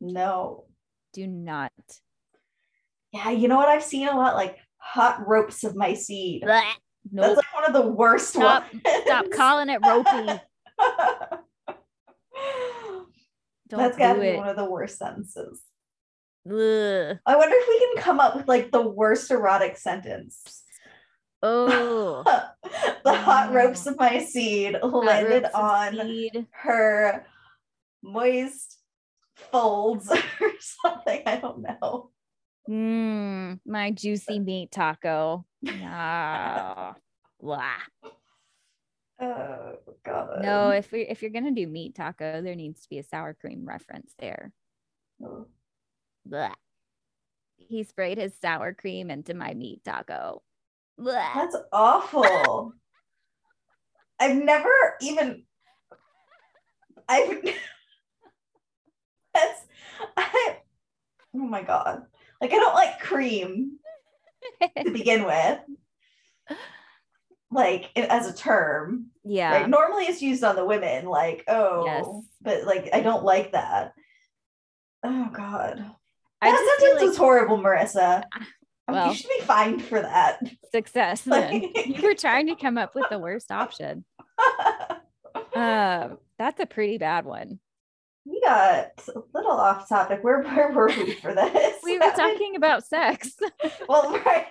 No. 0.00 0.64
do 1.12 1.26
not. 1.26 1.72
Yeah, 3.12 3.30
you 3.30 3.48
know 3.48 3.56
what 3.56 3.68
I've 3.68 3.82
seen 3.84 4.08
a 4.08 4.16
lot? 4.16 4.34
Like 4.34 4.58
hot 4.78 5.26
ropes 5.26 5.64
of 5.64 5.74
my 5.76 5.94
seed. 5.94 6.42
Blech. 6.42 6.62
That's 7.12 7.36
like 7.36 7.54
one 7.54 7.64
of 7.64 7.72
the 7.72 7.88
worst 7.88 8.30
Stop. 8.30 8.64
ones. 8.72 8.82
Stop 9.04 9.30
calling 9.30 9.68
it 9.70 9.80
ropey. 9.86 10.40
Don't 13.68 13.80
That's 13.80 13.96
gotta 13.98 14.20
be 14.20 14.26
it. 14.28 14.36
one 14.38 14.48
of 14.48 14.56
the 14.56 14.64
worst 14.70 14.98
sentences. 14.98 15.60
Ugh. 16.48 17.18
I 17.26 17.36
wonder 17.36 17.56
if 17.58 17.68
we 17.68 17.78
can 17.94 18.02
come 18.02 18.20
up 18.20 18.36
with 18.36 18.46
like 18.48 18.70
the 18.70 18.82
worst 18.86 19.30
erotic 19.30 19.76
sentence. 19.76 20.62
Oh. 21.42 22.22
the 23.04 23.12
hot 23.14 23.50
Mm. 23.50 23.54
ropes 23.54 23.86
of 23.86 23.98
my 23.98 24.20
seed 24.20 24.76
landed 24.82 25.44
Hot 25.52 25.92
of 25.94 25.98
on 26.00 26.06
seed. 26.06 26.46
her 26.50 27.26
moist 28.02 28.78
folds 29.34 30.10
or 30.40 30.50
something. 30.60 31.22
I 31.26 31.36
don't 31.36 31.60
know. 31.62 32.10
Mm, 32.68 33.60
my 33.66 33.90
juicy 33.90 34.38
meat 34.38 34.70
taco. 34.70 35.44
Ah. 35.82 36.94
Blah. 37.40 37.64
Oh 39.20 39.72
god. 40.04 40.42
No, 40.42 40.70
if 40.70 40.92
we 40.92 41.02
if 41.02 41.22
you're 41.22 41.30
gonna 41.30 41.52
do 41.52 41.66
meat 41.66 41.94
taco, 41.94 42.42
there 42.42 42.54
needs 42.54 42.82
to 42.82 42.88
be 42.88 42.98
a 42.98 43.02
sour 43.02 43.34
cream 43.34 43.64
reference 43.66 44.12
there. 44.18 44.52
Oh. 45.24 45.46
Blah. 46.24 46.54
He 47.56 47.82
sprayed 47.84 48.18
his 48.18 48.34
sour 48.40 48.74
cream 48.74 49.10
into 49.10 49.32
my 49.32 49.54
meat 49.54 49.82
taco. 49.84 50.42
Blah. 50.98 51.34
That's 51.34 51.56
awful. 51.72 52.72
I've 54.18 54.36
never 54.36 54.70
even 55.00 55.44
I've 57.08 57.42
that's 59.34 59.60
I 60.16 60.58
oh 61.34 61.38
my 61.38 61.62
god. 61.62 62.02
Like 62.40 62.52
I 62.52 62.56
don't 62.56 62.74
like 62.74 63.00
cream 63.00 63.78
to 64.60 64.90
begin 64.90 65.24
with. 65.24 65.60
Like 67.50 67.90
it, 67.94 68.08
as 68.10 68.28
a 68.28 68.34
term. 68.34 69.06
yeah. 69.24 69.52
Right? 69.52 69.68
Normally 69.68 70.04
it's 70.04 70.20
used 70.22 70.42
on 70.44 70.56
the 70.56 70.64
women, 70.64 71.06
like, 71.06 71.44
oh, 71.48 71.84
Yes. 71.86 72.06
but 72.42 72.64
like 72.64 72.90
I 72.92 73.00
don't 73.00 73.24
like 73.24 73.52
that. 73.52 73.92
Oh 75.04 75.30
god. 75.32 75.84
I 76.42 76.50
that 76.50 76.76
sentence 76.80 77.00
like 77.00 77.08
was 77.08 77.16
horrible, 77.16 77.58
Marissa. 77.58 78.24
Well. 78.88 79.08
you 79.08 79.14
should 79.14 79.30
be 79.38 79.44
fined 79.44 79.84
for 79.84 80.00
that. 80.02 80.40
success 80.72 81.20
then. 81.22 81.60
Like- 81.62 81.86
you 81.86 82.02
were 82.02 82.14
trying 82.14 82.46
to 82.48 82.56
come 82.56 82.78
up 82.78 82.94
with 82.94 83.06
the 83.10 83.18
worst 83.18 83.50
option. 83.50 84.04
Uh, 85.54 86.10
that's 86.38 86.60
a 86.60 86.66
pretty 86.66 86.98
bad 86.98 87.24
one. 87.24 87.58
we 88.26 88.40
got 88.42 88.88
a 89.14 89.20
little 89.34 89.52
off 89.52 89.88
topic. 89.88 90.22
Where, 90.22 90.42
where 90.42 90.70
were 90.72 90.88
we 90.88 91.12
for 91.14 91.34
this? 91.34 91.76
We 91.82 91.98
were 91.98 92.10
talking 92.10 92.56
about 92.56 92.84
sex. 92.86 93.32
well, 93.88 94.12
right. 94.24 94.46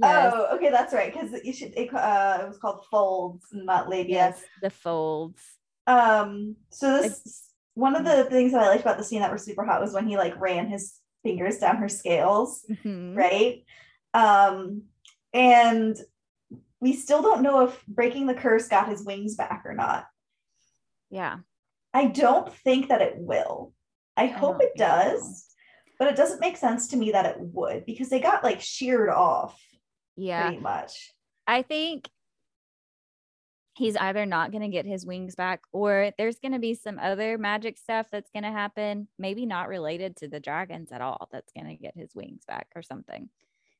Yes. 0.00 0.32
Oh, 0.36 0.56
okay, 0.56 0.70
that's 0.70 0.92
right. 0.94 1.12
Because 1.12 1.32
you 1.44 1.52
should. 1.52 1.72
It, 1.76 1.92
uh, 1.94 2.38
it 2.42 2.48
was 2.48 2.58
called 2.58 2.84
folds, 2.90 3.46
not 3.52 3.88
labia. 3.88 4.14
Yes, 4.14 4.42
the 4.60 4.70
folds. 4.70 5.42
Um. 5.86 6.56
So 6.70 7.00
this 7.02 7.50
one 7.74 7.96
of 7.96 8.04
the 8.04 8.24
things 8.24 8.52
that 8.52 8.62
I 8.62 8.68
liked 8.68 8.82
about 8.82 8.98
the 8.98 9.04
scene 9.04 9.20
that 9.20 9.30
were 9.30 9.38
super 9.38 9.64
hot 9.64 9.80
was 9.80 9.92
when 9.94 10.06
he 10.06 10.16
like 10.16 10.38
ran 10.40 10.68
his 10.68 10.94
fingers 11.22 11.58
down 11.58 11.76
her 11.76 11.88
scales, 11.88 12.64
Mhm. 12.70 13.16
right? 13.16 13.64
Um, 14.12 14.82
and 15.32 15.96
we 16.80 16.92
still 16.92 17.22
don't 17.22 17.42
know 17.42 17.60
if 17.66 17.86
breaking 17.86 18.26
the 18.26 18.34
curse 18.34 18.68
got 18.68 18.88
his 18.88 19.04
wings 19.04 19.36
back 19.36 19.62
or 19.64 19.72
not. 19.72 20.04
Yeah. 21.10 21.38
I 21.94 22.06
don't 22.06 22.52
think 22.52 22.88
that 22.88 23.00
it 23.02 23.14
will. 23.16 23.72
I 24.16 24.26
hope 24.26 24.60
it 24.60 24.72
so. 24.76 24.84
does, 24.84 25.46
but 25.98 26.08
it 26.08 26.16
doesn't 26.16 26.40
make 26.40 26.56
sense 26.56 26.88
to 26.88 26.96
me 26.96 27.12
that 27.12 27.24
it 27.26 27.36
would 27.38 27.86
because 27.86 28.08
they 28.10 28.20
got 28.20 28.44
like 28.44 28.60
sheared 28.60 29.08
off 29.08 29.58
Yeah. 30.16 30.48
pretty 30.48 30.62
much. 30.62 31.12
I 31.46 31.62
think 31.62 32.08
he's 33.74 33.96
either 33.96 34.26
not 34.26 34.50
going 34.52 34.62
to 34.62 34.68
get 34.68 34.84
his 34.84 35.06
wings 35.06 35.34
back 35.34 35.62
or 35.72 36.12
there's 36.18 36.38
going 36.38 36.52
to 36.52 36.58
be 36.58 36.74
some 36.74 36.98
other 36.98 37.38
magic 37.38 37.78
stuff 37.78 38.08
that's 38.12 38.30
going 38.30 38.42
to 38.42 38.50
happen, 38.50 39.08
maybe 39.18 39.46
not 39.46 39.68
related 39.68 40.14
to 40.16 40.28
the 40.28 40.40
dragons 40.40 40.92
at 40.92 41.00
all, 41.00 41.28
that's 41.32 41.52
going 41.52 41.66
to 41.66 41.76
get 41.76 41.96
his 41.96 42.14
wings 42.14 42.42
back 42.46 42.68
or 42.76 42.82
something. 42.82 43.30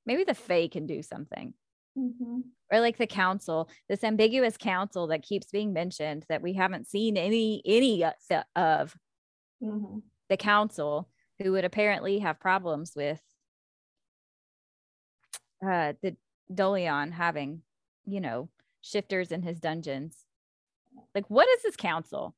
Maybe 0.06 0.24
the 0.24 0.34
Fae 0.34 0.68
can 0.68 0.86
do 0.86 1.02
something. 1.02 1.54
Or 1.94 2.80
like 2.80 2.96
the 2.96 3.06
council, 3.06 3.68
this 3.90 4.02
ambiguous 4.02 4.56
council 4.56 5.08
that 5.08 5.22
keeps 5.22 5.50
being 5.50 5.74
mentioned 5.74 6.24
that 6.30 6.40
we 6.40 6.54
haven't 6.54 6.88
seen 6.88 7.18
any 7.18 7.60
any 7.66 8.02
of 8.56 8.96
Mhm. 9.62 10.02
the 10.30 10.38
council 10.38 11.10
who 11.38 11.52
would 11.52 11.66
apparently 11.66 12.18
have 12.20 12.40
problems 12.40 12.94
with 12.96 13.20
uh 15.64 15.94
the 16.02 16.16
Dolion 16.52 17.12
having, 17.12 17.62
you 18.04 18.20
know, 18.20 18.48
shifters 18.80 19.32
in 19.32 19.42
his 19.42 19.60
dungeons. 19.60 20.16
Like 21.14 21.28
what 21.28 21.48
is 21.48 21.62
this 21.62 21.76
council? 21.76 22.34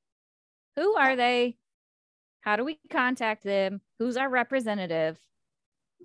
Who 0.76 0.94
are 0.94 1.16
they? 1.16 1.56
How 2.40 2.56
do 2.56 2.64
we 2.64 2.78
contact 2.90 3.44
them? 3.44 3.80
Who's 3.98 4.16
our 4.16 4.28
representative? 4.28 5.18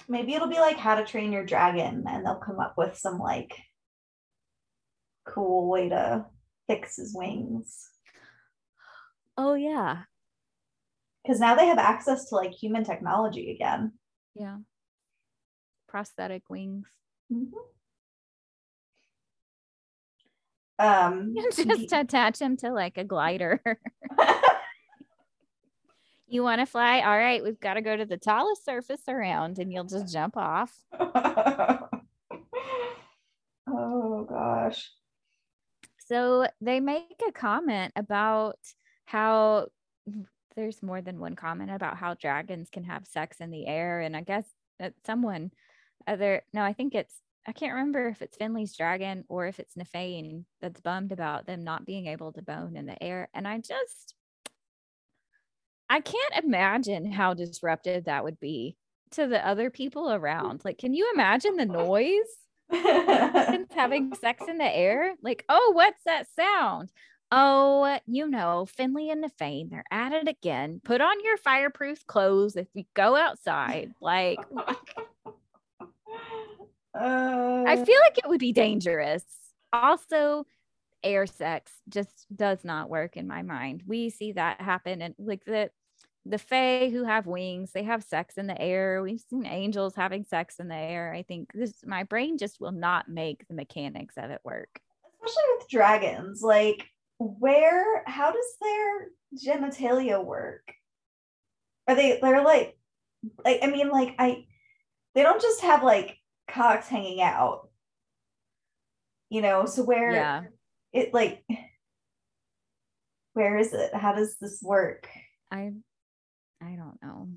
Maybe 0.08 0.34
it'll 0.34 0.48
be 0.48 0.60
like 0.60 0.78
how 0.78 0.96
to 0.96 1.06
train 1.06 1.34
your 1.34 1.46
dragon, 1.46 2.06
and 2.08 2.26
they'll 2.26 2.36
come 2.36 2.60
up 2.60 2.76
with 2.78 2.98
some 2.98 3.20
like 3.20 3.58
cool 5.26 5.70
way 5.70 5.90
to 5.90 6.26
fix 6.68 6.96
his 6.96 7.14
wings. 7.14 7.90
Oh 9.38 9.54
yeah. 9.54 10.04
Because 11.24 11.40
now 11.40 11.56
they 11.56 11.68
have 11.68 11.78
access 11.78 12.30
to 12.30 12.36
like 12.36 12.52
human 12.52 12.84
technology 12.84 13.52
again. 13.52 13.94
Yeah. 14.36 14.58
Prosthetic 15.88 16.50
wings. 16.50 16.88
Um, 20.80 21.36
Just 21.56 21.94
attach 21.94 22.40
him 22.40 22.58
to 22.58 22.72
like 22.72 22.98
a 22.98 23.04
glider. 23.04 23.62
you 26.28 26.42
want 26.42 26.62
to 26.62 26.66
fly? 26.66 27.02
All 27.02 27.18
right, 27.18 27.44
we've 27.44 27.60
got 27.60 27.74
to 27.74 27.82
go 27.82 27.96
to 27.96 28.06
the 28.06 28.18
tallest 28.18 28.66
surface 28.66 29.02
around 29.08 29.60
and 29.60 29.74
you'll 29.74 29.84
just 29.84 30.12
jump 30.12 30.38
off. 30.38 30.74
oh 33.68 34.26
gosh. 34.28 34.90
So 36.08 36.48
they 36.62 36.80
make 36.80 37.22
a 37.28 37.32
comment 37.32 37.94
about 37.96 38.58
how 39.06 39.68
there's 40.56 40.82
more 40.82 41.02
than 41.02 41.20
one 41.20 41.36
comment 41.36 41.72
about 41.72 41.98
how 41.98 42.16
dragons 42.16 42.70
can 42.72 42.86
have 42.86 43.06
sex 43.06 43.38
in 43.40 43.52
the 43.52 43.68
air. 43.68 44.00
And 44.00 44.16
I 44.16 44.22
guess 44.22 44.46
that 44.80 44.94
someone 45.06 45.52
other, 46.08 46.44
no, 46.54 46.62
I 46.64 46.74
think 46.74 46.96
it's, 46.96 47.16
I 47.48 47.52
can't 47.52 47.74
remember 47.74 48.08
if 48.08 48.22
it's 48.22 48.38
Finley's 48.38 48.76
dragon 48.76 49.24
or 49.28 49.48
if 49.48 49.60
it's 49.60 49.76
Nyfain 49.76 50.46
that's 50.62 50.82
bummed 50.82 51.12
about 51.12 51.48
them 51.48 51.64
not 51.64 51.86
being 51.86 52.08
able 52.08 52.32
to 52.34 52.42
bone 52.42 52.76
in 52.76 52.86
the 52.86 53.02
air. 53.02 53.30
And 53.34 53.48
I 53.48 53.58
just, 53.60 54.16
I 55.90 56.02
can't 56.02 56.44
imagine 56.44 57.12
how 57.12 57.34
disruptive 57.34 58.06
that 58.06 58.24
would 58.24 58.40
be 58.40 58.76
to 59.12 59.26
the 59.28 59.46
other 59.46 59.70
people 59.70 60.12
around. 60.12 60.62
Like, 60.64 60.78
can 60.78 60.94
you 60.94 61.12
imagine 61.14 61.56
the 61.56 61.66
noise? 61.66 62.40
dragons 62.70 63.68
having 63.76 64.14
sex 64.16 64.44
in 64.48 64.58
the 64.58 64.76
air? 64.76 65.16
Like, 65.22 65.46
oh, 65.50 65.72
what's 65.74 66.04
that 66.06 66.28
sound? 66.36 66.92
Oh, 67.32 68.00
you 68.08 68.28
know, 68.28 68.66
Finley 68.66 69.12
and 69.12 69.24
Nyfain, 69.24 69.70
they're 69.70 69.84
at 69.92 70.14
it 70.14 70.28
again. 70.28 70.82
Put 70.84 71.02
on 71.02 71.24
your 71.24 71.38
fireproof 71.38 72.06
clothes 72.08 72.56
if 72.56 72.68
you 72.74 72.86
go 72.96 73.16
outside. 73.16 73.92
Like, 74.02 74.40
Uh, 76.94 77.64
I 77.68 77.76
feel 77.76 78.00
like 78.02 78.18
it 78.18 78.28
would 78.28 78.40
be 78.40 78.54
dangerous. 78.54 79.24
Also, 79.72 80.46
air 81.04 81.26
sex 81.26 81.72
just 81.88 82.26
does 82.36 82.64
not 82.64 82.90
work 82.90 83.18
in 83.18 83.28
my 83.28 83.42
mind. 83.42 83.84
We 83.86 84.10
see 84.10 84.34
that 84.34 84.62
happen 84.62 85.02
and 85.02 85.16
like 85.18 85.46
the 85.46 85.70
the 86.26 86.38
fae 86.38 86.90
who 86.90 87.06
have 87.06 87.26
wings, 87.26 87.72
they 87.72 87.84
have 87.84 88.04
sex 88.04 88.38
in 88.38 88.46
the 88.46 88.62
air. 88.62 89.02
We've 89.02 89.22
seen 89.30 89.46
angels 89.46 89.96
having 89.96 90.26
sex 90.26 90.60
in 90.60 90.68
the 90.68 90.76
air. 90.76 91.14
I 91.14 91.24
think 91.24 91.50
this 91.54 91.74
my 91.86 92.04
brain 92.04 92.38
just 92.38 92.60
will 92.60 92.72
not 92.72 93.10
make 93.10 93.48
the 93.48 93.56
mechanics 93.56 94.16
of 94.18 94.30
it 94.30 94.42
work. 94.44 94.80
especially 95.16 95.44
with 95.58 95.70
dragons, 95.70 96.42
like 96.42 96.86
where 97.20 98.04
how 98.06 98.32
does 98.32 98.56
their 98.62 99.08
genitalia 99.36 100.24
work? 100.24 100.74
Are 101.88 101.96
they 101.96 102.20
they're 102.22 102.44
like 102.44 102.78
like 103.44 103.60
I 103.64 103.68
mean 103.68 103.90
like 103.90 104.16
I 104.20 104.46
they 105.16 105.24
don't 105.24 105.42
just 105.42 105.62
have 105.62 105.84
like 105.84 106.19
cocks 106.52 106.88
hanging 106.88 107.22
out. 107.22 107.70
You 109.30 109.42
know, 109.42 109.66
so 109.66 109.84
where 109.84 110.12
Yeah. 110.12 110.44
it 110.92 111.14
like 111.14 111.44
where 113.34 113.58
is 113.58 113.74
it? 113.74 113.94
How 113.94 114.14
does 114.14 114.38
this 114.38 114.60
work? 114.62 115.08
I 115.52 115.72
I 116.62 116.72
don't 116.76 116.98
know. 117.02 117.30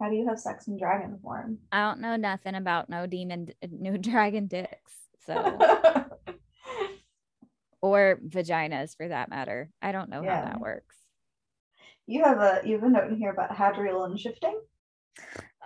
How 0.00 0.10
do 0.10 0.16
you 0.16 0.28
have 0.28 0.38
sex 0.38 0.66
in 0.66 0.78
dragon 0.78 1.18
form? 1.22 1.58
I 1.72 1.80
don't 1.82 2.00
know 2.00 2.16
nothing 2.16 2.54
about 2.54 2.88
no 2.88 3.06
demon 3.06 3.48
no 3.70 3.96
dragon 3.96 4.46
dicks. 4.46 4.92
So 5.26 5.34
or 7.82 8.18
vaginas 8.26 8.96
for 8.96 9.08
that 9.08 9.28
matter. 9.30 9.70
I 9.82 9.92
don't 9.92 10.08
know 10.10 10.22
Yeah. 10.22 10.36
how 10.38 10.44
that 10.46 10.60
works. 10.60 10.96
you 12.06 12.22
have 12.24 12.38
a 12.38 12.60
you 12.64 12.74
have 12.74 12.84
a 12.84 12.88
note 12.88 13.08
in 13.10 13.16
here 13.16 13.30
about 13.30 13.50
Hadriel 13.50 14.06
and 14.06 14.18
shifting. 14.18 14.58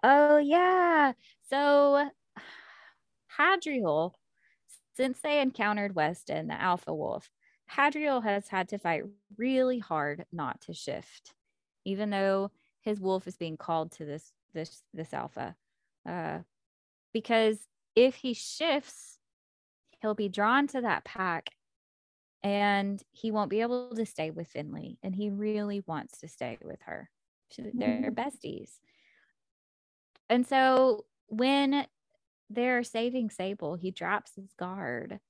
Oh 0.03 0.39
yeah. 0.39 1.13
So 1.51 2.09
Hadriel, 3.39 4.13
since 4.97 5.19
they 5.21 5.41
encountered 5.41 5.95
Weston, 5.97 6.47
the 6.47 6.61
alpha 6.61 6.95
wolf, 6.95 7.29
Hadriel 7.71 8.23
has 8.23 8.49
had 8.49 8.69
to 8.69 8.79
fight 8.79 9.03
really 9.37 9.79
hard 9.79 10.25
not 10.33 10.61
to 10.63 10.73
shift, 10.73 11.35
even 11.85 12.11
though 12.11 12.51
his 12.81 13.01
wolf 13.01 13.27
is 13.27 13.37
being 13.37 13.57
called 13.57 13.93
to 13.93 14.05
this 14.05 14.33
this 14.55 14.83
this 14.95 15.13
alpha. 15.13 15.57
Uh, 16.09 16.39
because 17.13 17.59
if 17.97 18.15
he 18.15 18.35
shifts, 18.35 19.19
he'll 20.01 20.15
be 20.15 20.29
drawn 20.29 20.67
to 20.69 20.81
that 20.81 21.05
pack 21.05 21.51
and 22.43 23.03
he 23.11 23.31
won't 23.31 23.51
be 23.51 23.61
able 23.61 23.95
to 23.95 24.07
stay 24.07 24.31
with 24.31 24.49
Finley. 24.49 24.99
And 25.03 25.15
he 25.15 25.31
really 25.31 25.83
wants 25.87 26.21
to 26.21 26.29
stay 26.29 26.59
with 26.63 26.81
her. 26.83 27.11
They're 27.59 28.13
besties. 28.13 28.79
And 30.29 30.47
so 30.47 31.05
when 31.31 31.87
they're 32.51 32.83
saving 32.83 33.31
Sable, 33.31 33.77
he 33.77 33.91
drops 33.91 34.35
his 34.37 34.53
guard. 34.59 35.21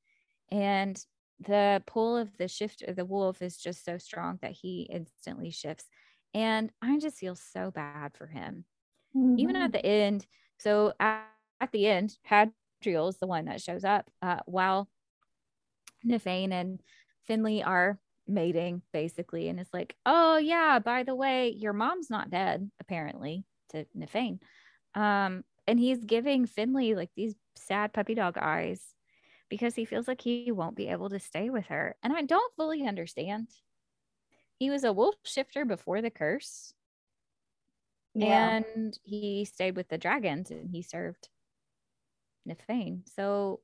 And 0.51 1.03
the 1.39 1.83
pull 1.87 2.17
of 2.17 2.37
the 2.37 2.49
shift 2.49 2.83
of 2.83 2.97
the 2.97 3.05
wolf 3.05 3.41
is 3.43 3.57
just 3.57 3.85
so 3.85 3.99
strong 3.99 4.39
that 4.43 4.53
he 4.53 4.89
instantly 4.91 5.51
shifts. 5.51 5.87
And 6.35 6.71
I 6.83 6.99
just 6.99 7.19
feel 7.19 7.37
so 7.37 7.71
bad 7.71 8.17
for 8.17 8.27
him 8.27 8.65
even 9.37 9.57
Mm-hmm. 9.57 9.65
at 9.65 9.73
the 9.73 9.85
end. 9.85 10.27
So 10.59 10.93
at, 11.01 11.25
at 11.61 11.73
the 11.73 11.87
end, 11.87 12.17
Hadriel 12.29 13.09
is 13.09 13.19
the 13.19 13.27
one 13.27 13.47
that 13.47 13.63
shows 13.63 13.85
up 13.85 14.11
uh, 14.23 14.41
while 14.47 14.89
Nyfain 16.07 16.53
and 16.53 16.81
Finley 17.27 17.63
are 17.63 17.99
mating, 18.27 18.83
basically. 18.93 19.49
And 19.49 19.61
it's 19.61 19.75
like, 19.75 19.97
oh, 20.07 20.37
yeah, 20.39 20.79
by 20.79 21.03
the 21.03 21.15
way, 21.15 21.51
your 21.51 21.73
mom's 21.73 22.11
not 22.11 22.31
dead, 22.31 22.71
apparently, 22.81 23.45
to 23.71 23.87
Nyfain. 23.97 24.39
Um, 24.95 25.45
and 25.71 25.79
he's 25.79 26.05
giving 26.05 26.47
Finley 26.47 26.97
like 26.97 27.11
these 27.15 27.37
sad 27.55 27.93
puppy 27.93 28.17
dog 28.17 28.37
eyes 28.37 28.83
because 29.49 29.77
he 29.77 29.85
feels 29.85 30.09
like 30.09 30.21
he 30.21 30.51
won't 30.51 30.75
be 30.75 30.89
able 30.89 31.09
to 31.11 31.21
stay 31.21 31.49
with 31.49 31.67
her. 31.67 31.95
And 32.03 32.13
I 32.13 32.23
don't 32.23 32.53
fully 32.57 32.85
understand. 32.85 33.47
He 34.59 34.69
was 34.69 34.83
a 34.83 34.93
wolf 34.93 35.15
shifter 35.25 35.65
before 35.65 36.03
the 36.03 36.11
curse 36.11 36.75
yeah. 38.15 38.61
and 38.75 38.99
he 39.05 39.45
stayed 39.45 39.77
with 39.77 39.89
the 39.89 39.97
dragons 39.97 40.51
and 40.51 40.69
he 40.69 40.83
served 40.83 41.29
Nyfain. 42.49 43.09
So 43.15 43.61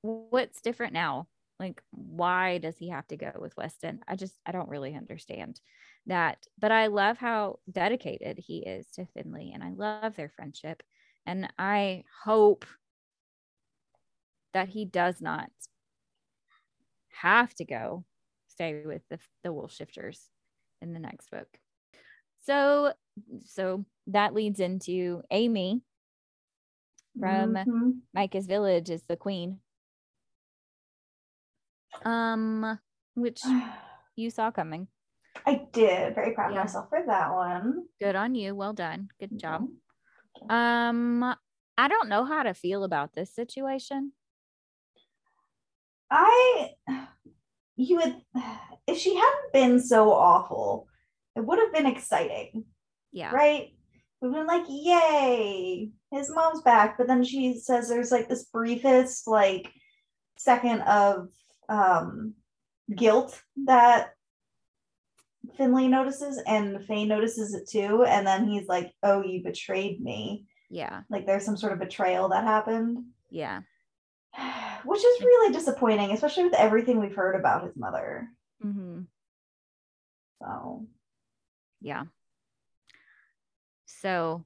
what's 0.00 0.62
different 0.62 0.94
now? 0.94 1.28
Like 1.60 1.82
why 1.90 2.56
does 2.56 2.78
he 2.78 2.88
have 2.88 3.06
to 3.08 3.18
go 3.18 3.32
with 3.38 3.54
Weston? 3.54 4.00
I 4.08 4.16
just 4.16 4.34
I 4.46 4.52
don't 4.52 4.70
really 4.70 4.94
understand 4.94 5.60
that. 6.06 6.46
But 6.58 6.72
I 6.72 6.86
love 6.86 7.18
how 7.18 7.58
dedicated 7.70 8.38
he 8.38 8.60
is 8.60 8.86
to 8.92 9.04
Finley 9.12 9.52
and 9.52 9.62
I 9.62 9.72
love 9.76 10.16
their 10.16 10.30
friendship. 10.30 10.82
And 11.26 11.52
I 11.58 12.04
hope 12.24 12.66
that 14.52 14.68
he 14.68 14.84
does 14.84 15.20
not 15.20 15.50
have 17.08 17.54
to 17.54 17.64
go 17.64 18.04
stay 18.48 18.84
with 18.84 19.02
the, 19.08 19.18
the 19.42 19.52
wolf 19.52 19.72
shifters 19.72 20.28
in 20.80 20.92
the 20.92 21.00
next 21.00 21.30
book. 21.30 21.48
So 22.44 22.92
so 23.44 23.84
that 24.08 24.34
leads 24.34 24.60
into 24.60 25.22
Amy 25.30 25.80
from 27.18 27.54
Mhm. 27.54 28.00
Micah's 28.12 28.46
village 28.46 28.90
is 28.90 29.02
the 29.04 29.16
queen. 29.16 29.60
Um, 32.04 32.78
which 33.14 33.40
you 34.16 34.30
saw 34.30 34.50
coming. 34.50 34.88
I 35.46 35.66
did. 35.72 36.14
Very 36.14 36.34
proud 36.34 36.52
Yeah. 36.52 36.60
of 36.60 36.64
myself 36.66 36.88
for 36.88 37.02
that 37.06 37.32
one. 37.32 37.84
Good 38.00 38.14
on 38.16 38.34
you. 38.34 38.54
Well 38.54 38.72
done. 38.72 39.08
Good 39.18 39.38
job. 39.38 39.62
Mhm. 39.62 39.76
Um, 40.48 41.22
I 41.76 41.88
don't 41.88 42.08
know 42.08 42.24
how 42.24 42.42
to 42.42 42.54
feel 42.54 42.84
about 42.84 43.14
this 43.14 43.34
situation. 43.34 44.12
I 46.10 46.70
you 47.76 47.96
would 47.96 48.16
if 48.86 48.98
she 48.98 49.14
hadn't 49.16 49.52
been 49.52 49.80
so 49.80 50.12
awful, 50.12 50.86
it 51.34 51.44
would 51.44 51.58
have 51.58 51.72
been 51.72 51.86
exciting, 51.86 52.64
Yeah. 53.12 53.30
right? 53.32 53.70
We've 54.20 54.32
been 54.32 54.46
like, 54.46 54.64
yay, 54.68 55.90
his 56.10 56.30
mom's 56.32 56.62
back. 56.62 56.96
But 56.96 57.08
then 57.08 57.24
she 57.24 57.58
says 57.58 57.88
there's 57.88 58.12
like 58.12 58.28
this 58.28 58.44
briefest 58.44 59.26
like 59.26 59.72
second 60.36 60.82
of 60.82 61.28
um 61.68 62.34
guilt 62.94 63.40
that 63.64 64.13
Finley 65.56 65.88
notices 65.88 66.42
and 66.46 66.84
Faye 66.86 67.04
notices 67.04 67.54
it 67.54 67.68
too. 67.68 68.04
And 68.04 68.26
then 68.26 68.46
he's 68.46 68.68
like, 68.68 68.92
Oh, 69.02 69.22
you 69.22 69.42
betrayed 69.42 70.00
me. 70.00 70.46
Yeah. 70.70 71.02
Like 71.10 71.26
there's 71.26 71.44
some 71.44 71.56
sort 71.56 71.72
of 71.72 71.78
betrayal 71.78 72.28
that 72.30 72.44
happened. 72.44 72.98
Yeah. 73.30 73.60
Which 74.84 75.04
is 75.04 75.22
really 75.22 75.52
disappointing, 75.52 76.12
especially 76.12 76.44
with 76.44 76.54
everything 76.54 77.00
we've 77.00 77.14
heard 77.14 77.36
about 77.38 77.64
his 77.64 77.76
mother. 77.76 78.28
Mm-hmm. 78.64 79.02
So 80.42 80.86
Yeah. 81.80 82.04
So 83.86 84.44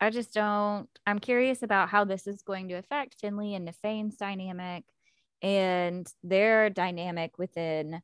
I 0.00 0.10
just 0.10 0.32
don't, 0.32 0.88
I'm 1.06 1.18
curious 1.18 1.62
about 1.62 1.88
how 1.88 2.04
this 2.04 2.26
is 2.26 2.42
going 2.42 2.68
to 2.68 2.74
affect 2.74 3.20
Finley 3.20 3.54
and 3.54 3.68
Nyfain's 3.68 4.16
dynamic 4.16 4.84
and 5.42 6.06
their 6.22 6.70
dynamic 6.70 7.38
within 7.38 8.00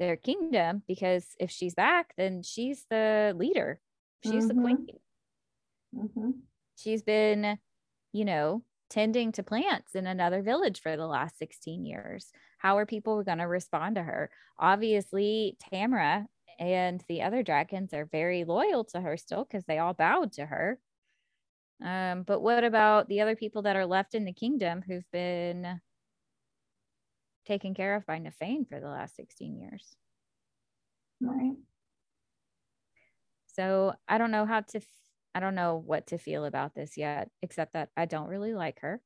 their 0.00 0.16
kingdom. 0.18 0.84
Because 0.88 1.36
if 1.40 1.52
she's 1.52 1.76
back, 1.76 2.14
then 2.18 2.42
she's 2.44 2.86
the 2.90 3.34
leader, 3.38 3.82
she's 4.22 4.48
the 4.48 4.54
Mhm. 4.54 4.56
queen. 4.56 5.00
mhm. 5.92 6.48
She's 6.76 7.02
been, 7.02 7.58
you 8.12 8.24
know, 8.24 8.64
tending 8.88 9.32
to 9.32 9.42
plants 9.42 9.94
in 9.94 10.06
another 10.06 10.42
village 10.42 10.80
for 10.80 10.96
the 10.96 11.06
last 11.06 11.38
16 11.38 11.84
years. 11.84 12.32
How 12.58 12.78
are 12.78 12.86
people 12.86 13.22
going 13.24 13.38
to 13.38 13.44
respond 13.44 13.96
to 13.96 14.02
her? 14.02 14.30
Obviously, 14.58 15.56
Tamara 15.72 16.28
and 16.58 17.04
the 17.08 17.22
other 17.22 17.42
dragons 17.42 17.94
are 17.94 18.06
very 18.06 18.44
loyal 18.44 18.84
to 18.86 19.00
her 19.00 19.16
still 19.16 19.44
because 19.44 19.64
they 19.66 19.78
all 19.78 19.94
bowed 19.94 20.32
to 20.34 20.46
her. 20.46 20.80
Um, 21.82 22.24
but 22.24 22.40
what 22.40 22.62
about 22.64 23.08
the 23.08 23.20
other 23.20 23.36
people 23.36 23.62
that 23.62 23.76
are 23.76 23.86
left 23.86 24.14
in 24.14 24.24
the 24.24 24.32
kingdom 24.32 24.82
who've 24.82 25.10
been 25.12 25.80
taken 27.44 27.74
care 27.74 27.96
of 27.96 28.06
by 28.06 28.18
Nyfain 28.18 28.68
for 28.68 28.80
the 28.80 28.88
last 28.88 29.16
16 29.16 29.56
years? 29.58 29.96
right. 31.20 31.56
So 33.46 33.94
I 34.08 34.18
don't 34.18 34.30
know 34.30 34.46
how 34.46 34.60
to, 34.60 34.78
f- 34.78 34.84
I 35.34 35.40
don't 35.40 35.54
know 35.54 35.82
what 35.84 36.08
to 36.08 36.18
feel 36.18 36.44
about 36.44 36.74
this 36.74 36.96
yet, 36.96 37.30
except 37.42 37.72
that 37.74 37.90
I 37.96 38.06
don't 38.06 38.28
really 38.28 38.54
like 38.54 38.80
her. 38.80 39.00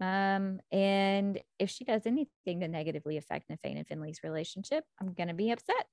Um, 0.00 0.60
and 0.72 1.38
if 1.58 1.68
she 1.70 1.84
does 1.84 2.06
anything 2.06 2.60
to 2.60 2.68
negatively 2.68 3.18
affect 3.18 3.50
Nyfain 3.50 3.76
and 3.76 3.86
Finley's 3.86 4.20
relationship, 4.24 4.84
I'm 5.00 5.12
gonna 5.12 5.34
be 5.34 5.50
upset. 5.50 5.86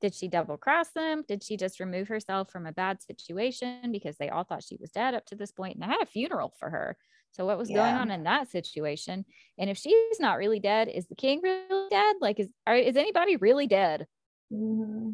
Did 0.00 0.14
she 0.14 0.28
double 0.28 0.56
cross 0.56 0.90
them? 0.90 1.24
Did 1.28 1.42
she 1.42 1.56
just 1.56 1.80
remove 1.80 2.08
herself 2.08 2.50
from 2.50 2.66
a 2.66 2.72
bad 2.72 3.02
situation 3.02 3.92
because 3.92 4.16
they 4.16 4.30
all 4.30 4.44
thought 4.44 4.64
she 4.64 4.78
was 4.80 4.90
dead 4.90 5.14
up 5.14 5.26
to 5.26 5.34
this 5.34 5.52
point? 5.52 5.74
And 5.74 5.84
I 5.84 5.88
had 5.88 6.02
a 6.02 6.06
funeral 6.06 6.54
for 6.58 6.70
her. 6.70 6.96
So 7.32 7.46
what 7.46 7.58
was 7.58 7.70
yeah. 7.70 7.76
going 7.76 7.94
on 7.94 8.10
in 8.10 8.24
that 8.24 8.50
situation? 8.50 9.24
And 9.58 9.70
if 9.70 9.78
she's 9.78 10.18
not 10.18 10.38
really 10.38 10.60
dead, 10.60 10.88
is 10.88 11.06
the 11.06 11.14
king 11.14 11.40
really 11.42 11.88
dead? 11.90 12.16
Like, 12.20 12.40
is 12.40 12.48
are, 12.66 12.76
is 12.76 12.96
anybody 12.96 13.36
really 13.36 13.66
dead? 13.66 14.06
Mm-hmm. 14.52 15.10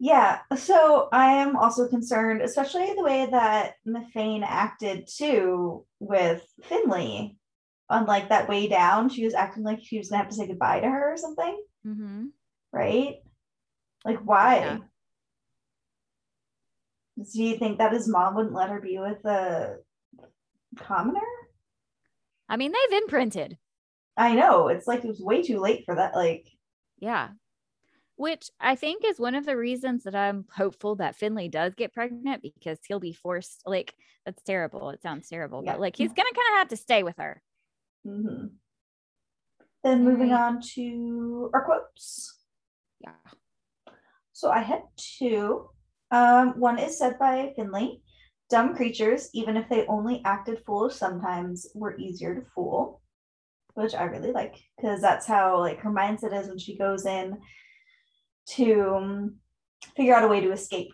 Yeah. 0.00 0.40
So 0.56 1.08
I 1.12 1.42
am 1.42 1.56
also 1.56 1.88
concerned, 1.88 2.40
especially 2.42 2.94
the 2.94 3.02
way 3.02 3.28
that 3.30 3.74
Nyfain 3.86 4.44
acted 4.46 5.08
too 5.12 5.84
with 6.00 6.44
Finley. 6.64 7.36
On 7.90 8.04
like 8.04 8.28
that 8.28 8.50
way 8.50 8.68
down, 8.68 9.08
she 9.08 9.24
was 9.24 9.32
acting 9.32 9.62
like 9.62 9.78
she 9.82 9.96
was 9.96 10.10
gonna 10.10 10.22
have 10.22 10.30
to 10.30 10.36
say 10.36 10.46
goodbye 10.46 10.80
to 10.80 10.86
her 10.86 11.14
or 11.14 11.16
something. 11.16 11.58
Mm-hmm. 11.86 12.26
Right? 12.70 13.16
Like 14.04 14.20
why? 14.20 14.58
Yeah. 14.58 14.78
Do 17.32 17.42
you 17.42 17.56
think 17.58 17.78
that 17.78 17.92
his 17.92 18.08
mom 18.08 18.36
wouldn't 18.36 18.54
let 18.54 18.70
her 18.70 18.80
be 18.80 18.98
with 18.98 19.24
a 19.24 19.78
commoner? 20.76 21.20
I 22.48 22.56
mean, 22.56 22.72
they've 22.72 23.02
imprinted. 23.02 23.58
I 24.16 24.34
know. 24.34 24.68
It's 24.68 24.86
like 24.86 25.04
it 25.04 25.08
was 25.08 25.20
way 25.20 25.42
too 25.42 25.58
late 25.58 25.84
for 25.84 25.96
that. 25.96 26.14
Like, 26.14 26.48
yeah. 26.98 27.30
Which 28.16 28.50
I 28.60 28.74
think 28.74 29.04
is 29.04 29.20
one 29.20 29.34
of 29.34 29.46
the 29.46 29.56
reasons 29.56 30.04
that 30.04 30.14
I'm 30.14 30.44
hopeful 30.54 30.96
that 30.96 31.16
Finley 31.16 31.48
does 31.48 31.74
get 31.74 31.92
pregnant 31.92 32.42
because 32.42 32.78
he'll 32.86 33.00
be 33.00 33.12
forced. 33.12 33.62
Like, 33.64 33.94
that's 34.24 34.42
terrible. 34.42 34.90
It 34.90 35.02
sounds 35.02 35.28
terrible, 35.28 35.62
yeah. 35.64 35.72
but 35.72 35.80
like 35.80 35.96
he's 35.96 36.12
going 36.12 36.26
to 36.28 36.34
kind 36.34 36.54
of 36.54 36.58
have 36.58 36.68
to 36.68 36.76
stay 36.76 37.02
with 37.02 37.16
her. 37.18 37.42
Mm-hmm. 38.06 38.46
Then 39.84 40.04
moving 40.04 40.32
on 40.32 40.60
to 40.74 41.50
our 41.54 41.64
quotes. 41.64 42.36
Yeah. 43.00 43.12
So 44.38 44.52
I 44.52 44.60
had 44.60 44.82
two. 44.96 45.68
Um, 46.12 46.60
one 46.60 46.78
is 46.78 46.96
said 46.96 47.18
by 47.18 47.52
Finley 47.56 48.02
Dumb 48.48 48.76
creatures, 48.76 49.30
even 49.34 49.56
if 49.56 49.68
they 49.68 49.84
only 49.88 50.22
acted 50.24 50.62
foolish 50.64 50.94
sometimes, 50.94 51.66
were 51.74 51.98
easier 51.98 52.36
to 52.36 52.46
fool, 52.54 53.02
which 53.74 53.96
I 53.96 54.04
really 54.04 54.30
like 54.30 54.54
because 54.76 55.00
that's 55.00 55.26
how 55.26 55.58
like 55.58 55.80
her 55.80 55.90
mindset 55.90 56.40
is 56.40 56.46
when 56.46 56.56
she 56.56 56.78
goes 56.78 57.04
in 57.04 57.36
to 58.50 58.94
um, 58.94 59.34
figure 59.96 60.14
out 60.14 60.22
a 60.22 60.28
way 60.28 60.40
to 60.40 60.52
escape. 60.52 60.92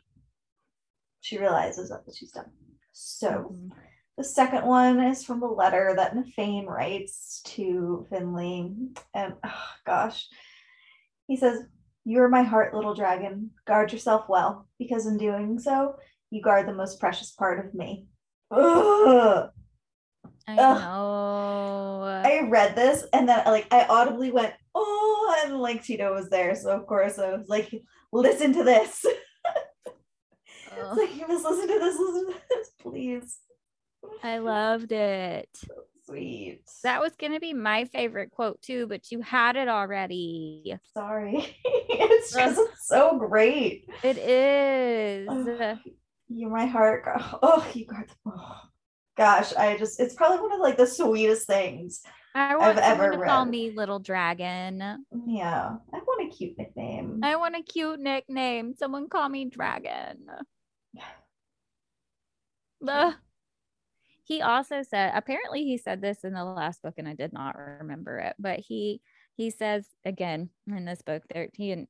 She 1.20 1.36
realizes 1.36 1.90
that 1.90 2.00
she's 2.16 2.32
done. 2.32 2.50
So 2.92 3.28
mm-hmm. 3.28 3.68
the 4.16 4.24
second 4.24 4.64
one 4.64 5.00
is 5.04 5.22
from 5.22 5.40
the 5.40 5.46
letter 5.46 5.92
that 5.96 6.14
Nyfain 6.16 6.66
writes 6.66 7.42
to 7.48 8.06
Finley. 8.08 8.72
And 9.12 9.34
oh, 9.44 9.64
gosh, 9.84 10.26
he 11.26 11.36
says, 11.36 11.60
You 12.04 12.20
are 12.22 12.28
my 12.28 12.42
heart, 12.42 12.74
little 12.74 12.94
dragon. 12.94 13.50
Guard 13.66 13.92
yourself 13.92 14.28
well, 14.28 14.68
because 14.78 15.06
in 15.06 15.16
doing 15.16 15.58
so, 15.58 15.96
you 16.30 16.42
guard 16.42 16.68
the 16.68 16.74
most 16.74 17.00
precious 17.00 17.32
part 17.32 17.64
of 17.64 17.74
me. 17.74 18.06
Ugh. 18.50 19.50
I 20.46 20.54
know. 20.54 22.22
I 22.24 22.46
read 22.48 22.76
this 22.76 23.04
and 23.12 23.28
then 23.28 23.42
like 23.46 23.66
I 23.70 23.86
audibly 23.86 24.30
went, 24.30 24.52
oh, 24.74 25.42
and 25.44 25.58
like 25.58 25.82
Tito 25.82 26.12
was 26.12 26.28
there. 26.28 26.54
So 26.54 26.70
of 26.70 26.86
course 26.86 27.18
I 27.18 27.32
was 27.32 27.48
like, 27.48 27.72
listen 28.12 28.52
to 28.52 28.64
this. 28.64 29.04
it's 29.86 30.96
like 30.96 31.16
you 31.16 31.26
must 31.26 31.44
listen 31.44 31.68
to 31.68 31.78
this, 31.78 31.98
listen 31.98 32.26
to 32.26 32.40
this, 32.50 32.70
please. 32.80 33.38
I 34.22 34.38
loved 34.38 34.92
it. 34.92 35.48
Sweet. 36.06 36.60
That 36.82 37.00
was 37.00 37.12
gonna 37.16 37.40
be 37.40 37.54
my 37.54 37.86
favorite 37.86 38.30
quote 38.30 38.60
too, 38.60 38.86
but 38.86 39.10
you 39.10 39.22
had 39.22 39.56
it 39.56 39.68
already. 39.68 40.76
Sorry. 40.92 41.56
it's 41.64 42.32
just 42.32 42.60
so 42.86 43.18
great. 43.18 43.88
It 44.02 44.18
is. 44.18 45.78
You're 46.28 46.50
my 46.50 46.66
heart. 46.66 47.04
Oh, 47.42 47.66
you 47.74 47.86
got. 47.86 48.06
Oh, 48.26 48.60
gosh, 49.16 49.54
I 49.54 49.76
just. 49.78 49.98
It's 49.98 50.14
probably 50.14 50.40
one 50.40 50.52
of 50.52 50.60
like 50.60 50.76
the 50.76 50.86
sweetest 50.86 51.46
things 51.46 52.02
I 52.34 52.56
want 52.56 52.78
I've 52.78 52.98
ever 52.98 53.12
to 53.12 53.18
read. 53.18 53.28
call 53.28 53.44
me 53.44 53.70
Little 53.70 54.00
Dragon. 54.00 55.04
Yeah, 55.26 55.76
I 55.92 55.98
want 55.98 56.32
a 56.32 56.36
cute 56.36 56.58
nickname. 56.58 57.20
I 57.22 57.36
want 57.36 57.56
a 57.56 57.62
cute 57.62 58.00
nickname. 58.00 58.74
Someone 58.76 59.08
call 59.08 59.28
me 59.28 59.44
Dragon. 59.46 60.26
the 62.80 63.14
he 64.24 64.42
also 64.42 64.82
said 64.82 65.12
apparently 65.14 65.64
he 65.64 65.78
said 65.78 66.00
this 66.00 66.24
in 66.24 66.32
the 66.32 66.44
last 66.44 66.82
book 66.82 66.94
and 66.98 67.06
i 67.06 67.14
did 67.14 67.32
not 67.32 67.56
remember 67.56 68.18
it 68.18 68.34
but 68.38 68.58
he 68.58 69.00
he 69.36 69.50
says 69.50 69.86
again 70.04 70.48
in 70.66 70.84
this 70.84 71.02
book 71.02 71.22
there 71.32 71.48
he 71.54 71.72
and 71.72 71.86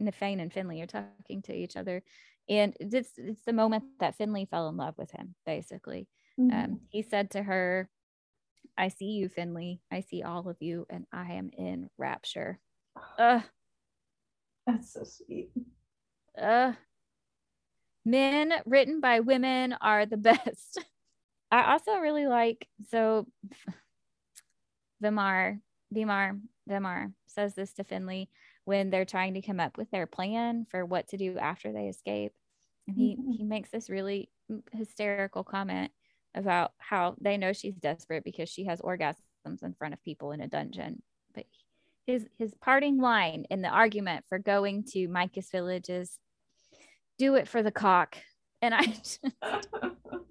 Nyfain 0.00 0.40
and 0.40 0.52
Finley 0.52 0.80
are 0.80 0.86
talking 0.86 1.42
to 1.42 1.52
each 1.52 1.76
other 1.76 2.02
and 2.48 2.74
it's 2.80 3.12
it's 3.16 3.42
the 3.44 3.52
moment 3.52 3.84
that 4.00 4.16
Finley 4.16 4.46
fell 4.50 4.68
in 4.68 4.76
love 4.76 4.94
with 4.96 5.10
him 5.10 5.34
basically. 5.44 6.08
Um, 6.38 6.50
mm-hmm. 6.50 6.64
um, 6.64 6.80
he 6.90 7.02
said 7.02 7.30
to 7.32 7.42
her 7.42 7.88
I 8.76 8.88
see 8.88 9.06
you 9.06 9.28
Finley. 9.28 9.80
I 9.90 10.00
see 10.00 10.22
all 10.22 10.48
of 10.48 10.56
you 10.60 10.86
and 10.88 11.04
I 11.12 11.32
am 11.32 11.50
in 11.56 11.90
rapture. 11.98 12.60
Uh 13.18 13.40
that's 14.66 14.92
so 14.92 15.02
sweet. 15.04 15.50
Uh 16.40 16.72
men 18.04 18.52
written 18.64 19.00
by 19.00 19.20
women 19.20 19.74
are 19.80 20.06
the 20.06 20.16
best 20.16 20.84
I 21.50 21.72
also 21.72 21.98
really 21.98 22.26
like 22.26 22.68
so 22.90 23.26
Vemar 25.02 25.60
Vemar 25.94 26.40
Vemar 26.68 27.12
says 27.26 27.54
this 27.54 27.72
to 27.74 27.84
Finley 27.84 28.28
when 28.64 28.90
they're 28.90 29.04
trying 29.04 29.34
to 29.34 29.40
come 29.40 29.60
up 29.60 29.78
with 29.78 29.90
their 29.90 30.06
plan 30.06 30.66
for 30.70 30.84
what 30.84 31.08
to 31.08 31.16
do 31.16 31.38
after 31.38 31.72
they 31.72 31.88
escape. 31.88 32.32
And 32.86 32.96
he, 32.96 33.16
mm-hmm. 33.16 33.30
he 33.30 33.44
makes 33.44 33.70
this 33.70 33.88
really 33.88 34.28
hysterical 34.72 35.42
comment 35.42 35.90
about 36.34 36.72
how 36.76 37.14
they 37.18 37.38
know 37.38 37.54
she's 37.54 37.76
desperate 37.76 38.24
because 38.24 38.50
she 38.50 38.64
has 38.66 38.82
orgasms 38.82 39.16
in 39.62 39.74
front 39.78 39.94
of 39.94 40.02
people 40.02 40.32
in 40.32 40.42
a 40.42 40.48
dungeon. 40.48 41.02
But 41.34 41.46
his 42.06 42.26
his 42.38 42.52
parting 42.60 42.98
line 42.98 43.46
in 43.50 43.62
the 43.62 43.68
argument 43.68 44.24
for 44.28 44.38
going 44.38 44.84
to 44.92 45.08
Micah's 45.08 45.50
village 45.50 45.88
is 45.88 46.18
do 47.18 47.36
it 47.36 47.48
for 47.48 47.62
the 47.62 47.72
cock. 47.72 48.18
And 48.60 48.74
I 48.74 48.82
just 48.86 49.20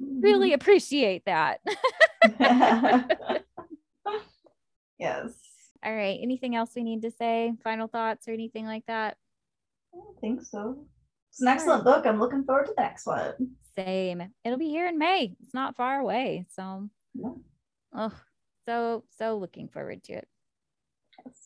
really 0.00 0.48
mm-hmm. 0.48 0.54
appreciate 0.54 1.24
that. 1.26 1.60
yes. 4.98 5.32
All 5.84 5.94
right. 5.94 6.18
Anything 6.20 6.56
else 6.56 6.70
we 6.74 6.82
need 6.82 7.02
to 7.02 7.10
say? 7.10 7.52
Final 7.62 7.88
thoughts 7.88 8.28
or 8.28 8.32
anything 8.32 8.66
like 8.66 8.84
that? 8.86 9.16
I 9.94 9.98
don't 9.98 10.20
think 10.20 10.42
so. 10.42 10.86
It's 11.30 11.40
an 11.40 11.48
excellent 11.48 11.84
book. 11.84 12.06
I'm 12.06 12.18
looking 12.18 12.44
forward 12.44 12.66
to 12.66 12.72
the 12.76 12.82
next 12.82 13.06
one. 13.06 13.32
Same. 13.76 14.22
It'll 14.44 14.58
be 14.58 14.70
here 14.70 14.86
in 14.86 14.98
May. 14.98 15.36
It's 15.40 15.54
not 15.54 15.76
far 15.76 16.00
away. 16.00 16.46
So, 16.50 16.88
yeah. 17.14 17.30
oh, 17.94 18.12
so, 18.66 19.04
so 19.18 19.38
looking 19.38 19.68
forward 19.68 20.02
to 20.04 20.14
it. 20.14 20.28
Yes. 21.24 21.36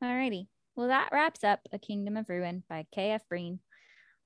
All 0.00 0.14
righty. 0.14 0.48
Well, 0.76 0.88
that 0.88 1.10
wraps 1.12 1.44
up 1.44 1.60
A 1.72 1.78
Kingdom 1.78 2.16
of 2.16 2.28
Ruin 2.28 2.62
by 2.68 2.86
K.F. 2.94 3.22
Breene. 3.30 3.58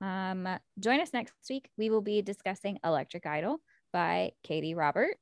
Um, 0.01 0.47
join 0.79 0.99
us 0.99 1.13
next 1.13 1.33
week. 1.49 1.69
We 1.77 1.89
will 1.89 2.01
be 2.01 2.21
discussing 2.21 2.79
Electric 2.83 3.25
Idol 3.25 3.59
by 3.91 4.31
Katee 4.47 4.75
Robert. 4.75 5.17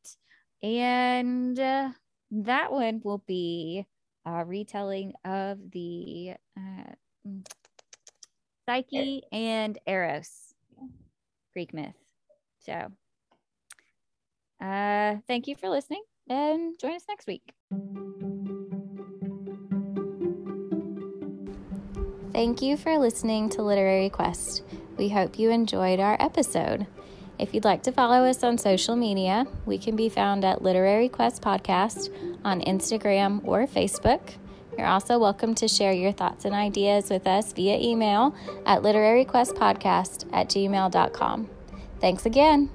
And 0.62 1.60
uh, 1.60 1.90
that 2.32 2.72
one 2.72 3.02
will 3.04 3.24
be 3.28 3.86
a 4.26 4.44
retelling 4.44 5.14
of 5.24 5.60
the 5.72 6.34
uh, 6.58 6.92
mm, 7.28 7.48
Psyche 8.66 9.22
and 9.32 9.78
Eros 9.86 10.54
Greek 11.54 11.74
myth. 11.74 11.94
So, 12.66 12.92
uh, 14.60 15.18
thank 15.28 15.48
you 15.48 15.56
for 15.56 15.70
listening 15.70 16.04
and 16.28 16.74
join 16.80 16.96
us 16.96 17.04
next 17.08 17.28
week. 17.28 17.54
Thank 22.36 22.62
you 22.62 22.76
for 22.76 23.00
listening 23.00 23.48
to 23.52 23.62
Literary 23.62 24.10
Quest. 24.10 24.62
We 24.98 25.08
hope 25.08 25.40
you 25.40 25.52
enjoyed 25.52 26.02
our 26.02 26.18
episode. 26.20 26.86
If 27.40 27.54
you'd 27.54 27.64
like 27.64 27.82
to 27.84 27.94
follow 27.94 28.26
us 28.26 28.44
on 28.44 28.58
social 28.58 28.98
media, 28.98 29.46
we 29.66 29.78
can 29.78 29.96
be 29.96 30.10
found 30.10 30.44
at 30.44 30.62
Literary 30.62 31.08
Quest 31.08 31.42
Podcast 31.42 32.14
on 32.44 32.60
Instagram 32.60 33.40
or 33.46 33.66
Facebook. 33.66 34.34
You're 34.78 34.86
also 34.86 35.18
welcome 35.18 35.56
to 35.56 35.70
share 35.70 35.94
your 35.94 36.12
thoughts 36.12 36.44
and 36.44 36.54
ideas 36.54 37.10
with 37.10 37.26
us 37.26 37.54
via 37.54 37.80
email 37.80 38.36
at 38.66 38.82
literaryquestpodcast 38.82 40.28
at 40.34 40.50
gmail.com. 40.50 41.50
Thanks 42.02 42.26
again. 42.26 42.70